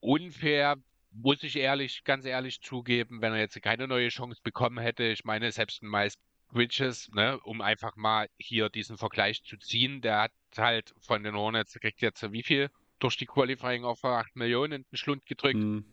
unfair, 0.02 0.76
muss 1.12 1.44
ich 1.44 1.56
ehrlich, 1.56 2.04
ganz 2.04 2.26
ehrlich 2.26 2.62
zugeben, 2.62 3.22
wenn 3.22 3.32
er 3.32 3.40
jetzt 3.40 3.62
keine 3.62 3.88
neue 3.88 4.10
Chance 4.10 4.42
bekommen 4.44 4.80
hätte. 4.80 5.06
Ich 5.06 5.24
meine, 5.24 5.50
selbst 5.54 5.82
ein 5.82 5.90
Miles 5.90 6.18
Bridges, 6.50 7.10
ne, 7.14 7.40
um 7.40 7.62
einfach 7.62 7.96
mal 7.96 8.28
hier 8.38 8.68
diesen 8.68 8.98
Vergleich 8.98 9.46
zu 9.46 9.56
ziehen, 9.56 10.02
der 10.02 10.24
hat 10.24 10.32
halt 10.58 10.94
von 11.00 11.24
den 11.24 11.36
Hornets, 11.36 11.80
kriegt 11.80 12.02
jetzt 12.02 12.30
wie 12.34 12.44
viel 12.44 12.70
durch 13.00 13.16
die 13.16 13.28
Qualifying 13.28 13.86
Offer 13.86 14.10
8 14.10 14.36
Millionen 14.36 14.74
in 14.74 14.86
den 14.92 14.98
Schlund 14.98 15.26
gedrückt. 15.26 15.56
Hm. 15.56 15.86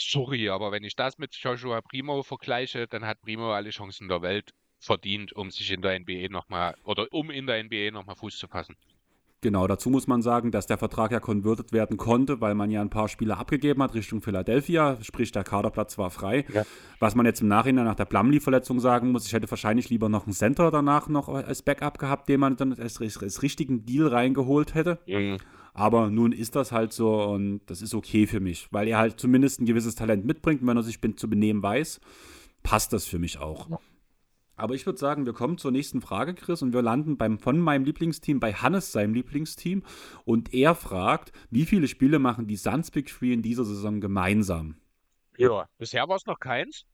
Sorry, 0.00 0.48
aber 0.48 0.72
wenn 0.72 0.82
ich 0.82 0.96
das 0.96 1.18
mit 1.18 1.34
Joshua 1.34 1.82
Primo 1.82 2.22
vergleiche, 2.22 2.86
dann 2.86 3.04
hat 3.04 3.20
Primo 3.20 3.52
alle 3.52 3.70
Chancen 3.70 4.08
der 4.08 4.22
Welt 4.22 4.54
verdient, 4.78 5.34
um 5.34 5.50
sich 5.50 5.70
in 5.70 5.82
der 5.82 5.98
NBA 6.00 6.28
nochmal 6.30 6.74
oder 6.84 7.06
um 7.12 7.30
in 7.30 7.46
der 7.46 7.62
NBA 7.62 7.90
nochmal 7.90 8.16
Fuß 8.16 8.38
zu 8.38 8.48
fassen. 8.48 8.76
Genau, 9.42 9.66
dazu 9.66 9.88
muss 9.88 10.06
man 10.06 10.20
sagen, 10.20 10.50
dass 10.50 10.66
der 10.66 10.76
Vertrag 10.76 11.12
ja 11.12 11.20
konvertiert 11.20 11.72
werden 11.72 11.96
konnte, 11.96 12.42
weil 12.42 12.54
man 12.54 12.70
ja 12.70 12.82
ein 12.82 12.90
paar 12.90 13.08
Spieler 13.08 13.38
abgegeben 13.38 13.82
hat 13.82 13.94
Richtung 13.94 14.20
Philadelphia, 14.20 14.98
sprich 15.02 15.32
der 15.32 15.44
Kaderplatz 15.44 15.96
war 15.96 16.10
frei. 16.10 16.44
Ja. 16.52 16.64
Was 16.98 17.14
man 17.14 17.24
jetzt 17.24 17.40
im 17.40 17.48
Nachhinein 17.48 17.86
nach 17.86 17.94
der 17.94 18.04
Plumlee-Verletzung 18.04 18.80
sagen 18.80 19.12
muss, 19.12 19.26
ich 19.26 19.32
hätte 19.32 19.50
wahrscheinlich 19.50 19.88
lieber 19.88 20.10
noch 20.10 20.26
einen 20.26 20.34
Center 20.34 20.70
danach 20.70 21.08
noch 21.08 21.28
als 21.28 21.62
Backup 21.62 21.98
gehabt, 21.98 22.28
den 22.28 22.40
man 22.40 22.56
dann 22.56 22.74
als, 22.74 23.00
als, 23.00 23.22
als 23.22 23.42
richtigen 23.42 23.86
Deal 23.86 24.08
reingeholt 24.08 24.74
hätte. 24.74 24.98
Aber 25.72 26.10
nun 26.10 26.32
ist 26.32 26.56
das 26.56 26.72
halt 26.72 26.92
so 26.92 27.22
und 27.24 27.60
das 27.66 27.82
ist 27.82 27.94
okay 27.94 28.26
für 28.26 28.40
mich, 28.40 28.68
weil 28.70 28.88
er 28.88 28.98
halt 28.98 29.20
zumindest 29.20 29.60
ein 29.60 29.66
gewisses 29.66 29.94
Talent 29.94 30.24
mitbringt 30.24 30.62
und 30.62 30.68
wenn 30.68 30.76
er 30.76 30.82
sich 30.82 30.98
zu 31.16 31.30
benehmen 31.30 31.62
weiß, 31.62 32.00
passt 32.62 32.92
das 32.92 33.06
für 33.06 33.18
mich 33.18 33.38
auch. 33.38 33.68
Aber 34.60 34.74
ich 34.74 34.84
würde 34.84 34.98
sagen, 34.98 35.24
wir 35.24 35.32
kommen 35.32 35.56
zur 35.56 35.70
nächsten 35.70 36.02
Frage, 36.02 36.34
Chris, 36.34 36.60
und 36.60 36.74
wir 36.74 36.82
landen 36.82 37.16
beim, 37.16 37.38
von 37.38 37.58
meinem 37.58 37.84
Lieblingsteam 37.84 38.40
bei 38.40 38.52
Hannes, 38.52 38.92
seinem 38.92 39.14
Lieblingsteam. 39.14 39.82
Und 40.26 40.52
er 40.52 40.74
fragt, 40.74 41.32
wie 41.48 41.64
viele 41.64 41.88
Spiele 41.88 42.18
machen 42.18 42.46
die 42.46 42.56
Suns 42.56 42.90
Big 42.90 43.06
Three 43.06 43.32
in 43.32 43.40
dieser 43.40 43.64
Saison 43.64 44.02
gemeinsam? 44.02 44.76
Ja. 45.38 45.66
Bisher 45.78 46.06
war 46.08 46.16
es 46.16 46.26
noch 46.26 46.38
keins. 46.38 46.84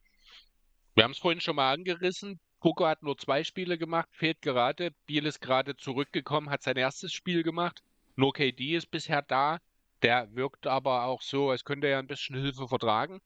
Wir 0.95 1.03
haben 1.03 1.11
es 1.11 1.17
vorhin 1.17 1.41
schon 1.41 1.57
mal 1.57 1.73
angerissen. 1.73 2.39
Coco 2.59 2.87
hat 2.87 3.03
nur 3.03 3.17
zwei 3.17 3.43
Spiele 3.43 3.77
gemacht, 3.77 4.07
fehlt 4.13 4.41
gerade. 4.41 4.91
Biel 5.05 5.25
ist 5.25 5.41
gerade 5.41 5.75
zurückgekommen, 5.75 6.49
hat 6.49 6.63
sein 6.63 6.77
erstes 6.77 7.11
Spiel 7.11 7.43
gemacht. 7.43 7.83
Nur 8.17 8.33
KD 8.33 8.75
ist 8.75 8.91
bisher 8.91 9.21
da. 9.21 9.59
Der 10.01 10.35
wirkt 10.35 10.67
aber 10.67 11.05
auch 11.05 11.21
so, 11.21 11.51
als 11.51 11.63
könnte 11.63 11.87
er 11.87 11.99
ein 11.99 12.07
bisschen 12.07 12.35
Hilfe 12.35 12.67
vertragen. 12.67 13.21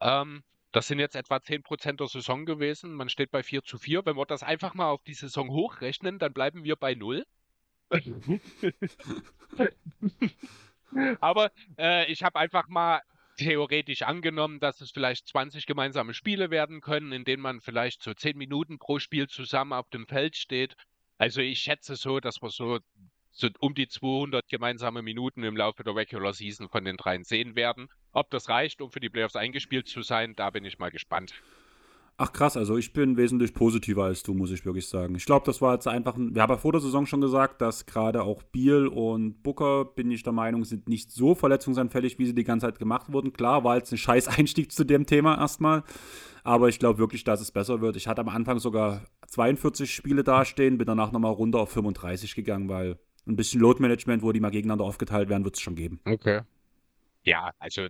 Ähm, 0.00 0.44
das 0.72 0.86
sind 0.86 0.98
jetzt 0.98 1.16
etwa 1.16 1.36
10% 1.36 1.96
der 1.96 2.06
Saison 2.06 2.46
gewesen. 2.46 2.94
Man 2.94 3.08
steht 3.08 3.30
bei 3.30 3.42
4 3.42 3.62
zu 3.64 3.78
4. 3.78 4.06
Wenn 4.06 4.16
wir 4.16 4.26
das 4.26 4.42
einfach 4.42 4.74
mal 4.74 4.90
auf 4.90 5.02
die 5.04 5.14
Saison 5.14 5.50
hochrechnen, 5.50 6.18
dann 6.18 6.32
bleiben 6.32 6.64
wir 6.64 6.76
bei 6.76 6.94
0. 6.94 7.24
Aber 11.20 11.50
äh, 11.78 12.10
ich 12.10 12.22
habe 12.22 12.38
einfach 12.38 12.68
mal 12.68 13.02
theoretisch 13.36 14.02
angenommen, 14.02 14.60
dass 14.60 14.80
es 14.80 14.90
vielleicht 14.90 15.28
20 15.28 15.66
gemeinsame 15.66 16.14
Spiele 16.14 16.50
werden 16.50 16.80
können, 16.80 17.12
in 17.12 17.24
denen 17.24 17.42
man 17.42 17.60
vielleicht 17.60 18.02
so 18.02 18.14
10 18.14 18.36
Minuten 18.36 18.78
pro 18.78 18.98
Spiel 18.98 19.28
zusammen 19.28 19.72
auf 19.72 19.88
dem 19.90 20.06
Feld 20.06 20.36
steht. 20.36 20.74
Also 21.18 21.40
ich 21.40 21.60
schätze 21.60 21.96
so, 21.96 22.20
dass 22.20 22.42
wir 22.42 22.50
so, 22.50 22.78
so 23.34 23.48
um 23.58 23.74
die 23.74 23.88
200 23.88 24.48
gemeinsame 24.48 25.02
Minuten 25.02 25.42
im 25.42 25.56
Laufe 25.56 25.82
der 25.82 25.94
Regular 25.94 26.32
Season 26.32 26.68
von 26.68 26.84
den 26.84 26.96
dreien 26.96 27.24
sehen 27.24 27.56
werden. 27.56 27.88
Ob 28.12 28.30
das 28.30 28.48
reicht, 28.48 28.80
um 28.80 28.90
für 28.90 29.00
die 29.00 29.10
Playoffs 29.10 29.36
eingespielt 29.36 29.88
zu 29.88 30.02
sein, 30.02 30.34
da 30.36 30.50
bin 30.50 30.64
ich 30.64 30.78
mal 30.78 30.90
gespannt. 30.90 31.34
Ach 32.16 32.32
krass, 32.32 32.56
also 32.56 32.76
ich 32.76 32.92
bin 32.92 33.16
wesentlich 33.16 33.54
positiver 33.54 34.04
als 34.04 34.22
du, 34.22 34.34
muss 34.34 34.52
ich 34.52 34.64
wirklich 34.64 34.86
sagen. 34.88 35.16
Ich 35.16 35.24
glaube, 35.24 35.44
das 35.46 35.60
war 35.60 35.74
jetzt 35.74 35.88
einfach 35.88 36.14
ein, 36.14 36.32
wir 36.32 36.42
haben 36.42 36.50
ja 36.50 36.56
vor 36.58 36.70
der 36.70 36.80
Saison 36.80 37.06
schon 37.06 37.20
gesagt, 37.20 37.60
dass 37.60 37.86
gerade 37.86 38.22
auch 38.22 38.44
Biel 38.44 38.86
und 38.86 39.42
Booker, 39.42 39.84
bin 39.84 40.12
ich 40.12 40.22
der 40.22 40.32
Meinung, 40.32 40.64
sind 40.64 40.88
nicht 40.88 41.10
so 41.10 41.34
verletzungsanfällig, 41.34 42.20
wie 42.20 42.26
sie 42.26 42.34
die 42.34 42.44
ganze 42.44 42.66
Zeit 42.66 42.78
gemacht 42.78 43.12
wurden. 43.12 43.32
Klar, 43.32 43.64
war 43.64 43.76
jetzt 43.76 43.90
ein 43.90 43.98
scheiß 43.98 44.28
Einstieg 44.28 44.70
zu 44.70 44.84
dem 44.84 45.06
Thema 45.06 45.36
erstmal, 45.36 45.82
aber 46.44 46.68
ich 46.68 46.78
glaube 46.78 47.00
wirklich, 47.00 47.24
dass 47.24 47.40
es 47.40 47.50
besser 47.50 47.80
wird. 47.80 47.96
Ich 47.96 48.06
hatte 48.06 48.20
am 48.20 48.28
Anfang 48.28 48.60
sogar 48.60 49.02
42 49.26 49.92
Spiele 49.92 50.22
dastehen, 50.22 50.78
bin 50.78 50.86
danach 50.86 51.10
nochmal 51.10 51.32
runter 51.32 51.58
auf 51.58 51.70
35 51.70 52.36
gegangen, 52.36 52.68
weil 52.68 52.96
ein 53.26 53.36
bisschen 53.36 53.60
Load-Management, 53.60 54.22
wo 54.22 54.32
die 54.32 54.40
mal 54.40 54.50
gegeneinander 54.50 54.84
aufgeteilt 54.84 55.28
werden, 55.28 55.44
wird 55.44 55.56
es 55.56 55.62
schon 55.62 55.76
geben. 55.76 56.00
Okay. 56.04 56.42
Ja, 57.22 57.52
also 57.58 57.86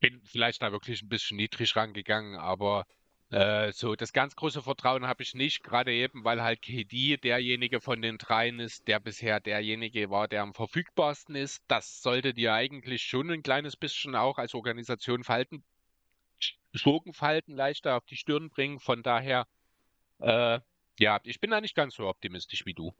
bin 0.00 0.20
vielleicht 0.24 0.62
da 0.62 0.72
wirklich 0.72 1.02
ein 1.02 1.08
bisschen 1.08 1.36
niedrig 1.36 1.76
rangegangen, 1.76 2.36
aber 2.36 2.86
äh, 3.30 3.72
so, 3.72 3.96
das 3.96 4.12
ganz 4.12 4.36
große 4.36 4.62
Vertrauen 4.62 5.06
habe 5.06 5.22
ich 5.22 5.34
nicht, 5.34 5.64
gerade 5.64 5.92
eben, 5.92 6.24
weil 6.24 6.42
halt 6.42 6.62
KD 6.62 7.16
derjenige 7.16 7.80
von 7.80 8.02
den 8.02 8.18
dreien 8.18 8.60
ist, 8.60 8.86
der 8.86 9.00
bisher 9.00 9.40
derjenige 9.40 10.10
war, 10.10 10.28
der 10.28 10.42
am 10.42 10.54
verfügbarsten 10.54 11.34
ist. 11.34 11.62
Das 11.66 12.02
sollte 12.02 12.34
dir 12.34 12.52
eigentlich 12.52 13.02
schon 13.02 13.30
ein 13.30 13.42
kleines 13.42 13.76
bisschen 13.76 14.14
auch 14.14 14.38
als 14.38 14.54
Organisation 14.54 15.24
Falten, 15.24 15.64
Schurkenfalten 16.74 17.56
leichter 17.56 17.96
auf 17.96 18.04
die 18.04 18.16
Stirn 18.16 18.50
bringen. 18.50 18.78
Von 18.78 19.02
daher, 19.02 19.46
äh, 20.20 20.60
ja, 20.98 21.20
ich 21.24 21.40
bin 21.40 21.50
da 21.50 21.60
nicht 21.60 21.74
ganz 21.74 21.94
so 21.94 22.06
optimistisch 22.06 22.66
wie 22.66 22.74
du. 22.74 22.94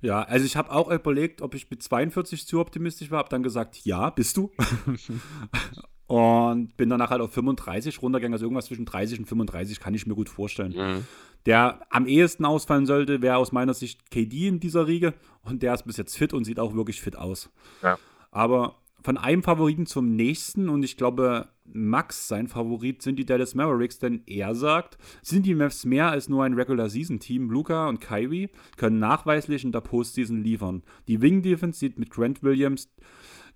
Ja, 0.00 0.22
also 0.22 0.46
ich 0.46 0.56
habe 0.56 0.70
auch 0.70 0.90
überlegt, 0.90 1.42
ob 1.42 1.54
ich 1.54 1.70
mit 1.70 1.82
42 1.82 2.46
zu 2.46 2.60
optimistisch 2.60 3.10
war, 3.10 3.18
habe 3.18 3.28
dann 3.28 3.42
gesagt, 3.42 3.84
ja, 3.84 4.10
bist 4.10 4.36
du. 4.36 4.50
Und 6.06 6.76
bin 6.76 6.90
danach 6.90 7.10
halt 7.10 7.20
auf 7.20 7.32
35 7.32 8.02
runtergegangen, 8.02 8.32
also 8.32 8.44
irgendwas 8.44 8.66
zwischen 8.66 8.84
30 8.84 9.20
und 9.20 9.26
35 9.26 9.78
kann 9.78 9.94
ich 9.94 10.08
mir 10.08 10.16
gut 10.16 10.28
vorstellen. 10.28 10.72
Mhm. 10.72 11.04
Der 11.46 11.86
am 11.88 12.06
ehesten 12.06 12.44
ausfallen 12.44 12.84
sollte, 12.84 13.22
wäre 13.22 13.36
aus 13.36 13.52
meiner 13.52 13.74
Sicht 13.74 14.10
KD 14.10 14.48
in 14.48 14.58
dieser 14.58 14.88
Riege. 14.88 15.14
Und 15.42 15.62
der 15.62 15.72
ist 15.72 15.84
bis 15.84 15.98
jetzt 15.98 16.18
fit 16.18 16.32
und 16.32 16.42
sieht 16.44 16.58
auch 16.58 16.74
wirklich 16.74 17.00
fit 17.00 17.14
aus. 17.14 17.48
Ja. 17.80 17.96
Aber 18.32 18.74
von 19.02 19.16
einem 19.16 19.42
Favoriten 19.42 19.86
zum 19.86 20.14
nächsten 20.14 20.68
und 20.68 20.82
ich 20.82 20.96
glaube, 20.96 21.48
Max, 21.64 22.28
sein 22.28 22.48
Favorit, 22.48 23.02
sind 23.02 23.18
die 23.18 23.24
Dallas 23.24 23.54
Mavericks, 23.54 23.98
denn 23.98 24.22
er 24.26 24.54
sagt, 24.54 24.98
sind 25.22 25.46
die 25.46 25.54
Mavs 25.54 25.84
mehr 25.84 26.10
als 26.10 26.28
nur 26.28 26.44
ein 26.44 26.54
Regular-Season-Team. 26.54 27.50
Luca 27.50 27.88
und 27.88 28.00
Kyrie 28.00 28.50
können 28.76 28.98
nachweislich 28.98 29.64
in 29.64 29.72
der 29.72 29.80
Postseason 29.80 30.42
liefern. 30.42 30.82
Die 31.08 31.22
Wing-Defense 31.22 31.78
sieht 31.78 31.98
mit 31.98 32.10
Grant 32.10 32.42
Williams 32.42 32.88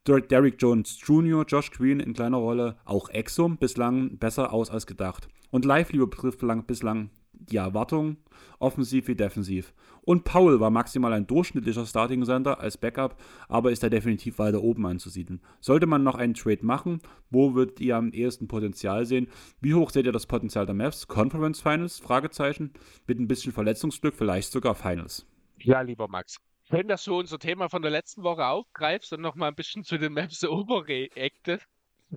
Derrick 0.06 0.56
Jones 0.58 0.98
Jr., 1.02 1.44
Josh 1.46 1.70
Green 1.70 1.98
in 1.98 2.12
kleiner 2.12 2.36
Rolle, 2.36 2.76
auch 2.84 3.08
Exum 3.08 3.56
bislang 3.56 4.18
besser 4.18 4.52
aus 4.52 4.70
als 4.70 4.86
gedacht. 4.86 5.28
Und 5.50 5.64
Lively 5.64 5.98
betrifft 5.98 6.40
bislang 6.66 7.10
die 7.50 7.56
Erwartung, 7.56 8.16
offensiv 8.58 9.08
wie 9.08 9.14
defensiv. 9.14 9.74
Und 10.02 10.24
Paul 10.24 10.60
war 10.60 10.70
maximal 10.70 11.12
ein 11.12 11.26
durchschnittlicher 11.26 11.86
Starting 11.86 12.24
Center 12.24 12.60
als 12.60 12.76
Backup, 12.76 13.20
aber 13.48 13.72
ist 13.72 13.82
er 13.82 13.90
definitiv 13.90 14.38
weiter 14.38 14.62
oben 14.62 14.86
anzusiedeln. 14.86 15.40
Sollte 15.60 15.86
man 15.86 16.02
noch 16.02 16.14
einen 16.14 16.34
Trade 16.34 16.64
machen, 16.64 17.00
wo 17.30 17.54
würdet 17.54 17.80
ihr 17.80 17.96
am 17.96 18.12
ehesten 18.12 18.48
Potenzial 18.48 19.06
sehen? 19.06 19.28
Wie 19.60 19.74
hoch 19.74 19.90
seht 19.90 20.06
ihr 20.06 20.12
das 20.12 20.26
Potenzial 20.26 20.66
der 20.66 20.74
Mavs? 20.74 21.08
Conference 21.08 21.60
Finals? 21.60 21.98
Fragezeichen. 22.00 22.72
Mit 23.06 23.18
ein 23.18 23.28
bisschen 23.28 23.52
Verletzungsglück 23.52 24.14
vielleicht 24.14 24.52
sogar 24.52 24.74
Finals. 24.74 25.26
Ja, 25.58 25.80
lieber 25.80 26.08
Max 26.08 26.38
schön, 26.68 26.88
dass 26.88 27.04
du 27.04 27.18
unser 27.18 27.38
Thema 27.38 27.68
von 27.68 27.82
der 27.82 27.90
letzten 27.90 28.22
Woche 28.22 28.46
aufgreifst 28.46 29.12
und 29.12 29.20
nochmal 29.20 29.48
ein 29.48 29.54
bisschen 29.54 29.84
zu 29.84 29.98
den 29.98 30.12
Maps 30.12 30.44
overreactest. 30.44 31.66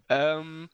Ähm, 0.09 0.69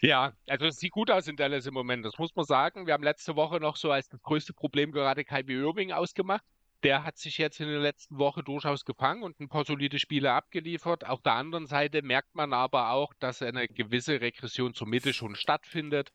ja, 0.00 0.32
also 0.46 0.66
es 0.66 0.78
sieht 0.78 0.92
gut 0.92 1.10
aus 1.10 1.28
in 1.28 1.36
Dallas 1.36 1.66
im 1.66 1.74
Moment, 1.74 2.04
das 2.04 2.18
muss 2.18 2.34
man 2.34 2.44
sagen. 2.44 2.86
Wir 2.86 2.94
haben 2.94 3.04
letzte 3.04 3.36
Woche 3.36 3.60
noch 3.60 3.76
so 3.76 3.90
als 3.90 4.08
das 4.08 4.22
größte 4.22 4.52
Problem 4.52 4.92
gerade 4.92 5.24
Kyrie 5.24 5.54
Irving 5.54 5.92
ausgemacht. 5.92 6.44
Der 6.82 7.04
hat 7.04 7.16
sich 7.16 7.38
jetzt 7.38 7.60
in 7.60 7.68
der 7.68 7.80
letzten 7.80 8.18
Woche 8.18 8.42
durchaus 8.42 8.84
gefangen 8.84 9.22
und 9.22 9.40
ein 9.40 9.48
paar 9.48 9.64
solide 9.64 9.98
Spiele 9.98 10.32
abgeliefert. 10.32 11.06
Auf 11.06 11.22
der 11.22 11.32
anderen 11.32 11.66
Seite 11.66 12.02
merkt 12.02 12.34
man 12.34 12.52
aber 12.52 12.90
auch, 12.90 13.14
dass 13.20 13.40
eine 13.40 13.68
gewisse 13.68 14.20
Regression 14.20 14.74
zur 14.74 14.86
Mitte 14.86 15.14
schon 15.14 15.34
stattfindet. 15.34 16.12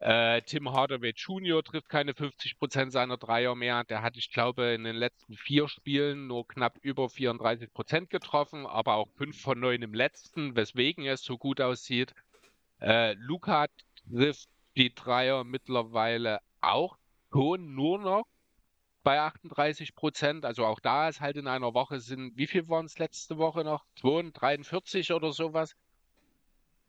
Äh, 0.00 0.42
Tim 0.42 0.72
Hardaway 0.72 1.12
Jr. 1.14 1.62
trifft 1.62 1.88
keine 1.88 2.12
50% 2.12 2.90
seiner 2.90 3.16
Dreier 3.18 3.54
mehr. 3.54 3.84
Der 3.84 4.02
hat, 4.02 4.16
ich 4.16 4.32
glaube, 4.32 4.74
in 4.74 4.82
den 4.82 4.96
letzten 4.96 5.36
vier 5.36 5.68
Spielen 5.68 6.26
nur 6.26 6.46
knapp 6.48 6.76
über 6.82 7.04
34% 7.04 8.08
getroffen, 8.08 8.66
aber 8.66 8.96
auch 8.96 9.08
fünf 9.16 9.40
von 9.40 9.60
neun 9.60 9.80
im 9.80 9.94
letzten, 9.94 10.56
weswegen 10.56 11.06
es 11.06 11.22
so 11.22 11.38
gut 11.38 11.60
aussieht. 11.60 12.14
Äh, 12.82 13.12
Luca 13.14 13.66
trifft 14.10 14.48
die 14.76 14.92
Dreier 14.94 15.44
mittlerweile 15.44 16.40
auch 16.60 16.98
schon 17.32 17.74
nur 17.74 17.98
noch 17.98 18.24
bei 19.04 19.20
38% 19.20 20.44
Also 20.44 20.64
auch 20.66 20.80
da 20.80 21.08
ist 21.08 21.20
halt 21.20 21.36
in 21.36 21.46
einer 21.46 21.74
Woche 21.74 22.00
sind, 22.00 22.36
wie 22.36 22.46
viel 22.46 22.68
waren 22.68 22.86
es 22.86 22.98
letzte 22.98 23.38
Woche 23.38 23.64
noch? 23.64 23.84
42 24.00 25.12
oder 25.12 25.32
sowas. 25.32 25.76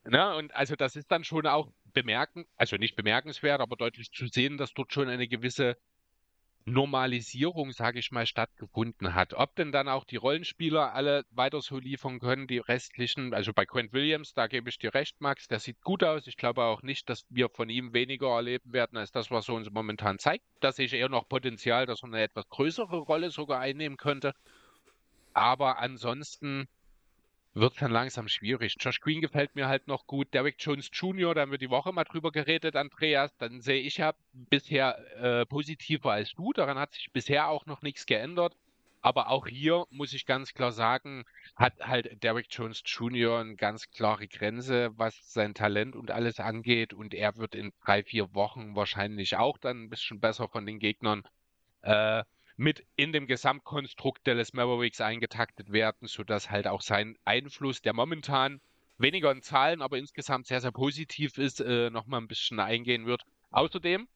Na, 0.03 0.35
und 0.35 0.53
also 0.55 0.75
das 0.75 0.95
ist 0.95 1.11
dann 1.11 1.23
schon 1.23 1.47
auch 1.47 1.71
bemerken, 1.93 2.45
also 2.57 2.75
nicht 2.75 2.95
bemerkenswert, 2.95 3.61
aber 3.61 3.75
deutlich 3.75 4.11
zu 4.11 4.27
sehen, 4.27 4.57
dass 4.57 4.73
dort 4.73 4.91
schon 4.91 5.07
eine 5.07 5.27
gewisse 5.27 5.77
Normalisierung, 6.65 7.71
sage 7.71 7.99
ich 7.99 8.11
mal, 8.11 8.25
stattgefunden 8.25 9.13
hat. 9.13 9.33
Ob 9.33 9.55
denn 9.55 9.71
dann 9.71 9.89
auch 9.89 10.05
die 10.05 10.15
Rollenspieler 10.15 10.93
alle 10.93 11.25
weiter 11.31 11.61
so 11.61 11.77
liefern 11.77 12.19
können, 12.19 12.47
die 12.47 12.59
restlichen, 12.59 13.33
also 13.33 13.53
bei 13.53 13.65
Quent 13.65 13.93
Williams, 13.93 14.33
da 14.33 14.47
gebe 14.47 14.69
ich 14.69 14.79
dir 14.79 14.93
recht, 14.93 15.19
Max, 15.19 15.47
der 15.47 15.59
sieht 15.59 15.81
gut 15.81 16.03
aus. 16.03 16.27
Ich 16.27 16.37
glaube 16.37 16.63
auch 16.63 16.81
nicht, 16.81 17.09
dass 17.09 17.25
wir 17.29 17.49
von 17.49 17.69
ihm 17.69 17.93
weniger 17.93 18.29
erleben 18.29 18.71
werden, 18.73 18.97
als 18.97 19.11
das, 19.11 19.29
was 19.31 19.49
er 19.49 19.55
uns 19.55 19.69
momentan 19.69 20.19
zeigt. 20.19 20.45
Da 20.59 20.71
sehe 20.71 20.85
ich 20.85 20.93
eher 20.93 21.09
noch 21.09 21.27
Potenzial, 21.27 21.85
dass 21.85 22.03
er 22.03 22.07
eine 22.07 22.21
etwas 22.21 22.47
größere 22.49 22.97
Rolle 22.97 23.31
sogar 23.31 23.59
einnehmen 23.59 23.97
könnte. 23.97 24.33
Aber 25.33 25.79
ansonsten 25.79 26.67
wird 27.53 27.81
dann 27.81 27.91
langsam 27.91 28.27
schwierig. 28.27 28.75
Josh 28.79 28.99
Green 28.99 29.21
gefällt 29.21 29.55
mir 29.55 29.67
halt 29.67 29.87
noch 29.87 30.07
gut. 30.07 30.33
Derrick 30.33 30.55
Jones 30.59 30.89
Jr., 30.91 31.35
da 31.35 31.41
haben 31.41 31.51
wir 31.51 31.57
die 31.57 31.69
Woche 31.69 31.91
mal 31.91 32.03
drüber 32.03 32.31
geredet, 32.31 32.75
Andreas. 32.75 33.35
Dann 33.37 33.61
sehe 33.61 33.81
ich 33.81 33.97
ja 33.97 34.13
bisher 34.33 34.97
äh, 35.17 35.45
positiver 35.45 36.11
als 36.11 36.33
du. 36.33 36.51
Daran 36.53 36.77
hat 36.77 36.93
sich 36.93 37.11
bisher 37.11 37.49
auch 37.49 37.65
noch 37.65 37.81
nichts 37.81 38.05
geändert. 38.05 38.55
Aber 39.01 39.29
auch 39.29 39.47
hier 39.47 39.85
muss 39.89 40.13
ich 40.13 40.25
ganz 40.25 40.53
klar 40.53 40.71
sagen, 40.71 41.25
hat 41.57 41.73
halt 41.81 42.23
Derrick 42.23 42.47
Jones 42.49 42.81
Jr. 42.85 43.39
eine 43.39 43.55
ganz 43.55 43.91
klare 43.91 44.29
Grenze, 44.29 44.91
was 44.97 45.33
sein 45.33 45.53
Talent 45.53 45.97
und 45.97 46.09
alles 46.09 46.39
angeht. 46.39 46.93
Und 46.93 47.13
er 47.13 47.35
wird 47.35 47.53
in 47.53 47.73
drei, 47.83 48.01
vier 48.03 48.33
Wochen 48.33 48.75
wahrscheinlich 48.75 49.35
auch 49.35 49.57
dann 49.57 49.83
ein 49.83 49.89
bisschen 49.89 50.21
besser 50.21 50.47
von 50.47 50.65
den 50.65 50.79
Gegnern. 50.79 51.23
Äh, 51.81 52.23
mit 52.55 52.85
in 52.95 53.11
dem 53.11 53.27
Gesamtkonstrukt 53.27 54.27
des 54.27 54.53
Mavericks 54.53 55.01
eingetaktet 55.01 55.71
werden, 55.71 56.07
sodass 56.07 56.51
halt 56.51 56.67
auch 56.67 56.81
sein 56.81 57.17
Einfluss, 57.25 57.81
der 57.81 57.93
momentan 57.93 58.61
weniger 58.97 59.31
in 59.31 59.41
Zahlen, 59.41 59.81
aber 59.81 59.97
insgesamt 59.97 60.47
sehr, 60.47 60.61
sehr 60.61 60.71
positiv 60.71 61.37
ist, 61.37 61.59
äh, 61.59 61.89
nochmal 61.89 62.21
ein 62.21 62.27
bisschen 62.27 62.59
eingehen 62.59 63.05
wird. 63.05 63.23
Außerdem 63.51 64.07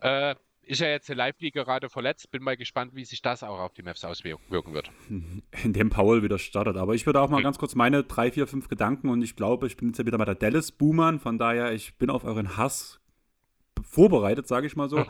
äh, 0.00 0.34
ist 0.62 0.80
ja 0.80 0.88
jetzt 0.88 1.08
der 1.08 1.16
Lively 1.16 1.50
gerade 1.50 1.88
verletzt. 1.88 2.30
Bin 2.30 2.42
mal 2.42 2.56
gespannt, 2.56 2.94
wie 2.94 3.04
sich 3.04 3.22
das 3.22 3.42
auch 3.42 3.58
auf 3.58 3.72
die 3.74 3.82
Mavs 3.82 4.04
auswirken 4.04 4.74
wird. 4.74 4.90
Indem 5.64 5.90
Paul 5.90 6.22
wieder 6.22 6.38
startet. 6.38 6.76
Aber 6.76 6.94
ich 6.94 7.06
würde 7.06 7.20
auch 7.20 7.30
mal 7.30 7.38
mhm. 7.38 7.44
ganz 7.44 7.58
kurz 7.58 7.74
meine 7.74 8.04
drei, 8.04 8.32
vier, 8.32 8.46
fünf 8.46 8.68
Gedanken 8.68 9.08
und 9.08 9.22
ich 9.22 9.36
glaube, 9.36 9.66
ich 9.66 9.76
bin 9.76 9.88
jetzt 9.88 9.98
ja 9.98 10.06
wieder 10.06 10.18
bei 10.18 10.24
der 10.24 10.34
Dallas 10.34 10.72
Boomern. 10.72 11.20
Von 11.20 11.38
daher, 11.38 11.72
ich 11.72 11.96
bin 11.96 12.10
auf 12.10 12.24
euren 12.24 12.56
Hass 12.56 13.00
vorbereitet, 13.82 14.48
sage 14.48 14.66
ich 14.66 14.76
mal 14.76 14.88
so. 14.88 15.04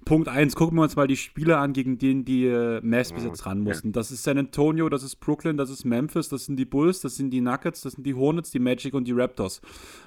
Mhm. 0.00 0.04
Punkt 0.04 0.28
1, 0.28 0.54
gucken 0.56 0.78
wir 0.78 0.82
uns 0.82 0.96
mal 0.96 1.06
die 1.06 1.16
Spiele 1.16 1.58
an, 1.58 1.72
gegen 1.72 1.98
denen 1.98 2.24
die 2.24 2.46
äh, 2.46 2.80
Mavs 2.82 3.12
bis 3.12 3.24
jetzt 3.24 3.46
ran 3.46 3.60
mussten. 3.60 3.92
Das 3.92 4.10
ist 4.10 4.22
San 4.22 4.38
Antonio, 4.38 4.88
das 4.88 5.02
ist 5.02 5.16
Brooklyn, 5.16 5.56
das 5.56 5.70
ist 5.70 5.84
Memphis, 5.84 6.28
das 6.28 6.46
sind 6.46 6.56
die 6.56 6.64
Bulls, 6.64 7.00
das 7.00 7.16
sind 7.16 7.30
die 7.30 7.40
Nuggets, 7.40 7.82
das 7.82 7.94
sind 7.94 8.04
die 8.04 8.14
Hornets, 8.14 8.50
die 8.50 8.58
Magic 8.58 8.94
und 8.94 9.04
die 9.04 9.12
Raptors. 9.12 9.60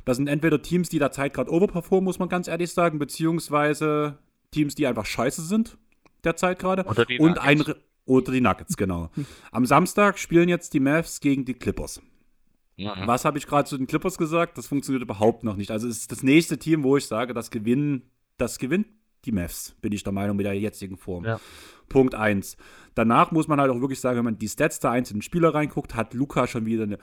Das 0.06 0.18
sind 0.18 0.28
entweder 0.28 0.62
Teams, 0.62 0.90
die 0.90 1.00
der 1.00 1.12
Zeit 1.12 1.34
gerade 1.34 1.52
overperformen, 1.52 2.06
muss 2.06 2.20
man 2.20 2.30
ganz 2.30 2.48
ehrlich 2.48 2.72
sagen, 2.72 3.00
beziehungsweise 3.00 4.18
Teams, 4.52 4.76
die 4.76 4.88
einfach 4.88 5.06
scheiße 5.06 5.42
sind, 5.42 5.78
der 6.24 6.36
Zeit 6.36 6.60
gerade. 6.60 6.84
Und 7.20 7.40
ein 7.40 7.64
oder 8.06 8.32
die 8.32 8.42
Nuggets, 8.42 8.76
genau. 8.76 9.10
Am 9.52 9.66
Samstag 9.66 10.20
spielen 10.20 10.50
jetzt 10.50 10.74
die 10.74 10.80
Mavs 10.80 11.20
gegen 11.20 11.46
die 11.46 11.54
Clippers. 11.54 12.02
Ja. 12.76 13.08
Was 13.08 13.24
habe 13.24 13.38
ich 13.38 13.48
gerade 13.48 13.70
zu 13.70 13.78
den 13.78 13.88
Clippers 13.88 14.18
gesagt? 14.18 14.58
Das 14.58 14.68
funktioniert 14.68 15.04
überhaupt 15.04 15.44
noch 15.44 15.56
nicht. 15.56 15.72
Also 15.72 15.88
es 15.88 16.00
ist 16.00 16.12
das 16.12 16.24
nächste 16.24 16.58
Team, 16.58 16.84
wo 16.84 16.98
ich 16.98 17.06
sage, 17.06 17.34
das 17.34 17.52
gewinnen, 17.52 18.10
das 18.38 18.58
gewinnt 18.58 18.88
die 19.26 19.32
Mavs, 19.32 19.76
bin 19.82 19.92
ich 19.92 20.04
der 20.04 20.14
Meinung, 20.14 20.38
mit 20.38 20.46
der 20.46 20.54
jetzigen 20.54 20.98
Form. 20.98 21.26
Ja. 21.26 21.40
Punkt 21.90 22.16
1. 22.16 22.58
Danach 22.96 23.32
muss 23.32 23.48
man 23.48 23.60
halt 23.60 23.72
auch 23.72 23.80
wirklich 23.82 24.00
sagen, 24.00 24.18
wenn 24.18 24.26
man 24.26 24.38
die 24.38 24.48
Stats 24.48 24.80
der 24.80 24.92
einzelnen 24.92 25.22
Spieler 25.22 25.54
reinguckt, 25.54 25.96
hat 25.96 26.14
Luca 26.14 26.48
schon 26.48 26.66
wieder 26.66 26.84
eine 26.84 26.98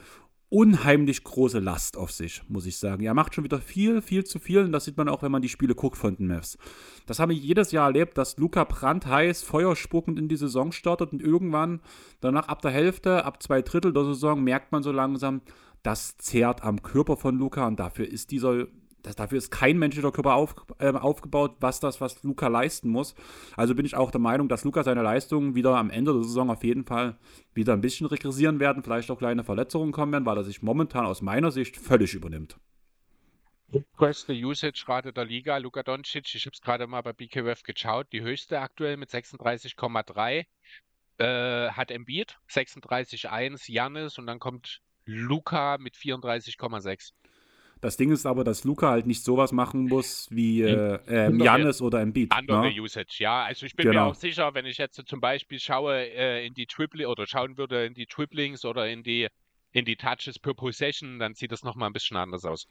unheimlich 0.51 1.23
große 1.23 1.59
Last 1.59 1.95
auf 1.95 2.11
sich, 2.11 2.43
muss 2.49 2.65
ich 2.65 2.77
sagen. 2.77 3.03
Er 3.03 3.13
macht 3.13 3.33
schon 3.33 3.45
wieder 3.45 3.61
viel, 3.61 4.01
viel 4.01 4.25
zu 4.25 4.37
viel 4.37 4.59
und 4.59 4.73
das 4.73 4.83
sieht 4.83 4.97
man 4.97 5.07
auch, 5.07 5.23
wenn 5.23 5.31
man 5.31 5.41
die 5.41 5.47
Spiele 5.47 5.75
guckt 5.75 5.97
von 5.97 6.17
den 6.17 6.27
Mavs. 6.27 6.57
Das 7.05 7.19
haben 7.19 7.29
wir 7.29 7.37
jedes 7.37 7.71
Jahr 7.71 7.87
erlebt, 7.87 8.17
dass 8.17 8.35
Luca 8.35 8.65
brandheiß, 8.65 9.43
feuerspuckend 9.43 10.19
in 10.19 10.27
die 10.27 10.35
Saison 10.35 10.73
startet 10.73 11.13
und 11.13 11.21
irgendwann 11.21 11.79
danach 12.19 12.49
ab 12.49 12.61
der 12.61 12.71
Hälfte, 12.71 13.23
ab 13.23 13.41
zwei 13.41 13.61
Drittel 13.61 13.93
der 13.93 14.03
Saison 14.03 14.43
merkt 14.43 14.73
man 14.73 14.83
so 14.83 14.91
langsam, 14.91 15.41
das 15.83 16.17
zehrt 16.17 16.63
am 16.63 16.83
Körper 16.83 17.15
von 17.15 17.37
Luca 17.37 17.65
und 17.65 17.79
dafür 17.79 18.05
ist 18.05 18.31
dieser 18.31 18.67
das, 19.03 19.15
dafür 19.15 19.37
ist 19.37 19.51
kein 19.51 19.77
menschlicher 19.77 20.11
Körper 20.11 20.35
auf, 20.35 20.55
äh, 20.79 20.91
aufgebaut, 20.91 21.55
was 21.59 21.79
das, 21.79 22.01
was 22.01 22.21
Luca 22.23 22.47
leisten 22.47 22.89
muss. 22.89 23.15
Also 23.55 23.75
bin 23.75 23.85
ich 23.85 23.95
auch 23.95 24.11
der 24.11 24.21
Meinung, 24.21 24.47
dass 24.47 24.63
Luca 24.63 24.83
seine 24.83 25.01
Leistungen 25.01 25.55
wieder 25.55 25.75
am 25.77 25.89
Ende 25.89 26.13
der 26.13 26.23
Saison 26.23 26.49
auf 26.49 26.63
jeden 26.63 26.85
Fall 26.85 27.17
wieder 27.53 27.73
ein 27.73 27.81
bisschen 27.81 28.07
regressieren 28.07 28.59
werden, 28.59 28.83
vielleicht 28.83 29.09
auch 29.11 29.17
kleine 29.17 29.43
Verletzungen 29.43 29.91
kommen 29.91 30.11
werden, 30.11 30.25
weil 30.25 30.37
er 30.37 30.43
sich 30.43 30.61
momentan 30.61 31.05
aus 31.05 31.21
meiner 31.21 31.51
Sicht 31.51 31.77
völlig 31.77 32.13
übernimmt. 32.13 32.57
Größte 33.95 34.33
Usage-Rate 34.33 35.13
der 35.13 35.23
Liga, 35.23 35.57
Luka 35.57 35.81
Doncic, 35.81 36.35
ich 36.35 36.45
habe 36.45 36.53
es 36.53 36.61
gerade 36.61 36.87
mal 36.87 37.01
bei 37.01 37.13
BKWF 37.13 37.63
geschaut, 37.63 38.07
die 38.11 38.21
höchste 38.21 38.59
aktuell 38.59 38.97
mit 38.97 39.09
36,3 39.09 40.45
äh, 41.17 41.69
hat 41.71 41.91
Embiid, 41.91 42.37
36,1 42.49 43.71
Janis 43.71 44.17
und 44.17 44.27
dann 44.27 44.39
kommt 44.39 44.81
Luca 45.05 45.77
mit 45.77 45.95
34,6. 45.95 47.13
Das 47.81 47.97
Ding 47.97 48.11
ist 48.11 48.27
aber, 48.27 48.43
dass 48.43 48.63
Luca 48.63 48.91
halt 48.91 49.07
nicht 49.07 49.23
sowas 49.23 49.51
machen 49.51 49.87
muss 49.87 50.27
wie 50.29 50.61
äh, 50.61 50.99
äh, 51.07 51.35
Janis 51.35 51.81
oder 51.81 51.99
Embiid. 51.99 52.31
Andere 52.31 52.69
ne? 52.69 52.79
Usage, 52.79 53.15
ja. 53.17 53.43
Also 53.43 53.65
ich 53.65 53.75
bin 53.75 53.87
genau. 53.87 54.05
mir 54.05 54.11
auch 54.11 54.15
sicher, 54.15 54.53
wenn 54.53 54.67
ich 54.67 54.77
jetzt 54.77 55.01
zum 55.07 55.19
Beispiel 55.19 55.59
schaue 55.59 55.95
äh, 55.95 56.45
in 56.45 56.53
die 56.53 56.67
Triple 56.67 57.09
oder 57.09 57.25
schauen 57.25 57.57
würde 57.57 57.85
in 57.85 57.95
die 57.95 58.05
Triplings 58.05 58.65
oder 58.65 58.87
in 58.87 59.01
die 59.03 59.27
in 59.73 59.85
die 59.85 59.95
Touches 59.95 60.37
per 60.37 60.53
Possession, 60.53 61.17
dann 61.17 61.33
sieht 61.33 61.51
das 61.51 61.63
nochmal 61.63 61.89
ein 61.89 61.93
bisschen 61.93 62.17
anders 62.17 62.45
aus. 62.45 62.67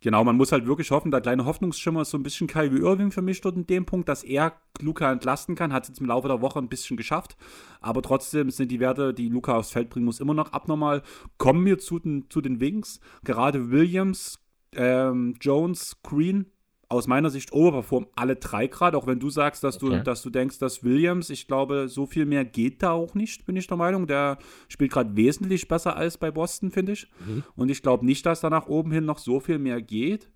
Genau, 0.00 0.22
man 0.24 0.36
muss 0.36 0.52
halt 0.52 0.66
wirklich 0.66 0.90
hoffen, 0.90 1.10
der 1.10 1.22
kleine 1.22 1.46
Hoffnungsschimmer 1.46 2.02
ist 2.02 2.10
so 2.10 2.18
ein 2.18 2.22
bisschen 2.22 2.46
Kyrie 2.46 2.80
Irving 2.80 3.10
für 3.10 3.22
mich 3.22 3.40
dort 3.40 3.56
in 3.56 3.66
dem 3.66 3.86
Punkt, 3.86 4.08
dass 4.08 4.22
er 4.22 4.52
Luca 4.80 5.10
entlasten 5.10 5.54
kann. 5.54 5.72
Hat 5.72 5.84
es 5.84 5.88
jetzt 5.88 6.00
im 6.00 6.06
Laufe 6.06 6.28
der 6.28 6.42
Woche 6.42 6.58
ein 6.58 6.68
bisschen 6.68 6.96
geschafft. 6.96 7.36
Aber 7.80 8.02
trotzdem 8.02 8.50
sind 8.50 8.70
die 8.70 8.80
Werte, 8.80 9.14
die 9.14 9.28
Luca 9.28 9.56
aufs 9.56 9.70
Feld 9.70 9.88
bringen 9.88 10.04
muss, 10.04 10.20
immer 10.20 10.34
noch 10.34 10.52
abnormal. 10.52 11.02
Kommen 11.38 11.64
wir 11.64 11.78
zu 11.78 11.98
den, 11.98 12.28
zu 12.28 12.40
den 12.40 12.60
Wings. 12.60 13.00
Gerade 13.24 13.70
Williams, 13.70 14.38
ähm, 14.72 15.34
Jones, 15.40 15.96
Green 16.02 16.46
aus 16.88 17.06
meiner 17.08 17.30
Sicht 17.30 17.52
overperformen 17.52 18.08
alle 18.14 18.36
drei 18.36 18.68
gerade, 18.68 18.96
auch 18.96 19.06
wenn 19.06 19.18
du 19.18 19.28
sagst, 19.28 19.64
dass 19.64 19.78
du, 19.78 20.02
dass 20.02 20.22
du 20.22 20.30
denkst, 20.30 20.58
dass 20.58 20.84
Williams, 20.84 21.30
ich 21.30 21.48
glaube, 21.48 21.88
so 21.88 22.06
viel 22.06 22.26
mehr 22.26 22.44
geht 22.44 22.82
da 22.82 22.92
auch 22.92 23.14
nicht, 23.14 23.44
bin 23.44 23.56
ich 23.56 23.66
der 23.66 23.76
Meinung. 23.76 24.06
Der 24.06 24.38
spielt 24.68 24.92
gerade 24.92 25.16
wesentlich 25.16 25.66
besser 25.66 25.96
als 25.96 26.16
bei 26.16 26.30
Boston, 26.30 26.70
finde 26.70 26.92
ich. 26.92 27.08
Mhm. 27.26 27.42
Und 27.56 27.70
ich 27.70 27.82
glaube 27.82 28.06
nicht, 28.06 28.24
dass 28.24 28.40
da 28.40 28.50
nach 28.50 28.66
oben 28.66 28.92
hin 28.92 29.04
noch 29.04 29.18
so 29.18 29.40
viel 29.40 29.58
mehr 29.58 29.82
geht. 29.82 30.30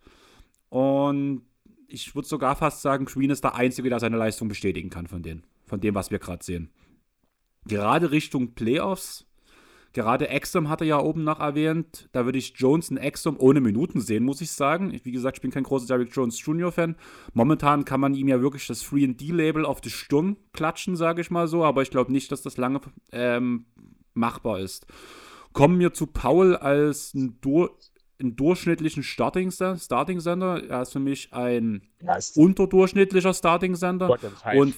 Und 0.71 1.43
ich 1.87 2.15
würde 2.15 2.27
sogar 2.27 2.57
fast 2.57 2.83
sagen, 2.83 3.05
Green 3.05 3.31
ist 3.31 3.45
der 3.45 3.55
Einzige, 3.55 3.89
der 3.89 4.01
seine 4.01 4.17
Leistung 4.17 4.49
bestätigen 4.49 4.91
kann 4.91 5.07
von 5.07 5.23
denen, 5.23 5.45
von 5.67 5.81
dem, 5.81 5.95
was 5.95 6.11
wir 6.11 6.19
gerade 6.19 6.45
sehen. 6.45 6.71
Gerade 7.67 8.11
Richtung 8.11 8.55
Playoffs 8.55 9.30
Gerade 9.93 10.29
Exum 10.29 10.69
hatte 10.69 10.85
ja 10.85 11.01
oben 11.01 11.25
noch 11.25 11.41
erwähnt. 11.41 12.09
Da 12.13 12.25
würde 12.25 12.39
ich 12.39 12.55
Jones 12.57 12.91
und 12.91 12.99
Exum 12.99 13.37
ohne 13.39 13.61
Minuten 13.61 14.01
sehen, 14.01 14.25
muss 14.25 14.41
ich 14.41 14.53
sagen. 14.53 14.99
Wie 15.03 15.11
gesagt, 15.11 15.39
ich 15.39 15.43
bin 15.43 15.51
kein 15.51 15.65
großer 15.65 15.87
Derrick 15.87 16.15
Jones 16.15 16.41
Jr.-Fan. 16.45 16.95
Momentan 17.33 17.85
kann 17.85 18.01
man 18.01 18.15
ihm 18.15 18.29
ja 18.29 18.41
wirklich 18.41 18.67
das 18.69 18.83
Free 18.83 19.07
D-Label 19.09 19.65
auf 19.65 19.81
die 19.81 19.91
Stirn 19.91 20.37
klatschen, 20.53 20.95
sage 20.95 21.21
ich 21.21 21.31
mal 21.31 21.49
so. 21.49 21.65
Aber 21.65 21.83
ich 21.83 21.91
glaube 21.91 22.13
nicht, 22.13 22.31
dass 22.31 22.43
das 22.43 22.57
lange 22.57 22.81
ähm, 23.11 23.67
machbar 24.15 24.61
ist. 24.61 24.87
Kommen 25.53 25.81
wir 25.81 25.93
zu 25.93 26.07
Paul 26.07 26.55
als 26.55 27.13
ein, 27.15 27.41
Dur 27.41 27.77
ein 28.21 28.37
durchschnittlichen 28.37 29.03
Starting-Sender. 29.03 30.69
er 30.69 30.83
ist 30.83 30.93
für 30.93 31.01
mich 31.01 31.33
ein 31.33 31.83
yes. 32.01 32.37
unterdurchschnittlicher 32.37 33.35
Starting-Sender. 33.35 34.09
Und 34.55 34.75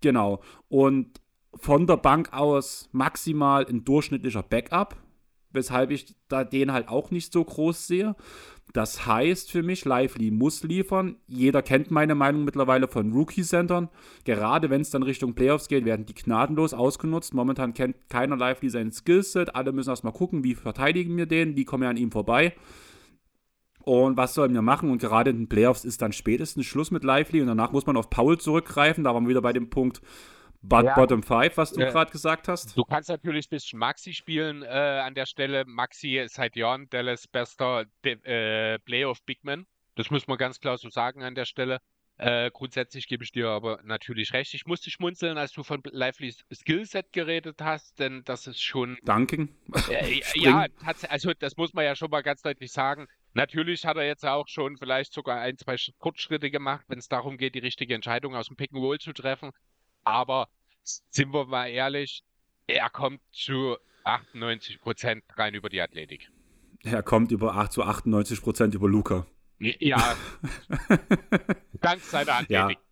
genau. 0.00 0.40
Und 0.68 1.20
von 1.58 1.86
der 1.86 1.96
Bank 1.96 2.32
aus 2.32 2.88
maximal 2.92 3.66
ein 3.66 3.84
durchschnittlicher 3.84 4.42
Backup, 4.42 4.96
weshalb 5.52 5.90
ich 5.90 6.14
da 6.28 6.44
den 6.44 6.72
halt 6.72 6.88
auch 6.88 7.10
nicht 7.10 7.32
so 7.32 7.44
groß 7.44 7.86
sehe. 7.86 8.16
Das 8.74 9.06
heißt 9.06 9.50
für 9.50 9.62
mich, 9.62 9.84
Lively 9.86 10.30
muss 10.30 10.62
liefern. 10.62 11.16
Jeder 11.26 11.62
kennt 11.62 11.90
meine 11.90 12.14
Meinung 12.14 12.44
mittlerweile 12.44 12.86
von 12.86 13.12
Rookie-Centern. 13.12 13.88
Gerade 14.24 14.68
wenn 14.68 14.82
es 14.82 14.90
dann 14.90 15.02
Richtung 15.02 15.34
Playoffs 15.34 15.68
geht, 15.68 15.86
werden 15.86 16.04
die 16.04 16.14
gnadenlos 16.14 16.74
ausgenutzt. 16.74 17.32
Momentan 17.32 17.72
kennt 17.72 17.96
keiner 18.10 18.36
Lively 18.36 18.68
sein 18.68 18.92
Skillset. 18.92 19.54
Alle 19.54 19.72
müssen 19.72 19.88
erstmal 19.90 20.12
gucken, 20.12 20.44
wie 20.44 20.54
verteidigen 20.54 21.16
wir 21.16 21.26
den, 21.26 21.56
wie 21.56 21.64
kommen 21.64 21.82
wir 21.82 21.88
an 21.88 21.96
ihm 21.96 22.12
vorbei. 22.12 22.54
Und 23.84 24.18
was 24.18 24.34
sollen 24.34 24.52
wir 24.52 24.60
machen? 24.60 24.90
Und 24.90 25.00
gerade 25.00 25.30
in 25.30 25.38
den 25.38 25.48
Playoffs 25.48 25.86
ist 25.86 26.02
dann 26.02 26.12
spätestens 26.12 26.66
Schluss 26.66 26.90
mit 26.90 27.04
Lively 27.04 27.40
und 27.40 27.46
danach 27.46 27.72
muss 27.72 27.86
man 27.86 27.96
auf 27.96 28.10
Paul 28.10 28.36
zurückgreifen. 28.36 29.04
Da 29.04 29.14
waren 29.14 29.24
wir 29.24 29.30
wieder 29.30 29.40
bei 29.40 29.54
dem 29.54 29.70
Punkt, 29.70 30.02
But 30.60 30.84
ja, 30.84 30.94
Bottom 30.94 31.22
5, 31.22 31.56
was 31.56 31.72
du 31.72 31.80
äh, 31.80 31.90
gerade 31.90 32.10
gesagt 32.10 32.48
hast. 32.48 32.76
Du 32.76 32.84
kannst 32.84 33.08
natürlich 33.08 33.46
ein 33.46 33.50
bisschen 33.50 33.78
Maxi 33.78 34.12
spielen 34.12 34.62
äh, 34.62 34.66
an 34.66 35.14
der 35.14 35.26
Stelle. 35.26 35.64
Maxi 35.66 36.18
ist 36.18 36.34
seit 36.34 36.56
Jahren 36.56 36.88
Dallas 36.90 37.28
bester 37.28 37.84
äh, 38.02 38.78
Playoff 38.80 39.22
Bigman. 39.22 39.66
Das 39.94 40.10
muss 40.10 40.26
man 40.26 40.38
ganz 40.38 40.60
klar 40.60 40.76
so 40.78 40.88
sagen 40.90 41.22
an 41.22 41.34
der 41.34 41.44
Stelle. 41.44 41.80
Äh, 42.18 42.50
grundsätzlich 42.52 43.06
gebe 43.06 43.22
ich 43.22 43.30
dir 43.30 43.48
aber 43.48 43.78
natürlich 43.84 44.32
recht. 44.32 44.52
Ich 44.52 44.66
musste 44.66 44.90
schmunzeln, 44.90 45.38
als 45.38 45.52
du 45.52 45.62
von 45.62 45.80
Livelys 45.84 46.44
Skillset 46.52 47.12
geredet 47.12 47.60
hast, 47.62 48.00
denn 48.00 48.22
das 48.24 48.48
ist 48.48 48.60
schon. 48.60 48.98
Danken. 49.04 49.54
Äh, 49.88 50.20
ja, 50.34 50.66
also 51.08 51.32
das 51.38 51.56
muss 51.56 51.74
man 51.74 51.84
ja 51.84 51.94
schon 51.94 52.10
mal 52.10 52.22
ganz 52.22 52.42
deutlich 52.42 52.72
sagen. 52.72 53.06
Natürlich 53.34 53.84
hat 53.84 53.96
er 53.96 54.04
jetzt 54.04 54.26
auch 54.26 54.48
schon 54.48 54.76
vielleicht 54.78 55.12
sogar 55.12 55.40
ein, 55.40 55.56
zwei 55.58 55.76
Kurzschritte 55.98 56.50
gemacht, 56.50 56.84
wenn 56.88 56.98
es 56.98 57.06
darum 57.06 57.38
geht, 57.38 57.54
die 57.54 57.60
richtige 57.60 57.94
Entscheidung 57.94 58.34
aus 58.34 58.48
dem 58.48 58.56
Pick 58.56 58.72
and 58.72 58.82
Roll 58.82 58.98
zu 58.98 59.12
treffen. 59.12 59.52
Aber 60.08 60.48
sind 60.84 61.32
wir 61.34 61.44
mal 61.44 61.66
ehrlich, 61.66 62.24
er 62.66 62.88
kommt 62.88 63.20
zu 63.30 63.76
98 64.04 64.80
Prozent 64.80 65.22
rein 65.36 65.54
über 65.54 65.68
die 65.68 65.82
Athletik. 65.82 66.30
Er 66.82 67.02
kommt 67.02 67.30
über 67.30 67.56
8 67.56 67.72
zu 67.72 67.82
98 67.82 68.40
Prozent 68.40 68.74
über 68.74 68.88
Luca. 68.88 69.26
Ja. 69.58 70.16
Dank 71.80 72.00
seiner 72.00 72.36
Athletik. 72.36 72.78
Ja. 72.78 72.88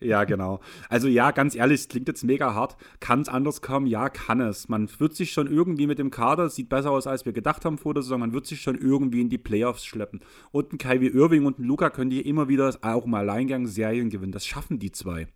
Ja, 0.00 0.24
genau. 0.24 0.58
Also 0.88 1.06
ja, 1.06 1.30
ganz 1.30 1.54
ehrlich, 1.54 1.82
es 1.82 1.88
klingt 1.88 2.08
jetzt 2.08 2.24
mega 2.24 2.54
hart. 2.54 2.76
Kann 2.98 3.20
es 3.20 3.28
anders 3.28 3.62
kommen? 3.62 3.86
Ja, 3.86 4.08
kann 4.08 4.40
es. 4.40 4.68
Man 4.68 4.90
wird 4.98 5.14
sich 5.14 5.30
schon 5.30 5.46
irgendwie 5.46 5.86
mit 5.86 6.00
dem 6.00 6.10
Kader, 6.10 6.50
sieht 6.50 6.68
besser 6.68 6.90
aus, 6.90 7.06
als 7.06 7.24
wir 7.24 7.32
gedacht 7.32 7.64
haben 7.64 7.78
vor 7.78 7.94
der 7.94 8.02
Saison, 8.02 8.18
man 8.18 8.32
wird 8.32 8.46
sich 8.46 8.60
schon 8.60 8.76
irgendwie 8.76 9.20
in 9.20 9.28
die 9.28 9.38
Playoffs 9.38 9.84
schleppen. 9.84 10.24
Und 10.50 10.72
ein 10.72 10.78
Kyrie 10.78 11.10
Irving 11.10 11.46
und 11.46 11.60
ein 11.60 11.62
Luca 11.62 11.90
können 11.90 12.10
die 12.10 12.20
immer 12.22 12.48
wieder 12.48 12.76
auch 12.82 13.04
im 13.04 13.14
Alleingang 13.14 13.68
Serien 13.68 14.10
gewinnen. 14.10 14.32
Das 14.32 14.44
schaffen 14.44 14.80
die 14.80 14.90
zwei. 14.90 15.28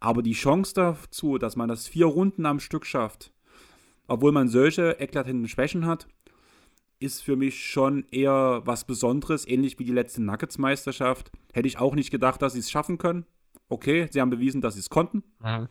Aber 0.00 0.22
die 0.22 0.32
Chance 0.32 0.74
dazu, 0.74 1.38
dass 1.38 1.56
man 1.56 1.68
das 1.68 1.86
vier 1.86 2.06
Runden 2.06 2.46
am 2.46 2.58
Stück 2.58 2.86
schafft, 2.86 3.32
obwohl 4.08 4.32
man 4.32 4.48
solche 4.48 4.98
eklatenten 4.98 5.46
Schwächen 5.46 5.86
hat, 5.86 6.08
ist 6.98 7.22
für 7.22 7.36
mich 7.36 7.70
schon 7.70 8.04
eher 8.10 8.62
was 8.64 8.84
Besonderes, 8.84 9.46
ähnlich 9.46 9.78
wie 9.78 9.84
die 9.84 9.92
letzte 9.92 10.22
Nuggets-Meisterschaft. 10.22 11.30
Hätte 11.52 11.68
ich 11.68 11.78
auch 11.78 11.94
nicht 11.94 12.10
gedacht, 12.10 12.42
dass 12.42 12.54
sie 12.54 12.58
es 12.58 12.70
schaffen 12.70 12.98
können. 12.98 13.24
Okay, 13.68 14.08
sie 14.10 14.20
haben 14.20 14.30
bewiesen, 14.30 14.60
dass 14.60 14.74
sie 14.74 14.80
es 14.80 14.90
konnten. 14.90 15.22
Mhm. 15.38 15.68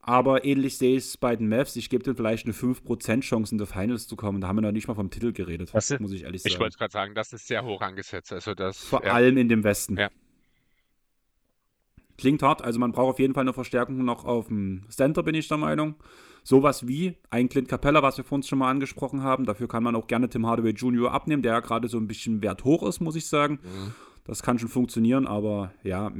Aber 0.00 0.44
ähnlich 0.44 0.78
sehe 0.78 0.96
ich 0.96 1.04
es 1.04 1.16
bei 1.16 1.36
den 1.36 1.48
Mavs. 1.48 1.76
Ich 1.76 1.90
gebe 1.90 2.02
denen 2.02 2.16
vielleicht 2.16 2.46
eine 2.46 2.54
5% 2.54 3.20
Chance, 3.20 3.54
in 3.54 3.58
die 3.58 3.66
Finals 3.66 4.08
zu 4.08 4.16
kommen. 4.16 4.40
Da 4.40 4.48
haben 4.48 4.56
wir 4.56 4.62
noch 4.62 4.72
nicht 4.72 4.88
mal 4.88 4.94
vom 4.94 5.10
Titel 5.10 5.32
geredet, 5.32 5.74
ist, 5.74 6.00
muss 6.00 6.12
ich 6.12 6.22
ehrlich 6.22 6.42
sagen. 6.42 6.54
Ich 6.54 6.58
wollte 6.58 6.78
gerade 6.78 6.92
sagen, 6.92 7.14
das 7.14 7.32
ist 7.32 7.46
sehr 7.46 7.64
hoch 7.64 7.82
angesetzt. 7.82 8.32
Also 8.32 8.54
das, 8.54 8.82
Vor 8.82 9.04
ja. 9.04 9.12
allem 9.12 9.36
in 9.36 9.48
dem 9.48 9.64
Westen. 9.64 9.98
Ja. 9.98 10.08
Klingt 12.18 12.42
hart, 12.42 12.62
also 12.62 12.80
man 12.80 12.90
braucht 12.90 13.10
auf 13.10 13.18
jeden 13.20 13.32
Fall 13.32 13.42
eine 13.42 13.52
Verstärkung 13.52 14.04
noch 14.04 14.24
auf 14.24 14.48
dem 14.48 14.82
Center, 14.90 15.22
bin 15.22 15.36
ich 15.36 15.46
der 15.46 15.56
Meinung. 15.56 15.94
Sowas 16.42 16.88
wie 16.88 17.16
ein 17.30 17.48
Clint 17.48 17.68
Capella, 17.68 18.02
was 18.02 18.16
wir 18.16 18.24
vorhin 18.24 18.42
schon 18.42 18.58
mal 18.58 18.70
angesprochen 18.70 19.22
haben. 19.22 19.46
Dafür 19.46 19.68
kann 19.68 19.84
man 19.84 19.94
auch 19.94 20.08
gerne 20.08 20.28
Tim 20.28 20.44
Hardaway 20.44 20.72
Jr. 20.72 21.12
abnehmen, 21.12 21.42
der 21.42 21.52
ja 21.52 21.60
gerade 21.60 21.86
so 21.86 21.96
ein 21.96 22.08
bisschen 22.08 22.42
Wert 22.42 22.64
hoch 22.64 22.82
ist, 22.82 23.00
muss 23.00 23.14
ich 23.14 23.26
sagen. 23.26 23.60
Mhm. 23.62 23.94
Das 24.24 24.42
kann 24.42 24.58
schon 24.58 24.68
funktionieren, 24.68 25.26
aber 25.26 25.72
ja, 25.84 26.12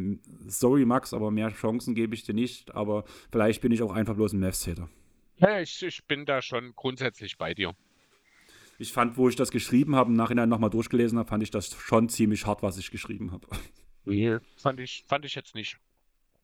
sorry 0.47 0.87
Max, 0.87 1.13
aber 1.13 1.31
mehr 1.31 1.51
Chancen 1.51 1.95
gebe 1.95 2.15
ich 2.15 2.23
dir 2.23 2.33
nicht. 2.33 2.75
Aber 2.75 3.05
vielleicht 3.33 3.61
bin 3.61 3.73
ich 3.73 3.83
auch 3.83 3.93
einfach 3.93 4.15
bloß 4.15 4.35
ein 4.35 4.41
Mavs-Hater. 4.41 4.89
Ja, 5.39 5.61
ich, 5.61 5.83
ich 5.83 6.05
bin 6.07 6.25
da 6.25 6.41
schon 6.41 6.73
grundsätzlich 6.77 7.39
bei 7.39 7.55
dir. 7.55 7.75
Ich 8.79 8.93
fand, 8.93 9.17
wo 9.17 9.29
ich 9.29 9.35
das 9.35 9.51
geschrieben 9.51 9.97
habe, 9.97 10.11
im 10.11 10.17
Nachhinein 10.17 10.49
nochmal 10.49 10.71
durchgelesen 10.71 11.19
habe, 11.19 11.29
fand 11.29 11.43
ich 11.43 11.51
das 11.51 11.75
schon 11.75 12.09
ziemlich 12.09 12.47
hart, 12.47 12.63
was 12.63 12.79
ich 12.79 12.93
geschrieben 12.93 13.33
habe. 13.33 13.49
Nee, 14.05 14.39
fand 14.57 14.81
ich, 14.81 15.05
fand 15.07 15.25
ich 15.25 15.35
jetzt 15.35 15.55
nicht. 15.55 15.79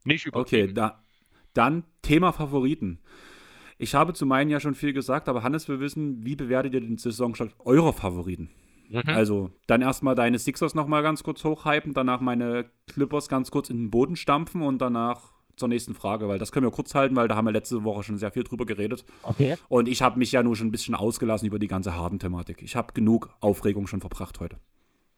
Nicht 0.05 0.27
übertrieben. 0.27 0.65
Okay, 0.65 0.75
da, 0.75 1.05
dann 1.55 1.85
Thema 2.03 2.33
Favoriten. 2.33 3.01
Ich 3.79 3.95
habe 3.95 4.13
zu 4.13 4.27
meinen 4.27 4.51
ja 4.51 4.61
schon 4.61 4.75
viel 4.75 4.93
gesagt, 4.93 5.29
aber 5.29 5.43
Hannes, 5.43 5.69
wir 5.69 5.81
wissen, 5.81 6.25
wie 6.25 6.37
bewertet 6.37 6.75
ihr 6.75 6.81
den 6.81 6.99
Saisonstart 6.99 7.55
eurer 7.59 7.93
Favoriten? 7.93 8.51
Mhm. 8.89 9.03
Also, 9.07 9.51
dann 9.67 9.83
erstmal 9.83 10.15
deine 10.15 10.39
Sixers 10.39 10.75
nochmal 10.75 11.03
ganz 11.03 11.23
kurz 11.23 11.43
hochhypen, 11.43 11.95
danach 11.95 12.21
meine 12.21 12.71
Clippers 12.87 13.29
ganz 13.29 13.51
kurz 13.51 13.71
in 13.71 13.79
den 13.79 13.91
Boden 13.91 14.17
stampfen 14.17 14.63
und 14.63 14.79
danach 14.79 15.33
zur 15.57 15.69
nächsten 15.69 15.95
Frage, 15.95 16.29
weil 16.29 16.39
das 16.39 16.53
können 16.53 16.67
wir 16.67 16.71
kurz 16.71 16.95
halten, 16.95 17.17
weil 17.17 17.29
da 17.29 17.37
haben 17.37 17.47
wir 17.47 17.53
letzte 17.53 17.85
Woche 17.85 18.03
schon 18.03 18.19
sehr 18.19 18.33
viel 18.33 18.43
drüber 18.43 18.67
geredet. 18.67 19.05
Okay. 19.23 19.57
Und 19.69 19.89
ich 19.89 20.03
habe 20.03 20.19
mich 20.19 20.33
ja 20.33 20.43
nur 20.43 20.57
schon 20.57 20.69
ein 20.69 20.73
bisschen 20.73 20.95
ausgelassen 20.95 21.47
über 21.47 21.59
die 21.59 21.69
ganze 21.69 21.95
harten 21.95 22.19
Thematik. 22.19 22.63
Ich 22.63 22.77
habe 22.77 22.93
genug 22.93 23.31
Aufregung 23.41 23.87
schon 23.87 24.01
verbracht 24.01 24.41
heute. 24.41 24.59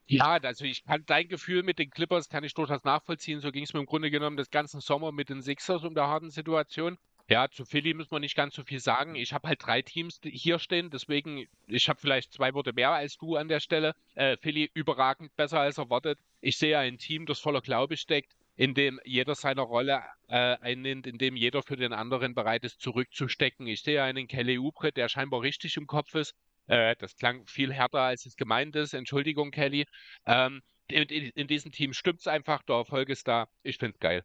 Ja, 0.08 0.38
also 0.40 0.64
ich 0.64 0.84
kann 0.84 1.04
dein 1.06 1.28
Gefühl 1.28 1.62
mit 1.64 1.78
den 1.78 1.90
Clippers 1.90 2.28
kann 2.28 2.44
ich 2.44 2.54
durchaus 2.54 2.84
nachvollziehen. 2.84 3.40
So 3.40 3.50
ging 3.50 3.64
es 3.64 3.74
mir 3.74 3.80
im 3.80 3.86
Grunde 3.86 4.10
genommen 4.10 4.36
das 4.36 4.50
ganzen 4.50 4.80
Sommer 4.80 5.10
mit 5.10 5.28
den 5.28 5.42
Sixers 5.42 5.82
um 5.82 5.94
der 5.94 6.06
harten 6.06 6.30
Situation. 6.30 6.96
Ja, 7.28 7.50
zu 7.50 7.64
Philly 7.64 7.92
müssen 7.92 8.12
wir 8.12 8.20
nicht 8.20 8.36
ganz 8.36 8.54
so 8.54 8.62
viel 8.62 8.78
sagen. 8.78 9.16
Ich 9.16 9.32
habe 9.32 9.48
halt 9.48 9.66
drei 9.66 9.82
Teams 9.82 10.20
hier 10.22 10.60
stehen, 10.60 10.90
deswegen, 10.90 11.48
ich 11.66 11.88
habe 11.88 12.00
vielleicht 12.00 12.32
zwei 12.32 12.54
Worte 12.54 12.72
mehr 12.72 12.92
als 12.92 13.18
du 13.18 13.34
an 13.34 13.48
der 13.48 13.58
Stelle. 13.58 13.96
Äh, 14.14 14.36
Philly 14.36 14.70
überragend 14.74 15.34
besser 15.34 15.58
als 15.58 15.78
erwartet. 15.78 16.20
Ich 16.40 16.56
sehe 16.56 16.78
ein 16.78 16.98
Team, 16.98 17.26
das 17.26 17.40
voller 17.40 17.60
Glaube 17.60 17.96
steckt, 17.96 18.36
in 18.54 18.74
dem 18.74 19.00
jeder 19.04 19.34
seine 19.34 19.62
Rolle 19.62 20.04
äh, 20.28 20.56
einnimmt, 20.60 21.08
in 21.08 21.18
dem 21.18 21.34
jeder 21.34 21.64
für 21.64 21.76
den 21.76 21.92
anderen 21.92 22.32
bereit 22.36 22.62
ist, 22.62 22.80
zurückzustecken. 22.80 23.66
Ich 23.66 23.82
sehe 23.82 24.04
einen 24.04 24.28
Kelly 24.28 24.58
Oubre, 24.58 24.92
der 24.92 25.08
scheinbar 25.08 25.42
richtig 25.42 25.76
im 25.76 25.88
Kopf 25.88 26.14
ist. 26.14 26.36
Äh, 26.66 26.96
das 26.98 27.16
klang 27.16 27.46
viel 27.46 27.72
härter, 27.72 28.00
als 28.00 28.26
es 28.26 28.36
gemeint 28.36 28.76
ist. 28.76 28.94
Entschuldigung, 28.94 29.50
Kelly. 29.50 29.86
Ähm, 30.26 30.62
in, 30.88 31.02
in, 31.04 31.46
diesem 31.48 31.72
Team 31.72 31.92
stimmt 31.92 32.20
es 32.20 32.26
einfach, 32.26 32.62
der 32.62 32.76
Erfolg 32.76 33.08
ist 33.08 33.26
da. 33.26 33.48
Ich 33.62 33.78
finde 33.78 33.94
es 33.94 34.00
geil. 34.00 34.24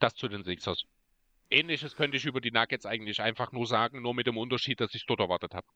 Das 0.00 0.14
zu 0.14 0.28
den 0.28 0.44
Sixers. 0.44 0.84
Ähnliches 1.50 1.94
könnte 1.94 2.16
ich 2.16 2.24
über 2.24 2.40
die 2.40 2.50
Nuggets 2.50 2.86
eigentlich 2.86 3.20
einfach 3.20 3.52
nur 3.52 3.66
sagen, 3.66 4.02
nur 4.02 4.14
mit 4.14 4.26
dem 4.26 4.36
Unterschied, 4.36 4.80
dass 4.80 4.94
ich 4.94 5.06
dort 5.06 5.20
erwartet 5.20 5.54
habe. 5.54 5.66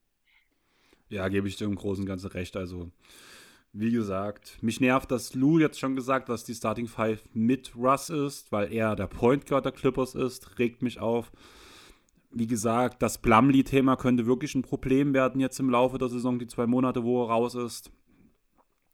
Ja, 1.08 1.28
gebe 1.28 1.48
ich 1.48 1.56
dir 1.56 1.64
im 1.64 1.76
Großen 1.76 2.02
und 2.02 2.08
Ganzen 2.08 2.30
recht. 2.30 2.56
Also, 2.56 2.90
wie 3.72 3.92
gesagt, 3.92 4.58
mich 4.60 4.80
nervt, 4.80 5.10
dass 5.10 5.34
Lou 5.34 5.58
jetzt 5.58 5.78
schon 5.78 5.94
gesagt, 5.94 6.28
dass 6.28 6.44
die 6.44 6.54
Starting 6.54 6.86
Five 6.86 7.22
mit 7.32 7.76
Russ 7.76 8.10
ist, 8.10 8.50
weil 8.50 8.72
er 8.72 8.96
der 8.96 9.06
Point 9.06 9.46
Guard 9.46 9.64
der 9.64 9.72
Clippers 9.72 10.14
ist, 10.14 10.58
regt 10.58 10.82
mich 10.82 10.98
auf. 10.98 11.30
Wie 12.30 12.46
gesagt, 12.46 13.02
das 13.02 13.18
Plumlee-Thema 13.18 13.96
könnte 13.96 14.26
wirklich 14.26 14.54
ein 14.54 14.62
Problem 14.62 15.14
werden 15.14 15.40
jetzt 15.40 15.58
im 15.60 15.70
Laufe 15.70 15.98
der 15.98 16.08
Saison, 16.08 16.38
die 16.38 16.46
zwei 16.46 16.66
Monate, 16.66 17.02
wo 17.02 17.22
er 17.24 17.30
raus 17.30 17.54
ist. 17.54 17.90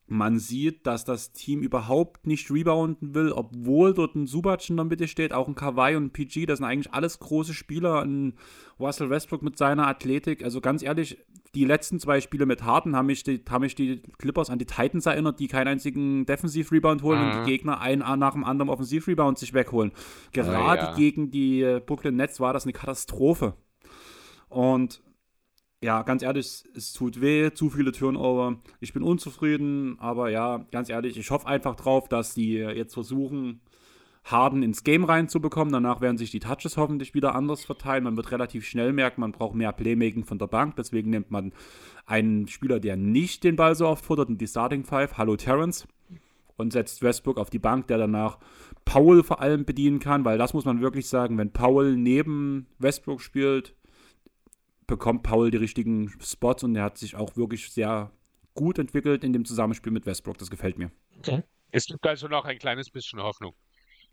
Man 0.06 0.38
sieht, 0.38 0.86
dass 0.86 1.04
das 1.04 1.32
Team 1.32 1.62
überhaupt 1.62 2.26
nicht 2.26 2.50
rebounden 2.50 3.14
will, 3.14 3.32
obwohl 3.32 3.94
dort 3.94 4.14
ein 4.14 4.26
Subac 4.26 4.68
in 4.68 4.76
der 4.76 4.84
Mitte 4.84 5.08
steht, 5.08 5.32
auch 5.32 5.48
ein 5.48 5.54
Kawhi 5.54 5.96
und 5.96 6.04
ein 6.04 6.10
PG, 6.10 6.44
das 6.44 6.58
sind 6.58 6.66
eigentlich 6.66 6.92
alles 6.92 7.18
große 7.20 7.54
Spieler. 7.54 8.02
Ein 8.02 8.34
Russell 8.78 9.08
Westbrook 9.08 9.42
mit 9.42 9.56
seiner 9.56 9.86
Athletik. 9.86 10.44
Also 10.44 10.60
ganz 10.60 10.82
ehrlich, 10.82 11.18
die 11.54 11.64
letzten 11.64 12.00
zwei 12.00 12.20
Spiele 12.20 12.44
mit 12.44 12.64
Harden 12.64 12.96
haben 12.96 13.06
mich 13.06 13.22
die, 13.22 13.40
haben 13.48 13.62
mich 13.62 13.74
die 13.74 14.02
Clippers 14.18 14.50
an 14.50 14.58
die 14.58 14.66
Titans 14.66 15.06
erinnert, 15.06 15.40
die 15.40 15.48
keinen 15.48 15.68
einzigen 15.68 16.26
Defensiv-Rebound 16.26 17.02
holen 17.02 17.20
mhm. 17.20 17.26
und 17.26 17.32
die 17.32 17.40
mhm. 17.40 17.46
Gegner 17.46 17.80
einen 17.80 18.02
nach 18.18 18.32
dem 18.32 18.44
anderen 18.44 18.68
Offensiv-Rebound 18.68 19.38
sich 19.38 19.54
wegholen. 19.54 19.92
Gerade 20.32 20.50
oh, 20.50 20.74
ja. 20.74 20.94
gegen 20.96 21.30
die 21.30 21.62
äh, 21.62 21.80
Brooklyn 21.84 22.16
Nets 22.16 22.40
war 22.40 22.52
das 22.52 22.64
eine 22.64 22.72
Katastrophe. 22.72 23.54
Und 24.48 25.02
ja, 25.84 26.02
ganz 26.02 26.22
ehrlich, 26.22 26.64
es 26.74 26.94
tut 26.94 27.20
weh, 27.20 27.50
zu 27.52 27.68
viele 27.68 27.92
Turnover. 27.92 28.56
Ich 28.80 28.94
bin 28.94 29.02
unzufrieden, 29.02 29.98
aber 30.00 30.30
ja, 30.30 30.64
ganz 30.70 30.88
ehrlich, 30.88 31.18
ich 31.18 31.30
hoffe 31.30 31.46
einfach 31.46 31.76
drauf, 31.76 32.08
dass 32.08 32.32
die 32.32 32.54
jetzt 32.54 32.94
versuchen, 32.94 33.60
Harden 34.24 34.62
ins 34.62 34.82
Game 34.82 35.04
reinzubekommen. 35.04 35.74
Danach 35.74 36.00
werden 36.00 36.16
sich 36.16 36.30
die 36.30 36.40
Touches 36.40 36.78
hoffentlich 36.78 37.12
wieder 37.12 37.34
anders 37.34 37.66
verteilen. 37.66 38.04
Man 38.04 38.16
wird 38.16 38.32
relativ 38.32 38.64
schnell 38.64 38.94
merken, 38.94 39.20
man 39.20 39.32
braucht 39.32 39.54
mehr 39.54 39.72
Playmaking 39.72 40.24
von 40.24 40.38
der 40.38 40.46
Bank. 40.46 40.76
Deswegen 40.76 41.10
nimmt 41.10 41.30
man 41.30 41.52
einen 42.06 42.48
Spieler, 42.48 42.80
der 42.80 42.96
nicht 42.96 43.44
den 43.44 43.56
Ball 43.56 43.74
so 43.74 43.86
oft 43.86 44.06
futtert, 44.06 44.30
in 44.30 44.38
die 44.38 44.46
Starting 44.46 44.84
Five, 44.84 45.18
Hallo 45.18 45.36
Terrence, 45.36 45.86
und 46.56 46.72
setzt 46.72 47.02
Westbrook 47.02 47.36
auf 47.36 47.50
die 47.50 47.58
Bank, 47.58 47.88
der 47.88 47.98
danach 47.98 48.38
Powell 48.86 49.22
vor 49.22 49.42
allem 49.42 49.66
bedienen 49.66 49.98
kann, 49.98 50.24
weil 50.24 50.38
das 50.38 50.54
muss 50.54 50.64
man 50.64 50.80
wirklich 50.80 51.08
sagen, 51.08 51.36
wenn 51.36 51.52
Powell 51.52 51.94
neben 51.94 52.68
Westbrook 52.78 53.20
spielt, 53.20 53.74
bekommt 54.86 55.22
Paul 55.22 55.50
die 55.50 55.56
richtigen 55.56 56.08
Spots 56.20 56.62
und 56.64 56.76
er 56.76 56.84
hat 56.84 56.98
sich 56.98 57.16
auch 57.16 57.36
wirklich 57.36 57.70
sehr 57.70 58.10
gut 58.54 58.78
entwickelt 58.78 59.24
in 59.24 59.32
dem 59.32 59.44
Zusammenspiel 59.44 59.92
mit 59.92 60.06
Westbrook. 60.06 60.38
Das 60.38 60.50
gefällt 60.50 60.78
mir. 60.78 60.90
Okay. 61.18 61.42
Es 61.70 61.86
gibt 61.86 62.06
also 62.06 62.28
noch 62.28 62.44
ein 62.44 62.58
kleines 62.58 62.90
bisschen 62.90 63.20
Hoffnung. 63.20 63.54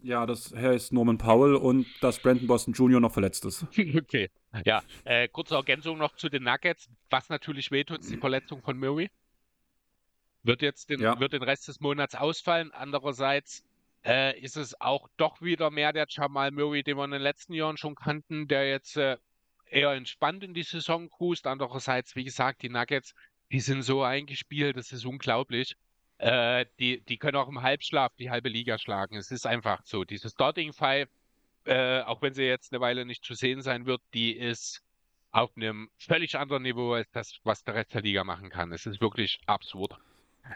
Ja, 0.04 0.26
das 0.26 0.54
heißt 0.54 0.94
Norman 0.94 1.20
Powell 1.20 1.56
und 1.56 1.86
dass 2.02 2.20
Brandon 2.20 2.48
Boston 2.48 2.74
Jr. 2.74 3.00
noch 3.00 3.14
verletzt 3.14 3.46
ist. 3.46 3.66
Okay. 3.96 4.30
Ja, 4.66 4.82
äh, 5.06 5.28
kurze 5.28 5.56
Ergänzung 5.56 5.98
noch 5.98 6.16
zu 6.16 6.28
den 6.28 6.44
Nuggets. 6.44 6.90
Was 7.10 7.30
natürlich 7.30 7.72
wehtut, 7.72 8.00
ist 8.00 8.12
die 8.12 8.18
Verletzung 8.18 8.62
von 8.62 8.78
Murray. 8.78 9.10
Wird 10.44 10.62
jetzt 10.64 10.90
den, 10.90 11.00
ja. 11.00 11.20
wird 11.20 11.34
den 11.34 11.44
Rest 11.44 11.68
des 11.68 11.80
Monats 11.80 12.16
ausfallen. 12.16 12.72
Andererseits 12.72 13.64
äh, 14.04 14.38
ist 14.40 14.58
es 14.58 14.80
auch 14.82 15.08
doch 15.18 15.42
wieder 15.42 15.70
mehr 15.70 15.94
der 15.94 16.08
Jamal 16.10 16.52
Murray, 16.52 16.84
den 16.84 16.98
wir 16.98 17.06
in 17.06 17.12
den 17.12 17.22
letzten 17.22 17.54
Jahren 17.54 17.78
schon 17.78 17.96
kannten, 17.96 18.48
der 18.48 18.68
jetzt 18.68 18.98
äh, 18.98 19.18
eher 19.72 19.92
entspannt 19.92 20.44
in 20.44 20.54
die 20.54 20.64
Saison 20.64 21.10
cruist. 21.10 21.48
Andererseits, 21.48 22.16
wie 22.16 22.24
gesagt, 22.24 22.62
die 22.62 22.70
Nuggets, 22.70 23.14
die 23.52 23.60
sind 23.60 23.84
so 23.84 24.04
eingespielt, 24.04 24.78
das 24.78 24.92
ist 24.92 25.06
unglaublich. 25.06 25.76
Äh, 26.18 26.66
die, 26.80 27.02
die 27.02 27.18
können 27.18 27.38
auch 27.38 27.50
im 27.50 27.62
Halbschlaf 27.62 28.14
die 28.18 28.30
halbe 28.30 28.50
Liga 28.50 28.78
schlagen. 28.78 29.16
Es 29.16 29.32
ist 29.32 29.48
einfach 29.48 29.82
so. 29.86 30.04
Diese 30.04 30.30
Starting 30.30 30.74
Five, 30.74 31.10
äh, 31.66 32.02
auch 32.02 32.22
wenn 32.22 32.34
sie 32.34 32.44
jetzt 32.44 32.72
eine 32.72 32.82
Weile 32.82 33.06
nicht 33.06 33.24
zu 33.24 33.34
sehen 33.34 33.62
sein 33.62 33.86
wird, 33.86 34.02
die 34.14 34.34
ist 34.34 34.84
auf 35.32 35.56
einem 35.56 35.90
völlig 35.98 36.38
anderen 36.38 36.64
Niveau 36.64 36.94
als 36.94 37.10
das, 37.12 37.40
was 37.44 37.64
der 37.64 37.76
Rest 37.76 37.94
der 37.94 38.02
Liga 38.02 38.24
machen 38.24 38.50
kann. 38.50 38.72
Es 38.72 38.86
ist 38.86 39.02
wirklich 39.02 39.40
absurd. 39.48 39.96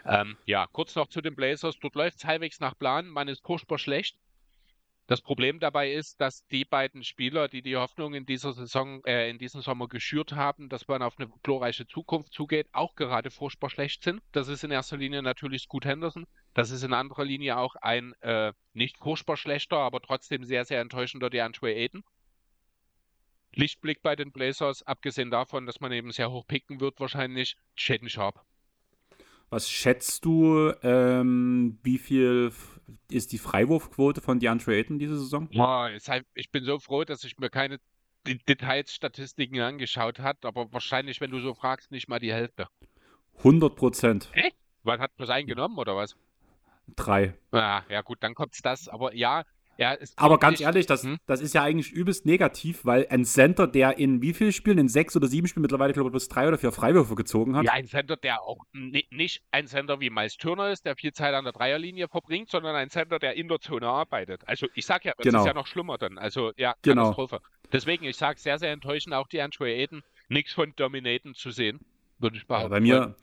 Ähm, 0.04 0.36
ja, 0.44 0.66
kurz 0.72 0.94
noch 0.94 1.08
zu 1.08 1.20
den 1.20 1.34
Blazers. 1.34 1.78
Dort 1.80 1.94
läuft 1.94 2.18
es 2.18 2.24
halbwegs 2.24 2.60
nach 2.60 2.78
Plan. 2.78 3.08
Man 3.08 3.28
ist 3.28 3.44
furchtbar 3.44 3.78
schlecht. 3.78 4.16
Das 5.06 5.22
Problem 5.22 5.60
dabei 5.60 5.92
ist, 5.92 6.20
dass 6.20 6.44
die 6.48 6.64
beiden 6.64 7.04
Spieler, 7.04 7.46
die 7.46 7.62
die 7.62 7.76
Hoffnung 7.76 8.14
in 8.14 8.26
dieser 8.26 8.52
Saison, 8.52 9.04
äh, 9.04 9.30
in 9.30 9.38
diesem 9.38 9.60
Sommer 9.60 9.86
geschürt 9.86 10.32
haben, 10.32 10.68
dass 10.68 10.88
man 10.88 11.00
auf 11.00 11.18
eine 11.18 11.28
glorreiche 11.44 11.86
Zukunft 11.86 12.32
zugeht, 12.32 12.66
auch 12.72 12.96
gerade 12.96 13.30
furchtbar 13.30 13.70
schlecht 13.70 14.02
sind. 14.02 14.20
Das 14.32 14.48
ist 14.48 14.64
in 14.64 14.72
erster 14.72 14.96
Linie 14.96 15.22
natürlich 15.22 15.62
Scoot 15.62 15.84
Henderson. 15.84 16.26
Das 16.54 16.70
ist 16.70 16.82
in 16.82 16.92
anderer 16.92 17.24
Linie 17.24 17.56
auch 17.56 17.76
ein 17.76 18.14
äh, 18.20 18.52
nicht 18.72 18.98
furchtbar 18.98 19.36
schlechter, 19.36 19.76
aber 19.76 20.00
trotzdem 20.00 20.42
sehr, 20.42 20.64
sehr 20.64 20.80
enttäuschender 20.80 21.30
DeAndre 21.30 21.68
Aiden. 21.68 22.02
Lichtblick 23.54 24.02
bei 24.02 24.16
den 24.16 24.32
Blazers, 24.32 24.82
abgesehen 24.82 25.30
davon, 25.30 25.66
dass 25.66 25.80
man 25.80 25.92
eben 25.92 26.10
sehr 26.10 26.32
hoch 26.32 26.46
picken 26.46 26.80
wird, 26.80 26.98
wahrscheinlich 26.98 27.56
Shaden 27.76 28.08
Sharp. 28.08 28.44
Was 29.50 29.70
schätzt 29.70 30.24
du, 30.24 30.72
ähm, 30.82 31.78
wie 31.82 31.98
viel 31.98 32.52
ist 33.10 33.32
die 33.32 33.38
Freiwurfquote 33.38 34.20
von 34.20 34.38
DeAndre 34.40 34.74
Ayton 34.74 34.98
diese 34.98 35.18
Saison? 35.18 35.48
Oh, 35.56 35.86
ich 36.34 36.50
bin 36.50 36.64
so 36.64 36.78
froh, 36.78 37.04
dass 37.04 37.24
ich 37.24 37.38
mir 37.38 37.50
keine 37.50 37.78
Details, 38.48 38.92
Statistiken 38.92 39.60
angeschaut 39.60 40.18
habe, 40.18 40.48
aber 40.48 40.72
wahrscheinlich, 40.72 41.20
wenn 41.20 41.30
du 41.30 41.40
so 41.40 41.54
fragst, 41.54 41.90
nicht 41.90 42.08
mal 42.08 42.18
die 42.18 42.32
Hälfte. 42.32 42.68
100 43.38 43.76
Prozent. 43.76 44.30
Echt? 44.32 44.56
Was 44.82 44.98
hat 44.98 45.14
plus 45.16 45.30
eingenommen 45.30 45.78
oder 45.78 45.96
was? 45.96 46.16
Drei. 46.94 47.34
Ah, 47.52 47.82
ja, 47.88 48.02
gut, 48.02 48.18
dann 48.22 48.34
kommt's 48.34 48.62
das. 48.62 48.88
Aber 48.88 49.14
ja, 49.14 49.44
ja, 49.78 49.96
aber 50.16 50.38
ganz 50.38 50.60
ehrlich, 50.60 50.86
das, 50.86 51.02
hm? 51.02 51.18
das 51.26 51.40
ist 51.40 51.54
ja 51.54 51.62
eigentlich 51.62 51.92
übelst 51.92 52.24
negativ, 52.24 52.84
weil 52.84 53.06
ein 53.10 53.24
Center, 53.24 53.66
der 53.66 53.98
in 53.98 54.22
wie 54.22 54.32
vielen 54.32 54.52
Spielen, 54.52 54.78
in 54.78 54.88
sechs 54.88 55.14
oder 55.16 55.26
sieben 55.26 55.46
Spielen 55.48 55.62
mittlerweile, 55.62 55.92
glaube 55.92 56.08
ich, 56.08 56.12
bloß 56.12 56.28
drei 56.28 56.48
oder 56.48 56.58
vier 56.58 56.72
Freiwürfe 56.72 57.14
gezogen 57.14 57.56
hat. 57.56 57.64
Ja, 57.64 57.72
ein 57.72 57.86
Center, 57.86 58.16
der 58.16 58.42
auch 58.42 58.58
nicht 58.72 59.42
ein 59.50 59.66
Center 59.66 60.00
wie 60.00 60.10
Miles 60.10 60.36
Turner 60.36 60.70
ist, 60.70 60.86
der 60.86 60.96
viel 60.96 61.12
Zeit 61.12 61.34
an 61.34 61.44
der 61.44 61.52
Dreierlinie 61.52 62.08
verbringt, 62.08 62.50
sondern 62.50 62.74
ein 62.74 62.90
Center, 62.90 63.18
der 63.18 63.34
in 63.34 63.48
der 63.48 63.60
Zone 63.60 63.86
arbeitet. 63.86 64.42
Also 64.46 64.66
ich 64.74 64.86
sag 64.86 65.04
ja, 65.04 65.12
das 65.16 65.24
genau. 65.24 65.40
ist 65.40 65.46
ja 65.46 65.54
noch 65.54 65.66
schlimmer 65.66 65.98
dann. 65.98 66.18
Also 66.18 66.52
ja, 66.56 66.74
genau. 66.82 67.10
Katastrophe. 67.10 67.40
Deswegen, 67.72 68.04
ich 68.04 68.16
sage 68.16 68.38
sehr, 68.38 68.58
sehr 68.58 68.72
enttäuschend, 68.72 69.14
auch 69.14 69.28
die 69.28 69.40
Andrew 69.40 69.64
Aiden, 69.64 70.02
nichts 70.28 70.52
von 70.52 70.72
Dominaten 70.76 71.34
zu 71.34 71.50
sehen, 71.50 71.80
würde 72.18 72.36
ich 72.36 72.46
behaupten. 72.46 72.72
Ja, 72.72 72.78
bei 72.78 72.80
mir, 72.80 73.16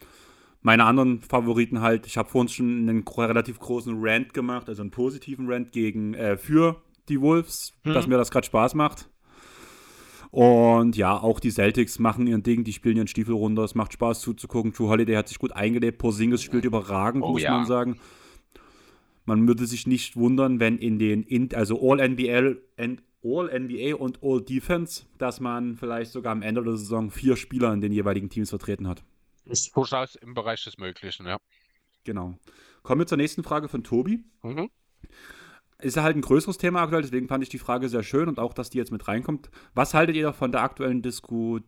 meine 0.64 0.86
anderen 0.86 1.22
Favoriten 1.22 1.82
halt, 1.82 2.08
ich 2.08 2.18
habe 2.18 2.30
vorhin 2.30 2.50
schon 2.50 2.90
einen 2.90 3.04
relativ 3.08 3.60
großen 3.60 3.96
Rant 4.00 4.34
gemacht, 4.34 4.70
also 4.70 4.82
einen 4.82 4.92
positiven 4.92 5.52
Rant 5.52 5.72
gegen, 5.72 6.14
äh, 6.14 6.38
für 6.38 6.82
die 7.10 7.22
Wolves, 7.22 7.74
mhm. 7.84 7.94
dass 7.94 8.08
mir 8.08 8.18
das 8.18 8.32
gerade 8.32 8.46
Spaß 8.46 8.74
macht. 8.74 9.10
Und 10.32 10.98
ja, 10.98 11.16
auch 11.16 11.40
die 11.40 11.52
Celtics 11.52 12.00
machen 12.00 12.26
ihren 12.26 12.42
Ding, 12.42 12.64
die 12.64 12.74
spielen 12.74 12.98
ihren 12.98 13.08
Stiefel 13.08 13.36
runter, 13.36 13.64
es 13.64 13.76
macht 13.76 13.94
Spaß 13.94 14.22
zuzugucken. 14.22 14.74
True 14.74 14.90
Holiday 14.90 15.16
hat 15.16 15.28
sich 15.28 15.38
gut 15.38 15.52
eingelebt, 15.52 16.00
Porzingis 16.00 16.42
spielt 16.42 16.66
überragend, 16.66 17.24
oh, 17.24 17.34
muss 17.34 17.44
ja. 17.44 17.52
man 17.52 17.68
sagen. 17.68 18.00
Man 19.26 19.48
würde 19.48 19.68
sich 19.68 19.86
nicht 19.86 20.16
wundern, 20.16 20.60
wenn 20.60 20.80
in 20.80 20.98
den, 20.98 21.54
also 21.54 21.80
All-NBA 21.80 22.56
All 23.26 23.58
NBA 23.58 23.96
und 23.96 24.20
All 24.22 24.42
Defense, 24.42 25.04
dass 25.18 25.40
man 25.40 25.78
vielleicht 25.78 26.12
sogar 26.12 26.34
am 26.34 26.42
Ende 26.42 26.62
der 26.62 26.76
Saison 26.76 27.10
vier 27.10 27.38
Spieler 27.38 27.72
in 27.74 27.80
den 27.80 27.94
jeweiligen 27.94 28.30
Teams 28.30 28.50
vertreten 28.50 28.88
hat. 28.88 29.04
Ist 29.46 29.76
durchaus 29.76 30.16
im 30.16 30.34
Bereich 30.34 30.64
des 30.64 30.78
Möglichen, 30.78 31.26
ja. 31.26 31.38
Genau. 32.04 32.36
Kommen 32.82 33.02
wir 33.02 33.08
zur 33.08 33.18
nächsten 33.18 33.44
Frage 33.44 33.70
von 33.70 33.84
Tobi. 33.84 34.24
Mhm. 34.42 34.70
Ist 35.80 35.98
halt 35.98 36.16
ein 36.16 36.22
größeres 36.22 36.58
Thema 36.58 36.82
aktuell, 36.82 37.02
deswegen 37.02 37.28
fand 37.28 37.44
ich 37.44 37.50
die 37.50 37.60
Frage 37.60 37.90
sehr 37.90 38.04
schön 38.04 38.30
und 38.30 38.40
auch, 38.40 38.54
dass 38.54 38.70
die 38.70 38.78
jetzt 38.78 38.92
mit 38.92 39.08
reinkommt. 39.08 39.50
Was 39.74 39.94
haltet 39.94 40.16
ihr 40.16 40.32
von 40.32 40.52
der 40.52 40.62
aktuellen 40.62 41.02
Disku 41.02 41.60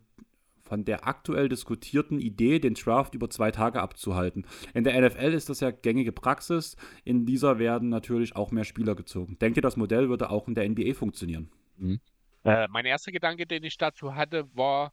von 0.65 0.83
der 0.83 1.07
aktuell 1.07 1.47
diskutierten 1.47 2.19
Idee, 2.19 2.59
den 2.59 2.73
Draft 2.73 3.13
über 3.13 3.29
zwei 3.29 3.51
Tage 3.51 3.81
abzuhalten. 3.81 4.47
In 4.73 4.83
der 4.83 4.99
NFL 4.99 5.33
ist 5.33 5.49
das 5.49 5.59
ja 5.59 5.69
gängige 5.69 6.11
Praxis. 6.11 6.75
In 7.03 7.25
dieser 7.25 7.59
werden 7.59 7.89
natürlich 7.89 8.35
auch 8.35 8.51
mehr 8.51 8.63
Spieler 8.63 8.95
gezogen. 8.95 9.37
Denkt 9.39 9.57
ihr, 9.57 9.61
das 9.61 9.77
Modell 9.77 10.09
würde 10.09 10.31
auch 10.31 10.47
in 10.47 10.55
der 10.55 10.67
NBA 10.67 10.95
funktionieren? 10.95 11.51
Mhm. 11.77 11.99
Äh, 12.43 12.67
mein 12.69 12.85
erster 12.85 13.11
Gedanke, 13.11 13.45
den 13.45 13.63
ich 13.63 13.77
dazu 13.77 14.15
hatte, 14.15 14.47
war, 14.55 14.91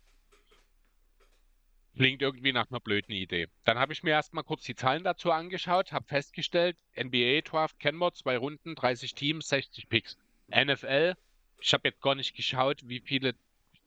Klingt 1.97 2.23
irgendwie 2.23 2.53
nach 2.53 2.71
einer 2.71 2.81
blöden 2.81 3.15
Idee. 3.15 3.49
Dann 3.65 3.79
habe 3.79 3.93
ich 3.93 4.03
mir 4.03 4.11
erstmal 4.11 4.45
kurz 4.45 4.63
die 4.65 4.75
Zahlen 4.75 5.05
dazu 5.05 5.31
angeschaut, 5.31 5.93
habe 5.93 6.07
festgestellt, 6.07 6.77
NBA 6.97 7.43
Draft 7.43 7.79
kennen 7.79 7.99
wir, 7.99 8.13
zwei 8.13 8.39
Runden, 8.39 8.75
30 8.75 9.15
Teams, 9.15 9.49
60 9.49 9.89
Picks. 9.89 10.17
NFL 10.49 11.15
ich 11.63 11.73
habe 11.73 11.89
jetzt 11.89 12.03
gar 12.03 12.15
nicht 12.15 12.35
geschaut, 12.35 12.81
wie 12.89 13.01
viele 13.01 13.35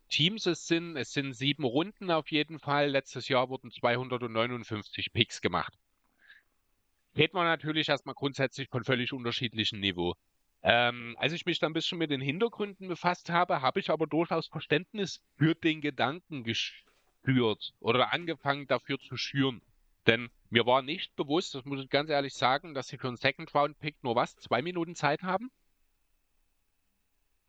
Teams 0.10 0.46
es 0.46 0.68
sind. 0.68 0.96
Es 0.98 1.12
sind 1.12 1.34
sieben 1.34 1.66
Runden 1.66 2.10
auf 2.10 2.32
jeden 2.32 2.60
Fall. 2.60 2.90
Letztes 2.90 3.28
Jahr 3.28 3.50
wurden 3.50 3.72
259 3.72 5.12
Picks 5.14 5.42
gemacht. 5.42 5.74
Reden 7.18 7.36
wir 7.36 7.44
natürlich 7.44 7.90
erstmal 7.90 8.16
grundsätzlich 8.16 8.70
von 8.70 8.84
völlig 8.84 9.14
unterschiedlichem 9.14 9.80
Niveau. 9.80 10.16
Ähm, 10.64 11.16
als 11.20 11.34
ich 11.34 11.46
mich 11.46 11.60
dann 11.60 11.72
ein 11.72 11.74
bisschen 11.74 11.98
mit 11.98 12.12
den 12.12 12.22
Hintergründen 12.22 12.88
befasst 12.88 13.30
habe, 13.30 13.62
habe 13.62 13.80
ich 13.80 13.90
aber 13.90 14.08
durchaus 14.08 14.48
Verständnis 14.48 15.22
für 15.38 15.54
den 15.54 15.82
Gedanken 15.82 16.44
geschürt 17.26 17.74
oder 17.80 18.14
angefangen 18.14 18.68
dafür 18.68 19.00
zu 19.00 19.18
schüren. 19.18 19.62
Denn 20.08 20.30
mir 20.50 20.66
war 20.66 20.82
nicht 20.82 21.16
bewusst, 21.16 21.56
das 21.56 21.66
muss 21.66 21.82
ich 21.82 21.90
ganz 21.90 22.10
ehrlich 22.10 22.34
sagen, 22.34 22.74
dass 22.74 22.88
sie 22.88 22.98
für 22.98 23.08
einen 23.08 23.18
Second-Round-Pick 23.18 24.04
nur 24.04 24.16
was? 24.16 24.36
Zwei 24.38 24.62
Minuten 24.62 24.96
Zeit 24.96 25.24
haben? 25.24 25.52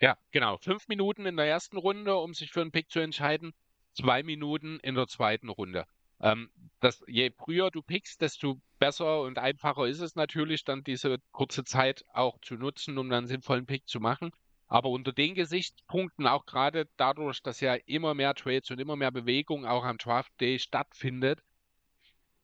Ja, 0.00 0.16
genau. 0.30 0.58
Fünf 0.58 0.88
Minuten 0.88 1.26
in 1.26 1.36
der 1.36 1.46
ersten 1.46 1.76
Runde, 1.76 2.16
um 2.16 2.34
sich 2.34 2.50
für 2.50 2.62
einen 2.62 2.72
Pick 2.72 2.90
zu 2.90 3.00
entscheiden. 3.00 3.52
Zwei 3.92 4.22
Minuten 4.22 4.78
in 4.80 4.94
der 4.94 5.06
zweiten 5.06 5.48
Runde. 5.48 5.86
Ähm, 6.20 6.50
das, 6.80 7.02
je 7.06 7.30
früher 7.36 7.70
du 7.70 7.82
pickst, 7.82 8.20
desto 8.20 8.60
besser 8.78 9.22
und 9.22 9.38
einfacher 9.38 9.86
ist 9.86 10.00
es 10.00 10.14
natürlich, 10.14 10.64
dann 10.64 10.82
diese 10.82 11.18
kurze 11.32 11.64
Zeit 11.64 12.04
auch 12.12 12.40
zu 12.40 12.54
nutzen, 12.56 12.96
um 12.98 13.08
dann 13.08 13.18
einen 13.18 13.26
sinnvollen 13.26 13.66
Pick 13.66 13.86
zu 13.86 14.00
machen. 14.00 14.32
Aber 14.68 14.88
unter 14.88 15.12
den 15.12 15.34
Gesichtspunkten, 15.34 16.26
auch 16.26 16.44
gerade 16.44 16.88
dadurch, 16.96 17.42
dass 17.42 17.60
ja 17.60 17.74
immer 17.86 18.14
mehr 18.14 18.34
Trades 18.34 18.70
und 18.70 18.80
immer 18.80 18.96
mehr 18.96 19.12
Bewegung 19.12 19.64
auch 19.64 19.84
am 19.84 19.98
Draft 19.98 20.32
Day 20.40 20.58
stattfindet, 20.58 21.40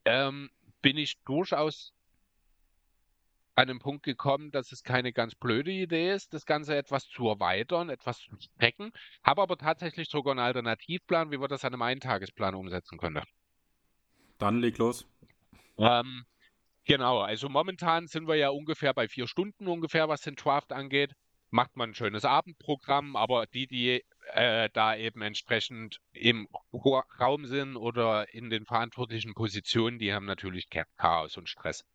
ähm, 0.05 0.49
bin 0.81 0.97
ich 0.97 1.21
durchaus 1.23 1.93
an 3.55 3.67
den 3.67 3.79
Punkt 3.79 4.03
gekommen, 4.03 4.51
dass 4.51 4.71
es 4.71 4.83
keine 4.83 5.13
ganz 5.13 5.35
blöde 5.35 5.71
Idee 5.71 6.13
ist, 6.13 6.33
das 6.33 6.45
Ganze 6.45 6.75
etwas 6.75 7.07
zu 7.07 7.27
erweitern, 7.27 7.89
etwas 7.89 8.19
zu 8.19 8.35
strecken. 8.39 8.91
Habe 9.23 9.41
aber 9.41 9.57
tatsächlich 9.57 10.09
sogar 10.09 10.31
einen 10.31 10.39
Alternativplan, 10.39 11.31
wie 11.31 11.39
wir 11.39 11.47
das 11.47 11.63
an 11.63 11.73
einem 11.73 11.83
Eintagesplan 11.83 12.55
umsetzen 12.55 12.97
können. 12.97 13.23
Dann 14.39 14.59
leg 14.59 14.77
los. 14.77 15.05
Ähm, 15.77 16.25
genau, 16.85 17.19
also 17.19 17.47
momentan 17.47 18.07
sind 18.07 18.27
wir 18.27 18.35
ja 18.35 18.49
ungefähr 18.49 18.93
bei 18.93 19.07
vier 19.07 19.27
Stunden 19.27 19.67
ungefähr, 19.67 20.09
was 20.09 20.21
den 20.21 20.35
Draft 20.35 20.71
angeht. 20.71 21.13
Macht 21.53 21.75
man 21.75 21.91
ein 21.91 21.93
schönes 21.93 22.25
Abendprogramm, 22.25 23.15
aber 23.15 23.45
die, 23.45 23.67
die 23.67 24.03
äh, 24.33 24.71
da 24.73 24.95
eben 24.95 25.21
entsprechend 25.21 25.99
im 26.11 26.47
Raum 27.19 27.45
sind 27.45 27.77
oder 27.77 28.33
in 28.33 28.49
den 28.49 28.65
verantwortlichen 28.65 29.35
Positionen, 29.35 29.99
die 29.99 30.11
haben 30.11 30.25
natürlich 30.25 30.67
Chaos 30.97 31.37
und 31.37 31.47
Stress. 31.47 31.85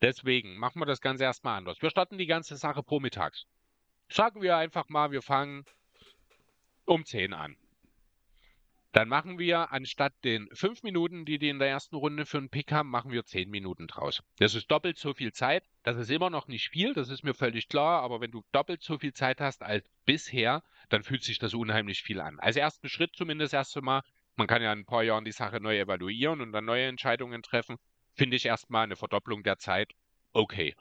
Deswegen 0.00 0.56
machen 0.56 0.80
wir 0.80 0.86
das 0.86 1.02
Ganze 1.02 1.24
erstmal 1.24 1.58
anders. 1.58 1.82
Wir 1.82 1.90
starten 1.90 2.16
die 2.16 2.24
ganze 2.24 2.56
Sache 2.56 2.82
vormittags. 2.82 3.44
Sagen 4.08 4.40
wir 4.40 4.56
einfach 4.56 4.88
mal, 4.88 5.10
wir 5.10 5.20
fangen 5.20 5.66
um 6.86 7.04
10 7.04 7.34
an. 7.34 7.58
Dann 8.92 9.08
machen 9.08 9.38
wir 9.38 9.72
anstatt 9.72 10.12
den 10.22 10.48
5 10.52 10.82
Minuten, 10.82 11.24
die 11.24 11.38
die 11.38 11.48
in 11.48 11.58
der 11.58 11.68
ersten 11.68 11.96
Runde 11.96 12.26
für 12.26 12.38
einen 12.38 12.50
Pick 12.50 12.72
haben, 12.72 12.90
machen 12.90 13.10
wir 13.10 13.24
10 13.24 13.48
Minuten 13.48 13.86
draus. 13.86 14.22
Das 14.38 14.54
ist 14.54 14.70
doppelt 14.70 14.98
so 14.98 15.14
viel 15.14 15.32
Zeit. 15.32 15.64
Das 15.82 15.96
ist 15.96 16.10
immer 16.10 16.28
noch 16.28 16.46
nicht 16.46 16.68
viel, 16.68 16.92
das 16.92 17.08
ist 17.08 17.24
mir 17.24 17.34
völlig 17.34 17.68
klar. 17.68 18.02
Aber 18.02 18.20
wenn 18.20 18.30
du 18.30 18.44
doppelt 18.52 18.82
so 18.82 18.98
viel 18.98 19.14
Zeit 19.14 19.40
hast 19.40 19.62
als 19.62 19.88
bisher, 20.04 20.62
dann 20.90 21.02
fühlt 21.02 21.24
sich 21.24 21.38
das 21.38 21.54
unheimlich 21.54 22.02
viel 22.02 22.20
an. 22.20 22.38
Als 22.38 22.56
ersten 22.56 22.88
Schritt 22.88 23.16
zumindest 23.16 23.54
erst 23.54 23.76
einmal, 23.76 24.02
man 24.36 24.46
kann 24.46 24.62
ja 24.62 24.72
in 24.72 24.80
ein 24.80 24.86
paar 24.86 25.02
Jahren 25.02 25.24
die 25.24 25.32
Sache 25.32 25.60
neu 25.60 25.78
evaluieren 25.78 26.40
und 26.42 26.52
dann 26.52 26.66
neue 26.66 26.86
Entscheidungen 26.86 27.42
treffen 27.42 27.78
finde 28.14 28.36
ich 28.36 28.46
erstmal 28.46 28.84
eine 28.84 28.96
Verdopplung 28.96 29.42
der 29.42 29.58
Zeit 29.58 29.92
okay. 30.32 30.74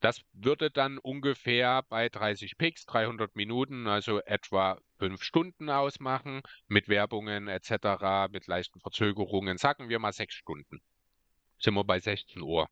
Das 0.00 0.22
würde 0.32 0.70
dann 0.70 0.98
ungefähr 0.98 1.82
bei 1.82 2.08
30 2.08 2.56
Picks, 2.56 2.86
300 2.86 3.36
Minuten, 3.36 3.86
also 3.86 4.20
etwa 4.20 4.80
5 5.00 5.22
Stunden 5.22 5.70
ausmachen, 5.70 6.42
mit 6.68 6.88
Werbungen 6.88 7.48
etc., 7.48 8.30
mit 8.30 8.46
leichten 8.46 8.80
Verzögerungen, 8.80 9.56
sagen 9.56 9.88
wir 9.88 9.98
mal 9.98 10.12
6 10.12 10.34
Stunden. 10.34 10.82
Sind 11.58 11.74
wir 11.74 11.84
bei 11.84 11.98
16 11.98 12.42
Uhr. 12.42 12.68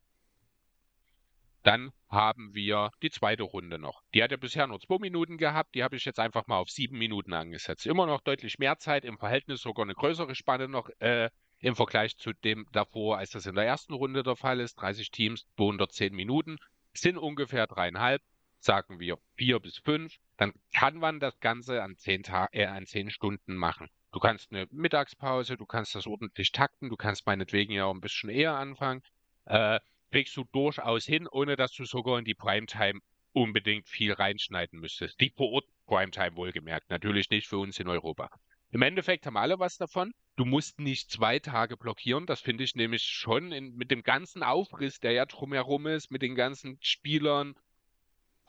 Dann 1.63 1.91
haben 2.07 2.53
wir 2.53 2.91
die 3.01 3.09
zweite 3.09 3.43
Runde 3.43 3.79
noch. 3.79 4.03
Die 4.13 4.23
hat 4.23 4.31
ja 4.31 4.37
bisher 4.37 4.67
nur 4.67 4.79
2 4.79 4.99
Minuten 4.99 5.37
gehabt, 5.37 5.73
die 5.73 5.83
habe 5.83 5.95
ich 5.95 6.05
jetzt 6.05 6.19
einfach 6.19 6.45
mal 6.45 6.57
auf 6.57 6.69
7 6.69 6.97
Minuten 6.97 7.33
angesetzt. 7.33 7.87
Immer 7.87 8.05
noch 8.05 8.21
deutlich 8.21 8.59
mehr 8.59 8.77
Zeit, 8.77 9.05
im 9.05 9.17
Verhältnis 9.17 9.61
sogar 9.61 9.83
eine 9.83 9.95
größere 9.95 10.35
Spanne 10.35 10.67
noch 10.67 10.89
äh, 10.99 11.29
im 11.59 11.75
Vergleich 11.75 12.15
zu 12.17 12.31
dem 12.31 12.67
davor, 12.71 13.17
als 13.17 13.31
das 13.31 13.47
in 13.47 13.55
der 13.55 13.65
ersten 13.65 13.93
Runde 13.93 14.21
der 14.21 14.35
Fall 14.35 14.59
ist. 14.59 14.75
30 14.75 15.09
Teams, 15.09 15.47
210 15.57 16.13
Minuten, 16.13 16.57
sind 16.93 17.17
ungefähr 17.17 17.67
dreieinhalb, 17.67 18.21
sagen 18.59 18.99
wir 18.99 19.17
vier 19.35 19.59
bis 19.59 19.77
fünf. 19.77 20.15
Dann 20.37 20.53
kann 20.73 20.97
man 20.97 21.19
das 21.19 21.39
Ganze 21.39 21.81
an 21.83 21.97
zehn, 21.97 22.23
äh, 22.51 22.65
an 22.65 22.85
zehn 22.85 23.09
Stunden 23.09 23.55
machen. 23.55 23.89
Du 24.11 24.19
kannst 24.19 24.51
eine 24.51 24.67
Mittagspause, 24.71 25.57
du 25.57 25.65
kannst 25.65 25.95
das 25.95 26.07
ordentlich 26.07 26.51
takten, 26.51 26.89
du 26.89 26.95
kannst 26.95 27.25
meinetwegen 27.25 27.73
ja 27.73 27.85
auch 27.85 27.93
ein 27.93 28.01
bisschen 28.01 28.29
eher 28.29 28.55
anfangen. 28.55 29.03
Äh, 29.45 29.79
kriegst 30.11 30.35
du 30.35 30.45
durchaus 30.51 31.05
hin, 31.05 31.27
ohne 31.27 31.55
dass 31.55 31.73
du 31.73 31.85
sogar 31.85 32.17
in 32.17 32.25
die 32.25 32.33
Primetime 32.33 32.99
unbedingt 33.33 33.87
viel 33.87 34.13
reinschneiden 34.13 34.79
müsstest. 34.79 35.19
Die 35.19 35.29
vor 35.29 35.51
Ort 35.51 35.65
Primetime 35.85 36.35
wohlgemerkt, 36.35 36.89
natürlich 36.89 37.29
nicht 37.29 37.47
für 37.47 37.59
uns 37.59 37.79
in 37.79 37.87
Europa. 37.87 38.29
Im 38.71 38.81
Endeffekt 38.81 39.25
haben 39.25 39.37
alle 39.37 39.59
was 39.59 39.77
davon. 39.77 40.13
Du 40.35 40.45
musst 40.45 40.79
nicht 40.79 41.11
zwei 41.11 41.39
Tage 41.39 41.75
blockieren. 41.75 42.25
Das 42.25 42.39
finde 42.39 42.63
ich 42.63 42.75
nämlich 42.75 43.03
schon 43.03 43.51
in, 43.51 43.75
mit 43.75 43.91
dem 43.91 44.03
ganzen 44.03 44.43
Aufriss, 44.43 44.99
der 44.99 45.11
ja 45.11 45.25
drumherum 45.25 45.87
ist, 45.87 46.11
mit 46.11 46.21
den 46.21 46.35
ganzen 46.35 46.77
Spielern, 46.81 47.55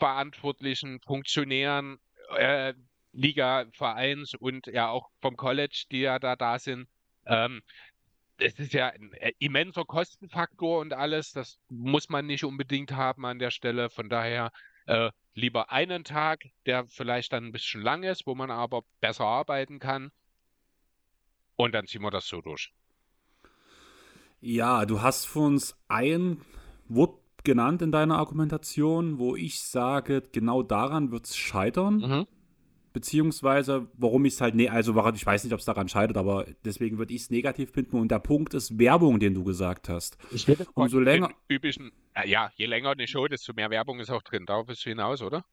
Verantwortlichen, 0.01 1.01
Funktionären, 1.07 2.01
äh, 2.37 2.75
Liga-Vereins 3.13 4.35
und 4.35 4.67
ja 4.67 4.89
auch 4.89 5.11
vom 5.21 5.37
College, 5.37 5.85
die 5.93 6.01
ja 6.01 6.19
da 6.19 6.35
da 6.35 6.59
sind. 6.59 6.89
Ähm, 7.27 7.63
es 8.39 8.59
ist 8.59 8.73
ja 8.73 8.89
ein 8.89 9.13
äh, 9.13 9.33
immenser 9.39 9.85
Kostenfaktor 9.85 10.81
und 10.81 10.93
alles. 10.93 11.33
Das 11.33 11.59
muss 11.69 12.09
man 12.09 12.27
nicht 12.27 12.45
unbedingt 12.45 12.93
haben 12.93 13.25
an 13.27 13.39
der 13.39 13.51
Stelle. 13.51 13.91
Von 13.91 14.09
daher 14.09 14.51
äh, 14.87 15.11
lieber 15.35 15.71
einen 15.71 16.05
Tag, 16.05 16.47
der 16.67 16.87
vielleicht 16.87 17.33
dann 17.33 17.47
ein 17.47 17.53
bisschen 17.53 17.83
lang 17.83 18.03
ist, 18.03 18.27
wo 18.27 18.35
man 18.35 18.51
aber 18.51 18.83
besser 19.01 19.25
arbeiten 19.25 19.79
kann. 19.79 20.11
Und 21.57 21.73
dann 21.73 21.87
ziehen 21.87 22.03
wir 22.03 22.11
das 22.11 22.27
so 22.27 22.41
durch. 22.41 22.73
Ja, 24.41 24.87
du 24.87 25.03
hast 25.03 25.27
für 25.27 25.41
uns 25.41 25.77
ein 25.89 26.41
Wort 26.89 27.20
genannt 27.45 27.83
in 27.83 27.93
deiner 27.93 28.19
Argumentation, 28.19 29.19
wo 29.19 29.37
ich 29.37 29.61
sage, 29.61 30.23
genau 30.33 30.63
daran 30.63 31.11
wird 31.11 31.27
es 31.27 31.37
scheitern. 31.37 31.97
Mhm. 31.97 32.27
Beziehungsweise, 32.93 33.87
warum 33.97 34.25
ich 34.25 34.35
es 34.35 34.41
halt, 34.41 34.57
nee, 34.57 34.69
also 34.69 34.93
ich 35.15 35.25
weiß 35.25 35.45
nicht, 35.45 35.53
ob 35.53 35.61
es 35.61 35.65
daran 35.65 35.89
scheitert, 35.89 36.17
aber 36.17 36.47
deswegen 36.65 36.99
würde 36.99 37.15
ich 37.15 37.23
es 37.23 37.31
negativ 37.31 37.71
finden. 37.71 37.97
Und 37.97 38.11
der 38.11 38.19
Punkt 38.19 38.53
ist 38.53 38.81
Werbung, 38.81 39.21
den 39.21 39.35
du 39.35 39.45
gesagt 39.45 39.89
hast. 39.89 40.19
Ich 40.33 40.47
Umso 40.75 40.99
länger. 40.99 41.31
Üblichen, 41.49 41.93
äh, 42.15 42.29
ja, 42.29 42.51
je 42.57 42.67
länger 42.67 42.91
eine 42.91 43.07
Show, 43.07 43.29
desto 43.29 43.53
mehr 43.53 43.71
Werbung 43.71 44.01
ist 44.01 44.11
auch 44.11 44.23
drin. 44.23 44.45
Darauf 44.45 44.67
bist 44.67 44.85
du 44.85 44.91
hinaus, 44.91 45.23
oder? 45.23 45.45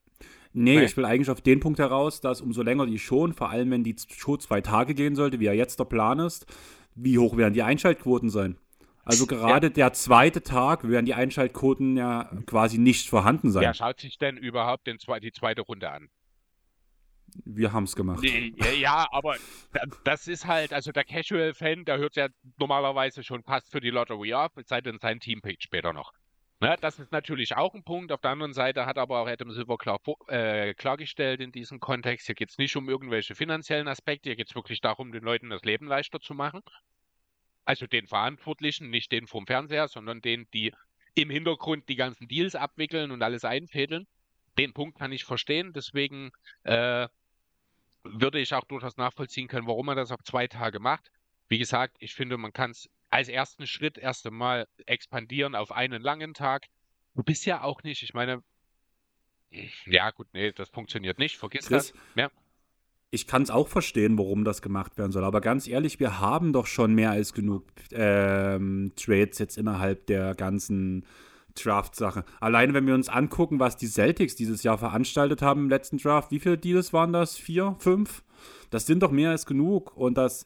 Nee, 0.53 0.77
nee, 0.77 0.85
ich 0.85 0.97
will 0.97 1.05
eigentlich 1.05 1.29
auf 1.29 1.41
den 1.41 1.59
Punkt 1.59 1.77
heraus, 1.77 2.21
dass 2.21 2.41
umso 2.41 2.63
länger 2.63 2.87
die 2.87 2.97
Show, 2.97 3.27
vor 3.33 3.51
allem 3.51 3.69
wenn 3.69 3.83
die 3.83 3.95
Show 4.09 4.37
zwei 4.37 4.61
Tage 4.61 4.95
gehen 4.95 5.15
sollte, 5.15 5.39
wie 5.39 5.45
ja 5.45 5.53
jetzt 5.53 5.79
der 5.79 5.85
Plan 5.85 6.17
ist, 6.17 6.47
wie 6.95 7.19
hoch 7.19 7.37
werden 7.37 7.53
die 7.53 7.61
Einschaltquoten 7.61 8.31
sein? 8.31 8.57
Also 9.07 9.25
gerade 9.25 9.67
ja. 9.67 9.73
der 9.73 9.93
zweite 9.93 10.43
Tag 10.43 10.87
werden 10.87 11.05
die 11.05 11.13
Einschaltquoten 11.13 11.97
ja 11.97 12.29
quasi 12.45 12.77
nicht 12.77 13.09
vorhanden 13.09 13.51
sein. 13.51 13.63
Wer 13.63 13.73
schaut 13.73 13.99
sich 13.99 14.17
denn 14.17 14.37
überhaupt 14.37 14.87
den, 14.87 14.97
die 15.21 15.31
zweite 15.31 15.61
Runde 15.61 15.89
an? 15.89 16.09
wir 17.45 17.73
haben 17.73 17.83
es 17.83 17.95
gemacht. 17.95 18.23
Ja, 18.23 18.71
ja, 18.71 19.07
aber 19.11 19.35
das 20.03 20.27
ist 20.27 20.47
halt, 20.47 20.73
also 20.73 20.91
der 20.91 21.03
Casual-Fan, 21.03 21.85
der 21.85 21.97
hört 21.97 22.15
ja 22.15 22.27
normalerweise 22.57 23.23
schon 23.23 23.43
fast 23.43 23.71
für 23.71 23.79
die 23.79 23.89
Lottery 23.89 24.33
auf, 24.33 24.51
es 24.55 24.67
sei 24.67 24.81
denn 24.81 24.99
sein 24.99 25.19
Teampick 25.19 25.61
später 25.61 25.93
noch. 25.93 26.13
Ne, 26.59 26.75
das 26.81 26.97
ist 26.97 27.11
natürlich 27.11 27.55
auch 27.55 27.75
ein 27.75 27.83
Punkt. 27.83 28.11
Auf 28.11 28.21
der 28.21 28.31
anderen 28.31 28.53
Seite 28.53 28.87
hat 28.87 28.97
aber 28.97 29.19
auch 29.19 29.27
Adam 29.27 29.51
Silver 29.51 29.77
klar, 29.77 29.99
äh, 30.27 30.73
klargestellt 30.73 31.39
in 31.39 31.51
diesem 31.51 31.79
Kontext, 31.79 32.25
hier 32.25 32.33
geht 32.33 32.49
es 32.49 32.57
nicht 32.57 32.75
um 32.75 32.89
irgendwelche 32.89 33.35
finanziellen 33.35 33.87
Aspekte, 33.87 34.29
hier 34.29 34.35
geht 34.35 34.49
es 34.49 34.55
wirklich 34.55 34.81
darum, 34.81 35.11
den 35.11 35.23
Leuten 35.23 35.51
das 35.51 35.61
Leben 35.63 35.85
leichter 35.85 36.19
zu 36.19 36.33
machen. 36.33 36.61
Also 37.67 37.85
den 37.85 38.07
Verantwortlichen, 38.07 38.89
nicht 38.89 39.11
den 39.11 39.27
vom 39.27 39.45
Fernseher, 39.45 39.89
sondern 39.89 40.21
den, 40.21 40.49
die 40.53 40.73
im 41.15 41.29
Hintergrund 41.29 41.89
die 41.89 41.97
ganzen 41.97 42.29
Deals 42.29 42.55
abwickeln 42.55 43.11
und 43.11 43.21
alles 43.21 43.43
einfädeln. 43.43 44.07
Den 44.57 44.73
Punkt 44.73 44.97
kann 44.97 45.11
ich 45.11 45.25
verstehen, 45.25 45.73
deswegen 45.73 46.31
äh, 46.63 47.09
würde 48.03 48.39
ich 48.39 48.53
auch 48.53 48.63
durchaus 48.63 48.95
nachvollziehen 48.95 49.49
können, 49.49 49.67
warum 49.67 49.87
man 49.87 49.97
das 49.97 50.13
auf 50.13 50.23
zwei 50.23 50.47
Tage 50.47 50.79
macht. 50.79 51.11
Wie 51.49 51.57
gesagt, 51.57 51.97
ich 51.99 52.13
finde, 52.13 52.37
man 52.37 52.53
kann 52.53 52.71
es 52.71 52.89
als 53.09 53.27
ersten 53.27 53.67
Schritt 53.67 53.97
erst 53.97 54.25
einmal 54.25 54.69
expandieren 54.85 55.53
auf 55.53 55.73
einen 55.73 56.01
langen 56.01 56.33
Tag. 56.33 56.67
Du 57.15 57.23
bist 57.23 57.45
ja 57.45 57.63
auch 57.63 57.83
nicht, 57.83 58.01
ich 58.01 58.13
meine, 58.13 58.43
ja 59.85 60.11
gut, 60.11 60.27
nee, 60.31 60.53
das 60.53 60.69
funktioniert 60.69 61.19
nicht, 61.19 61.35
vergiss 61.35 61.67
Chris, 61.67 61.91
das. 61.91 62.01
Ja. 62.15 62.31
Ich 63.09 63.25
kann 63.25 63.41
es 63.41 63.49
auch 63.49 63.69
verstehen, 63.69 64.17
warum 64.17 64.43
das 64.43 64.61
gemacht 64.61 64.97
werden 64.97 65.11
soll, 65.11 65.23
aber 65.23 65.39
ganz 65.39 65.67
ehrlich, 65.67 65.99
wir 65.99 66.19
haben 66.19 66.51
doch 66.51 66.65
schon 66.65 66.93
mehr 66.93 67.11
als 67.11 67.33
genug 67.33 67.63
ähm, 67.91 68.91
Trades 68.97 69.39
jetzt 69.39 69.57
innerhalb 69.57 70.07
der 70.07 70.35
ganzen 70.35 71.05
Draft-Sache. 71.55 72.25
Alleine, 72.39 72.73
wenn 72.73 72.85
wir 72.85 72.93
uns 72.93 73.09
angucken, 73.09 73.59
was 73.59 73.77
die 73.77 73.87
Celtics 73.87 74.35
dieses 74.35 74.63
Jahr 74.63 74.77
veranstaltet 74.77 75.41
haben 75.41 75.61
im 75.61 75.69
letzten 75.69 75.97
Draft, 75.97 76.31
wie 76.31 76.39
viele 76.39 76.57
Deals 76.57 76.93
waren 76.93 77.13
das? 77.13 77.37
Vier, 77.37 77.75
fünf? 77.79 78.23
Das 78.69 78.85
sind 78.85 79.01
doch 79.03 79.11
mehr 79.11 79.31
als 79.31 79.45
genug. 79.45 79.95
Und 79.95 80.17
das 80.17 80.45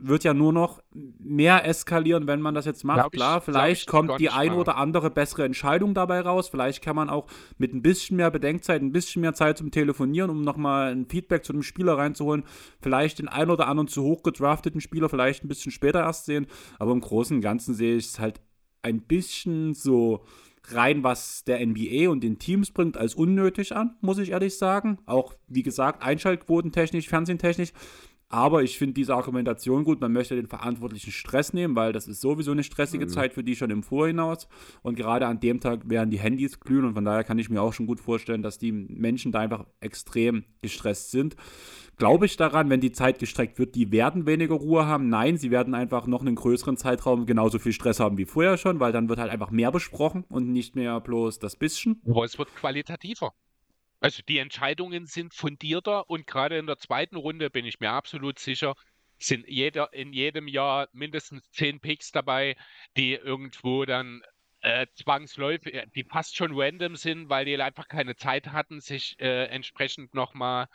wird 0.00 0.24
ja 0.24 0.34
nur 0.34 0.52
noch 0.52 0.82
mehr 0.92 1.66
eskalieren, 1.66 2.26
wenn 2.26 2.40
man 2.40 2.54
das 2.54 2.64
jetzt 2.64 2.84
macht. 2.84 3.06
Ich, 3.06 3.12
Klar, 3.12 3.40
vielleicht 3.40 3.86
kommt 3.86 4.18
die 4.18 4.30
ein 4.30 4.52
oder 4.52 4.76
andere 4.76 5.10
bessere 5.10 5.44
Entscheidung 5.44 5.94
dabei 5.94 6.20
raus. 6.20 6.48
Vielleicht 6.48 6.82
kann 6.82 6.96
man 6.96 7.08
auch 7.08 7.26
mit 7.58 7.72
ein 7.72 7.82
bisschen 7.82 8.16
mehr 8.16 8.30
Bedenkzeit, 8.30 8.82
ein 8.82 8.92
bisschen 8.92 9.22
mehr 9.22 9.34
Zeit 9.34 9.58
zum 9.58 9.70
Telefonieren, 9.70 10.30
um 10.30 10.42
nochmal 10.42 10.92
ein 10.92 11.06
Feedback 11.06 11.44
zu 11.44 11.52
dem 11.52 11.62
Spieler 11.62 11.96
reinzuholen, 11.96 12.44
vielleicht 12.80 13.18
den 13.18 13.28
ein 13.28 13.50
oder 13.50 13.68
anderen 13.68 13.88
zu 13.88 14.02
hoch 14.02 14.22
gedrafteten 14.22 14.80
Spieler 14.80 15.08
vielleicht 15.08 15.44
ein 15.44 15.48
bisschen 15.48 15.72
später 15.72 16.00
erst 16.00 16.26
sehen. 16.26 16.46
Aber 16.78 16.92
im 16.92 17.00
Großen 17.00 17.36
und 17.36 17.42
Ganzen 17.42 17.74
sehe 17.74 17.96
ich 17.96 18.06
es 18.06 18.18
halt 18.18 18.40
ein 18.82 19.00
bisschen 19.00 19.74
so 19.74 20.24
rein, 20.68 21.04
was 21.04 21.44
der 21.44 21.64
NBA 21.64 22.08
und 22.10 22.22
den 22.22 22.38
Teams 22.38 22.70
bringt, 22.70 22.96
als 22.96 23.14
unnötig 23.14 23.74
an, 23.74 23.96
muss 24.00 24.18
ich 24.18 24.30
ehrlich 24.30 24.56
sagen. 24.56 24.98
Auch, 25.06 25.34
wie 25.46 25.62
gesagt, 25.62 26.02
Einschaltquotentechnisch, 26.02 27.08
Fernsehentechnisch. 27.08 27.72
Aber 28.34 28.64
ich 28.64 28.78
finde 28.78 28.94
diese 28.94 29.14
Argumentation 29.14 29.84
gut. 29.84 30.00
Man 30.00 30.12
möchte 30.12 30.34
den 30.34 30.48
Verantwortlichen 30.48 31.12
Stress 31.12 31.52
nehmen, 31.52 31.76
weil 31.76 31.92
das 31.92 32.08
ist 32.08 32.20
sowieso 32.20 32.50
eine 32.50 32.64
stressige 32.64 33.04
mhm. 33.04 33.10
Zeit 33.10 33.32
für 33.32 33.44
die 33.44 33.54
schon 33.54 33.70
im 33.70 33.84
Vorhinaus. 33.84 34.48
Und 34.82 34.96
gerade 34.96 35.28
an 35.28 35.38
dem 35.38 35.60
Tag 35.60 35.88
werden 35.88 36.10
die 36.10 36.18
Handys 36.18 36.58
glühen. 36.58 36.84
Und 36.84 36.94
von 36.94 37.04
daher 37.04 37.22
kann 37.22 37.38
ich 37.38 37.48
mir 37.48 37.62
auch 37.62 37.72
schon 37.72 37.86
gut 37.86 38.00
vorstellen, 38.00 38.42
dass 38.42 38.58
die 38.58 38.72
Menschen 38.72 39.30
da 39.30 39.38
einfach 39.38 39.66
extrem 39.78 40.42
gestresst 40.62 41.12
sind. 41.12 41.36
Glaube 41.96 42.26
ich 42.26 42.36
daran, 42.36 42.70
wenn 42.70 42.80
die 42.80 42.90
Zeit 42.90 43.20
gestreckt 43.20 43.60
wird, 43.60 43.76
die 43.76 43.92
werden 43.92 44.26
weniger 44.26 44.56
Ruhe 44.56 44.84
haben? 44.84 45.08
Nein, 45.08 45.36
sie 45.36 45.52
werden 45.52 45.72
einfach 45.72 46.08
noch 46.08 46.22
einen 46.22 46.34
größeren 46.34 46.76
Zeitraum 46.76 47.26
genauso 47.26 47.60
viel 47.60 47.72
Stress 47.72 48.00
haben 48.00 48.18
wie 48.18 48.24
vorher 48.24 48.56
schon, 48.56 48.80
weil 48.80 48.90
dann 48.90 49.08
wird 49.08 49.20
halt 49.20 49.30
einfach 49.30 49.52
mehr 49.52 49.70
besprochen 49.70 50.24
und 50.28 50.50
nicht 50.50 50.74
mehr 50.74 51.00
bloß 51.00 51.38
das 51.38 51.54
bisschen. 51.54 52.02
Aber 52.04 52.24
es 52.24 52.36
wird 52.36 52.52
qualitativer. 52.56 53.32
Also 54.04 54.22
die 54.28 54.36
Entscheidungen 54.36 55.06
sind 55.06 55.32
fundierter 55.32 56.10
und 56.10 56.26
gerade 56.26 56.58
in 56.58 56.66
der 56.66 56.76
zweiten 56.76 57.16
Runde 57.16 57.48
bin 57.48 57.64
ich 57.64 57.80
mir 57.80 57.90
absolut 57.90 58.38
sicher, 58.38 58.74
sind 59.18 59.48
jeder, 59.48 59.94
in 59.94 60.12
jedem 60.12 60.46
Jahr 60.46 60.88
mindestens 60.92 61.50
zehn 61.52 61.80
Picks 61.80 62.12
dabei, 62.12 62.54
die 62.98 63.14
irgendwo 63.14 63.86
dann 63.86 64.20
äh, 64.60 64.86
zwangsläufig, 64.94 65.72
äh, 65.72 65.86
die 65.94 66.04
fast 66.04 66.36
schon 66.36 66.52
random 66.54 66.96
sind, 66.96 67.30
weil 67.30 67.46
die 67.46 67.58
einfach 67.58 67.88
keine 67.88 68.14
Zeit 68.14 68.48
hatten, 68.48 68.82
sich 68.82 69.18
äh, 69.20 69.46
entsprechend 69.46 70.12
nochmal 70.12 70.66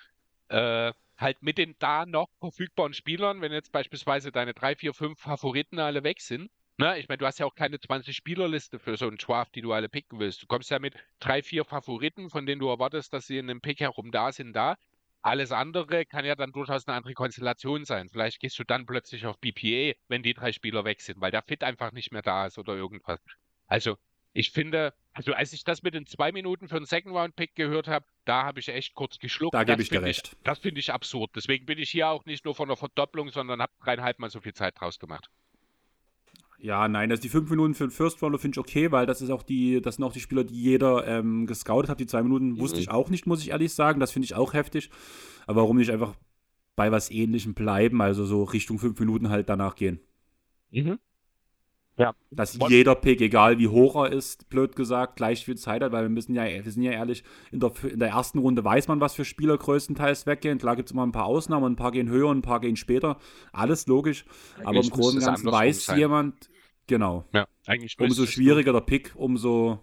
äh, 0.48 0.92
halt 1.16 1.44
mit 1.44 1.60
den 1.60 1.76
da 1.78 2.08
noch 2.08 2.30
verfügbaren 2.40 2.96
Spielern, 2.96 3.42
wenn 3.42 3.52
jetzt 3.52 3.72
beispielsweise 3.72 4.32
deine 4.32 4.56
drei, 4.56 4.76
vier, 4.76 4.96
fünf 4.96 5.20
Favoriten 5.20 5.78
alle 5.78 6.04
weg 6.04 6.22
sind, 6.22 6.50
Ne? 6.80 6.98
Ich 6.98 7.10
meine, 7.10 7.18
du 7.18 7.26
hast 7.26 7.40
ja 7.40 7.46
auch 7.46 7.56
keine 7.56 7.76
20-Spielerliste 7.76 8.80
für 8.80 8.96
so 8.96 9.06
einen 9.06 9.18
Draft, 9.18 9.54
die 9.54 9.60
du 9.60 9.74
alle 9.74 9.90
picken 9.90 10.18
willst. 10.18 10.42
Du 10.42 10.48
kommst 10.48 10.72
ja 10.72 10.80
mit 10.80 10.96
drei, 11.20 11.44
vier 11.44 11.66
Favoriten, 11.66 12.30
von 12.30 12.46
denen 12.46 12.62
du 12.62 12.70
erwartest, 12.70 13.12
dass 13.12 13.28
sie 13.28 13.38
in 13.38 13.48
dem 13.48 13.60
Pick 13.60 13.82
herum 13.82 14.12
da 14.12 14.32
sind, 14.32 14.54
da. 14.54 14.78
Alles 15.22 15.52
andere 15.52 16.06
kann 16.06 16.24
ja 16.24 16.36
dann 16.36 16.54
durchaus 16.54 16.88
eine 16.88 16.96
andere 16.96 17.16
Konstellation 17.16 17.84
sein. 17.84 18.08
Vielleicht 18.08 18.40
gehst 18.40 18.58
du 18.60 18.64
dann 18.64 18.86
plötzlich 18.86 19.26
auf 19.26 19.38
BPA, 19.40 20.00
wenn 20.08 20.24
die 20.24 20.34
drei 20.34 20.54
Spieler 20.54 20.86
weg 20.86 21.02
sind, 21.02 21.20
weil 21.20 21.32
der 21.32 21.42
Fit 21.42 21.66
einfach 21.66 21.92
nicht 21.92 22.14
mehr 22.14 22.22
da 22.22 22.46
ist 22.46 22.58
oder 22.58 22.76
irgendwas. 22.76 23.20
Also, 23.68 23.98
ich 24.32 24.52
finde, 24.52 24.94
also 25.12 25.34
als 25.34 25.52
ich 25.52 25.66
das 25.66 25.84
mit 25.84 25.96
den 25.96 26.06
zwei 26.06 26.32
Minuten 26.32 26.70
für 26.70 26.78
einen 26.78 26.86
Second-Round-Pick 26.86 27.56
gehört 27.56 27.90
habe, 27.90 28.06
da 28.24 28.46
habe 28.46 28.62
ich 28.62 28.70
echt 28.70 28.94
kurz 28.94 29.20
geschluckt. 29.20 29.54
Da 29.54 29.66
gebe 29.66 29.82
ich 29.82 29.90
dir 29.90 30.02
recht. 30.02 30.30
Ich, 30.32 30.44
das 30.46 30.60
finde 30.60 30.80
ich 30.80 30.94
absurd. 30.94 31.32
Deswegen 31.36 31.66
bin 31.66 31.78
ich 31.78 31.90
hier 31.90 32.08
auch 32.08 32.24
nicht 32.24 32.46
nur 32.46 32.56
von 32.56 32.70
einer 32.70 32.78
Verdopplung, 32.78 33.32
sondern 33.32 33.62
habe 33.62 33.74
dreieinhalb 33.84 34.20
Mal 34.20 34.30
so 34.30 34.40
viel 34.40 34.54
Zeit 34.54 34.80
draus 34.80 34.98
gemacht. 34.98 35.30
Ja, 36.62 36.90
nein, 36.90 37.10
also 37.10 37.22
die 37.22 37.30
fünf 37.30 37.50
Minuten 37.50 37.74
für 37.74 37.86
den 37.86 37.92
First 37.92 38.22
Rounder 38.22 38.38
finde 38.38 38.56
ich 38.56 38.60
okay, 38.60 38.92
weil 38.92 39.06
das 39.06 39.22
ist 39.22 39.30
auch 39.30 39.44
die, 39.44 39.82
das 39.82 39.96
sind 39.96 40.04
auch 40.04 40.12
die 40.12 40.20
Spieler, 40.20 40.44
die 40.44 40.62
jeder 40.62 41.08
ähm, 41.08 41.48
gescoutet 41.48 41.90
hat. 41.90 42.00
Die 42.02 42.08
zwei 42.08 42.22
Minuten 42.22 42.52
mhm. 42.52 42.60
wusste 42.60 42.80
ich 42.80 42.92
auch 42.92 43.10
nicht, 43.10 43.26
muss 43.26 43.42
ich 43.42 43.52
ehrlich 43.52 43.74
sagen. 43.74 44.00
Das 44.02 44.12
finde 44.12 44.26
ich 44.26 44.36
auch 44.36 44.54
heftig. 44.54 44.90
Aber 45.48 45.62
warum 45.62 45.78
nicht 45.78 45.92
einfach 45.92 46.16
bei 46.76 46.92
was 46.92 47.12
ähnlichem 47.12 47.54
bleiben, 47.54 48.02
also 48.02 48.26
so 48.26 48.44
Richtung 48.44 48.78
fünf 48.78 49.00
Minuten 49.00 49.30
halt 49.30 49.48
danach 49.48 49.76
gehen. 49.76 50.00
Mhm. 50.72 51.00
Ja. 52.00 52.16
Dass 52.32 52.58
jeder 52.70 52.96
Pick, 52.96 53.20
egal 53.20 53.60
wie 53.60 53.68
hoch 53.68 53.96
er 53.98 54.14
ist, 54.14 54.50
blöd 54.50 54.78
gesagt, 54.78 55.18
gleich 55.18 55.44
viel 55.44 55.58
Zeit 55.58 55.84
hat, 55.84 55.92
weil 55.92 56.04
wir 56.04 56.10
müssen 56.10 56.34
ja, 56.34 56.46
wir 56.46 56.72
sind 56.72 56.82
ja 56.82 56.94
ehrlich, 56.94 57.24
in 57.52 57.60
der, 57.60 57.74
in 57.84 58.00
der 58.00 58.08
ersten 58.08 58.40
Runde 58.40 58.64
weiß 58.64 58.88
man, 58.88 59.02
was 59.02 59.16
für 59.16 59.26
Spieler 59.26 59.58
größtenteils 59.58 60.26
weggehen. 60.26 60.60
Klar 60.60 60.78
gibt 60.78 60.88
es 60.88 60.94
immer 60.94 61.06
ein 61.06 61.12
paar 61.12 61.26
Ausnahmen, 61.26 61.74
ein 61.74 61.76
paar 61.76 61.92
gehen 61.92 62.08
höher 62.08 62.30
und 62.30 62.38
ein 62.38 62.42
paar 62.42 62.62
gehen 62.62 62.78
später. 62.78 63.20
Alles 63.52 63.86
logisch. 63.88 64.24
Eigentlich 64.56 64.68
aber 64.68 64.80
im 64.80 64.90
Großen 64.90 65.20
und 65.20 65.26
Ganzen 65.26 65.52
weiß 65.52 65.86
sein. 65.88 66.00
jemand, 66.00 66.50
genau. 66.88 67.26
Ja, 67.34 67.48
eigentlich 67.68 68.00
umso 68.00 68.26
schwieriger 68.26 68.72
der 68.72 68.82
Pick, 68.82 69.12
umso 69.16 69.80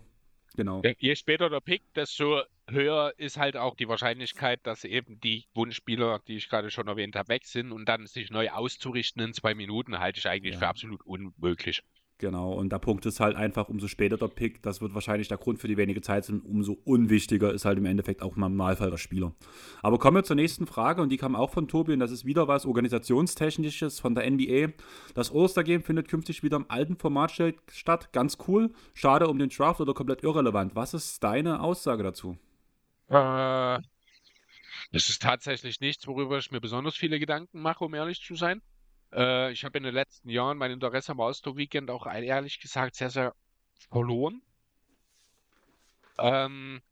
genau. 0.57 0.81
Je 0.99 1.17
später 1.17 1.51
der 1.51 1.61
Pick, 1.61 1.83
desto 1.95 2.41
höher 2.67 3.13
ist 3.19 3.37
halt 3.37 3.59
auch 3.59 3.75
die 3.77 3.89
Wahrscheinlichkeit, 3.89 4.61
dass 4.67 4.85
eben 4.85 5.21
die 5.21 5.45
Wunschspieler, 5.55 6.21
die 6.27 6.37
ich 6.37 6.49
gerade 6.49 6.71
schon 6.71 6.89
erwähnt 6.89 7.15
habe, 7.15 7.29
weg 7.29 7.45
sind 7.45 7.73
und 7.73 7.87
dann 7.87 8.07
sich 8.07 8.31
neu 8.31 8.49
auszurichten 8.51 9.23
in 9.23 9.35
zwei 9.35 9.55
Minuten, 9.55 9.99
halte 9.99 10.19
ich 10.19 10.27
eigentlich 10.27 10.55
ja. 10.55 10.61
für 10.61 10.69
absolut 10.69 11.03
unmöglich. 11.05 11.83
Genau, 12.19 12.55
und 12.55 12.73
der 12.73 12.79
Punkt 12.79 13.05
ist 13.05 13.21
halt 13.21 13.37
einfach, 13.37 13.69
umso 13.69 13.89
später 13.89 14.17
der 14.17 14.29
Pick, 14.29 14.63
das 14.63 14.81
wird 14.81 14.95
wahrscheinlich 14.95 15.29
der 15.29 15.37
Grund 15.37 15.59
für 15.59 15.69
die 15.69 15.77
wenige 15.77 16.01
Zeit 16.01 16.25
sein, 16.25 16.41
umso 16.41 16.79
unwichtiger 16.85 17.53
ist 17.53 17.67
halt 17.67 17.77
im 17.77 17.85
Endeffekt 17.85 18.23
auch 18.23 18.37
im 18.37 18.41
Normalfall 18.41 18.91
der 18.91 18.97
Spieler. 18.97 19.35
Aber 19.83 19.99
kommen 19.99 20.17
wir 20.17 20.25
zur 20.25 20.37
nächsten 20.37 20.67
Frage 20.67 21.03
und 21.03 21.11
die 21.11 21.19
kam 21.19 21.37
auch 21.37 21.51
von 21.51 21.69
Tobi 21.69 21.93
und 21.93 22.01
das 22.01 22.11
ist 22.11 22.25
wieder 22.25 22.49
was 22.49 22.65
Organisationstechnisches 22.65 24.01
von 24.01 24.15
der 24.15 24.31
NBA. 24.31 24.73
Das 25.15 25.31
All-Star-Game 25.31 25.83
findet 25.83 26.09
künftig 26.09 26.43
wieder 26.43 26.57
im 26.57 26.65
alten 26.69 26.97
Format 26.97 27.33
statt, 27.71 28.13
ganz 28.15 28.39
cool. 28.49 28.73
Schade 28.95 29.29
um 29.29 29.39
den 29.39 29.51
Draft 29.51 29.83
oder 29.83 29.93
komplett 29.93 30.23
irrelevant. 30.23 30.75
Was 30.75 30.95
ist 30.95 31.23
deine 31.23 31.61
Aussage 31.61 32.03
dazu? 32.03 32.39
Äh, 33.09 33.79
das 34.93 35.11
ist 35.11 35.21
tatsächlich 35.21 35.81
nichts, 35.81 36.07
worüber 36.07 36.39
ich 36.39 36.51
mir 36.51 36.63
besonders 36.63 36.97
viele 36.97 37.19
Gedanken 37.19 37.61
mache, 37.61 37.85
um 37.85 37.93
ehrlich 37.93 38.23
zu 38.23 38.37
sein. 38.37 38.63
Äh, 39.17 39.53
ich 39.53 39.65
habe 39.65 39.79
in 39.79 39.85
den 39.85 39.95
letzten 39.95 40.29
Jahren 40.29 40.59
mein 40.59 40.71
Interesse 40.71 41.13
am 41.13 41.21
All-Star-Weekend 41.21 41.91
auch 41.91 42.07
ehrlich 42.07 42.61
gesagt 42.61 42.95
sehr, 42.95 43.11
sehr 43.11 43.35
verloren. 43.91 44.43
Ähm, 46.19 46.83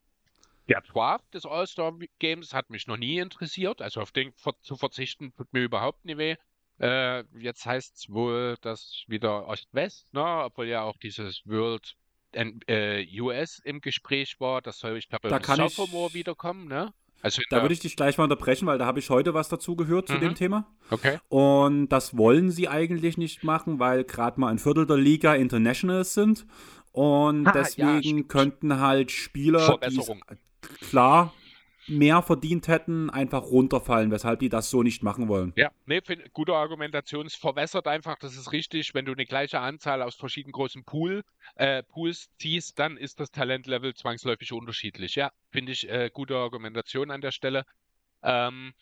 der 0.69 0.81
Draft 0.81 1.35
des 1.35 1.45
All-Star-Games 1.45 2.55
hat 2.55 2.71
mich 2.71 2.87
noch 2.87 2.97
nie 2.97 3.19
interessiert. 3.19 3.83
Also 3.83 4.01
auf 4.01 4.13
den 4.13 4.33
zu 4.61 4.77
verzichten 4.77 5.35
tut 5.35 5.53
mir 5.53 5.63
überhaupt 5.63 6.05
nicht 6.05 6.19
weh. 6.19 6.37
Äh, 6.81 7.25
jetzt 7.39 7.67
heißt 7.67 7.97
es 7.97 8.11
wohl, 8.11 8.57
dass 8.63 9.05
wieder 9.07 9.47
Ost-West, 9.47 10.13
ne? 10.13 10.45
obwohl 10.45 10.67
ja 10.67 10.83
auch 10.83 10.97
dieses 10.97 11.47
World 11.47 11.95
äh, 12.33 13.21
US 13.21 13.61
im 13.61 13.81
Gespräch 13.81 14.41
war. 14.41 14.61
Das 14.61 14.79
soll, 14.79 14.97
ich 14.97 15.09
glaube, 15.09 15.29
im 15.29 15.43
Sophomore 15.43 16.15
wiederkommen. 16.15 16.67
Ne? 16.67 16.93
Also 17.25 17.41
da 17.49 17.63
würde 17.63 17.73
ich 17.73 17.81
dich 17.81 17.97
gleich 17.97 18.19
mal 18.19 18.25
unterbrechen, 18.25 18.67
weil 18.67 18.77
da 18.77 18.85
habe 18.85 18.99
ich 18.99 19.09
heute 19.09 19.33
was 19.33 19.49
dazu 19.49 19.77
gehört 19.77 20.11
mhm. 20.11 20.13
zu 20.13 20.19
dem 20.21 20.29
mhm. 20.31 20.35
Thema. 20.35 20.67
Okay. 20.91 21.19
Und 21.29 21.89
das 21.89 22.19
wollen 22.19 22.51
sie 22.51 22.69
eigentlich 22.69 23.17
nicht 23.17 23.43
machen, 23.43 23.79
weil 23.79 24.05
gerade 24.05 24.39
mal 24.39 24.49
ein 24.49 24.59
Viertel 24.59 24.87
der 24.87 24.99
Liga 24.99 25.35
Internationals 25.35 26.13
sind. 26.13 26.47
Und 26.93 27.47
ah, 27.47 27.53
deswegen 27.53 28.19
ja, 28.19 28.25
könnten 28.25 28.79
halt 28.79 29.11
Spieler, 29.11 29.81
klar, 30.91 31.33
mehr 31.87 32.23
verdient 32.23 32.69
hätten, 32.69 33.11
einfach 33.11 33.43
runterfallen, 33.43 34.11
weshalb 34.11 34.41
die 34.41 34.49
das 34.49 34.71
so 34.71 34.83
nicht 34.83 35.03
machen 35.03 35.29
wollen. 35.29 35.53
Ja, 35.57 35.71
nee, 35.87 36.01
find, 36.01 36.33
gute 36.33 36.55
Argumentation. 36.55 37.27
Es 37.27 37.35
verwässert 37.35 37.87
einfach, 37.87 38.19
das 38.19 38.37
ist 38.37 38.53
richtig. 38.53 38.95
Wenn 38.95 39.05
du 39.05 39.13
eine 39.13 39.27
gleiche 39.27 39.61
Anzahl 39.61 40.03
aus 40.03 40.15
verschiedenen 40.15 40.53
großen 40.53 40.85
Pool, 40.85 41.23
äh, 41.57 41.83
Pools 41.83 42.29
ziehst, 42.39 42.79
dann 42.79 42.97
ist 42.97 43.21
das 43.21 43.31
Talentlevel 43.31 43.95
zwangsläufig 43.95 44.53
unterschiedlich. 44.53 45.15
Ja, 45.15 45.31
finde 45.51 45.73
ich 45.73 45.89
äh, 45.89 46.11
gute 46.13 46.37
Argumentation 46.37 47.11
an 47.11 47.21
der 47.21 47.33
Stelle. 47.33 47.65
Ähm, 48.23 48.73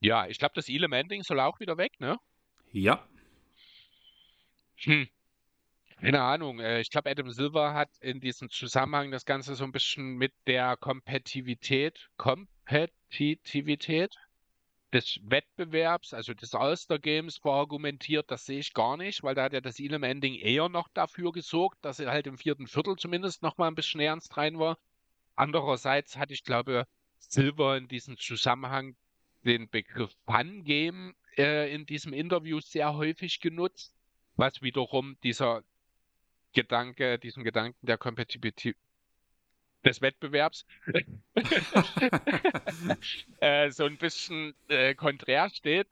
ja, 0.00 0.26
ich 0.26 0.38
glaube, 0.38 0.52
das 0.54 0.68
Elam 0.68 0.92
Ending 0.92 1.22
soll 1.22 1.40
auch 1.40 1.60
wieder 1.60 1.78
weg, 1.78 1.92
ne? 2.00 2.18
Ja. 2.72 3.06
Hm. 4.76 5.08
Keine 6.02 6.20
Ahnung. 6.20 6.58
Äh, 6.58 6.80
ich 6.80 6.90
glaube, 6.90 7.10
Adam 7.10 7.30
Silver 7.30 7.74
hat 7.74 7.88
in 8.00 8.18
diesem 8.18 8.50
Zusammenhang 8.50 9.12
das 9.12 9.24
Ganze 9.24 9.54
so 9.54 9.62
ein 9.62 9.70
bisschen 9.70 10.16
mit 10.16 10.32
der 10.48 10.76
Kompetitivität, 10.76 12.10
Kompetitivität 12.16 14.12
des 14.92 15.20
Wettbewerbs, 15.22 16.12
also 16.12 16.34
des 16.34 16.56
All-Star 16.56 16.98
Games, 16.98 17.36
verargumentiert. 17.38 18.32
Das 18.32 18.44
sehe 18.46 18.58
ich 18.58 18.74
gar 18.74 18.96
nicht, 18.96 19.22
weil 19.22 19.36
da 19.36 19.44
hat 19.44 19.52
ja 19.52 19.60
das 19.60 19.78
Elam 19.78 20.02
Ending 20.02 20.34
eher 20.34 20.68
noch 20.68 20.88
dafür 20.92 21.30
gesorgt, 21.30 21.78
dass 21.84 22.00
er 22.00 22.10
halt 22.10 22.26
im 22.26 22.36
vierten 22.36 22.66
Viertel 22.66 22.96
zumindest 22.96 23.42
noch 23.42 23.56
mal 23.56 23.68
ein 23.68 23.76
bisschen 23.76 24.00
ernst 24.00 24.36
rein 24.36 24.58
war. 24.58 24.78
Andererseits 25.36 26.16
hatte 26.16 26.34
ich, 26.34 26.42
glaube, 26.42 26.88
Silver 27.18 27.76
in 27.76 27.86
diesem 27.86 28.18
Zusammenhang 28.18 28.96
den 29.44 29.68
Begriff 29.70 30.16
Fun 30.26 30.64
Game 30.64 31.14
äh, 31.38 31.72
in 31.72 31.86
diesem 31.86 32.12
Interview 32.12 32.58
sehr 32.58 32.92
häufig 32.94 33.38
genutzt, 33.40 33.94
was 34.34 34.62
wiederum 34.62 35.16
dieser 35.22 35.62
Gedanke, 36.52 37.18
diesen 37.18 37.44
Gedanken 37.44 37.86
der 37.86 37.98
Kompetitivität 37.98 38.76
des 39.84 40.00
Wettbewerbs 40.00 40.64
äh, 43.40 43.70
so 43.70 43.84
ein 43.84 43.96
bisschen 43.96 44.54
äh, 44.68 44.94
konträr 44.94 45.50
steht. 45.50 45.88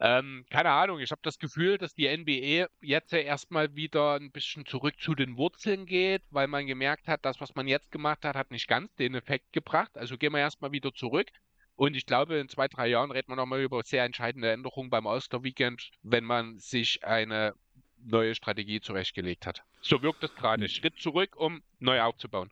Ähm, 0.00 0.44
keine 0.50 0.70
Ahnung, 0.70 0.98
ich 0.98 1.10
habe 1.12 1.20
das 1.22 1.38
Gefühl, 1.38 1.78
dass 1.78 1.94
die 1.94 2.08
NBA 2.08 2.66
jetzt 2.80 3.12
ja 3.12 3.18
erstmal 3.18 3.74
wieder 3.76 4.14
ein 4.14 4.32
bisschen 4.32 4.66
zurück 4.66 4.94
zu 4.98 5.14
den 5.14 5.36
Wurzeln 5.36 5.86
geht, 5.86 6.22
weil 6.30 6.48
man 6.48 6.66
gemerkt 6.66 7.06
hat, 7.06 7.24
das, 7.24 7.40
was 7.40 7.54
man 7.54 7.68
jetzt 7.68 7.92
gemacht 7.92 8.24
hat, 8.24 8.34
hat 8.34 8.50
nicht 8.50 8.66
ganz 8.66 8.94
den 8.96 9.14
Effekt 9.14 9.52
gebracht. 9.52 9.96
Also 9.96 10.18
gehen 10.18 10.32
wir 10.32 10.40
erstmal 10.40 10.72
wieder 10.72 10.92
zurück. 10.92 11.28
Und 11.76 11.96
ich 11.96 12.06
glaube, 12.06 12.36
in 12.36 12.48
zwei, 12.48 12.68
drei 12.68 12.88
Jahren 12.88 13.10
redet 13.10 13.28
man 13.28 13.36
nochmal 13.36 13.62
über 13.62 13.82
sehr 13.82 14.04
entscheidende 14.04 14.50
Änderungen 14.50 14.90
beim 14.90 15.06
Osterweekend, 15.06 15.90
wenn 16.02 16.24
man 16.24 16.58
sich 16.58 17.04
eine 17.04 17.54
neue 18.04 18.34
Strategie 18.34 18.80
zurechtgelegt 18.80 19.46
hat. 19.46 19.62
So 19.80 20.02
wirkt 20.02 20.22
es 20.24 20.34
gerade. 20.34 20.68
Schritt 20.68 20.98
zurück, 20.98 21.36
um 21.36 21.62
neu 21.78 22.00
aufzubauen. 22.00 22.50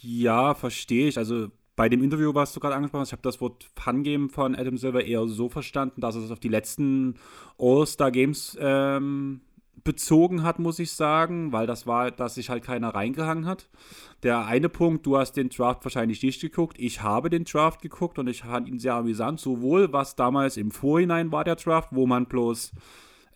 Ja, 0.00 0.54
verstehe 0.54 1.08
ich. 1.08 1.18
Also 1.18 1.50
bei 1.74 1.88
dem 1.88 2.02
Interview, 2.02 2.34
was 2.34 2.52
du 2.54 2.60
gerade 2.60 2.74
angesprochen 2.74 3.02
hast, 3.02 3.08
ich 3.08 3.12
habe 3.12 3.22
das 3.22 3.40
Wort 3.40 3.66
Fun-Game 3.76 4.30
von 4.30 4.54
Adam 4.54 4.78
Silver 4.78 5.04
eher 5.04 5.26
so 5.28 5.48
verstanden, 5.48 6.00
dass 6.00 6.14
es 6.14 6.30
auf 6.30 6.40
die 6.40 6.48
letzten 6.48 7.16
All-Star-Games 7.58 8.56
ähm, 8.60 9.42
bezogen 9.84 10.42
hat, 10.42 10.58
muss 10.58 10.78
ich 10.78 10.92
sagen, 10.92 11.52
weil 11.52 11.66
das 11.66 11.86
war, 11.86 12.10
dass 12.10 12.34
sich 12.34 12.48
halt 12.48 12.64
keiner 12.64 12.94
reingehangen 12.94 13.46
hat. 13.46 13.68
Der 14.22 14.46
eine 14.46 14.68
Punkt, 14.68 15.06
du 15.06 15.18
hast 15.18 15.34
den 15.34 15.50
Draft 15.50 15.84
wahrscheinlich 15.84 16.22
nicht 16.22 16.40
geguckt. 16.40 16.76
Ich 16.78 17.02
habe 17.02 17.30
den 17.30 17.44
Draft 17.44 17.82
geguckt 17.82 18.18
und 18.18 18.26
ich 18.26 18.40
fand 18.40 18.68
ihn 18.68 18.78
sehr 18.78 18.94
amüsant. 18.94 19.38
Sowohl 19.38 19.92
was 19.92 20.16
damals 20.16 20.56
im 20.56 20.70
Vorhinein 20.70 21.30
war, 21.30 21.44
der 21.44 21.56
Draft, 21.56 21.90
wo 21.92 22.06
man 22.06 22.26
bloß 22.26 22.72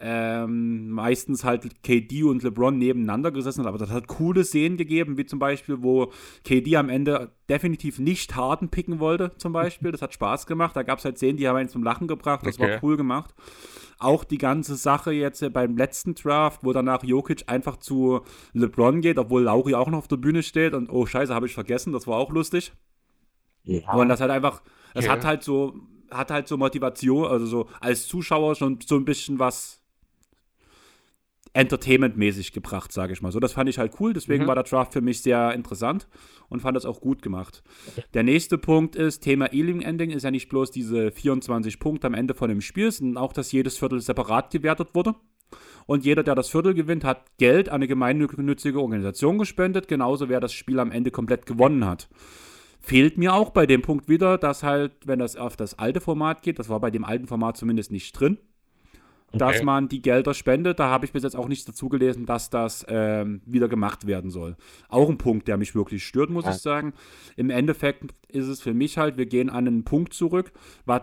ähm, 0.03 0.89
meistens 0.91 1.45
halt 1.45 1.83
KD 1.83 2.25
und 2.25 2.43
LeBron 2.43 2.77
nebeneinander 2.77 3.31
gesessen 3.31 3.61
hat, 3.61 3.67
aber 3.67 3.77
das 3.77 3.91
hat 3.91 4.07
coole 4.07 4.45
Szenen 4.45 4.79
gegeben, 4.79 5.19
wie 5.19 5.27
zum 5.27 5.39
Beispiel, 5.39 5.83
wo 5.83 6.11
KD 6.43 6.77
am 6.77 6.89
Ende 6.89 7.33
definitiv 7.51 7.99
nicht 7.99 8.35
Harden 8.35 8.71
picken 8.71 8.99
wollte, 8.99 9.33
zum 9.37 9.53
Beispiel. 9.53 9.93
Das 9.93 10.01
hat 10.01 10.15
Spaß 10.15 10.47
gemacht. 10.47 10.75
Da 10.75 10.85
gab 10.85 11.01
es 11.01 11.05
halt 11.05 11.19
Szenen, 11.19 11.37
die 11.37 11.47
haben 11.47 11.57
einen 11.57 11.69
zum 11.69 11.83
Lachen 11.83 12.09
gebracht. 12.09 12.47
Das 12.47 12.59
okay. 12.59 12.73
war 12.73 12.85
cool 12.85 12.97
gemacht. 12.97 13.35
Auch 13.99 14.25
die 14.25 14.39
ganze 14.39 14.77
Sache 14.77 15.13
jetzt 15.13 15.43
äh, 15.43 15.51
beim 15.51 15.77
letzten 15.77 16.15
Draft, 16.15 16.65
wo 16.65 16.73
danach 16.73 17.05
Jokic 17.05 17.45
einfach 17.49 17.77
zu 17.77 18.21
LeBron 18.55 19.03
geht, 19.03 19.19
obwohl 19.19 19.43
Lauri 19.43 19.75
auch 19.75 19.89
noch 19.89 19.99
auf 19.99 20.09
der 20.09 20.17
Bühne 20.17 20.43
steht 20.43 20.73
und 20.73 20.89
oh 20.91 21.05
Scheiße, 21.05 21.35
habe 21.35 21.47
ich 21.47 21.53
vergessen, 21.53 21.93
das 21.93 22.07
war 22.07 22.17
auch 22.17 22.31
lustig. 22.31 22.73
Ja. 23.65 23.93
Und 23.93 24.09
das 24.09 24.23
hat 24.23 24.31
einfach, 24.31 24.63
es 24.95 25.05
ja. 25.05 25.13
hat 25.13 25.27
halt 25.27 25.43
so, 25.43 25.75
hat 26.11 26.31
halt 26.31 26.49
so 26.49 26.57
Motivation, 26.57 27.27
also 27.27 27.45
so 27.45 27.69
als 27.81 28.09
Zuschauer 28.09 28.55
schon 28.55 28.79
so 28.81 28.97
ein 28.97 29.05
bisschen 29.05 29.39
was 29.39 29.80
Entertainment-mäßig 31.53 32.53
gebracht, 32.53 32.93
sage 32.93 33.13
ich 33.13 33.23
mal. 33.23 33.33
So, 33.33 33.41
das 33.41 33.53
fand 33.53 33.69
ich 33.69 33.79
halt 33.79 33.95
cool, 34.01 34.13
deswegen 34.13 34.45
mhm. 34.45 34.49
war 34.49 34.55
der 34.55 34.65
Draft 34.65 34.93
für 34.93 35.01
mich 35.01 35.23
sehr 35.23 35.53
interessant 35.53 36.07
und 36.49 36.61
fand 36.61 36.77
das 36.77 36.85
auch 36.85 37.01
gut 37.01 37.23
gemacht. 37.23 37.63
Okay. 37.89 38.05
Der 38.15 38.23
nächste 38.23 38.57
Punkt 38.57 38.95
ist, 38.95 39.21
Thema 39.21 39.53
Ealing-Ending 39.53 40.11
ist 40.11 40.23
ja 40.23 40.31
nicht 40.31 40.49
bloß 40.49 40.71
diese 40.71 41.11
24 41.11 41.81
Punkte 41.81 42.07
am 42.07 42.15
Ende 42.15 42.35
von 42.35 42.49
dem 42.49 42.61
Spiel, 42.61 42.91
sondern 42.93 43.23
auch, 43.23 43.33
dass 43.33 43.51
jedes 43.53 43.77
Viertel 43.79 44.01
separat 44.01 44.51
gewertet 44.51 44.91
wurde. 44.95 45.15
Und 45.87 46.05
jeder, 46.05 46.23
der 46.23 46.37
das 46.37 46.49
Viertel 46.49 46.75
gewinnt, 46.75 47.03
hat 47.03 47.37
Geld 47.39 47.69
an 47.69 47.77
eine 47.77 47.89
gemeinnützige 47.89 48.81
Organisation 48.81 49.39
gespendet, 49.39 49.89
genauso 49.89 50.29
wer 50.29 50.39
das 50.39 50.53
Spiel 50.53 50.79
am 50.79 50.93
Ende 50.93 51.11
komplett 51.11 51.47
gewonnen 51.47 51.85
hat. 51.85 52.09
Fehlt 52.81 53.19
mir 53.19 53.35
auch 53.35 53.51
bei 53.51 53.67
dem 53.67 53.83
Punkt 53.83 54.09
wieder, 54.09 54.39
dass 54.39 54.63
halt, 54.63 54.93
wenn 55.05 55.19
das 55.19 55.37
auf 55.37 55.57
das 55.57 55.79
alte 55.79 56.01
Format 56.01 56.43
geht, 56.43 56.59
das 56.59 56.69
war 56.69 56.81
bei 56.81 56.91
dem 56.91 57.05
alten 57.05 57.27
Format 57.27 57.57
zumindest 57.57 57.91
nicht 57.91 58.13
drin, 58.13 58.39
dass 59.33 59.57
okay. 59.57 59.65
man 59.65 59.89
die 59.89 60.03
Gelder 60.03 60.35
spendet. 60.35 60.79
Da 60.79 60.89
habe 60.89 61.05
ich 61.05 61.13
bis 61.13 61.23
jetzt 61.23 61.37
auch 61.37 61.49
nichts 61.49 61.65
dazu 61.65 61.89
gelesen, 61.89 62.27
dass 62.27 62.51
das 62.51 62.85
ähm, 62.89 63.41
wieder 63.47 63.69
gemacht 63.69 64.07
werden 64.07 64.31
soll. 64.31 64.57
Auch 64.89 65.09
ein 65.09 65.19
Punkt, 65.19 65.49
der 65.49 65.57
mich 65.57 65.75
wirklich 65.75 66.05
stört, 66.05 66.31
muss 66.31 66.45
ja. 66.45 66.53
ich 66.53 66.59
sagen. 66.59 66.93
Im 67.37 67.51
Endeffekt 67.51 68.05
ist 68.29 68.49
es 68.49 68.61
für 68.61 68.75
mich 68.75 68.99
halt, 68.99 69.17
wir 69.17 69.27
gehen 69.27 69.51
an 69.51 69.67
einen 69.67 69.85
Punkt 69.85 70.15
zurück, 70.15 70.53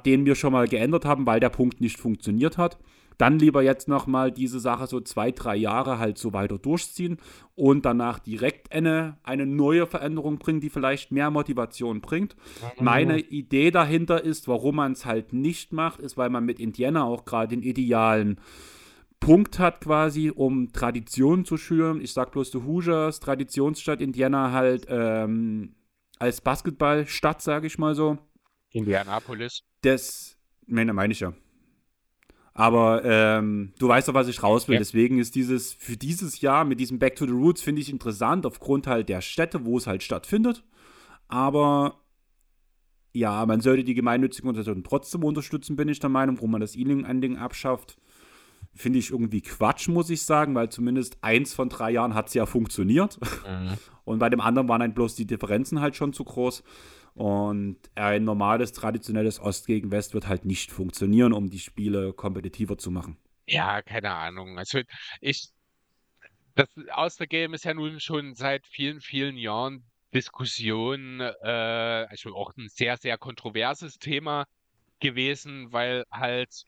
den 0.06 0.26
wir 0.26 0.36
schon 0.36 0.54
mal 0.54 0.68
geändert 0.68 1.06
haben, 1.06 1.26
weil 1.26 1.40
der 1.40 1.50
Punkt 1.50 1.82
nicht 1.82 2.00
funktioniert 2.00 2.58
hat 2.58 2.78
dann 3.18 3.40
lieber 3.40 3.64
jetzt 3.64 3.88
nochmal 3.88 4.32
diese 4.32 4.60
Sache 4.60 4.88
so 4.88 5.00
zwei, 5.02 5.32
drei 5.32 5.56
Jahre 5.56 6.00
halt 6.00 6.18
so 6.18 6.34
weiter 6.34 6.58
durchziehen 6.58 7.18
und 7.56 7.86
danach 7.86 8.20
direkt 8.20 8.72
eine, 8.72 9.18
eine 9.24 9.46
neue 9.46 9.88
Veränderung 9.88 10.38
bringen, 10.38 10.62
die 10.62 10.70
vielleicht 10.70 11.12
mehr 11.12 11.32
Motivation 11.32 12.02
bringt. 12.02 12.36
Mhm. 12.78 12.86
Meine 12.86 13.20
Idee 13.20 13.72
dahinter 13.72 14.24
ist, 14.24 14.48
warum 14.48 14.76
man 14.76 14.92
es 14.92 15.06
halt 15.06 15.34
nicht 15.34 15.74
macht, 15.74 16.00
ist, 16.00 16.18
weil 16.18 16.30
man 16.30 16.46
mit 16.46 16.60
Indiana 16.60 17.04
auch 17.04 17.26
gerade 17.26 17.56
den 17.56 17.64
idealen 17.64 18.40
Punkt 19.20 19.58
hat 19.58 19.82
quasi, 19.82 20.32
um 20.34 20.72
Tradition 20.72 21.44
zu 21.44 21.58
schüren. 21.58 22.02
Ich 22.02 22.14
sag 22.14 22.32
bloß 22.32 22.52
die 22.52 22.60
Hoosiers, 22.60 23.20
Traditionsstadt 23.20 24.00
Indiana 24.00 24.52
halt 24.52 24.86
ähm, 24.90 25.76
als 26.20 26.42
Basketballstadt, 26.42 27.42
sage 27.42 27.66
ich 27.66 27.80
mal 27.80 27.96
so. 27.96 28.20
Indianapolis. 28.72 29.64
Das, 29.82 30.38
meine, 30.68 30.94
meine 30.94 31.14
ich 31.14 31.20
ja. 31.22 31.34
Aber 32.58 33.06
ähm, 33.06 33.72
du 33.78 33.88
weißt 33.88 34.08
doch, 34.08 34.16
was 34.16 34.28
ich 34.28 34.42
raus 34.42 34.68
will. 34.68 34.74
Ja. 34.74 34.80
Deswegen 34.80 35.20
ist 35.20 35.36
dieses 35.36 35.74
für 35.74 35.96
dieses 35.96 36.42
Jahr 36.42 36.66
mit 36.66 36.80
diesem 36.80 36.98
Back 36.98 37.16
to 37.16 37.28
the 37.28 37.32
Roots 37.32 37.62
finde 37.62 37.84
ich 37.84 37.92
interessant 37.92 38.48
aufgrund 38.48 38.88
halt 38.88 39.10
der 39.10 39.22
Städte, 39.22 39.64
wo 39.64 39.78
es 39.78 39.86
halt 39.86 40.02
stattfindet. 40.02 40.64
Aber 41.28 42.02
ja, 43.14 43.46
man 43.46 43.62
sollte 43.62 43.84
die 43.84 43.94
gemeinnützigen 43.94 44.48
Organisationen 44.48 44.84
trotzdem 44.84 45.24
unterstützen, 45.24 45.76
bin 45.76 45.88
ich 45.88 46.00
der 46.00 46.10
Meinung, 46.10 46.42
wo 46.42 46.48
man 46.48 46.60
das 46.60 46.76
E-Learning-Ending 46.76 47.38
abschafft. 47.38 48.00
Finde 48.74 48.98
ich 48.98 49.12
irgendwie 49.12 49.42
Quatsch, 49.42 49.88
muss 49.88 50.10
ich 50.10 50.24
sagen, 50.24 50.56
weil 50.56 50.70
zumindest 50.70 51.20
eins 51.22 51.54
von 51.54 51.70
drei 51.70 51.92
Jahren 51.92 52.16
hat 52.16 52.30
es 52.30 52.34
ja 52.34 52.48
funktioniert. 52.48 53.20
Mhm. 53.48 53.78
Und 54.04 54.18
bei 54.18 54.30
dem 54.32 54.42
anderen 54.42 54.68
waren 54.68 54.80
dann 54.80 54.96
bloß 54.96 55.14
die 55.14 55.28
Differenzen 55.28 55.80
halt 55.80 55.96
schon 55.96 56.12
zu 56.12 56.24
groß. 56.24 56.64
Und 57.18 57.78
ein 57.96 58.24
normales, 58.24 58.74
traditionelles 58.74 59.40
Ost 59.40 59.66
gegen 59.66 59.90
West 59.90 60.14
wird 60.14 60.28
halt 60.28 60.46
nicht 60.46 60.72
funktionieren, 60.72 61.34
um 61.34 61.50
die 61.50 61.58
Spiele 61.58 62.14
kompetitiver 62.14 62.78
zu 62.78 62.92
machen. 62.92 63.18
Ja, 63.48 63.82
keine 63.82 64.12
Ahnung. 64.12 64.60
Also 64.60 64.82
ich, 65.20 65.50
das 66.54 66.68
Oster-Game 66.96 67.56
ist 67.56 67.66
ja 67.66 67.74
nun 67.74 68.00
schon 68.00 68.36
seit 68.36 68.68
vielen, 68.68 69.02
vielen 69.02 69.36
Jahren 69.36 69.84
Diskussion, 70.14 71.20
äh, 71.20 72.06
also 72.10 72.36
auch 72.36 72.56
ein 72.56 72.70
sehr, 72.70 72.98
sehr 72.98 73.18
kontroverses 73.18 73.98
Thema 73.98 74.46
gewesen, 75.00 75.72
weil 75.74 76.06
halt 76.12 76.66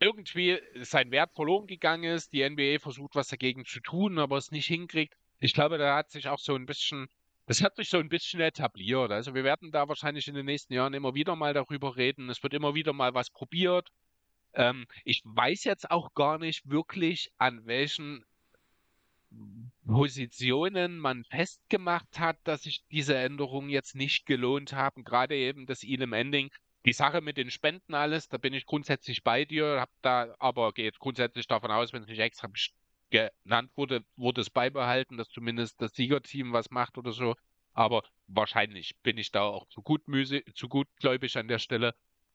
irgendwie 0.00 0.58
sein 0.82 1.10
Wert 1.10 1.32
verloren 1.34 1.66
gegangen 1.66 2.04
ist. 2.04 2.32
Die 2.32 2.48
NBA 2.48 2.78
versucht 2.78 3.14
was 3.14 3.28
dagegen 3.28 3.64
zu 3.64 3.80
tun, 3.80 4.18
aber 4.18 4.38
es 4.38 4.50
nicht 4.50 4.66
hinkriegt. 4.66 5.14
Ich 5.38 5.52
glaube, 5.52 5.78
da 5.78 5.96
hat 5.96 6.10
sich 6.10 6.28
auch 6.28 6.38
so 6.38 6.54
ein 6.54 6.66
bisschen 6.66 7.08
das 7.46 7.62
hat 7.62 7.76
sich 7.76 7.88
so 7.90 7.98
ein 7.98 8.08
bisschen 8.08 8.40
etabliert. 8.40 9.10
Also 9.10 9.34
wir 9.34 9.44
werden 9.44 9.70
da 9.70 9.88
wahrscheinlich 9.88 10.28
in 10.28 10.34
den 10.34 10.46
nächsten 10.46 10.72
Jahren 10.72 10.94
immer 10.94 11.14
wieder 11.14 11.36
mal 11.36 11.52
darüber 11.52 11.96
reden. 11.96 12.30
Es 12.30 12.42
wird 12.42 12.54
immer 12.54 12.74
wieder 12.74 12.92
mal 12.92 13.14
was 13.14 13.30
probiert. 13.30 13.90
Ähm, 14.54 14.86
ich 15.04 15.22
weiß 15.24 15.64
jetzt 15.64 15.90
auch 15.90 16.14
gar 16.14 16.38
nicht 16.38 16.68
wirklich, 16.68 17.32
an 17.38 17.66
welchen 17.66 18.24
Positionen 19.86 20.98
man 20.98 21.24
festgemacht 21.24 22.18
hat, 22.18 22.38
dass 22.44 22.62
sich 22.62 22.84
diese 22.90 23.16
Änderungen 23.16 23.68
jetzt 23.68 23.94
nicht 23.94 24.26
gelohnt 24.26 24.72
haben. 24.72 25.04
Gerade 25.04 25.36
eben 25.36 25.66
das 25.66 25.82
Elam 25.82 26.12
Ending. 26.12 26.50
Die 26.86 26.92
Sache 26.92 27.20
mit 27.20 27.36
den 27.36 27.50
Spenden 27.50 27.94
alles, 27.94 28.28
da 28.28 28.36
bin 28.36 28.52
ich 28.52 28.66
grundsätzlich 28.66 29.22
bei 29.22 29.46
dir, 29.46 29.80
hab 29.80 29.90
da, 30.02 30.34
aber 30.38 30.72
geht 30.72 30.98
grundsätzlich 30.98 31.46
davon 31.46 31.70
aus, 31.70 31.92
wenn 31.92 32.02
es 32.02 32.08
nicht 32.08 32.18
extra 32.18 32.48
genannt 33.14 33.70
wurde, 33.76 34.04
wurde 34.16 34.40
es 34.40 34.50
beibehalten, 34.50 35.16
dass 35.16 35.28
zumindest 35.28 35.80
das 35.80 35.94
Siegerteam 35.94 36.52
was 36.52 36.70
macht 36.70 36.98
oder 36.98 37.12
so. 37.12 37.36
Aber 37.72 38.02
wahrscheinlich 38.26 38.96
bin 39.02 39.18
ich 39.18 39.30
da 39.30 39.42
auch 39.42 39.66
zu, 39.68 39.82
gutmüßig, 39.82 40.44
zu 40.54 40.68
gutgläubig 40.68 41.36
an 41.38 41.48
der 41.48 41.58
Stelle. 41.58 41.94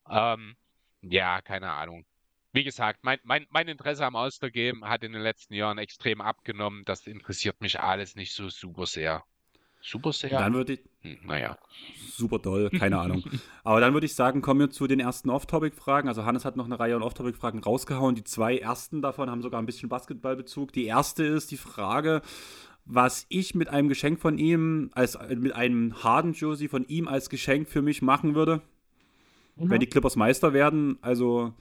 Ähm, 0.10 0.56
ja, 1.02 1.42
keine 1.42 1.72
Ahnung. 1.72 2.06
Wie 2.52 2.64
gesagt, 2.64 3.04
mein, 3.04 3.20
mein, 3.24 3.46
mein 3.50 3.68
Interesse 3.68 4.06
am 4.06 4.16
All-Star-Game 4.16 4.86
hat 4.86 5.04
in 5.04 5.14
den 5.14 5.22
letzten 5.22 5.54
Jahren 5.54 5.78
extrem 5.78 6.22
abgenommen. 6.22 6.84
Das 6.86 7.08
interessiert 7.08 7.62
mich 7.62 7.80
alles 7.80 8.16
nicht 8.16 8.34
so 8.34 8.50
super 8.50 8.86
sehr. 8.86 9.24
Super 9.82 10.12
sehr? 10.12 10.30
Dann 10.30 10.54
würde 10.54 10.74
ich. 10.74 10.80
Hm, 11.02 11.18
naja. 11.26 11.58
Super 12.12 12.42
toll, 12.42 12.70
keine 12.78 13.00
Ahnung. 13.00 13.24
Aber 13.64 13.80
dann 13.80 13.94
würde 13.94 14.06
ich 14.06 14.14
sagen, 14.14 14.42
kommen 14.42 14.60
wir 14.60 14.70
zu 14.70 14.88
den 14.88 15.00
ersten 15.00 15.30
Off-Topic-Fragen. 15.30 16.10
Also 16.10 16.26
Hannes 16.26 16.46
hat 16.46 16.58
noch 16.58 16.66
eine 16.66 16.80
Reihe 16.80 16.96
an 16.96 17.02
Off-Topic-Fragen 17.02 17.60
rausgehauen. 17.60 18.16
Die 18.16 18.24
zwei 18.24 18.58
ersten 18.58 19.02
davon 19.02 19.30
haben 19.30 19.42
sogar 19.42 19.62
ein 19.62 19.66
bisschen 19.66 19.90
Basketballbezug. 19.90 20.74
Die 20.74 20.86
erste 20.86 21.24
ist 21.24 21.52
die 21.52 21.58
Frage, 21.58 22.22
was 22.86 23.26
ich 23.30 23.56
mit 23.56 23.70
einem 23.70 23.88
Geschenk 23.88 24.20
von 24.20 24.38
ihm, 24.38 24.90
als 24.94 25.18
mit 25.36 25.54
einem 25.54 26.04
Harden-Jersey 26.04 26.68
von 26.68 26.86
ihm 26.88 27.08
als 27.08 27.30
Geschenk 27.30 27.70
für 27.70 27.82
mich 27.82 28.02
machen 28.02 28.36
würde. 28.36 28.62
Mhm. 29.56 29.70
Wenn 29.70 29.80
die 29.80 29.88
Clippers 29.88 30.16
Meister 30.16 30.54
werden, 30.54 30.98
also 31.02 31.54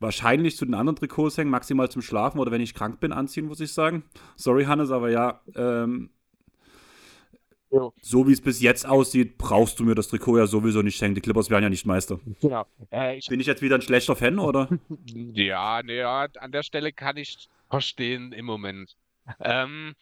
wahrscheinlich 0.00 0.56
zu 0.56 0.64
den 0.64 0.74
anderen 0.74 0.96
Trikots 0.96 1.38
hängen, 1.38 1.50
maximal 1.50 1.90
zum 1.90 2.02
Schlafen 2.02 2.38
oder 2.38 2.50
wenn 2.50 2.60
ich 2.60 2.74
krank 2.74 3.00
bin, 3.00 3.12
anziehen, 3.12 3.46
muss 3.46 3.60
ich 3.60 3.72
sagen. 3.72 4.04
Sorry, 4.36 4.64
Hannes, 4.64 4.90
aber 4.90 5.10
ja, 5.10 5.40
ähm, 5.54 6.10
so 8.00 8.28
wie 8.28 8.32
es 8.32 8.40
bis 8.40 8.60
jetzt 8.60 8.86
aussieht, 8.86 9.38
brauchst 9.38 9.78
du 9.78 9.84
mir 9.84 9.94
das 9.94 10.08
Trikot 10.08 10.38
ja 10.38 10.46
sowieso 10.46 10.82
nicht 10.82 10.96
schenken. 10.96 11.14
Die 11.16 11.20
Clippers 11.20 11.50
werden 11.50 11.64
ja 11.64 11.70
nicht 11.70 11.86
Meister. 11.86 12.20
Genau. 12.40 12.66
Äh, 12.92 13.18
ich 13.18 13.28
Bin 13.28 13.40
ich 13.40 13.46
jetzt 13.46 13.62
wieder 13.62 13.76
ein 13.76 13.82
schlechter 13.82 14.16
Fan, 14.16 14.38
oder? 14.38 14.68
ja, 15.32 15.82
ne, 15.82 15.96
ja, 15.96 16.26
an 16.38 16.52
der 16.52 16.62
Stelle 16.62 16.92
kann 16.92 17.16
ich 17.16 17.48
verstehen 17.70 18.32
im 18.32 18.44
Moment. 18.46 18.96
Ähm, 19.40 19.94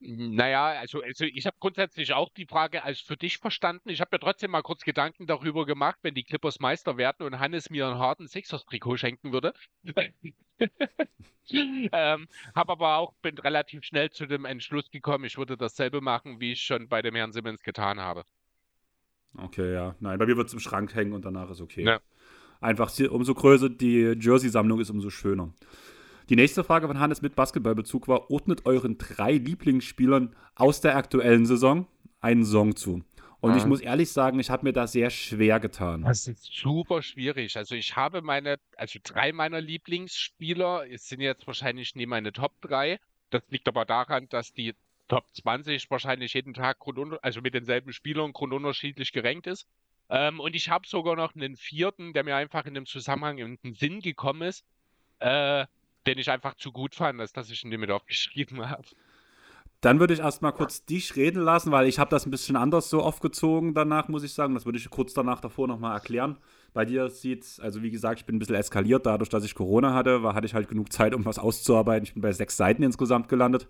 Naja, 0.00 0.66
also, 0.78 1.02
also 1.02 1.24
ich 1.24 1.44
habe 1.46 1.56
grundsätzlich 1.58 2.12
auch 2.12 2.28
die 2.30 2.46
Frage 2.46 2.84
als 2.84 3.00
für 3.00 3.16
dich 3.16 3.38
verstanden. 3.38 3.88
Ich 3.88 4.00
habe 4.00 4.10
mir 4.12 4.20
trotzdem 4.20 4.52
mal 4.52 4.62
kurz 4.62 4.84
Gedanken 4.84 5.26
darüber 5.26 5.66
gemacht, 5.66 5.98
wenn 6.02 6.14
die 6.14 6.22
Clippers 6.22 6.60
Meister 6.60 6.96
werden 6.96 7.26
und 7.26 7.40
Hannes 7.40 7.68
mir 7.68 7.88
einen 7.88 7.98
harten 7.98 8.28
Sixers-Trikot 8.28 8.96
schenken 8.96 9.32
würde. 9.32 9.54
ähm, 11.50 12.28
habe 12.54 12.72
aber 12.72 12.96
auch, 12.98 13.12
bin 13.22 13.38
relativ 13.38 13.84
schnell 13.84 14.10
zu 14.10 14.26
dem 14.26 14.44
Entschluss 14.44 14.88
gekommen, 14.90 15.24
ich 15.24 15.36
würde 15.36 15.56
dasselbe 15.56 16.00
machen, 16.00 16.38
wie 16.40 16.52
ich 16.52 16.62
schon 16.62 16.88
bei 16.88 17.02
dem 17.02 17.16
Herrn 17.16 17.32
Simmons 17.32 17.62
getan 17.62 17.98
habe. 17.98 18.24
Okay, 19.36 19.72
ja. 19.72 19.96
Nein, 19.98 20.18
bei 20.18 20.26
mir 20.26 20.36
wird 20.36 20.46
es 20.46 20.52
im 20.52 20.60
Schrank 20.60 20.94
hängen 20.94 21.12
und 21.12 21.24
danach 21.24 21.50
ist 21.50 21.60
okay. 21.60 21.84
Ja. 21.84 22.00
Einfach, 22.60 22.92
umso 23.10 23.34
größer 23.34 23.68
die 23.68 24.16
Jersey-Sammlung 24.18 24.80
ist, 24.80 24.90
umso 24.90 25.10
schöner. 25.10 25.52
Die 26.28 26.36
nächste 26.36 26.62
Frage 26.62 26.86
von 26.86 27.00
Hannes 27.00 27.22
mit 27.22 27.34
Basketballbezug 27.34 28.06
war: 28.06 28.30
Ordnet 28.30 28.66
euren 28.66 28.98
drei 28.98 29.32
Lieblingsspielern 29.32 30.34
aus 30.54 30.80
der 30.80 30.96
aktuellen 30.96 31.46
Saison 31.46 31.86
einen 32.20 32.44
Song 32.44 32.76
zu? 32.76 33.02
Und 33.40 33.52
mhm. 33.52 33.58
ich 33.58 33.64
muss 33.64 33.80
ehrlich 33.80 34.10
sagen, 34.10 34.38
ich 34.40 34.50
habe 34.50 34.64
mir 34.64 34.72
da 34.72 34.86
sehr 34.86 35.10
schwer 35.10 35.60
getan. 35.60 36.02
Das 36.02 36.26
ist 36.26 36.44
super 36.52 37.02
schwierig. 37.02 37.56
Also 37.56 37.76
ich 37.76 37.94
habe 37.96 38.20
meine, 38.20 38.56
also 38.76 38.98
drei 39.02 39.32
meiner 39.32 39.60
Lieblingsspieler, 39.60 40.84
es 40.90 41.08
sind 41.08 41.20
jetzt 41.20 41.46
wahrscheinlich 41.46 41.94
nie 41.94 42.06
meine 42.06 42.32
Top 42.32 42.60
3. 42.62 42.98
Das 43.30 43.42
liegt 43.48 43.68
aber 43.68 43.84
daran, 43.84 44.28
dass 44.28 44.52
die 44.52 44.74
Top 45.06 45.24
20 45.34 45.90
wahrscheinlich 45.90 46.34
jeden 46.34 46.52
Tag, 46.52 46.78
also 47.22 47.40
mit 47.40 47.54
denselben 47.54 47.92
Spielern 47.92 48.32
grundunterschiedlich 48.32 49.12
gerankt 49.12 49.46
ist. 49.46 49.66
Ähm, 50.10 50.40
und 50.40 50.56
ich 50.56 50.68
habe 50.68 50.86
sogar 50.86 51.16
noch 51.16 51.34
einen 51.34 51.56
vierten, 51.56 52.12
der 52.12 52.24
mir 52.24 52.36
einfach 52.36 52.66
in 52.66 52.74
dem 52.74 52.86
Zusammenhang 52.86 53.38
in 53.38 53.58
den 53.62 53.74
Sinn 53.74 54.00
gekommen 54.00 54.42
ist. 54.42 54.64
Äh, 55.20 55.66
den 56.08 56.18
ich 56.18 56.30
einfach 56.30 56.54
zu 56.54 56.72
gut 56.72 56.94
fand, 56.94 57.20
als 57.20 57.32
dass 57.32 57.50
ich 57.50 57.64
ihn 57.64 57.78
mit 57.78 57.90
aufgeschrieben 57.90 58.68
habe. 58.68 58.84
Dann 59.80 60.00
würde 60.00 60.12
ich 60.12 60.20
erstmal 60.20 60.52
kurz 60.52 60.84
dich 60.84 61.14
reden 61.14 61.40
lassen, 61.40 61.70
weil 61.70 61.86
ich 61.86 62.00
habe 62.00 62.10
das 62.10 62.26
ein 62.26 62.32
bisschen 62.32 62.56
anders 62.56 62.90
so 62.90 63.00
aufgezogen 63.00 63.74
danach, 63.74 64.08
muss 64.08 64.24
ich 64.24 64.32
sagen. 64.32 64.54
Das 64.54 64.64
würde 64.64 64.78
ich 64.78 64.90
kurz 64.90 65.14
danach 65.14 65.40
davor 65.40 65.68
nochmal 65.68 65.94
erklären. 65.94 66.38
Bei 66.74 66.84
dir 66.84 67.08
sieht 67.10 67.44
es, 67.44 67.60
also 67.60 67.80
wie 67.82 67.90
gesagt, 67.90 68.18
ich 68.18 68.26
bin 68.26 68.36
ein 68.36 68.38
bisschen 68.40 68.56
eskaliert 68.56 69.06
dadurch, 69.06 69.28
dass 69.28 69.44
ich 69.44 69.54
Corona 69.54 69.94
hatte, 69.94 70.24
war, 70.24 70.34
hatte 70.34 70.46
ich 70.46 70.54
halt 70.54 70.68
genug 70.68 70.92
Zeit, 70.92 71.14
um 71.14 71.24
was 71.24 71.38
auszuarbeiten. 71.38 72.04
Ich 72.04 72.14
bin 72.14 72.22
bei 72.22 72.32
sechs 72.32 72.56
Seiten 72.56 72.82
insgesamt 72.82 73.28
gelandet. 73.28 73.68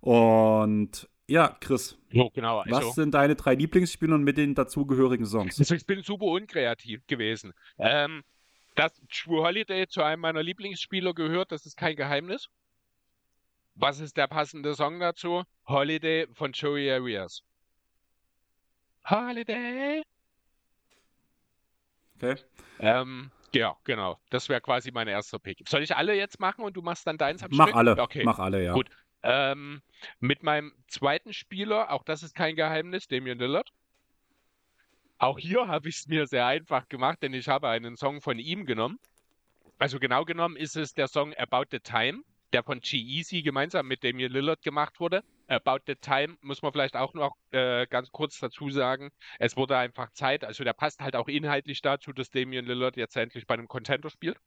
Und 0.00 1.08
ja, 1.28 1.54
Chris. 1.60 1.98
Oh, 2.14 2.30
genau. 2.32 2.60
Also, 2.60 2.88
was 2.88 2.94
sind 2.94 3.12
deine 3.12 3.36
drei 3.36 3.54
Lieblingsspiele 3.54 4.14
und 4.14 4.24
mit 4.24 4.38
den 4.38 4.54
dazugehörigen 4.54 5.26
Songs? 5.26 5.58
Also 5.58 5.74
ich 5.74 5.86
bin 5.86 6.02
super 6.02 6.26
unkreativ 6.26 7.06
gewesen. 7.06 7.52
Ähm, 7.78 8.22
dass 8.74 9.00
True 9.10 9.42
Holiday 9.42 9.86
zu 9.86 10.02
einem 10.02 10.22
meiner 10.22 10.42
Lieblingsspieler 10.42 11.14
gehört, 11.14 11.52
das 11.52 11.66
ist 11.66 11.76
kein 11.76 11.96
Geheimnis. 11.96 12.48
Was 13.74 14.00
ist 14.00 14.16
der 14.16 14.26
passende 14.26 14.74
Song 14.74 15.00
dazu? 15.00 15.44
Holiday 15.66 16.26
von 16.32 16.52
Joey 16.52 16.90
Arias. 16.90 17.42
Holiday. 19.04 20.02
Okay. 22.16 22.36
Ähm, 22.78 23.30
ja, 23.54 23.76
genau. 23.84 24.18
Das 24.30 24.48
wäre 24.48 24.60
quasi 24.60 24.92
mein 24.92 25.08
erster 25.08 25.38
Pick. 25.38 25.62
Soll 25.68 25.82
ich 25.82 25.96
alle 25.96 26.14
jetzt 26.14 26.38
machen 26.40 26.64
und 26.64 26.76
du 26.76 26.82
machst 26.82 27.06
dann 27.06 27.18
deins 27.18 27.42
am 27.42 27.50
Mach 27.52 27.66
Stück? 27.66 27.76
alle. 27.76 27.98
Okay. 27.98 28.22
Mach 28.24 28.38
alle, 28.38 28.62
ja. 28.62 28.74
Gut. 28.74 28.88
Ähm, 29.22 29.82
mit 30.20 30.42
meinem 30.42 30.72
zweiten 30.88 31.32
Spieler, 31.32 31.90
auch 31.92 32.02
das 32.02 32.22
ist 32.22 32.34
kein 32.34 32.56
Geheimnis, 32.56 33.08
Damian 33.08 33.38
Lillard. 33.38 33.72
Auch 35.22 35.38
hier 35.38 35.68
habe 35.68 35.88
ich 35.88 35.98
es 35.98 36.08
mir 36.08 36.26
sehr 36.26 36.46
einfach 36.46 36.88
gemacht, 36.88 37.22
denn 37.22 37.32
ich 37.32 37.46
habe 37.46 37.68
einen 37.68 37.96
Song 37.96 38.20
von 38.20 38.40
ihm 38.40 38.66
genommen. 38.66 38.98
Also 39.78 40.00
genau 40.00 40.24
genommen 40.24 40.56
ist 40.56 40.76
es 40.76 40.94
der 40.94 41.06
Song 41.06 41.32
About 41.34 41.66
the 41.70 41.78
Time, 41.78 42.24
der 42.52 42.64
von 42.64 42.80
G-Eazy 42.80 43.42
gemeinsam 43.42 43.86
mit 43.86 44.02
Damian 44.02 44.32
Lillard 44.32 44.62
gemacht 44.62 44.98
wurde. 44.98 45.22
About 45.46 45.84
the 45.86 45.94
Time 45.94 46.36
muss 46.40 46.60
man 46.62 46.72
vielleicht 46.72 46.96
auch 46.96 47.14
noch 47.14 47.36
äh, 47.52 47.86
ganz 47.86 48.10
kurz 48.10 48.40
dazu 48.40 48.68
sagen. 48.70 49.12
Es 49.38 49.56
wurde 49.56 49.78
einfach 49.78 50.10
Zeit, 50.10 50.44
also 50.44 50.64
der 50.64 50.72
passt 50.72 51.00
halt 51.00 51.14
auch 51.14 51.28
inhaltlich 51.28 51.82
dazu, 51.82 52.12
dass 52.12 52.30
Damian 52.30 52.64
Lillard 52.64 52.96
jetzt 52.96 53.16
endlich 53.16 53.46
bei 53.46 53.54
einem 53.54 53.68
Contender 53.68 54.10
spielt. 54.10 54.38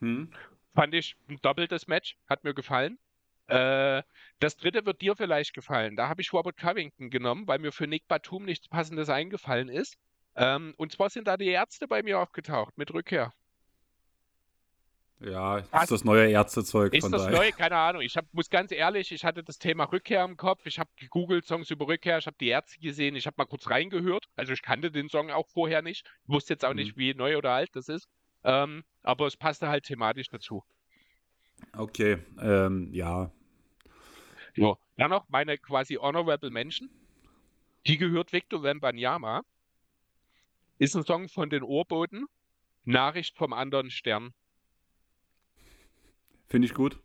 Hm. 0.00 0.30
Fand 0.74 0.92
ich 0.92 1.16
ein 1.30 1.38
doppeltes 1.40 1.86
Match, 1.86 2.18
hat 2.28 2.44
mir 2.44 2.52
gefallen. 2.52 2.98
Äh, 3.46 4.02
das 4.44 4.58
dritte 4.58 4.84
wird 4.84 5.00
dir 5.00 5.16
vielleicht 5.16 5.54
gefallen. 5.54 5.96
Da 5.96 6.08
habe 6.08 6.20
ich 6.20 6.32
Robert 6.34 6.58
Covington 6.58 7.08
genommen, 7.08 7.48
weil 7.48 7.58
mir 7.58 7.72
für 7.72 7.86
Nick 7.86 8.06
Batum 8.08 8.44
nichts 8.44 8.68
Passendes 8.68 9.08
eingefallen 9.08 9.70
ist. 9.70 9.96
Ähm, 10.36 10.74
und 10.76 10.92
zwar 10.92 11.08
sind 11.08 11.26
da 11.26 11.38
die 11.38 11.48
Ärzte 11.48 11.88
bei 11.88 12.02
mir 12.02 12.18
aufgetaucht 12.18 12.76
mit 12.76 12.92
Rückkehr. 12.92 13.32
Ja, 15.20 15.58
ist 15.58 15.72
Was? 15.72 15.88
das 15.88 16.04
neue 16.04 16.28
Ärztezeug 16.30 16.92
ist 16.92 17.04
von 17.04 17.12
das 17.12 17.24
daher. 17.24 17.38
neue? 17.38 17.52
Keine 17.56 17.76
Ahnung. 17.76 18.02
Ich 18.02 18.18
hab, 18.18 18.26
muss 18.32 18.50
ganz 18.50 18.70
ehrlich, 18.70 19.12
ich 19.12 19.24
hatte 19.24 19.42
das 19.42 19.58
Thema 19.58 19.84
Rückkehr 19.84 20.22
im 20.24 20.36
Kopf. 20.36 20.66
Ich 20.66 20.78
habe 20.78 20.90
gegoogelt 20.96 21.46
Songs 21.46 21.70
über 21.70 21.86
Rückkehr. 21.86 22.18
Ich 22.18 22.26
habe 22.26 22.36
die 22.38 22.48
Ärzte 22.48 22.78
gesehen. 22.80 23.16
Ich 23.16 23.26
habe 23.26 23.36
mal 23.38 23.46
kurz 23.46 23.70
reingehört. 23.70 24.26
Also 24.36 24.52
ich 24.52 24.60
kannte 24.60 24.90
den 24.90 25.08
Song 25.08 25.30
auch 25.30 25.48
vorher 25.48 25.80
nicht. 25.80 26.06
Ich 26.24 26.28
wusste 26.28 26.52
jetzt 26.52 26.66
auch 26.66 26.70
mhm. 26.70 26.76
nicht, 26.76 26.98
wie 26.98 27.14
neu 27.14 27.38
oder 27.38 27.52
alt 27.52 27.70
das 27.74 27.88
ist. 27.88 28.08
Ähm, 28.42 28.84
aber 29.02 29.26
es 29.26 29.38
passte 29.38 29.68
halt 29.68 29.84
thematisch 29.84 30.28
dazu. 30.28 30.62
Okay, 31.74 32.18
ähm, 32.42 32.90
ja. 32.92 33.30
So, 34.56 34.78
dann 34.96 35.10
noch 35.10 35.28
meine 35.28 35.58
quasi 35.58 35.94
Honorable 35.94 36.50
Menschen. 36.50 36.90
Die 37.86 37.98
gehört 37.98 38.32
Victor 38.32 38.62
Wembanyama. 38.62 39.42
Ist 40.78 40.96
ein 40.96 41.04
Song 41.04 41.28
von 41.28 41.50
den 41.50 41.62
Ohrboten. 41.62 42.26
Nachricht 42.84 43.36
vom 43.36 43.52
anderen 43.52 43.90
Stern. 43.90 44.32
Finde 46.46 46.66
ich 46.66 46.74
gut. 46.74 47.00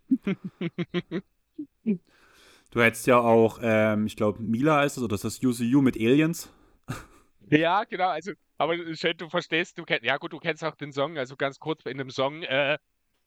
du 2.72 2.82
hättest 2.82 3.08
ja 3.08 3.18
auch, 3.20 3.60
ähm, 3.62 4.06
ich 4.06 4.16
glaube, 4.16 4.42
Mila 4.42 4.84
ist 4.84 4.98
es, 4.98 5.04
oder 5.04 5.16
ist 5.16 5.24
das 5.24 5.44
UCU 5.44 5.82
mit 5.82 5.96
Aliens? 5.96 6.54
Ja, 7.50 7.84
genau, 7.86 8.10
also, 8.10 8.34
aber 8.60 8.76
schön, 8.96 9.18
du 9.18 9.28
verstehst, 9.28 9.78
du 9.80 9.84
kennst, 9.84 10.04
ja 10.04 10.18
gut, 10.18 10.34
du 10.34 10.38
kennst 10.38 10.64
auch 10.64 10.76
den 10.76 10.92
Song, 10.92 11.18
also 11.18 11.36
ganz 11.36 11.60
kurz 11.60 11.84
in 11.86 11.98
dem 11.98 12.12
Song, 12.12 12.44
äh, 12.44 12.78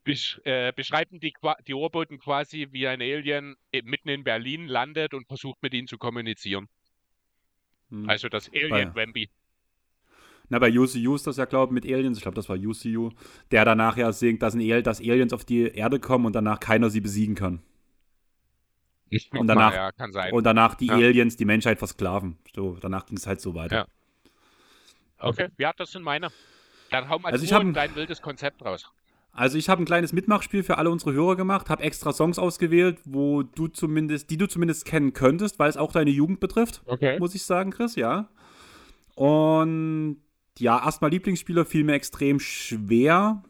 besch 0.05 0.41
äh, 0.45 0.73
beschreiben 0.73 1.21
die, 1.21 1.35
die 1.67 1.75
Ohrboten 1.75 2.19
quasi, 2.19 2.69
wie 2.73 2.87
ein 2.87 3.01
Alien 3.01 3.57
mitten 3.85 4.09
in 4.09 4.25
Berlin 4.25 4.67
landet 4.67 5.15
und 5.15 5.27
versucht 5.27 5.63
mit 5.63 5.75
ihnen 5.75 5.87
zu 5.87 5.99
kommunizieren. 5.99 6.69
Hm. 7.91 8.09
Also 8.09 8.29
das 8.29 8.51
Alien 8.53 8.95
Wemby. 8.95 9.31
Na, 10.49 10.59
bei 10.59 10.71
UCU 10.71 11.15
ist 11.15 11.27
das 11.27 11.39
ja, 11.39 11.47
glaube 11.47 11.73
ich, 11.73 11.83
mit 11.83 11.91
Aliens, 11.91 12.19
ich 12.19 12.23
glaube, 12.23 12.35
das 12.35 12.49
war 12.49 12.57
UCU, 12.57 13.11
der 13.51 13.65
danach 13.65 13.97
ja 13.97 14.13
singt, 14.13 14.43
dass, 14.43 14.55
ein, 14.55 14.83
dass 14.83 15.01
Aliens 15.01 15.33
auf 15.33 15.45
die 15.45 15.63
Erde 15.63 15.99
kommen 15.99 16.27
und 16.27 16.35
danach 16.35 16.61
keiner 16.61 16.91
sie 16.91 17.01
besiegen 17.01 17.35
kann. 17.35 17.63
Ich 19.09 19.33
und 19.33 19.47
danach, 19.47 19.73
mal, 19.73 19.93
ja, 20.15 20.33
Und 20.33 20.45
danach 20.45 20.75
die 20.75 20.87
ja. 20.87 20.95
Aliens 20.95 21.37
die 21.37 21.45
Menschheit 21.45 21.79
versklaven. 21.79 22.39
So, 22.55 22.77
danach 22.81 23.07
ging 23.07 23.17
es 23.17 23.27
halt 23.27 23.41
so 23.41 23.55
weiter. 23.55 23.77
Ja. 23.77 23.87
Okay, 25.19 25.49
ja, 25.59 25.73
das 25.77 25.93
sind 25.93 26.03
meine. 26.03 26.29
Dann 26.91 27.09
hau 27.09 27.19
mal 27.19 27.33
also 27.33 27.45
ich 27.45 27.53
hab, 27.53 27.63
dein 27.73 27.95
wildes 27.95 28.21
Konzept 28.21 28.63
raus. 28.63 28.91
Also 29.33 29.57
ich 29.57 29.71
habe 29.71 29.83
ein 29.83 29.87
kleines 29.87 30.13
Mitmachspiel 30.13 30.63
für 30.63 30.77
alle 30.77 30.91
unsere 30.91 31.15
Hörer 31.15 31.37
gemacht, 31.37 31.71
habe 31.71 31.83
extra 31.83 32.13
Songs 32.13 32.39
ausgewählt, 32.39 33.01
wo 33.05 33.43
du 33.43 33.67
zumindest, 33.67 34.29
die 34.29 34.37
du 34.37 34.47
zumindest 34.47 34.85
kennen 34.85 35.15
könntest, 35.15 35.59
weil 35.59 35.71
es 35.71 35.79
auch 35.79 35.91
deine 35.91 36.11
Jugend 36.11 36.39
betrifft, 36.39 36.83
okay. 36.87 37.19
muss 37.19 37.35
ich 37.35 37.45
sagen, 37.45 37.71
Chris, 37.71 37.97
ja. 37.97 38.29
Und 39.15 40.19
ja, 40.59 40.85
erstmal 40.85 41.11
Lieblingsspieler 41.11 41.65
fiel 41.65 41.83
mir 41.85 41.95
extrem 41.95 42.41
schwer, 42.41 43.43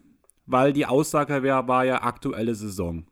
weil 0.46 0.72
die 0.72 0.86
Aussage 0.86 1.42
wär, 1.42 1.66
war 1.66 1.84
ja 1.84 2.02
aktuelle 2.02 2.54
Saison. 2.54 3.06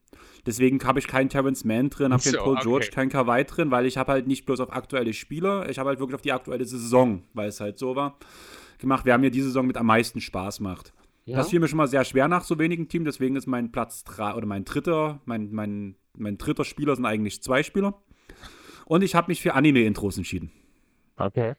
Deswegen 0.47 0.83
habe 0.85 1.01
ich 1.01 1.09
keinen 1.09 1.29
Terrence 1.29 1.65
Mann 1.65 1.91
drin, 1.91 2.13
habe 2.13 2.23
so, 2.23 2.31
keinen 2.31 2.45
Paul 2.45 2.55
okay. 2.55 2.65
George, 2.65 2.91
keinen 2.93 3.11
Kawhi 3.11 3.45
drin, 3.45 3.73
weil 3.73 3.85
ich 3.87 3.97
habe 3.97 4.13
halt 4.13 4.29
nicht 4.29 4.47
bloß 4.47 4.61
auf 4.61 4.73
aktuelle 4.73 5.13
Spieler, 5.13 5.69
ich 5.69 5.79
habe 5.79 5.89
halt 5.89 5.99
wirklich 5.99 6.15
auf 6.15 6.23
die 6.23 6.33
aktuelle 6.33 6.65
Saison, 6.65 7.25
weil 7.35 7.49
es 7.49 7.61
halt 7.61 7.79
so 7.79 7.97
war, 7.97 8.17
gemacht, 8.79 9.05
wer 9.05 9.19
mir 9.19 9.31
diese 9.31 9.49
Saison 9.49 9.67
mit 9.67 9.77
am 9.77 9.87
meisten 9.87 10.21
Spaß 10.21 10.61
macht. 10.61 10.93
Ja. 11.25 11.37
Das 11.37 11.51
fiel 11.51 11.61
mir 11.61 11.69
schon 11.69 11.77
mal 11.77 11.89
sehr 11.89 12.05
schwer 12.05 12.29
nach 12.29 12.45
so 12.45 12.59
wenigen 12.59 12.89
Teams, 12.89 13.05
deswegen 13.05 13.37
ist 13.37 13.47
mein 13.47 13.73
Platz 13.73 14.05
drei 14.05 14.35
oder 14.35 14.47
mein 14.47 14.65
dritter, 14.65 15.21
mein, 15.27 15.53
mein, 15.53 15.97
mein 16.17 16.39
dritter 16.39 16.65
Spieler 16.65 16.97
sind 16.97 17.07
eigentlich 17.07 17.43
zwei 17.43 17.63
Spieler. 17.63 18.03
Und 18.87 19.03
ich 19.03 19.15
habe 19.15 19.31
mich 19.31 19.41
für 19.41 19.55
Anime-Intros 19.55 20.17
entschieden. 20.17 20.51
Okay. 21.17 21.55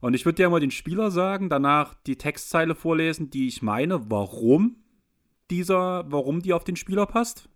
Und 0.00 0.14
ich 0.14 0.24
würde 0.24 0.36
dir 0.36 0.50
mal 0.50 0.60
den 0.60 0.70
Spieler 0.70 1.10
sagen, 1.10 1.48
danach 1.48 1.94
die 2.06 2.16
Textzeile 2.16 2.74
vorlesen, 2.74 3.30
die 3.30 3.46
ich 3.46 3.62
meine, 3.62 4.10
warum 4.10 4.76
dieser, 5.50 6.10
warum 6.10 6.40
die 6.40 6.52
auf 6.52 6.64
den 6.64 6.76
Spieler 6.76 7.06
passt. 7.06 7.48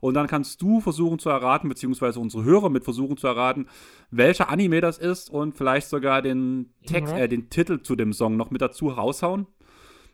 Und 0.00 0.14
dann 0.14 0.26
kannst 0.26 0.60
du 0.60 0.80
versuchen 0.80 1.20
zu 1.20 1.30
erraten, 1.30 1.68
beziehungsweise 1.68 2.18
unsere 2.18 2.42
Hörer 2.42 2.70
mit 2.70 2.82
versuchen 2.82 3.16
zu 3.16 3.28
erraten, 3.28 3.68
welcher 4.10 4.48
Anime 4.48 4.80
das 4.80 4.98
ist 4.98 5.30
und 5.30 5.56
vielleicht 5.56 5.88
sogar 5.88 6.22
den 6.22 6.74
Text, 6.86 7.14
mhm. 7.14 7.20
äh, 7.20 7.28
den 7.28 7.50
Titel 7.50 7.82
zu 7.82 7.94
dem 7.94 8.12
Song 8.12 8.36
noch 8.36 8.50
mit 8.50 8.60
dazu 8.60 8.88
raushauen. 8.88 9.46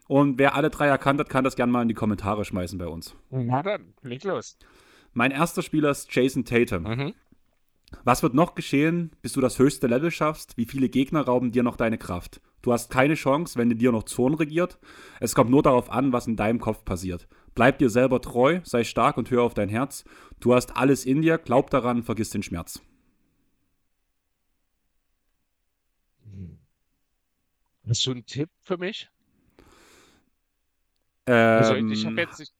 Und 0.08 0.38
wer 0.38 0.54
alle 0.54 0.70
drei 0.70 0.86
erkannt 0.88 1.20
hat, 1.20 1.28
kann 1.28 1.44
das 1.44 1.54
gerne 1.54 1.70
mal 1.70 1.82
in 1.82 1.88
die 1.88 1.94
Kommentare 1.94 2.44
schmeißen 2.44 2.78
bei 2.78 2.88
uns. 2.88 3.14
Na 3.30 3.62
dann, 3.62 3.92
leg 4.02 4.24
los. 4.24 4.58
Mein 5.12 5.30
erster 5.30 5.62
Spieler 5.62 5.90
ist 5.90 6.12
Jason 6.12 6.44
Tatum. 6.44 6.82
Mhm. 6.82 7.14
Was 8.04 8.22
wird 8.22 8.34
noch 8.34 8.54
geschehen, 8.54 9.12
bis 9.22 9.32
du 9.32 9.40
das 9.40 9.58
höchste 9.58 9.86
Level 9.86 10.10
schaffst? 10.10 10.56
Wie 10.56 10.64
viele 10.64 10.88
Gegner 10.88 11.22
rauben 11.22 11.52
dir 11.52 11.62
noch 11.62 11.76
deine 11.76 11.98
Kraft? 11.98 12.40
Du 12.62 12.72
hast 12.72 12.90
keine 12.90 13.14
Chance, 13.14 13.58
wenn 13.58 13.70
dir 13.70 13.92
noch 13.92 14.04
Zorn 14.04 14.34
regiert. 14.34 14.78
Es 15.20 15.34
kommt 15.34 15.50
nur 15.50 15.62
darauf 15.62 15.90
an, 15.90 16.12
was 16.12 16.26
in 16.26 16.36
deinem 16.36 16.58
Kopf 16.58 16.84
passiert. 16.84 17.28
Bleib 17.54 17.78
dir 17.78 17.90
selber 17.90 18.20
treu, 18.20 18.60
sei 18.64 18.84
stark 18.84 19.16
und 19.18 19.30
hör 19.30 19.42
auf 19.42 19.54
dein 19.54 19.68
Herz. 19.68 20.04
Du 20.40 20.54
hast 20.54 20.76
alles 20.76 21.04
in 21.04 21.22
dir, 21.22 21.38
glaub 21.38 21.70
daran, 21.70 22.02
vergiss 22.02 22.30
den 22.30 22.42
Schmerz. 22.42 22.80
Hm. 26.24 26.58
Hast 27.86 28.06
du 28.06 28.12
einen 28.12 28.26
Tipp 28.26 28.48
für 28.62 28.78
mich? 28.78 29.10
Also 31.28 31.74
ich 31.74 32.04
habe 32.06 32.20
Ähm, 32.20 32.28
jetzt 32.28 32.40
ich, 32.40 32.52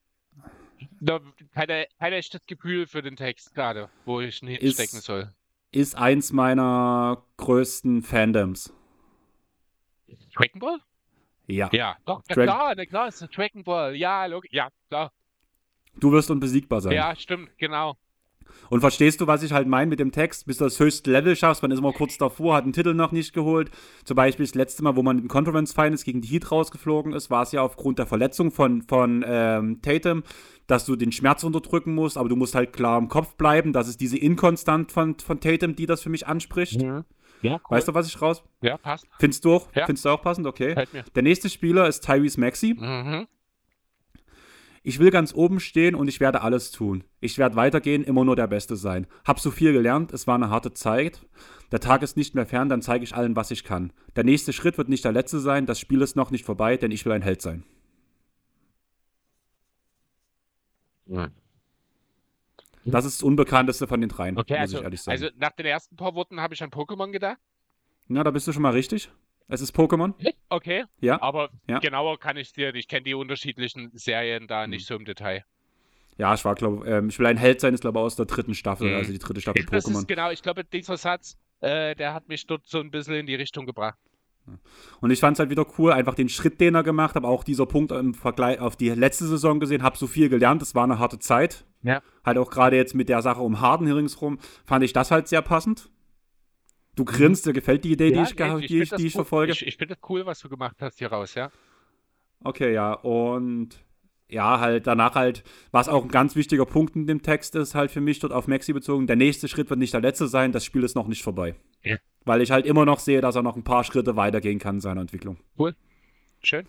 da, 0.99 1.19
keine, 1.53 1.87
kein 1.97 2.13
echtes 2.13 2.41
Gefühl 2.45 2.87
für 2.87 3.01
den 3.01 3.15
Text 3.15 3.53
gerade, 3.55 3.89
wo 4.05 4.21
ich 4.21 4.41
ihn 4.41 4.49
hinstecken 4.49 4.99
ist, 4.99 5.05
soll. 5.05 5.33
ist 5.71 5.95
eins 5.95 6.31
meiner 6.31 7.23
größten 7.37 8.01
Fandoms. 8.03 8.73
Dragon 10.35 10.59
Ball? 10.59 10.79
Ja. 11.47 11.69
Ja, 11.73 11.97
doch, 12.05 12.21
na 12.29 12.35
Drag 12.35 12.43
klar, 12.43 12.75
na 12.75 12.85
klar, 12.85 13.07
ist 13.07 13.27
Dragon 13.35 13.63
Ball. 13.63 13.95
Ja, 13.95 14.25
log 14.25 14.45
ja, 14.51 14.69
klar. 14.87 15.11
du 15.99 16.11
wirst 16.11 16.29
unbesiegbar 16.29 16.81
sein. 16.81 16.93
Ja, 16.93 17.15
stimmt, 17.15 17.57
genau. 17.57 17.97
Und 18.69 18.81
verstehst 18.81 19.21
du, 19.21 19.27
was 19.27 19.43
ich 19.43 19.51
halt 19.51 19.67
meine 19.67 19.89
mit 19.89 19.99
dem 19.99 20.11
Text? 20.11 20.45
Bis 20.45 20.57
du 20.57 20.65
das 20.65 20.79
höchste 20.79 21.11
Level 21.11 21.35
schaffst, 21.35 21.61
man 21.61 21.71
ist 21.71 21.79
immer 21.79 21.93
kurz 21.93 22.17
davor, 22.17 22.55
hat 22.55 22.65
den 22.65 22.73
Titel 22.73 22.93
noch 22.93 23.11
nicht 23.11 23.33
geholt. 23.33 23.71
Zum 24.05 24.15
Beispiel 24.15 24.45
das 24.45 24.55
letzte 24.55 24.83
Mal, 24.83 24.95
wo 24.95 25.03
man 25.03 25.19
in 25.19 25.27
Conference 25.27 25.73
Finals 25.73 26.03
gegen 26.03 26.21
die 26.21 26.27
Heat 26.27 26.51
rausgeflogen 26.51 27.13
ist, 27.13 27.29
war 27.29 27.43
es 27.43 27.51
ja 27.51 27.61
aufgrund 27.61 27.99
der 27.99 28.05
Verletzung 28.05 28.51
von, 28.51 28.81
von 28.83 29.23
ähm, 29.27 29.81
Tatum, 29.81 30.23
dass 30.67 30.85
du 30.85 30.95
den 30.95 31.11
Schmerz 31.11 31.43
unterdrücken 31.43 31.95
musst, 31.95 32.17
aber 32.17 32.29
du 32.29 32.35
musst 32.35 32.55
halt 32.55 32.73
klar 32.73 32.97
im 32.97 33.09
Kopf 33.09 33.35
bleiben. 33.35 33.73
Das 33.73 33.87
ist 33.87 34.01
diese 34.01 34.17
Inkonstant 34.17 34.91
von, 34.91 35.17
von 35.17 35.39
Tatum, 35.39 35.75
die 35.75 35.85
das 35.85 36.01
für 36.01 36.09
mich 36.09 36.27
anspricht. 36.27 36.81
Mhm. 36.81 37.05
Ja, 37.41 37.53
cool. 37.53 37.77
Weißt 37.77 37.87
du, 37.87 37.93
was 37.93 38.07
ich 38.07 38.21
raus? 38.21 38.43
Ja, 38.61 38.77
passt. 38.77 39.07
Findest 39.19 39.45
du 39.45 39.53
auch? 39.53 39.67
Ja. 39.73 39.85
Findest 39.85 40.05
du 40.05 40.09
auch 40.09 40.21
passend? 40.21 40.45
Okay. 40.45 40.75
Mir. 40.91 41.03
Der 41.15 41.23
nächste 41.23 41.49
Spieler 41.49 41.87
ist 41.87 42.05
Tyrese 42.05 42.39
Maxey. 42.39 42.73
Mhm. 42.73 43.27
Ich 44.83 44.99
will 44.99 45.11
ganz 45.11 45.33
oben 45.33 45.59
stehen 45.59 45.95
und 45.95 46.07
ich 46.07 46.19
werde 46.19 46.41
alles 46.41 46.71
tun. 46.71 47.03
Ich 47.19 47.37
werde 47.37 47.55
weitergehen, 47.55 48.03
immer 48.03 48.23
nur 48.25 48.35
der 48.35 48.47
Beste 48.47 48.75
sein. 48.75 49.07
Hab 49.25 49.39
so 49.39 49.51
viel 49.51 49.73
gelernt, 49.73 50.13
es 50.13 50.27
war 50.27 50.35
eine 50.35 50.49
harte 50.49 50.73
Zeit. 50.73 51.25
Der 51.71 51.79
Tag 51.79 52.01
ist 52.01 52.17
nicht 52.17 52.33
mehr 52.35 52.45
fern, 52.45 52.69
dann 52.69 52.81
zeige 52.81 53.03
ich 53.03 53.15
allen, 53.15 53.35
was 53.35 53.51
ich 53.51 53.63
kann. 53.63 53.93
Der 54.15 54.23
nächste 54.23 54.53
Schritt 54.53 54.77
wird 54.77 54.89
nicht 54.89 55.05
der 55.05 55.11
letzte 55.11 55.39
sein, 55.39 55.65
das 55.65 55.79
Spiel 55.79 56.01
ist 56.01 56.15
noch 56.15 56.31
nicht 56.31 56.45
vorbei, 56.45 56.77
denn 56.77 56.91
ich 56.91 57.05
will 57.05 57.11
ein 57.11 57.21
Held 57.21 57.41
sein. 57.41 57.63
Mhm. 61.05 61.31
Das 62.85 63.05
ist 63.05 63.19
das 63.19 63.23
Unbekannteste 63.23 63.87
von 63.87 63.99
den 64.01 64.09
dreien, 64.09 64.37
Okay, 64.37 64.53
muss 64.53 64.61
also, 64.61 64.77
ich 64.77 64.83
ehrlich 64.83 65.01
sagen. 65.01 65.11
also 65.21 65.35
nach 65.37 65.51
den 65.51 65.65
ersten 65.65 65.95
paar 65.95 66.15
Worten 66.15 66.39
habe 66.39 66.53
ich 66.53 66.63
an 66.63 66.69
Pokémon 66.69 67.11
gedacht. 67.11 67.37
Na, 68.07 68.23
da 68.23 68.31
bist 68.31 68.47
du 68.47 68.53
schon 68.53 68.63
mal 68.63 68.71
richtig. 68.71 69.11
Es 69.49 69.61
ist 69.61 69.75
Pokémon. 69.75 70.13
Okay, 70.49 70.85
Ja. 71.01 71.21
aber 71.21 71.49
Ja. 71.67 71.79
genauer 71.79 72.19
kann 72.19 72.37
ich 72.37 72.53
dir, 72.53 72.73
ich 72.75 72.87
kenne 72.87 73.03
die 73.03 73.13
unterschiedlichen 73.15 73.91
Serien 73.95 74.47
da 74.47 74.63
Mhm. 74.65 74.69
nicht 74.71 74.85
so 74.85 74.95
im 74.95 75.05
Detail. 75.05 75.43
Ja, 76.17 76.33
ich 76.33 76.45
war, 76.45 76.53
glaube 76.55 76.87
ähm, 76.87 77.09
ich 77.09 77.17
will 77.19 77.25
ein 77.25 77.37
Held 77.37 77.59
sein, 77.61 77.73
ist, 77.73 77.81
glaube 77.81 77.97
ich, 77.99 78.03
aus 78.05 78.15
der 78.15 78.25
dritten 78.25 78.53
Staffel, 78.53 78.89
Mhm. 78.91 78.95
also 78.97 79.11
die 79.11 79.19
dritte 79.19 79.41
Staffel 79.41 79.65
Das 79.65 79.85
Pokémon. 79.85 79.99
ist 79.99 80.07
genau, 80.07 80.29
ich 80.31 80.41
glaube, 80.41 80.63
dieser 80.63 80.97
Satz, 80.97 81.35
äh, 81.61 81.95
der 81.95 82.13
hat 82.13 82.27
mich 82.27 82.45
dort 82.45 82.67
so 82.67 82.79
ein 82.79 82.91
bisschen 82.91 83.15
in 83.15 83.25
die 83.25 83.35
Richtung 83.35 83.65
gebracht. 83.65 83.97
Und 84.99 85.11
ich 85.11 85.19
fand 85.19 85.35
es 85.35 85.39
halt 85.39 85.49
wieder 85.51 85.65
cool, 85.77 85.91
einfach 85.91 86.15
den 86.15 86.27
Schritt, 86.29 86.59
den 86.59 86.73
er 86.73 86.81
gemacht 86.83 87.11
hat, 87.15 87.17
aber 87.23 87.29
auch 87.29 87.43
dieser 87.43 87.65
Punkt 87.67 87.91
im 87.91 88.13
Vergleich 88.15 88.59
auf 88.59 88.75
die 88.75 88.89
letzte 88.89 89.27
Saison 89.27 89.59
gesehen, 89.59 89.83
habe 89.83 89.95
so 89.97 90.07
viel 90.07 90.27
gelernt, 90.29 90.61
es 90.63 90.73
war 90.73 90.83
eine 90.85 90.97
harte 90.97 91.19
Zeit. 91.19 91.65
Ja. 91.83 92.01
Halt 92.25 92.37
auch 92.39 92.49
gerade 92.49 92.75
jetzt 92.75 92.95
mit 92.95 93.09
der 93.09 93.21
Sache 93.21 93.41
um 93.41 93.61
Harden 93.61 93.85
hier 93.85 93.95
ringsrum, 93.95 94.39
fand 94.65 94.83
ich 94.83 94.91
das 94.93 95.11
halt 95.11 95.27
sehr 95.27 95.41
passend. 95.43 95.89
Du 96.99 97.05
grinst, 97.05 97.45
dir 97.45 97.53
gefällt 97.53 97.85
die 97.85 97.93
Idee, 97.93 98.11
die 98.11 98.19
ich, 98.19 98.35
ge- 98.35 98.59
die 98.67 98.81
ich, 98.81 98.89
die 98.89 99.05
ich 99.07 99.15
cool. 99.15 99.19
verfolge. 99.23 99.53
Ich, 99.53 99.65
ich 99.65 99.77
finde 99.77 99.95
das 99.95 100.09
cool, 100.09 100.25
was 100.25 100.39
du 100.39 100.49
gemacht 100.49 100.75
hast 100.81 100.97
hier 100.99 101.07
raus, 101.11 101.33
ja. 101.33 101.49
Okay, 102.43 102.73
ja, 102.73 102.91
und 102.93 103.69
ja, 104.27 104.59
halt 104.59 104.85
danach 104.85 105.15
halt, 105.15 105.43
was 105.71 105.87
auch 105.87 106.03
ein 106.03 106.09
ganz 106.09 106.35
wichtiger 106.35 106.65
Punkt 106.65 106.95
in 106.97 107.07
dem 107.07 107.21
Text 107.21 107.55
ist, 107.55 107.73
halt 107.73 107.89
für 107.89 108.01
mich 108.01 108.19
dort 108.19 108.33
auf 108.33 108.47
Maxi 108.47 108.73
bezogen, 108.73 109.07
der 109.07 109.15
nächste 109.15 109.47
Schritt 109.47 109.69
wird 109.69 109.79
nicht 109.79 109.93
der 109.93 110.01
letzte 110.01 110.27
sein, 110.27 110.51
das 110.51 110.65
Spiel 110.65 110.83
ist 110.83 110.95
noch 110.95 111.07
nicht 111.07 111.23
vorbei. 111.23 111.55
Ja. 111.83 111.95
Weil 112.25 112.41
ich 112.41 112.51
halt 112.51 112.65
immer 112.65 112.83
noch 112.85 112.99
sehe, 112.99 113.21
dass 113.21 113.35
er 113.35 113.43
noch 113.43 113.55
ein 113.55 113.63
paar 113.63 113.83
Schritte 113.85 114.15
weitergehen 114.17 114.59
kann 114.59 114.75
in 114.75 114.81
seiner 114.81 114.99
Entwicklung. 115.01 115.37
Schön. 116.43 116.67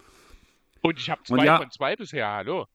Und 0.80 0.98
ich 0.98 1.10
habe 1.10 1.22
zwei 1.24 1.44
ja- 1.44 1.58
von 1.58 1.70
zwei 1.72 1.96
bisher, 1.96 2.28
hallo. 2.28 2.66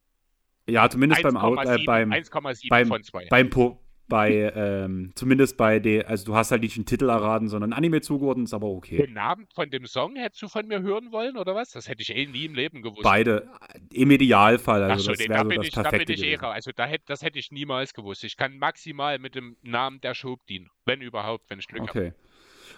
Ja, 0.68 0.90
zumindest 0.90 1.24
beim, 1.24 1.38
Out, 1.38 1.60
äh, 1.60 1.70
1,7 1.70 1.86
beim, 1.86 2.12
1,7 2.12 2.70
beim- 2.70 2.90
beim 3.30 3.50
Po, 3.50 3.80
bei, 4.08 4.52
ähm, 4.56 5.12
zumindest 5.16 5.58
bei 5.58 5.80
der, 5.80 6.10
also 6.10 6.26
du 6.26 6.36
hast 6.36 6.52
halt 6.52 6.62
nicht 6.62 6.76
einen 6.78 6.86
Titel 6.86 7.10
erraten, 7.10 7.48
sondern 7.48 7.74
ein 7.74 7.78
Anime 7.78 8.02
zugeordnet, 8.02 8.48
ist 8.48 8.54
aber 8.54 8.68
okay. 8.68 8.98
Den 8.98 9.14
Namen 9.14 9.48
von 9.54 9.70
dem 9.70 9.86
Song 9.86 10.16
hättest 10.16 10.42
du 10.44 10.48
von 10.48 10.68
mir 10.68 10.82
hören 10.82 11.12
wollen, 11.12 11.38
oder 11.38 11.56
was? 11.56 11.72
Das 11.72 11.88
hätte 11.88 12.02
ich 12.02 12.16
eh 12.16 12.26
nie 12.28 12.46
im 12.46 12.54
Leben 12.54 12.82
gewusst. 12.82 13.04
Beide, 13.04 13.50
im 13.92 14.12
Idealfall, 14.12 14.84
Ach 14.84 14.92
also 14.92 15.06
so, 15.06 15.12
das 15.12 15.20
wäre 15.20 15.34
da 15.34 15.44
so 15.44 15.50
das 15.50 15.68
ich, 15.68 15.74
da 15.74 15.82
bin 15.82 15.90
perfekte 15.90 16.14
ich 16.14 16.24
eh 16.24 16.36
raus. 16.36 16.54
Also 16.54 16.72
da 16.76 16.86
hätte, 16.86 17.06
das 17.08 17.22
hätte 17.24 17.40
ich 17.40 17.52
niemals 17.52 17.94
gewusst. 17.94 18.24
Ich 18.24 18.38
kann 18.38 18.58
maximal 18.58 19.18
mit 19.20 19.36
dem 19.36 19.58
Namen 19.64 20.00
der 20.02 20.14
Schub 20.14 20.46
dienen. 20.48 20.70
Wenn 20.86 21.02
überhaupt, 21.02 21.50
wenn 21.50 21.60
ich 21.60 21.68
Glück 21.68 21.90
habe. 21.90 21.90
Okay. 21.90 22.14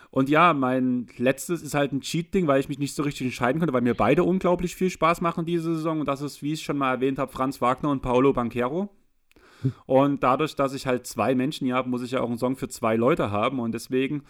Und 0.10 0.30
ja, 0.30 0.54
mein 0.54 1.08
letztes 1.18 1.62
ist 1.62 1.74
halt 1.74 1.92
ein 1.92 2.02
Cheat-Ding, 2.02 2.48
weil 2.48 2.60
ich 2.60 2.70
mich 2.70 2.80
nicht 2.80 2.96
so 2.96 3.04
richtig 3.04 3.28
entscheiden 3.28 3.60
konnte, 3.60 3.74
weil 3.74 3.82
mir 3.82 3.94
beide 3.94 4.24
unglaublich 4.24 4.76
viel 4.76 4.90
Spaß 4.90 5.22
machen 5.22 5.46
diese 5.46 5.76
Saison. 5.76 6.00
Und 6.00 6.08
das 6.08 6.22
ist, 6.22 6.42
wie 6.42 6.54
ich 6.54 6.64
schon 6.64 6.78
mal 6.78 6.94
erwähnt 6.94 7.20
habe, 7.20 7.32
Franz 7.32 7.62
Wagner 7.62 7.90
und 7.90 8.02
Paolo 8.02 8.32
Banquero. 8.32 8.90
Und 9.86 10.24
dadurch, 10.24 10.56
dass 10.56 10.74
ich 10.74 10.88
halt 10.88 11.08
zwei 11.08 11.36
Menschen 11.36 11.66
hier 11.66 11.76
habe, 11.76 11.90
muss 11.90 12.02
ich 12.04 12.12
ja 12.12 12.22
auch 12.22 12.30
einen 12.30 12.38
Song 12.38 12.56
für 12.56 12.68
zwei 12.70 12.96
Leute 12.96 13.32
haben. 13.32 13.60
Und 13.60 13.74
deswegen 13.74 14.24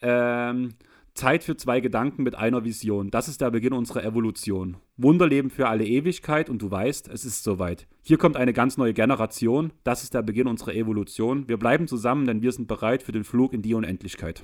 ähm, 0.00 0.74
Zeit 1.14 1.44
für 1.44 1.56
zwei 1.56 1.80
Gedanken 1.80 2.22
mit 2.22 2.34
einer 2.34 2.64
Vision. 2.64 3.10
Das 3.10 3.28
ist 3.28 3.40
der 3.40 3.50
Beginn 3.50 3.72
unserer 3.74 4.02
Evolution. 4.04 4.78
Wunderleben 4.96 5.50
für 5.50 5.68
alle 5.68 5.84
Ewigkeit 5.84 6.48
und 6.48 6.62
du 6.62 6.70
weißt, 6.70 7.08
es 7.08 7.24
ist 7.24 7.44
soweit. 7.44 7.86
Hier 8.02 8.16
kommt 8.18 8.36
eine 8.36 8.52
ganz 8.52 8.76
neue 8.78 8.94
Generation. 8.94 9.72
Das 9.84 10.02
ist 10.02 10.14
der 10.14 10.22
Beginn 10.22 10.46
unserer 10.48 10.74
Evolution. 10.74 11.48
Wir 11.48 11.58
bleiben 11.58 11.86
zusammen, 11.86 12.26
denn 12.26 12.40
wir 12.42 12.52
sind 12.52 12.66
bereit 12.66 13.02
für 13.02 13.12
den 13.12 13.24
Flug 13.24 13.52
in 13.52 13.62
die 13.62 13.74
Unendlichkeit. 13.74 14.42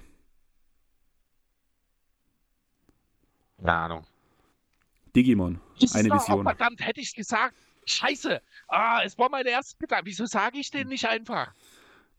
Keine 3.59 3.73
Ahnung. 3.73 4.05
Digimon. 5.17 5.61
Eine 5.95 6.11
Oh, 6.11 6.15
Vision. 6.15 6.43
verdammt, 6.45 6.87
hätte 6.87 7.01
ich 7.01 7.09
es 7.09 7.15
gesagt. 7.15 7.55
Scheiße. 7.87 8.41
Ah, 8.69 9.01
es 9.05 9.19
war 9.19 9.31
meine 9.31 9.49
erste 9.51 9.77
Gedanke. 9.79 10.07
Wieso 10.07 10.27
sage 10.27 10.59
ich 10.59 10.71
den 10.71 10.89
nicht 10.89 11.07
einfach? 11.09 11.53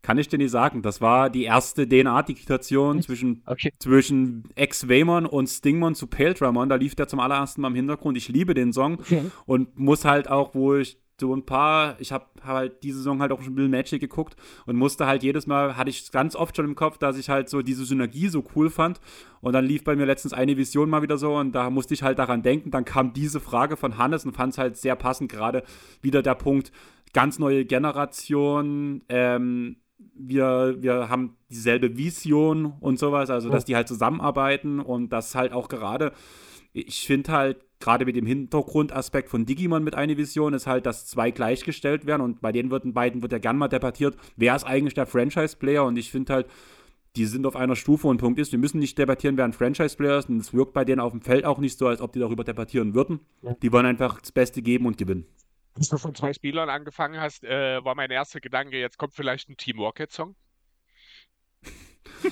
Kann 0.02 0.18
ich 0.18 0.30
dir 0.30 0.38
nicht 0.38 0.52
sagen. 0.52 0.82
Das 0.82 1.02
war 1.02 1.30
die 1.30 1.44
erste 1.44 1.88
DNA-Digitation 1.88 3.02
zwischen, 3.02 3.44
Okay. 3.46 3.74
zwischen 3.80 4.44
Ex-Waymon 4.56 5.26
und 5.26 5.48
Stingmon 5.48 5.94
zu 5.94 6.08
Paildramon. 6.08 6.70
Da 6.70 6.76
lief 6.76 6.96
der 6.96 7.08
zum 7.08 7.20
allerersten 7.20 7.62
Mal 7.62 7.68
im 7.70 7.76
Hintergrund. 7.76 8.18
Ich 8.18 8.30
liebe 8.30 8.54
den 8.54 8.72
Song 8.74 9.00
und 9.46 9.78
muss 9.78 10.06
halt 10.06 10.30
auch, 10.30 10.56
wo 10.56 10.76
ich 10.76 10.98
so 11.20 11.36
ein 11.36 11.46
paar, 11.46 11.96
ich 12.00 12.12
habe 12.12 12.26
halt 12.46 12.84
diese 12.84 12.98
Saison 13.00 13.22
halt 13.22 13.32
auch 13.32 13.42
schon 13.42 13.56
Bill 13.56 13.70
Magic 13.70 14.00
geguckt 14.00 14.36
und 14.66 14.76
musste 14.76 15.06
halt 15.06 15.24
jedes 15.24 15.48
Mal, 15.48 15.78
hatte 15.78 15.90
ich 15.90 16.12
ganz 16.12 16.36
oft 16.36 16.56
schon 16.56 16.66
im 16.66 16.76
Kopf, 16.76 16.98
dass 16.98 17.18
ich 17.18 17.30
halt 17.30 17.50
so 17.50 17.62
diese 17.62 17.86
Synergie 17.86 18.28
so 18.28 18.44
cool 18.56 18.70
fand. 18.70 19.00
Und 19.42 19.54
dann 19.54 19.66
lief 19.66 19.84
bei 19.84 19.96
mir 19.96 20.06
letztens 20.06 20.34
eine 20.34 20.58
Vision 20.58 20.90
mal 20.90 21.02
wieder 21.02 21.18
so 21.18 21.38
und 21.38 21.54
da 21.54 21.70
musste 21.70 21.94
ich 21.94 22.04
halt 22.04 22.20
daran 22.20 22.42
denken. 22.42 22.72
Dann 22.72 22.86
kam 22.86 23.14
diese 23.14 23.40
Frage 23.40 23.78
von 23.78 23.98
Hannes 23.98 24.26
und 24.26 24.36
fand 24.36 24.54
es 24.54 24.58
halt 24.58 24.78
sehr 24.78 24.96
passend, 24.96 25.32
gerade 25.32 25.64
wieder 26.02 26.22
der 26.22 26.36
Punkt, 26.36 26.72
ganz 27.14 27.40
neue 27.40 27.66
Generation, 27.66 29.02
ähm, 29.10 29.78
wir, 30.14 30.78
wir 30.80 31.10
haben 31.10 31.36
dieselbe 31.50 31.98
Vision 31.98 32.74
und 32.80 33.00
sowas, 33.00 33.30
also 33.30 33.50
dass 33.50 33.66
die 33.66 33.76
halt 33.76 33.88
zusammenarbeiten 33.88 34.80
und 34.80 35.10
das 35.10 35.36
halt 35.36 35.54
auch 35.54 35.70
gerade, 35.70 36.14
ich 36.74 37.06
finde 37.08 37.32
halt, 37.32 37.66
gerade 37.80 38.06
mit 38.06 38.16
dem 38.16 38.26
Hintergrundaspekt 38.26 39.30
von 39.30 39.46
Digimon 39.46 39.84
mit 39.84 39.96
einer 39.96 40.18
Vision 40.18 40.54
ist 40.54 40.68
halt, 40.68 40.86
dass 40.86 41.08
zwei 41.08 41.32
gleichgestellt 41.32 42.06
werden 42.06 42.22
und 42.22 42.42
bei 42.42 42.52
den 42.52 42.70
wird- 42.72 42.94
beiden 42.94 43.22
wird 43.22 43.32
ja 43.32 43.38
gern 43.40 43.58
mal 43.58 43.68
debattiert, 43.70 44.18
wer 44.36 44.56
ist 44.56 44.66
eigentlich 44.66 44.94
der 44.94 45.06
Franchise-Player 45.06 45.86
und 45.86 45.98
ich 45.98 46.12
finde 46.12 46.34
halt, 46.34 46.48
die 47.16 47.26
sind 47.26 47.46
auf 47.48 47.56
einer 47.56 47.76
Stufe 47.76 48.08
und 48.08 48.18
Punkt 48.18 48.40
ist, 48.40 48.52
wir 48.52 48.60
müssen 48.60 48.80
nicht 48.80 48.98
debattieren, 48.98 49.38
wer 49.38 49.46
ein 49.46 49.54
Franchise-Player 49.54 50.20
ist 50.20 50.30
und 50.30 50.38
es 50.40 50.54
wirkt 50.54 50.74
bei 50.74 50.86
denen 50.86 51.00
auf 51.00 51.12
dem 51.12 51.22
Feld 51.22 51.46
auch 51.46 51.58
nicht 51.58 51.78
so, 51.78 51.88
als 51.88 52.02
ob 52.02 52.14
die 52.14 52.20
darüber 52.20 52.44
debattieren 52.44 52.94
würden. 52.94 53.22
Ja. 53.42 53.56
Die 53.62 53.72
wollen 53.72 53.86
einfach 53.86 54.20
das 54.22 54.32
Beste 54.32 54.62
geben 54.62 54.86
und 54.86 54.98
gewinnen. 54.98 55.26
Als 55.76 55.90
du 55.90 55.98
von 55.98 56.14
zwei 56.14 56.34
Spielern 56.34 56.70
angefangen 56.70 57.20
hast, 57.20 57.44
äh, 57.46 57.84
war 57.84 57.96
mein 57.96 58.12
erster 58.12 58.42
Gedanke, 58.42 58.78
jetzt 58.78 58.98
kommt 58.98 59.14
vielleicht 59.14 59.50
ein 59.50 59.58
Team 59.58 59.80
Rocket-Song. 59.80 60.36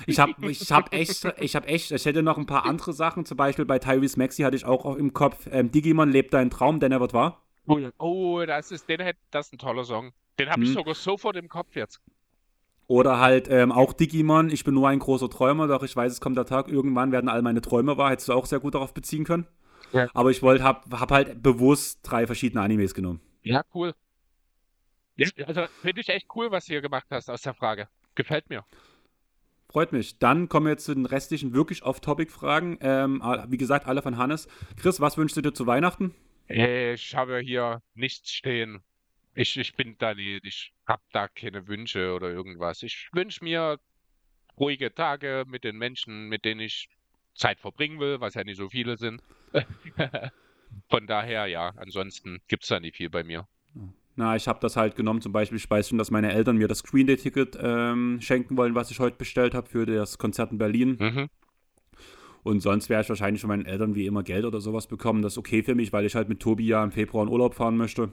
Ich 0.05 0.19
habe 0.19 0.33
ich 0.49 0.71
hab 0.71 0.93
echt, 0.93 1.25
ich 1.39 1.55
habe 1.55 1.67
echt, 1.67 1.91
ich 1.91 2.05
hätte 2.05 2.23
noch 2.23 2.37
ein 2.37 2.45
paar 2.45 2.65
andere 2.65 2.93
Sachen, 2.93 3.25
zum 3.25 3.37
Beispiel 3.37 3.65
bei 3.65 3.79
Tyrese 3.79 4.17
Maxi 4.17 4.43
hatte 4.43 4.55
ich 4.55 4.65
auch 4.65 4.95
im 4.95 5.13
Kopf, 5.13 5.47
ähm, 5.51 5.71
Digimon 5.71 6.11
lebt 6.11 6.33
deinen 6.33 6.49
Traum, 6.49 6.79
denn 6.79 6.91
er 6.91 6.99
wird 6.99 7.13
wahr. 7.13 7.43
Oh, 7.67 7.77
ja. 7.77 7.89
oh 7.97 8.43
das 8.45 8.71
ist, 8.71 8.87
den 8.87 9.01
das 9.31 9.47
ist 9.47 9.53
ein 9.53 9.57
toller 9.57 9.83
Song. 9.83 10.13
Den 10.39 10.49
habe 10.49 10.63
ich 10.63 10.69
Hm. 10.69 10.75
sogar 10.75 10.95
sofort 10.95 11.35
im 11.35 11.49
Kopf 11.49 11.75
jetzt. 11.75 11.99
Oder 12.87 13.19
halt 13.19 13.49
ähm, 13.49 13.71
auch 13.73 13.91
Digimon, 13.91 14.49
ich 14.49 14.63
bin 14.63 14.73
nur 14.73 14.87
ein 14.87 14.99
großer 14.99 15.29
Träumer, 15.29 15.67
doch 15.67 15.83
ich 15.83 15.95
weiß, 15.95 16.13
es 16.13 16.21
kommt 16.21 16.37
der 16.37 16.45
Tag, 16.45 16.69
irgendwann 16.69 17.11
werden 17.11 17.29
all 17.29 17.41
meine 17.41 17.61
Träume 17.61 17.97
wahr, 17.97 18.11
hättest 18.11 18.29
du 18.29 18.33
auch 18.33 18.45
sehr 18.45 18.59
gut 18.61 18.75
darauf 18.75 18.93
beziehen 18.93 19.25
können. 19.25 19.45
Ja. 19.91 20.07
Aber 20.13 20.31
ich 20.31 20.41
wollte, 20.41 20.63
hab, 20.63 20.89
hab 20.91 21.11
halt 21.11 21.43
bewusst 21.43 21.99
drei 22.03 22.25
verschiedene 22.25 22.61
Animes 22.61 22.93
genommen. 22.93 23.19
Ja, 23.43 23.63
cool. 23.73 23.93
Ja, 25.15 25.27
also 25.47 25.65
finde 25.81 26.01
ich 26.01 26.09
echt 26.09 26.27
cool, 26.35 26.51
was 26.51 26.65
du 26.65 26.73
hier 26.73 26.81
gemacht 26.81 27.07
hast 27.09 27.29
aus 27.29 27.41
der 27.41 27.53
Frage. 27.53 27.89
Gefällt 28.15 28.49
mir. 28.49 28.63
Freut 29.69 29.91
mich. 29.91 30.17
Dann 30.19 30.47
kommen 30.47 30.67
wir 30.67 30.77
zu 30.77 30.93
den 30.93 31.05
restlichen 31.05 31.53
wirklich 31.53 31.83
Off-Topic-Fragen. 31.83 32.77
Ähm, 32.81 33.21
wie 33.47 33.57
gesagt, 33.57 33.85
alle 33.85 34.01
von 34.01 34.17
Hannes. 34.17 34.47
Chris, 34.77 35.01
was 35.01 35.17
wünschst 35.17 35.35
du 35.37 35.41
dir 35.41 35.53
zu 35.53 35.67
Weihnachten? 35.67 36.15
Ich 36.47 37.15
habe 37.15 37.39
hier 37.39 37.81
nichts 37.93 38.31
stehen. 38.31 38.81
Ich, 39.35 39.57
ich 39.57 39.75
bin 39.75 39.95
da 39.99 40.13
nicht, 40.13 40.45
ich 40.45 40.73
habe 40.87 41.03
da 41.11 41.27
keine 41.27 41.67
Wünsche 41.67 42.13
oder 42.13 42.29
irgendwas. 42.29 42.81
Ich 42.81 43.09
wünsche 43.11 43.43
mir 43.43 43.79
ruhige 44.57 44.93
Tage 44.93 45.43
mit 45.47 45.63
den 45.63 45.77
Menschen, 45.77 46.29
mit 46.29 46.45
denen 46.45 46.61
ich 46.61 46.89
Zeit 47.35 47.59
verbringen 47.59 47.99
will, 47.99 48.19
was 48.19 48.33
ja 48.33 48.43
nicht 48.43 48.57
so 48.57 48.69
viele 48.69 48.97
sind. 48.97 49.21
Von 50.89 51.07
daher, 51.07 51.45
ja, 51.45 51.73
ansonsten 51.75 52.41
gibt 52.47 52.63
es 52.63 52.69
da 52.69 52.79
nicht 52.79 52.97
viel 52.97 53.09
bei 53.09 53.23
mir. 53.23 53.47
Na, 54.19 54.35
ich 54.35 54.47
habe 54.47 54.57
das 54.59 54.75
halt 54.75 54.95
genommen, 54.95 55.21
zum 55.21 55.31
Beispiel, 55.31 55.59
ich 55.59 55.69
weiß 55.69 55.89
schon, 55.89 55.99
dass 55.99 56.09
meine 56.09 56.33
Eltern 56.33 56.57
mir 56.57 56.67
das 56.67 56.79
Screen 56.79 57.05
Day-Ticket 57.05 57.55
ähm, 57.61 58.17
schenken 58.19 58.57
wollen, 58.57 58.73
was 58.73 58.89
ich 58.89 58.99
heute 58.99 59.15
bestellt 59.15 59.53
habe 59.53 59.69
für 59.69 59.85
das 59.85 60.17
Konzert 60.17 60.51
in 60.51 60.57
Berlin. 60.57 60.97
Mhm. 60.99 61.29
Und 62.41 62.61
sonst 62.61 62.89
wäre 62.89 63.03
ich 63.03 63.09
wahrscheinlich 63.09 63.41
von 63.41 63.49
meinen 63.49 63.65
Eltern 63.65 63.93
wie 63.93 64.07
immer 64.07 64.23
Geld 64.23 64.45
oder 64.45 64.59
sowas 64.59 64.87
bekommen. 64.87 65.21
Das 65.21 65.33
ist 65.33 65.37
okay 65.37 65.61
für 65.61 65.75
mich, 65.75 65.93
weil 65.93 66.05
ich 66.05 66.15
halt 66.15 66.29
mit 66.29 66.39
Tobi 66.39 66.65
ja 66.65 66.83
im 66.83 66.91
Februar 66.91 67.23
in 67.23 67.29
Urlaub 67.31 67.53
fahren 67.53 67.77
möchte. 67.77 68.11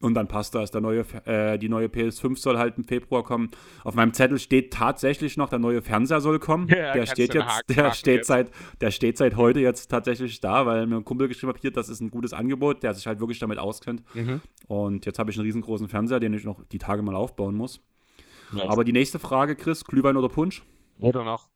Und 0.00 0.14
dann 0.14 0.28
passt 0.28 0.54
das. 0.54 0.70
Der 0.70 0.80
neue, 0.80 1.00
äh, 1.26 1.58
die 1.58 1.68
neue 1.68 1.88
PS5 1.88 2.38
soll 2.38 2.56
halt 2.56 2.78
im 2.78 2.84
Februar 2.84 3.22
kommen. 3.22 3.50
Auf 3.84 3.94
meinem 3.94 4.14
Zettel 4.14 4.38
steht 4.38 4.72
tatsächlich 4.72 5.36
noch, 5.36 5.50
der 5.50 5.58
neue 5.58 5.82
Fernseher 5.82 6.22
soll 6.22 6.38
kommen. 6.38 6.68
Ja, 6.68 6.94
der 6.94 7.04
steht 7.04 7.34
jetzt, 7.34 7.46
Haken 7.46 7.74
der 7.74 7.92
steht 7.92 8.24
seit, 8.24 8.50
der 8.80 8.90
steht 8.90 9.18
seit 9.18 9.36
heute 9.36 9.60
jetzt 9.60 9.88
tatsächlich 9.88 10.40
da, 10.40 10.64
weil 10.64 10.86
mir 10.86 10.96
ein 10.96 11.04
Kumpel 11.04 11.28
geschrieben 11.28 11.52
hat, 11.52 11.60
hier, 11.60 11.70
das 11.70 11.90
ist 11.90 12.00
ein 12.00 12.10
gutes 12.10 12.32
Angebot, 12.32 12.82
der 12.82 12.94
sich 12.94 13.06
halt 13.06 13.20
wirklich 13.20 13.40
damit 13.40 13.58
auskennt. 13.58 14.02
Mhm. 14.14 14.40
Und 14.68 15.04
jetzt 15.04 15.18
habe 15.18 15.30
ich 15.30 15.36
einen 15.36 15.44
riesengroßen 15.44 15.88
Fernseher, 15.88 16.18
den 16.18 16.32
ich 16.32 16.44
noch 16.44 16.64
die 16.64 16.78
Tage 16.78 17.02
mal 17.02 17.14
aufbauen 17.14 17.54
muss. 17.54 17.82
Nice. 18.52 18.68
Aber 18.68 18.84
die 18.84 18.92
nächste 18.92 19.18
Frage, 19.18 19.54
Chris, 19.54 19.84
Glühwein 19.84 20.16
oder 20.16 20.30
Punsch? 20.30 20.62
Oder 20.98 21.24
noch. 21.24 21.50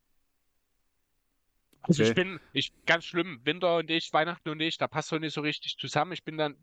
Also 1.80 2.02
okay. 2.02 2.10
ich 2.10 2.14
bin, 2.14 2.40
ich 2.52 2.72
ganz 2.86 3.04
schlimm, 3.04 3.40
Winter 3.44 3.78
und 3.78 3.90
ich, 3.90 4.12
Weihnachten 4.12 4.48
und 4.50 4.60
ich, 4.60 4.76
da 4.78 4.86
passt 4.86 5.08
so 5.08 5.18
nicht 5.18 5.34
so 5.34 5.40
richtig 5.40 5.76
zusammen. 5.78 6.12
Ich 6.12 6.24
bin 6.24 6.38
dann 6.38 6.56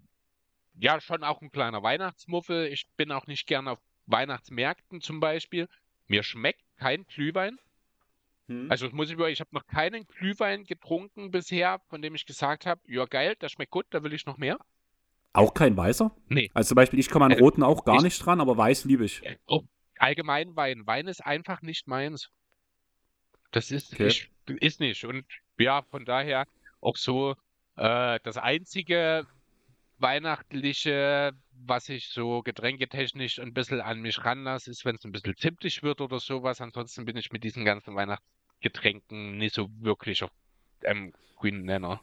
ja 0.81 0.99
schon 0.99 1.23
auch 1.23 1.41
ein 1.41 1.51
kleiner 1.51 1.83
Weihnachtsmuffel. 1.83 2.65
Ich 2.67 2.87
bin 2.97 3.11
auch 3.11 3.27
nicht 3.27 3.47
gern 3.47 3.67
auf 3.67 3.79
Weihnachtsmärkten 4.07 4.99
zum 4.99 5.19
Beispiel. 5.19 5.69
Mir 6.07 6.23
schmeckt 6.23 6.63
kein 6.77 7.05
Glühwein. 7.05 7.59
Hm. 8.47 8.69
Also 8.69 8.87
das 8.87 8.93
muss 8.93 9.11
ich 9.11 9.17
ich 9.17 9.39
habe 9.39 9.51
noch 9.53 9.67
keinen 9.67 10.07
Glühwein 10.07 10.63
getrunken 10.63 11.29
bisher, 11.29 11.79
von 11.87 12.01
dem 12.01 12.15
ich 12.15 12.25
gesagt 12.25 12.65
habe, 12.65 12.81
ja 12.87 13.05
geil, 13.05 13.35
der 13.39 13.49
schmeckt 13.49 13.71
gut, 13.71 13.85
da 13.91 14.03
will 14.03 14.13
ich 14.13 14.25
noch 14.25 14.37
mehr. 14.37 14.57
Auch 15.33 15.53
kein 15.53 15.77
weißer? 15.77 16.13
Nee. 16.27 16.49
Also 16.53 16.69
zum 16.69 16.75
Beispiel, 16.75 16.99
ich 16.99 17.09
komme 17.09 17.25
an 17.25 17.31
äh, 17.31 17.39
roten 17.39 17.63
auch 17.63 17.85
gar 17.85 17.97
ich, 17.97 18.01
nicht 18.01 18.25
dran, 18.25 18.41
aber 18.41 18.57
weiß 18.57 18.85
liebe 18.85 19.05
ich. 19.05 19.23
Äh, 19.23 19.37
oh, 19.45 19.61
allgemein 19.97 20.55
Wein. 20.55 20.87
Wein 20.87 21.07
ist 21.07 21.23
einfach 21.23 21.61
nicht 21.61 21.87
meins. 21.87 22.31
Das 23.51 23.69
ist, 23.69 23.93
okay. 23.93 24.07
ich, 24.07 24.31
ist 24.47 24.79
nicht. 24.79 25.05
Und 25.05 25.25
ja, 25.59 25.83
von 25.83 26.05
daher 26.05 26.47
auch 26.81 26.97
so 26.97 27.35
äh, 27.75 28.19
das 28.23 28.37
einzige 28.37 29.27
Weihnachtliche, 30.01 31.33
was 31.51 31.89
ich 31.89 32.09
so 32.09 32.41
getränketechnisch 32.41 33.39
ein 33.39 33.53
bisschen 33.53 33.81
an 33.81 34.01
mich 34.01 34.23
ranlasse, 34.23 34.71
ist, 34.71 34.85
wenn 34.85 34.95
es 34.95 35.05
ein 35.05 35.11
bisschen 35.11 35.37
zimtig 35.37 35.83
wird 35.83 36.01
oder 36.01 36.19
sowas. 36.19 36.61
Ansonsten 36.61 37.05
bin 37.05 37.17
ich 37.17 37.31
mit 37.31 37.43
diesen 37.43 37.65
ganzen 37.65 37.95
Weihnachtsgetränken 37.95 39.37
nicht 39.37 39.55
so 39.55 39.69
wirklich 39.79 40.23
auf 40.23 40.31
einem 40.85 41.13
grünen 41.35 41.63
Nenner. 41.65 42.01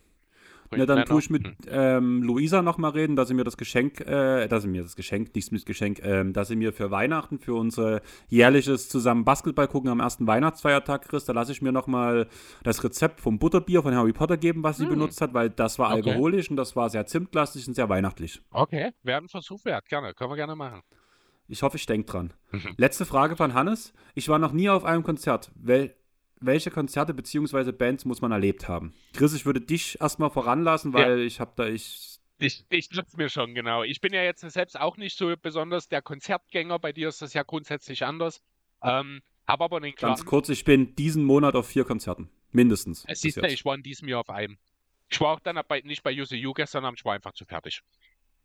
Ja, 0.77 0.87
dann 0.87 1.05
tue 1.05 1.21
ich 1.21 1.31
mit 1.31 1.45
hm. 1.47 1.57
ähm, 1.69 2.23
Luisa 2.23 2.63
nochmal 2.63 2.91
reden, 2.91 3.17
dass 3.17 3.29
sie 3.29 3.35
mir 3.35 3.45
das 3.45 3.57
Geschenk, 3.57 4.01
äh, 4.01 4.49
dass 4.49 4.63
sie 4.63 4.69
mir 4.69 4.83
das 4.83 4.97
Geschenk, 4.97 5.35
nichts 5.35 5.51
mit 5.51 5.65
Geschenk, 5.65 6.01
ähm, 6.03 6.33
dass 6.33 6.49
sie 6.49 6.57
mir 6.57 6.73
für 6.73 6.91
Weihnachten, 6.91 7.39
für 7.39 7.55
unser 7.55 8.01
jährliches 8.29 8.89
zusammen 8.89 9.25
Basketball 9.25 9.69
gucken 9.69 9.91
am 9.91 10.01
ersten 10.01 10.27
Weihnachtsfeiertag, 10.27 11.09
Chris, 11.09 11.25
da 11.25 11.33
lasse 11.33 11.53
ich 11.53 11.63
mir 11.63 11.73
nochmal 11.73 12.29
das 12.63 12.83
Rezept 12.85 13.21
vom 13.21 13.39
Butterbier 13.39 13.83
von 13.83 13.95
Harry 13.95 14.13
Potter 14.13 14.37
geben, 14.37 14.63
was 14.63 14.77
sie 14.77 14.85
hm. 14.85 14.91
benutzt 14.91 15.21
hat, 15.21 15.35
weil 15.35 15.51
das 15.51 15.79
war 15.79 15.91
okay. 15.93 16.09
alkoholisch 16.11 16.51
und 16.51 16.57
das 16.57 16.77
war 16.77 16.91
sehr 16.91 17.07
zimtlastig 17.07 17.67
und 17.67 17.75
sehr 17.75 17.89
weihnachtlich. 17.89 18.43
Okay, 18.51 18.93
werden 19.03 19.25
ein 19.25 19.29
Versuch 19.29 19.65
wert, 19.65 19.89
gerne, 19.89 20.15
können 20.15 20.31
wir 20.31 20.37
gerne 20.37 20.57
machen. 20.57 20.83
Ich 21.49 21.63
hoffe, 21.63 21.79
ich 21.79 21.87
denke 21.87 22.11
dran. 22.11 22.35
Letzte 22.77 23.07
Frage 23.07 23.35
von 23.35 23.55
Hannes. 23.55 23.95
Ich 24.15 24.29
war 24.29 24.39
noch 24.39 24.53
nie 24.53 24.69
auf 24.69 24.85
einem 24.85 25.03
Konzert. 25.03 25.51
Wel 25.55 25.95
welche 26.41 26.71
Konzerte 26.71 27.15
bzw. 27.15 27.73
Bands 27.73 28.05
muss 28.05 28.21
man 28.21 28.33
erlebt 28.33 28.69
haben? 28.69 28.95
Chris, 29.13 29.35
ich 29.35 29.47
würde 29.47 29.61
dich 29.61 30.01
erstmal 30.01 30.31
voranlassen, 30.31 30.93
weil 30.93 31.19
ja. 31.21 31.25
ich 31.25 31.41
habe 31.41 31.53
da 31.57 31.67
ich. 31.67 32.19
Ich, 32.41 32.65
ich 32.69 32.91
nutze 32.93 33.17
mir 33.17 33.29
schon, 33.29 33.55
genau. 33.55 33.83
Ich 33.83 34.01
bin 34.01 34.13
ja 34.13 34.23
jetzt 34.23 34.49
selbst 34.49 34.79
auch 34.79 34.97
nicht 34.97 35.19
so 35.19 35.35
besonders 35.41 35.89
der 35.89 36.03
Konzertgänger. 36.03 36.79
Bei 36.79 36.93
dir 36.93 37.09
ist 37.09 37.21
das 37.21 37.35
ja 37.35 37.43
grundsätzlich 37.43 38.05
anders. 38.05 38.41
Ähm, 38.81 39.23
habe 39.49 39.65
aber 39.65 39.81
klaren... 39.81 40.15
Ganz 40.15 40.25
kurz, 40.25 40.49
ich 40.49 40.65
bin 40.65 40.95
diesen 40.95 41.25
Monat 41.25 41.57
auf 41.57 41.67
vier 41.67 41.85
Konzerten. 41.85 42.31
Mindestens. 42.53 43.05
Es 43.09 43.23
siehst 43.23 43.39
du, 43.39 43.47
ich 43.47 43.65
war 43.65 43.75
in 43.75 43.83
diesem 43.83 44.07
Jahr 44.09 44.21
auf 44.21 44.31
einem. 44.31 44.57
Ich 45.11 45.21
war 45.21 45.35
auch 45.35 45.41
dann 45.41 45.59
bei, 45.67 45.81
nicht 45.81 46.03
bei 46.03 46.13
UCU 46.13 46.53
gestern 46.53 46.85
Abend, 46.85 47.01
ich 47.01 47.05
war 47.05 47.15
einfach 47.15 47.33
zu 47.33 47.45
fertig. 47.45 47.83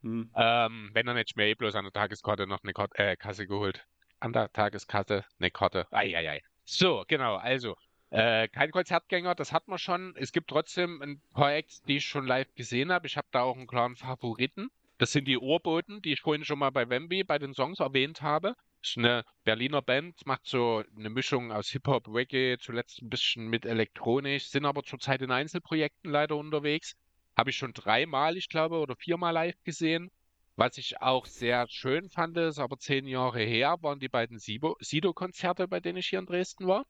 Hm. 0.01 0.31
Ähm, 0.35 0.89
wenn 0.93 1.05
dann 1.05 1.15
hätte 1.15 1.31
ich 1.31 1.35
mir 1.35 1.47
eh 1.47 1.55
bloß 1.55 1.75
an 1.75 1.85
der 1.85 1.93
Tageskarte 1.93 2.47
noch 2.47 2.63
eine 2.63 2.73
Karte, 2.73 2.97
äh, 2.97 3.15
Kasse 3.15 3.47
geholt. 3.47 3.85
An 4.19 4.33
der 4.33 4.51
Tageskasse 4.51 5.25
eine 5.39 5.51
Karte. 5.51 5.87
Eieiei. 5.91 6.41
So, 6.65 7.03
genau, 7.07 7.35
also 7.35 7.75
äh, 8.09 8.47
kein 8.49 8.71
Konzertgänger, 8.71 9.35
das 9.35 9.51
hat 9.53 9.67
man 9.67 9.79
schon. 9.79 10.13
Es 10.17 10.31
gibt 10.31 10.49
trotzdem 10.49 11.01
ein 11.01 11.21
paar 11.33 11.53
Acts, 11.53 11.81
die 11.83 11.97
ich 11.97 12.05
schon 12.05 12.27
live 12.27 12.53
gesehen 12.55 12.91
habe. 12.91 13.07
Ich 13.07 13.17
habe 13.17 13.27
da 13.31 13.41
auch 13.43 13.55
einen 13.55 13.67
klaren 13.67 13.95
Favoriten. 13.95 14.69
Das 14.97 15.11
sind 15.11 15.27
die 15.27 15.37
Ohrboten, 15.37 16.01
die 16.01 16.13
ich 16.13 16.21
vorhin 16.21 16.45
schon 16.45 16.59
mal 16.59 16.69
bei 16.71 16.89
Wemby 16.89 17.23
bei 17.23 17.39
den 17.39 17.53
Songs 17.53 17.79
erwähnt 17.79 18.21
habe. 18.21 18.55
Das 18.81 18.91
ist 18.91 18.97
eine 18.97 19.23
Berliner 19.43 19.81
Band, 19.81 20.25
macht 20.25 20.45
so 20.45 20.83
eine 20.97 21.09
Mischung 21.09 21.51
aus 21.51 21.69
Hip-Hop, 21.69 22.07
Reggae, 22.07 22.57
zuletzt 22.59 23.01
ein 23.01 23.09
bisschen 23.09 23.47
mit 23.47 23.65
elektronisch, 23.65 24.49
sind 24.49 24.65
aber 24.65 24.83
zurzeit 24.83 25.21
in 25.21 25.31
Einzelprojekten 25.31 26.11
leider 26.11 26.35
unterwegs. 26.35 26.95
Habe 27.37 27.49
ich 27.49 27.57
schon 27.57 27.73
dreimal, 27.73 28.37
ich 28.37 28.49
glaube, 28.49 28.77
oder 28.77 28.95
viermal 28.95 29.33
live 29.33 29.55
gesehen. 29.63 30.11
Was 30.55 30.77
ich 30.77 31.01
auch 31.01 31.25
sehr 31.25 31.67
schön 31.67 32.09
fand, 32.09 32.37
ist 32.37 32.59
aber 32.59 32.77
zehn 32.77 33.07
Jahre 33.07 33.41
her, 33.41 33.77
waren 33.81 33.99
die 33.99 34.09
beiden 34.09 34.37
Sido-Konzerte, 34.37 35.67
bei 35.67 35.79
denen 35.79 35.97
ich 35.97 36.07
hier 36.07 36.19
in 36.19 36.27
Dresden 36.27 36.67
war. 36.67 36.85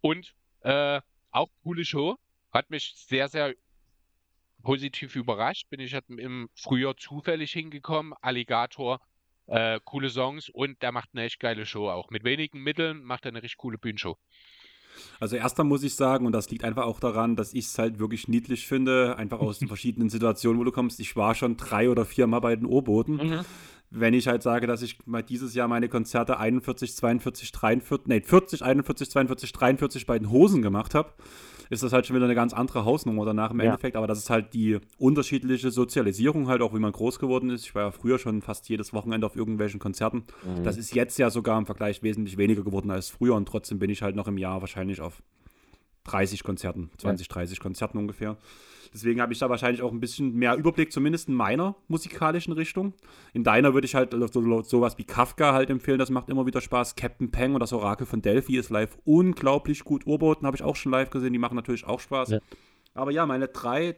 Und 0.00 0.34
äh, 0.60 1.00
auch 1.30 1.50
coole 1.62 1.84
Show. 1.84 2.16
Hat 2.50 2.70
mich 2.70 2.94
sehr, 2.96 3.28
sehr 3.28 3.54
positiv 4.62 5.16
überrascht. 5.16 5.68
Bin 5.68 5.80
ich 5.80 5.92
im 5.92 6.48
Frühjahr 6.54 6.96
zufällig 6.96 7.52
hingekommen. 7.52 8.14
Alligator, 8.22 9.00
äh, 9.46 9.80
coole 9.84 10.08
Songs 10.08 10.48
und 10.48 10.82
der 10.82 10.92
macht 10.92 11.10
eine 11.12 11.24
echt 11.24 11.40
geile 11.40 11.66
Show 11.66 11.90
auch. 11.90 12.10
Mit 12.10 12.24
wenigen 12.24 12.62
Mitteln 12.62 13.02
macht 13.02 13.26
er 13.26 13.30
eine 13.30 13.42
richtig 13.42 13.58
coole 13.58 13.78
Bühnenshow. 13.78 14.16
Also 15.20 15.36
erster 15.36 15.64
muss 15.64 15.82
ich 15.82 15.94
sagen, 15.94 16.26
und 16.26 16.32
das 16.32 16.50
liegt 16.50 16.64
einfach 16.64 16.84
auch 16.84 17.00
daran, 17.00 17.36
dass 17.36 17.54
ich 17.54 17.66
es 17.66 17.78
halt 17.78 17.98
wirklich 17.98 18.28
niedlich 18.28 18.66
finde, 18.66 19.16
einfach 19.16 19.40
aus 19.40 19.58
den 19.58 19.68
verschiedenen 19.68 20.10
Situationen, 20.10 20.60
wo 20.60 20.64
du 20.64 20.72
kommst. 20.72 21.00
Ich 21.00 21.16
war 21.16 21.34
schon 21.34 21.56
drei 21.56 21.90
oder 21.90 22.04
vier 22.04 22.26
Mal 22.26 22.40
bei 22.40 22.56
den 22.56 22.66
O-Booten. 22.66 23.16
Mhm 23.16 23.44
wenn 23.90 24.14
ich 24.14 24.28
halt 24.28 24.42
sage, 24.42 24.66
dass 24.66 24.82
ich 24.82 24.98
mal 25.06 25.22
dieses 25.22 25.54
Jahr 25.54 25.68
meine 25.68 25.88
Konzerte 25.88 26.38
41, 26.38 26.94
42, 26.94 27.52
43, 27.52 28.06
nee, 28.06 28.20
40, 28.20 28.62
41, 28.62 29.10
42, 29.10 29.52
43 29.52 30.06
bei 30.06 30.18
den 30.18 30.30
Hosen 30.30 30.62
gemacht 30.62 30.94
habe, 30.94 31.12
ist 31.70 31.82
das 31.82 31.92
halt 31.92 32.06
schon 32.06 32.16
wieder 32.16 32.26
eine 32.26 32.34
ganz 32.34 32.52
andere 32.52 32.84
Hausnummer 32.84 33.24
danach 33.24 33.50
im 33.50 33.58
ja. 33.60 33.66
Endeffekt. 33.66 33.96
Aber 33.96 34.06
das 34.06 34.18
ist 34.18 34.30
halt 34.30 34.54
die 34.54 34.78
unterschiedliche 34.98 35.70
Sozialisierung 35.70 36.48
halt, 36.48 36.62
auch 36.62 36.74
wie 36.74 36.78
man 36.78 36.92
groß 36.92 37.18
geworden 37.18 37.50
ist. 37.50 37.64
Ich 37.64 37.74
war 37.74 37.82
ja 37.82 37.90
früher 37.90 38.18
schon 38.18 38.42
fast 38.42 38.68
jedes 38.68 38.92
Wochenende 38.92 39.26
auf 39.26 39.36
irgendwelchen 39.36 39.80
Konzerten. 39.80 40.24
Mhm. 40.44 40.64
Das 40.64 40.76
ist 40.76 40.94
jetzt 40.94 41.18
ja 41.18 41.30
sogar 41.30 41.58
im 41.58 41.66
Vergleich 41.66 42.02
wesentlich 42.02 42.38
weniger 42.38 42.62
geworden 42.62 42.90
als 42.90 43.10
früher 43.10 43.34
und 43.34 43.46
trotzdem 43.46 43.78
bin 43.78 43.90
ich 43.90 44.02
halt 44.02 44.16
noch 44.16 44.28
im 44.28 44.38
Jahr 44.38 44.60
wahrscheinlich 44.60 45.00
auf 45.00 45.22
30 46.08 46.42
Konzerten, 46.42 46.90
20, 46.98 47.28
30 47.28 47.60
Konzerten 47.60 47.98
ungefähr. 47.98 48.36
Deswegen 48.92 49.20
habe 49.20 49.32
ich 49.32 49.38
da 49.38 49.50
wahrscheinlich 49.50 49.82
auch 49.82 49.92
ein 49.92 50.00
bisschen 50.00 50.34
mehr 50.34 50.56
Überblick, 50.56 50.92
zumindest 50.92 51.28
in 51.28 51.34
meiner 51.34 51.76
musikalischen 51.88 52.52
Richtung. 52.54 52.94
In 53.34 53.44
deiner 53.44 53.74
würde 53.74 53.84
ich 53.84 53.94
halt 53.94 54.14
so, 54.32 54.62
sowas 54.62 54.96
wie 54.98 55.04
Kafka 55.04 55.52
halt 55.52 55.70
empfehlen, 55.70 55.98
das 55.98 56.10
macht 56.10 56.30
immer 56.30 56.46
wieder 56.46 56.60
Spaß. 56.60 56.96
Captain 56.96 57.30
Peng 57.30 57.54
und 57.54 57.60
das 57.60 57.72
Orakel 57.72 58.06
von 58.06 58.22
Delphi 58.22 58.56
ist 58.56 58.70
live 58.70 58.96
unglaublich 59.04 59.84
gut. 59.84 60.06
Urboten 60.06 60.46
habe 60.46 60.56
ich 60.56 60.62
auch 60.62 60.76
schon 60.76 60.92
live 60.92 61.10
gesehen, 61.10 61.32
die 61.32 61.38
machen 61.38 61.54
natürlich 61.54 61.86
auch 61.86 62.00
Spaß. 62.00 62.30
Ja. 62.30 62.38
Aber 62.94 63.10
ja, 63.10 63.26
meine 63.26 63.48
drei, 63.48 63.96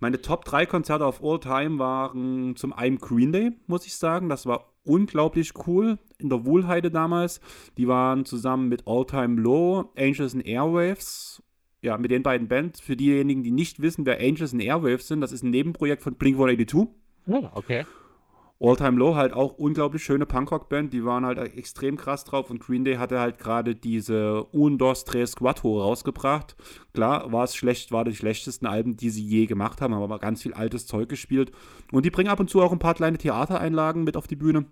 meine 0.00 0.20
Top 0.20 0.44
3 0.44 0.66
Konzerte 0.66 1.06
auf 1.06 1.22
All 1.22 1.38
Time 1.38 1.78
waren 1.78 2.56
zum 2.56 2.72
einen 2.72 2.98
Green 2.98 3.32
Day, 3.32 3.52
muss 3.66 3.86
ich 3.86 3.94
sagen. 3.94 4.28
Das 4.28 4.46
war 4.46 4.69
unglaublich 4.84 5.52
cool 5.66 5.98
in 6.18 6.28
der 6.28 6.44
Wohlheide 6.44 6.90
damals. 6.90 7.40
Die 7.76 7.88
waren 7.88 8.24
zusammen 8.24 8.68
mit 8.68 8.86
All 8.86 9.06
Time 9.06 9.40
Low, 9.40 9.92
Angels 9.96 10.34
and 10.34 10.46
Airwaves 10.46 11.42
ja, 11.82 11.96
mit 11.96 12.10
den 12.10 12.22
beiden 12.22 12.48
Bands. 12.48 12.80
Für 12.80 12.96
diejenigen, 12.96 13.42
die 13.42 13.50
nicht 13.50 13.80
wissen, 13.80 14.06
wer 14.06 14.20
Angels 14.20 14.52
and 14.52 14.62
Airwaves 14.62 15.08
sind, 15.08 15.20
das 15.20 15.32
ist 15.32 15.42
ein 15.42 15.50
Nebenprojekt 15.50 16.02
von 16.02 16.14
Blink 16.14 16.36
182. 16.36 16.88
Oh, 17.26 17.48
okay. 17.54 17.84
All 18.62 18.76
Time 18.76 18.98
Low 18.98 19.14
halt 19.16 19.32
auch 19.32 19.54
unglaublich 19.54 20.04
schöne 20.04 20.26
Punkrock-Band, 20.26 20.92
die 20.92 21.02
waren 21.04 21.24
halt 21.24 21.38
extrem 21.56 21.96
krass 21.96 22.24
drauf 22.24 22.50
und 22.50 22.60
Green 22.60 22.84
Day 22.84 22.96
hatte 22.96 23.18
halt 23.18 23.38
gerade 23.38 23.74
diese 23.74 24.46
Un, 24.52 24.76
Dos, 24.76 25.04
Tres, 25.04 25.34
Cuatro 25.34 25.80
rausgebracht. 25.80 26.56
Klar, 26.92 27.32
war 27.32 27.44
es 27.44 27.56
schlecht, 27.56 27.90
war 27.90 28.04
die 28.04 28.14
schlechtesten 28.14 28.66
Alben, 28.66 28.98
die 28.98 29.08
sie 29.08 29.24
je 29.24 29.46
gemacht 29.46 29.80
haben, 29.80 29.94
haben 29.94 30.02
aber 30.02 30.18
ganz 30.18 30.42
viel 30.42 30.52
altes 30.52 30.86
Zeug 30.86 31.08
gespielt. 31.08 31.52
Und 31.90 32.04
die 32.04 32.10
bringen 32.10 32.28
ab 32.28 32.38
und 32.38 32.50
zu 32.50 32.60
auch 32.60 32.72
ein 32.72 32.78
paar 32.78 32.94
kleine 32.94 33.16
Theatereinlagen 33.16 34.04
mit 34.04 34.18
auf 34.18 34.26
die 34.26 34.36
Bühne. 34.36 34.66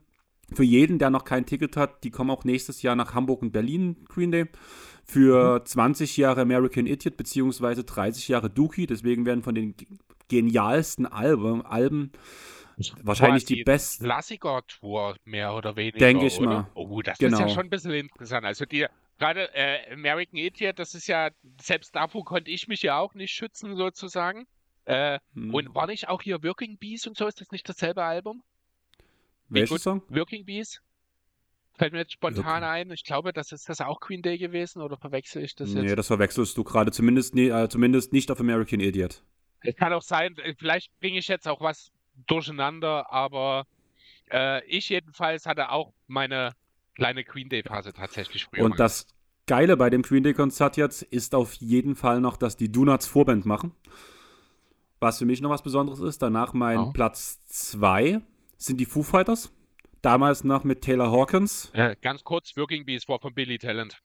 Für 0.52 0.64
jeden, 0.64 0.98
der 0.98 1.08
noch 1.08 1.24
kein 1.24 1.46
Ticket 1.46 1.76
hat, 1.76 2.04
die 2.04 2.10
kommen 2.10 2.30
auch 2.30 2.44
nächstes 2.44 2.82
Jahr 2.82 2.94
nach 2.94 3.14
Hamburg 3.14 3.40
und 3.40 3.52
Berlin, 3.52 4.04
Green 4.08 4.32
Day 4.32 4.46
für 5.04 5.64
20 5.64 6.16
mhm. 6.16 6.22
Jahre 6.22 6.42
American 6.42 6.86
Idiot 6.86 7.16
beziehungsweise 7.16 7.84
30 7.84 8.28
Jahre 8.28 8.50
Dookie. 8.50 8.86
Deswegen 8.86 9.24
werden 9.24 9.42
von 9.42 9.54
den 9.54 9.74
genialsten 10.28 11.06
Alben, 11.06 11.64
Alben 11.64 12.12
wahrscheinlich 13.02 13.44
die, 13.44 13.56
die 13.56 13.64
besten. 13.64 14.04
Klassiker-Tour 14.04 15.16
mehr 15.24 15.54
oder 15.54 15.76
weniger. 15.76 15.98
Denke 15.98 16.26
ich 16.26 16.38
oder? 16.38 16.46
mal. 16.46 16.70
Oh, 16.74 17.02
das 17.02 17.18
genau. 17.18 17.32
ist 17.32 17.38
ja 17.38 17.44
genau. 17.46 17.54
schon 17.54 17.66
ein 17.66 17.70
bisschen 17.70 17.92
interessant. 17.92 18.44
Also 18.46 18.64
die 18.64 18.86
gerade 19.18 19.52
äh, 19.54 19.92
American 19.92 20.38
Idiot, 20.38 20.78
das 20.78 20.94
ist 20.94 21.06
ja, 21.06 21.30
selbst 21.60 21.94
davor 21.94 22.24
konnte 22.24 22.50
ich 22.50 22.68
mich 22.68 22.82
ja 22.82 22.98
auch 22.98 23.14
nicht 23.14 23.32
schützen, 23.32 23.76
sozusagen. 23.76 24.46
Äh, 24.84 25.18
hm. 25.34 25.52
Und 25.52 25.74
war 25.74 25.86
nicht 25.86 26.08
auch 26.08 26.22
hier 26.22 26.42
Working 26.42 26.78
Bees 26.78 27.06
und 27.06 27.16
so? 27.16 27.26
Ist 27.26 27.40
das 27.40 27.50
nicht 27.50 27.68
dasselbe 27.68 28.02
Album? 28.02 28.42
Welches 29.48 29.82
Song? 29.82 30.02
Working 30.08 30.44
Bees. 30.44 30.80
Fällt 31.74 31.92
mir 31.92 32.00
jetzt 32.00 32.12
spontan 32.12 32.62
okay. 32.62 32.72
ein. 32.72 32.90
Ich 32.90 33.04
glaube, 33.04 33.32
das 33.32 33.52
ist 33.52 33.68
das 33.68 33.80
auch 33.80 34.00
Queen 34.00 34.22
Day 34.22 34.36
gewesen 34.38 34.82
oder 34.82 34.96
verwechsel 34.96 35.44
ich 35.44 35.54
das 35.54 35.72
jetzt? 35.72 35.82
Nee, 35.82 35.94
das 35.94 36.08
verwechselst 36.08 36.56
du 36.56 36.64
gerade. 36.64 36.90
Zumindest, 36.90 37.34
nee, 37.34 37.50
äh, 37.50 37.68
zumindest 37.68 38.12
nicht 38.12 38.30
auf 38.30 38.40
American 38.40 38.80
Idiot. 38.80 39.22
Es 39.60 39.76
kann 39.76 39.92
auch 39.92 40.02
sein, 40.02 40.36
vielleicht 40.58 40.90
bringe 41.00 41.18
ich 41.18 41.28
jetzt 41.28 41.46
auch 41.46 41.60
was 41.60 41.90
durcheinander, 42.26 43.12
aber 43.12 43.66
äh, 44.30 44.64
ich 44.66 44.88
jedenfalls 44.88 45.46
hatte 45.46 45.70
auch 45.70 45.92
meine 46.06 46.52
kleine 46.94 47.24
Queen 47.24 47.48
Day-Phase 47.48 47.92
tatsächlich 47.92 48.44
früher. 48.44 48.64
Und 48.64 48.78
das 48.78 49.06
Geile 49.46 49.76
bei 49.76 49.88
dem 49.88 50.02
Queen 50.02 50.22
Day-Konzert 50.22 50.76
jetzt 50.76 51.02
ist 51.02 51.34
auf 51.34 51.54
jeden 51.54 51.96
Fall 51.96 52.20
noch, 52.20 52.36
dass 52.36 52.56
die 52.56 52.70
Donuts 52.70 53.06
Vorband 53.06 53.46
machen. 53.46 53.72
Was 55.00 55.18
für 55.18 55.24
mich 55.24 55.40
noch 55.40 55.50
was 55.50 55.62
Besonderes 55.62 56.00
ist. 56.00 56.20
Danach 56.20 56.52
mein 56.52 56.78
oh. 56.78 56.92
Platz 56.92 57.40
2 57.46 58.20
sind 58.56 58.78
die 58.78 58.84
Foo 58.84 59.02
Fighters. 59.02 59.52
Damals 60.02 60.44
noch 60.44 60.64
mit 60.64 60.82
Taylor 60.82 61.10
Hawkins. 61.10 61.70
Äh, 61.72 61.96
ganz 62.02 62.22
kurz, 62.24 62.56
Working 62.56 62.84
Bees 62.84 63.08
war 63.08 63.18
von 63.20 63.32
Billy 63.32 63.58
Talent. 63.58 64.00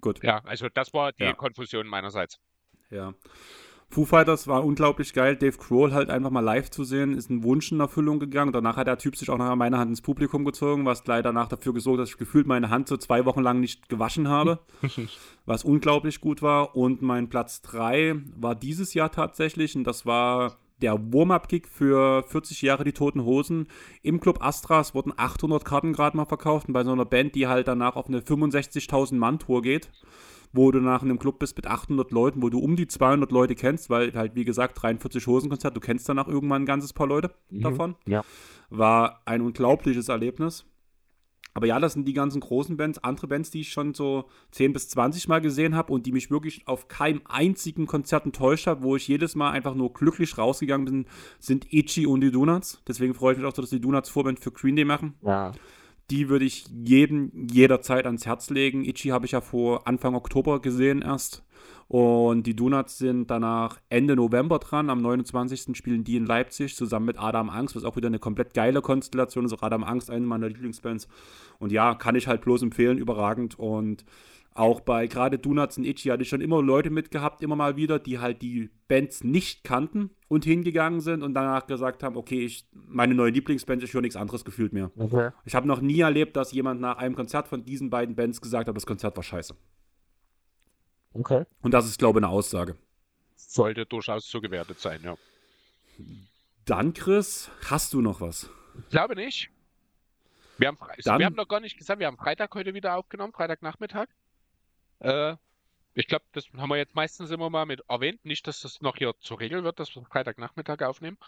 Gut. 0.00 0.22
Ja, 0.22 0.42
also 0.44 0.68
das 0.68 0.94
war 0.94 1.12
die 1.12 1.24
ja. 1.24 1.32
Konfusion 1.32 1.86
meinerseits. 1.86 2.38
Ja. 2.90 3.14
Foo 3.92 4.04
Fighters 4.04 4.46
war 4.46 4.64
unglaublich 4.64 5.12
geil. 5.12 5.34
Dave 5.34 5.56
Grohl 5.58 5.92
halt 5.92 6.10
einfach 6.10 6.30
mal 6.30 6.40
live 6.40 6.70
zu 6.70 6.84
sehen, 6.84 7.16
ist 7.16 7.28
ein 7.28 7.42
Wunsch 7.42 7.72
in 7.72 7.80
Erfüllung 7.80 8.20
gegangen. 8.20 8.52
Danach 8.52 8.76
hat 8.76 8.86
der 8.86 8.98
Typ 8.98 9.16
sich 9.16 9.30
auch 9.30 9.38
nach 9.38 9.56
meiner 9.56 9.78
Hand 9.78 9.90
ins 9.90 10.00
Publikum 10.00 10.44
gezogen, 10.44 10.86
was 10.86 11.04
leider 11.06 11.30
danach 11.30 11.48
dafür 11.48 11.74
gesorgt 11.74 11.98
hat, 11.98 12.02
dass 12.04 12.10
ich 12.10 12.18
gefühlt 12.18 12.46
meine 12.46 12.70
Hand 12.70 12.86
so 12.86 12.96
zwei 12.96 13.24
Wochen 13.24 13.40
lang 13.40 13.58
nicht 13.58 13.88
gewaschen 13.88 14.28
habe. 14.28 14.60
was 15.44 15.64
unglaublich 15.64 16.20
gut 16.20 16.40
war. 16.40 16.76
Und 16.76 17.02
mein 17.02 17.28
Platz 17.28 17.62
3 17.62 18.14
war 18.36 18.54
dieses 18.54 18.94
Jahr 18.94 19.10
tatsächlich, 19.10 19.74
und 19.74 19.82
das 19.82 20.06
war 20.06 20.58
der 20.82 21.12
Warm-Up-Gig 21.12 21.66
für 21.66 22.22
40 22.22 22.62
Jahre 22.62 22.84
die 22.84 22.92
Toten 22.92 23.24
Hosen. 23.24 23.66
Im 24.02 24.20
Club 24.20 24.42
Astras 24.42 24.94
wurden 24.94 25.12
800 25.16 25.64
Karten 25.64 25.92
gerade 25.92 26.16
mal 26.16 26.26
verkauft 26.26 26.68
und 26.68 26.74
bei 26.74 26.84
so 26.84 26.92
einer 26.92 27.04
Band, 27.04 27.34
die 27.34 27.48
halt 27.48 27.68
danach 27.68 27.96
auf 27.96 28.06
eine 28.06 28.20
65.000 28.20 29.16
Mann-Tour 29.16 29.62
geht, 29.62 29.90
wo 30.52 30.70
du 30.70 30.80
nach 30.80 31.02
einem 31.02 31.18
Club 31.18 31.38
bist 31.38 31.56
mit 31.56 31.66
800 31.66 32.10
Leuten, 32.10 32.42
wo 32.42 32.48
du 32.48 32.58
um 32.58 32.76
die 32.76 32.86
200 32.86 33.30
Leute 33.30 33.54
kennst, 33.54 33.90
weil 33.90 34.12
halt, 34.14 34.34
wie 34.34 34.44
gesagt, 34.44 34.80
43 34.82 35.26
Hosenkonzert, 35.26 35.76
du 35.76 35.80
kennst 35.80 36.08
danach 36.08 36.28
irgendwann 36.28 36.62
ein 36.62 36.66
ganzes 36.66 36.92
paar 36.92 37.06
Leute 37.06 37.30
mhm. 37.50 37.60
davon. 37.62 37.94
Ja. 38.06 38.24
War 38.68 39.22
ein 39.24 39.42
unglaubliches 39.42 40.08
Erlebnis. 40.08 40.64
Aber 41.52 41.66
ja, 41.66 41.80
das 41.80 41.94
sind 41.94 42.06
die 42.06 42.12
ganzen 42.12 42.40
großen 42.40 42.76
Bands. 42.76 43.02
Andere 43.02 43.26
Bands, 43.26 43.50
die 43.50 43.62
ich 43.62 43.72
schon 43.72 43.92
so 43.92 44.26
10 44.52 44.72
bis 44.72 44.88
20 44.88 45.26
Mal 45.26 45.40
gesehen 45.40 45.74
habe 45.74 45.92
und 45.92 46.06
die 46.06 46.12
mich 46.12 46.30
wirklich 46.30 46.66
auf 46.68 46.86
keinem 46.88 47.22
einzigen 47.24 47.86
Konzert 47.86 48.24
enttäuscht 48.24 48.68
habe, 48.68 48.82
wo 48.82 48.94
ich 48.94 49.08
jedes 49.08 49.34
Mal 49.34 49.50
einfach 49.50 49.74
nur 49.74 49.92
glücklich 49.92 50.38
rausgegangen 50.38 50.84
bin, 50.84 51.06
sind 51.40 51.72
Itchy 51.72 52.06
und 52.06 52.20
die 52.20 52.30
Donuts. 52.30 52.82
Deswegen 52.86 53.14
freue 53.14 53.32
ich 53.32 53.38
mich 53.38 53.46
auch, 53.48 53.52
dass 53.52 53.70
die 53.70 53.80
Donuts 53.80 54.10
Vorband 54.10 54.38
für 54.38 54.52
Green 54.52 54.76
Day 54.76 54.84
machen. 54.84 55.14
Ja. 55.22 55.52
Die 56.10 56.28
würde 56.28 56.44
ich 56.44 56.64
jedem 56.84 57.30
jederzeit 57.50 58.04
ans 58.04 58.26
Herz 58.26 58.50
legen. 58.50 58.84
Itchy 58.84 59.08
habe 59.10 59.26
ich 59.26 59.32
ja 59.32 59.40
vor 59.40 59.86
Anfang 59.86 60.14
Oktober 60.14 60.60
gesehen 60.60 61.02
erst. 61.02 61.44
Und 61.86 62.44
die 62.46 62.54
Donuts 62.54 62.98
sind 62.98 63.30
danach 63.30 63.80
Ende 63.88 64.14
November 64.14 64.60
dran. 64.60 64.90
Am 64.90 65.00
29. 65.02 65.76
spielen 65.76 66.04
die 66.04 66.16
in 66.16 66.24
Leipzig 66.24 66.76
zusammen 66.76 67.06
mit 67.06 67.18
Adam 67.18 67.50
Angst, 67.50 67.74
was 67.74 67.84
auch 67.84 67.96
wieder 67.96 68.06
eine 68.06 68.20
komplett 68.20 68.54
geile 68.54 68.80
Konstellation 68.80 69.44
ist. 69.44 69.52
Auch 69.52 69.62
Adam 69.62 69.82
Angst, 69.82 70.10
eine 70.10 70.24
meiner 70.24 70.48
Lieblingsbands. 70.48 71.08
Und 71.58 71.72
ja, 71.72 71.94
kann 71.94 72.14
ich 72.14 72.28
halt 72.28 72.42
bloß 72.42 72.62
empfehlen, 72.62 72.98
überragend. 72.98 73.58
Und 73.58 74.04
auch 74.54 74.80
bei 74.80 75.06
gerade 75.06 75.38
Donuts 75.38 75.78
und 75.78 75.84
Itchy 75.84 76.08
hatte 76.08 76.22
ich 76.22 76.28
schon 76.28 76.40
immer 76.40 76.60
Leute 76.62 76.90
mitgehabt, 76.90 77.42
immer 77.42 77.56
mal 77.56 77.76
wieder, 77.76 77.98
die 77.98 78.18
halt 78.18 78.42
die 78.42 78.70
Bands 78.88 79.22
nicht 79.22 79.64
kannten 79.64 80.10
und 80.28 80.44
hingegangen 80.44 81.00
sind 81.00 81.22
und 81.22 81.34
danach 81.34 81.66
gesagt 81.66 82.02
haben, 82.02 82.16
okay, 82.16 82.44
ich, 82.44 82.66
meine 82.72 83.14
neue 83.14 83.30
Lieblingsband, 83.30 83.82
ich 83.82 83.94
höre 83.94 84.00
nichts 84.00 84.16
anderes 84.16 84.44
gefühlt 84.44 84.72
mehr. 84.72 84.90
Okay. 84.96 85.30
Ich 85.44 85.54
habe 85.54 85.68
noch 85.68 85.80
nie 85.80 86.00
erlebt, 86.00 86.36
dass 86.36 86.52
jemand 86.52 86.80
nach 86.80 86.98
einem 86.98 87.14
Konzert 87.14 87.48
von 87.48 87.64
diesen 87.64 87.90
beiden 87.90 88.16
Bands 88.16 88.40
gesagt 88.40 88.68
hat, 88.68 88.76
das 88.76 88.86
Konzert 88.86 89.16
war 89.16 89.22
scheiße. 89.22 89.54
Okay. 91.12 91.44
Und 91.62 91.72
das 91.72 91.86
ist, 91.86 91.98
glaube 91.98 92.18
ich, 92.18 92.24
eine 92.24 92.32
Aussage. 92.32 92.76
Sollte 93.36 93.86
durchaus 93.86 94.28
so 94.28 94.40
gewertet 94.40 94.78
sein, 94.80 95.00
ja. 95.02 95.16
Dann, 96.64 96.92
Chris, 96.92 97.50
hast 97.68 97.92
du 97.92 98.00
noch 98.00 98.20
was? 98.20 98.50
Ich 98.84 98.90
glaube 98.90 99.14
nicht. 99.16 99.50
Wir 100.58 100.68
haben, 100.68 100.78
Dann, 101.04 101.18
wir 101.18 101.26
haben 101.26 101.36
noch 101.36 101.48
gar 101.48 101.60
nicht 101.60 101.78
gesagt, 101.78 102.00
wir 102.00 102.06
haben 102.06 102.18
Freitag 102.18 102.54
heute 102.54 102.74
wieder 102.74 102.96
aufgenommen, 102.96 103.32
Freitagnachmittag. 103.32 104.08
Äh, 105.00 105.36
ich 105.94 106.06
glaube, 106.06 106.24
das 106.32 106.46
haben 106.56 106.68
wir 106.68 106.76
jetzt 106.76 106.94
meistens 106.94 107.30
immer 107.30 107.50
mal 107.50 107.66
mit 107.66 107.82
erwähnt. 107.88 108.24
Nicht, 108.24 108.46
dass 108.46 108.60
das 108.60 108.80
noch 108.80 108.96
hier 108.96 109.14
zur 109.20 109.40
Regel 109.40 109.64
wird, 109.64 109.80
dass 109.80 109.94
wir 109.94 110.04
Freitagnachmittag 110.04 110.82
aufnehmen. 110.82 111.18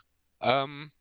Ähm, 0.40 0.92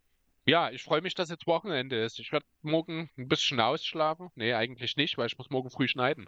ja, 0.45 0.72
ich 0.72 0.84
freue 0.84 1.02
mich, 1.02 1.14
dass 1.14 1.30
jetzt 1.30 1.45
Wochenende 1.45 2.03
ist. 2.03 2.19
Ich 2.19 2.31
werde 2.31 2.45
morgen 2.64 3.10
ein 3.18 3.27
bisschen 3.27 3.60
ausschlafen. 3.60 4.31
Nee, 4.35 4.53
eigentlich 4.53 4.98
nicht, 4.98 5.18
weil 5.18 5.27
ich 5.27 5.38
muss 5.38 5.49
morgen 5.49 5.69
früh 5.69 5.88
schneiden. 5.88 6.27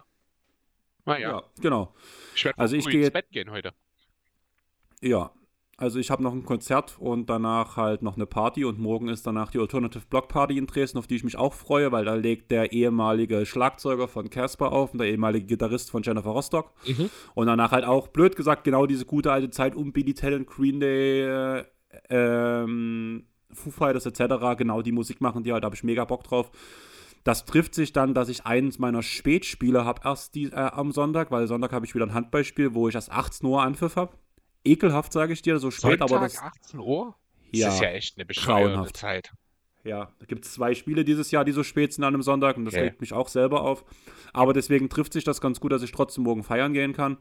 Ah, 1.04 1.18
ja. 1.18 1.42
genau. 1.60 1.94
Ich 2.34 2.44
werde 2.44 2.58
also 2.58 2.76
ich 2.76 2.86
gehe 2.86 3.00
ins 3.00 3.12
Bett 3.12 3.30
gehen 3.30 3.50
heute. 3.50 3.74
Ja, 5.02 5.32
also 5.76 5.98
ich 5.98 6.10
habe 6.10 6.22
noch 6.22 6.32
ein 6.32 6.44
Konzert 6.44 6.96
und 6.98 7.28
danach 7.28 7.76
halt 7.76 8.02
noch 8.02 8.16
eine 8.16 8.26
Party 8.26 8.64
und 8.64 8.78
morgen 8.78 9.08
ist 9.08 9.26
danach 9.26 9.50
die 9.50 9.58
Alternative 9.58 10.04
Block 10.08 10.28
Party 10.28 10.56
in 10.56 10.66
Dresden, 10.66 10.98
auf 10.98 11.06
die 11.06 11.16
ich 11.16 11.24
mich 11.24 11.36
auch 11.36 11.52
freue, 11.52 11.90
weil 11.90 12.04
da 12.04 12.14
legt 12.14 12.50
der 12.50 12.72
ehemalige 12.72 13.44
Schlagzeuger 13.44 14.06
von 14.06 14.30
Casper 14.30 14.72
auf 14.72 14.92
und 14.92 14.98
der 14.98 15.08
ehemalige 15.08 15.46
Gitarrist 15.46 15.90
von 15.90 16.02
Jennifer 16.02 16.30
Rostock. 16.30 16.72
Mhm. 16.86 17.10
Und 17.34 17.46
danach 17.46 17.72
halt 17.72 17.84
auch, 17.84 18.08
blöd 18.08 18.36
gesagt, 18.36 18.64
genau 18.64 18.86
diese 18.86 19.04
gute 19.04 19.32
alte 19.32 19.50
Zeit 19.50 19.74
um 19.74 19.92
Billy 19.92 20.14
Talent, 20.14 20.46
Green 20.46 20.80
Day, 20.80 21.22
äh, 21.22 21.64
ähm, 22.08 23.26
Foo 23.52 23.70
Fighters 23.70 24.06
etc. 24.06 24.56
Genau 24.56 24.82
die 24.82 24.92
Musik 24.92 25.20
machen 25.20 25.42
die 25.42 25.52
halt, 25.52 25.64
da 25.64 25.66
habe 25.66 25.76
ich 25.76 25.84
mega 25.84 26.04
Bock 26.04 26.24
drauf. 26.24 26.50
Das 27.24 27.46
trifft 27.46 27.74
sich 27.74 27.92
dann, 27.92 28.12
dass 28.12 28.28
ich 28.28 28.44
eines 28.44 28.78
meiner 28.78 29.02
Spätspiele 29.02 29.84
habe 29.84 30.02
erst 30.04 30.34
die, 30.34 30.44
äh, 30.44 30.56
am 30.56 30.92
Sonntag, 30.92 31.30
weil 31.30 31.46
Sonntag 31.46 31.72
habe 31.72 31.86
ich 31.86 31.94
wieder 31.94 32.04
ein 32.04 32.14
Handballspiel, 32.14 32.74
wo 32.74 32.88
ich 32.88 32.94
erst 32.94 33.10
18 33.10 33.48
Uhr 33.48 33.62
Anpfiff 33.62 33.96
habe. 33.96 34.12
Ekelhaft, 34.64 35.12
sage 35.12 35.32
ich 35.32 35.42
dir, 35.42 35.58
so 35.58 35.70
spät, 35.70 35.98
Sonntag, 35.98 36.10
aber 36.10 36.20
das. 36.20 36.38
18 36.38 36.80
Uhr? 36.80 37.14
Ja, 37.50 37.66
das 37.66 37.74
ist 37.76 37.80
ja 37.82 37.90
echt 37.90 38.16
eine 38.16 38.26
bescheuerte 38.26 38.92
Zeit. 38.92 39.32
Ja, 39.84 40.10
da 40.18 40.26
gibt 40.26 40.46
es 40.46 40.54
zwei 40.54 40.74
Spiele 40.74 41.04
dieses 41.04 41.30
Jahr, 41.30 41.44
die 41.44 41.52
so 41.52 41.62
spät 41.62 41.92
sind 41.92 42.04
an 42.04 42.14
einem 42.14 42.22
Sonntag 42.22 42.56
und 42.56 42.64
das 42.64 42.74
okay. 42.74 42.84
regt 42.84 43.00
mich 43.02 43.12
auch 43.12 43.28
selber 43.28 43.60
auf. 43.60 43.84
Aber 44.32 44.54
deswegen 44.54 44.88
trifft 44.88 45.12
sich 45.12 45.24
das 45.24 45.42
ganz 45.42 45.60
gut, 45.60 45.72
dass 45.72 45.82
ich 45.82 45.92
trotzdem 45.92 46.24
morgen 46.24 46.42
feiern 46.42 46.72
gehen 46.72 46.94
kann. 46.94 47.18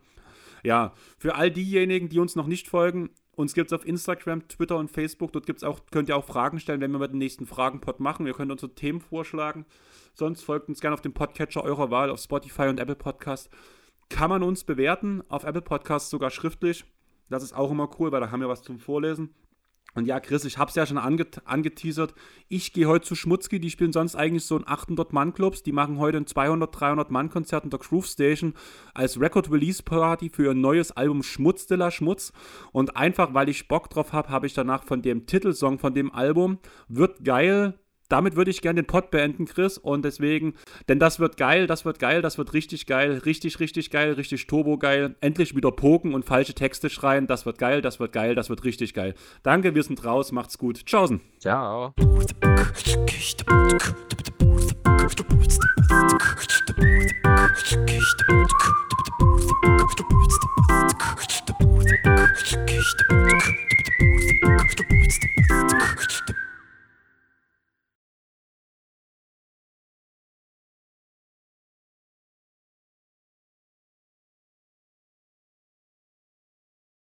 Ja, 0.63 0.93
für 1.17 1.35
all 1.35 1.51
diejenigen, 1.51 2.07
die 2.07 2.19
uns 2.19 2.37
noch 2.37 2.47
nicht 2.47 2.69
folgen, 2.69 3.09
uns 3.35 3.53
gibt 3.53 3.71
es 3.71 3.73
auf 3.73 3.85
Instagram, 3.85 4.47
Twitter 4.47 4.77
und 4.77 4.89
Facebook. 4.89 5.33
Dort 5.33 5.45
gibt's 5.45 5.63
auch, 5.63 5.81
könnt 5.91 6.07
ihr 6.07 6.15
auch 6.15 6.23
Fragen 6.23 6.59
stellen, 6.59 6.79
wenn 6.79 6.91
wir 6.91 6.99
mit 6.99 7.11
dem 7.11 7.17
nächsten 7.17 7.45
Fragenpod 7.45 7.99
machen. 7.99 8.27
Ihr 8.27 8.33
könnt 8.33 8.51
unsere 8.51 8.73
Themen 8.73 9.01
vorschlagen. 9.01 9.65
Sonst 10.13 10.43
folgt 10.43 10.69
uns 10.69 10.79
gerne 10.79 10.93
auf 10.93 11.01
dem 11.01 11.13
Podcatcher 11.13 11.63
eurer 11.63 11.91
Wahl, 11.91 12.11
auf 12.11 12.19
Spotify 12.21 12.67
und 12.67 12.79
Apple 12.79 12.95
Podcast. 12.95 13.49
Kann 14.09 14.29
man 14.29 14.43
uns 14.43 14.63
bewerten, 14.63 15.21
auf 15.27 15.43
Apple 15.43 15.63
Podcast 15.63 16.11
sogar 16.11 16.29
schriftlich. 16.29 16.85
Das 17.33 17.43
ist 17.43 17.53
auch 17.53 17.71
immer 17.71 17.89
cool, 17.99 18.11
weil 18.11 18.21
da 18.21 18.31
haben 18.31 18.41
wir 18.41 18.47
was 18.47 18.61
zum 18.61 18.77
Vorlesen. 18.79 19.33
Und 19.95 20.05
ja, 20.05 20.19
Chris, 20.19 20.45
ich 20.45 20.57
habe 20.57 20.69
es 20.69 20.75
ja 20.75 20.85
schon 20.85 20.97
anget 20.97 21.41
angeteasert. 21.45 22.13
Ich 22.47 22.73
gehe 22.73 22.87
heute 22.87 23.05
zu 23.05 23.15
Schmutzki, 23.15 23.59
die 23.59 23.69
spielen 23.69 23.93
sonst 23.93 24.15
eigentlich 24.15 24.45
so 24.45 24.55
ein 24.55 24.63
800-Mann-Clubs. 24.63 25.63
Die 25.63 25.71
machen 25.71 25.99
heute 25.99 26.17
ein 26.17 26.25
200-, 26.25 26.71
300-Mann-Konzert 26.71 27.63
in 27.63 27.69
der 27.69 27.79
Groove 27.79 28.07
Station 28.07 28.53
als 28.93 29.19
Record-Release-Party 29.19 30.29
für 30.29 30.45
ihr 30.45 30.53
neues 30.53 30.91
Album 30.91 31.21
Schmutz 31.21 31.67
de 31.67 31.77
la 31.77 31.91
Schmutz. 31.91 32.33
Und 32.71 32.97
einfach, 32.97 33.33
weil 33.33 33.49
ich 33.49 33.67
Bock 33.67 33.89
drauf 33.89 34.13
habe, 34.13 34.29
habe 34.29 34.47
ich 34.47 34.53
danach 34.53 34.83
von 34.83 35.01
dem 35.01 35.25
Titelsong 35.25 35.77
von 35.79 35.93
dem 35.93 36.11
Album, 36.11 36.57
wird 36.87 37.23
geil, 37.23 37.79
damit 38.13 38.35
würde 38.35 38.51
ich 38.51 38.61
gerne 38.61 38.83
den 38.83 38.85
Pod 38.85 39.09
beenden, 39.09 39.45
Chris. 39.45 39.79
Und 39.79 40.05
deswegen, 40.05 40.53
denn 40.87 40.99
das 40.99 41.19
wird 41.19 41.35
geil, 41.35 41.65
das 41.65 41.83
wird 41.83 41.97
geil, 41.97 42.21
das 42.21 42.37
wird 42.37 42.53
richtig 42.53 42.85
geil, 42.85 43.19
richtig, 43.25 43.59
richtig 43.59 43.89
geil, 43.89 44.13
richtig 44.13 44.45
turbo 44.45 44.77
geil. 44.77 45.15
Endlich 45.19 45.55
wieder 45.55 45.71
poken 45.71 46.13
und 46.13 46.23
falsche 46.23 46.53
Texte 46.53 46.91
schreien. 46.91 47.25
Das 47.25 47.47
wird 47.47 47.57
geil, 47.57 47.81
das 47.81 47.99
wird 47.99 48.13
geil, 48.13 48.35
das 48.35 48.49
wird 48.49 48.63
richtig 48.65 48.93
geil. 48.93 49.15
Danke, 49.41 49.73
wir 49.73 49.81
sind 49.81 50.05
raus, 50.05 50.31
macht's 50.31 50.59
gut. 50.59 50.85
Tschaußen. 50.85 51.21
Ciao. 51.39 51.95
Ciao. 51.97 52.93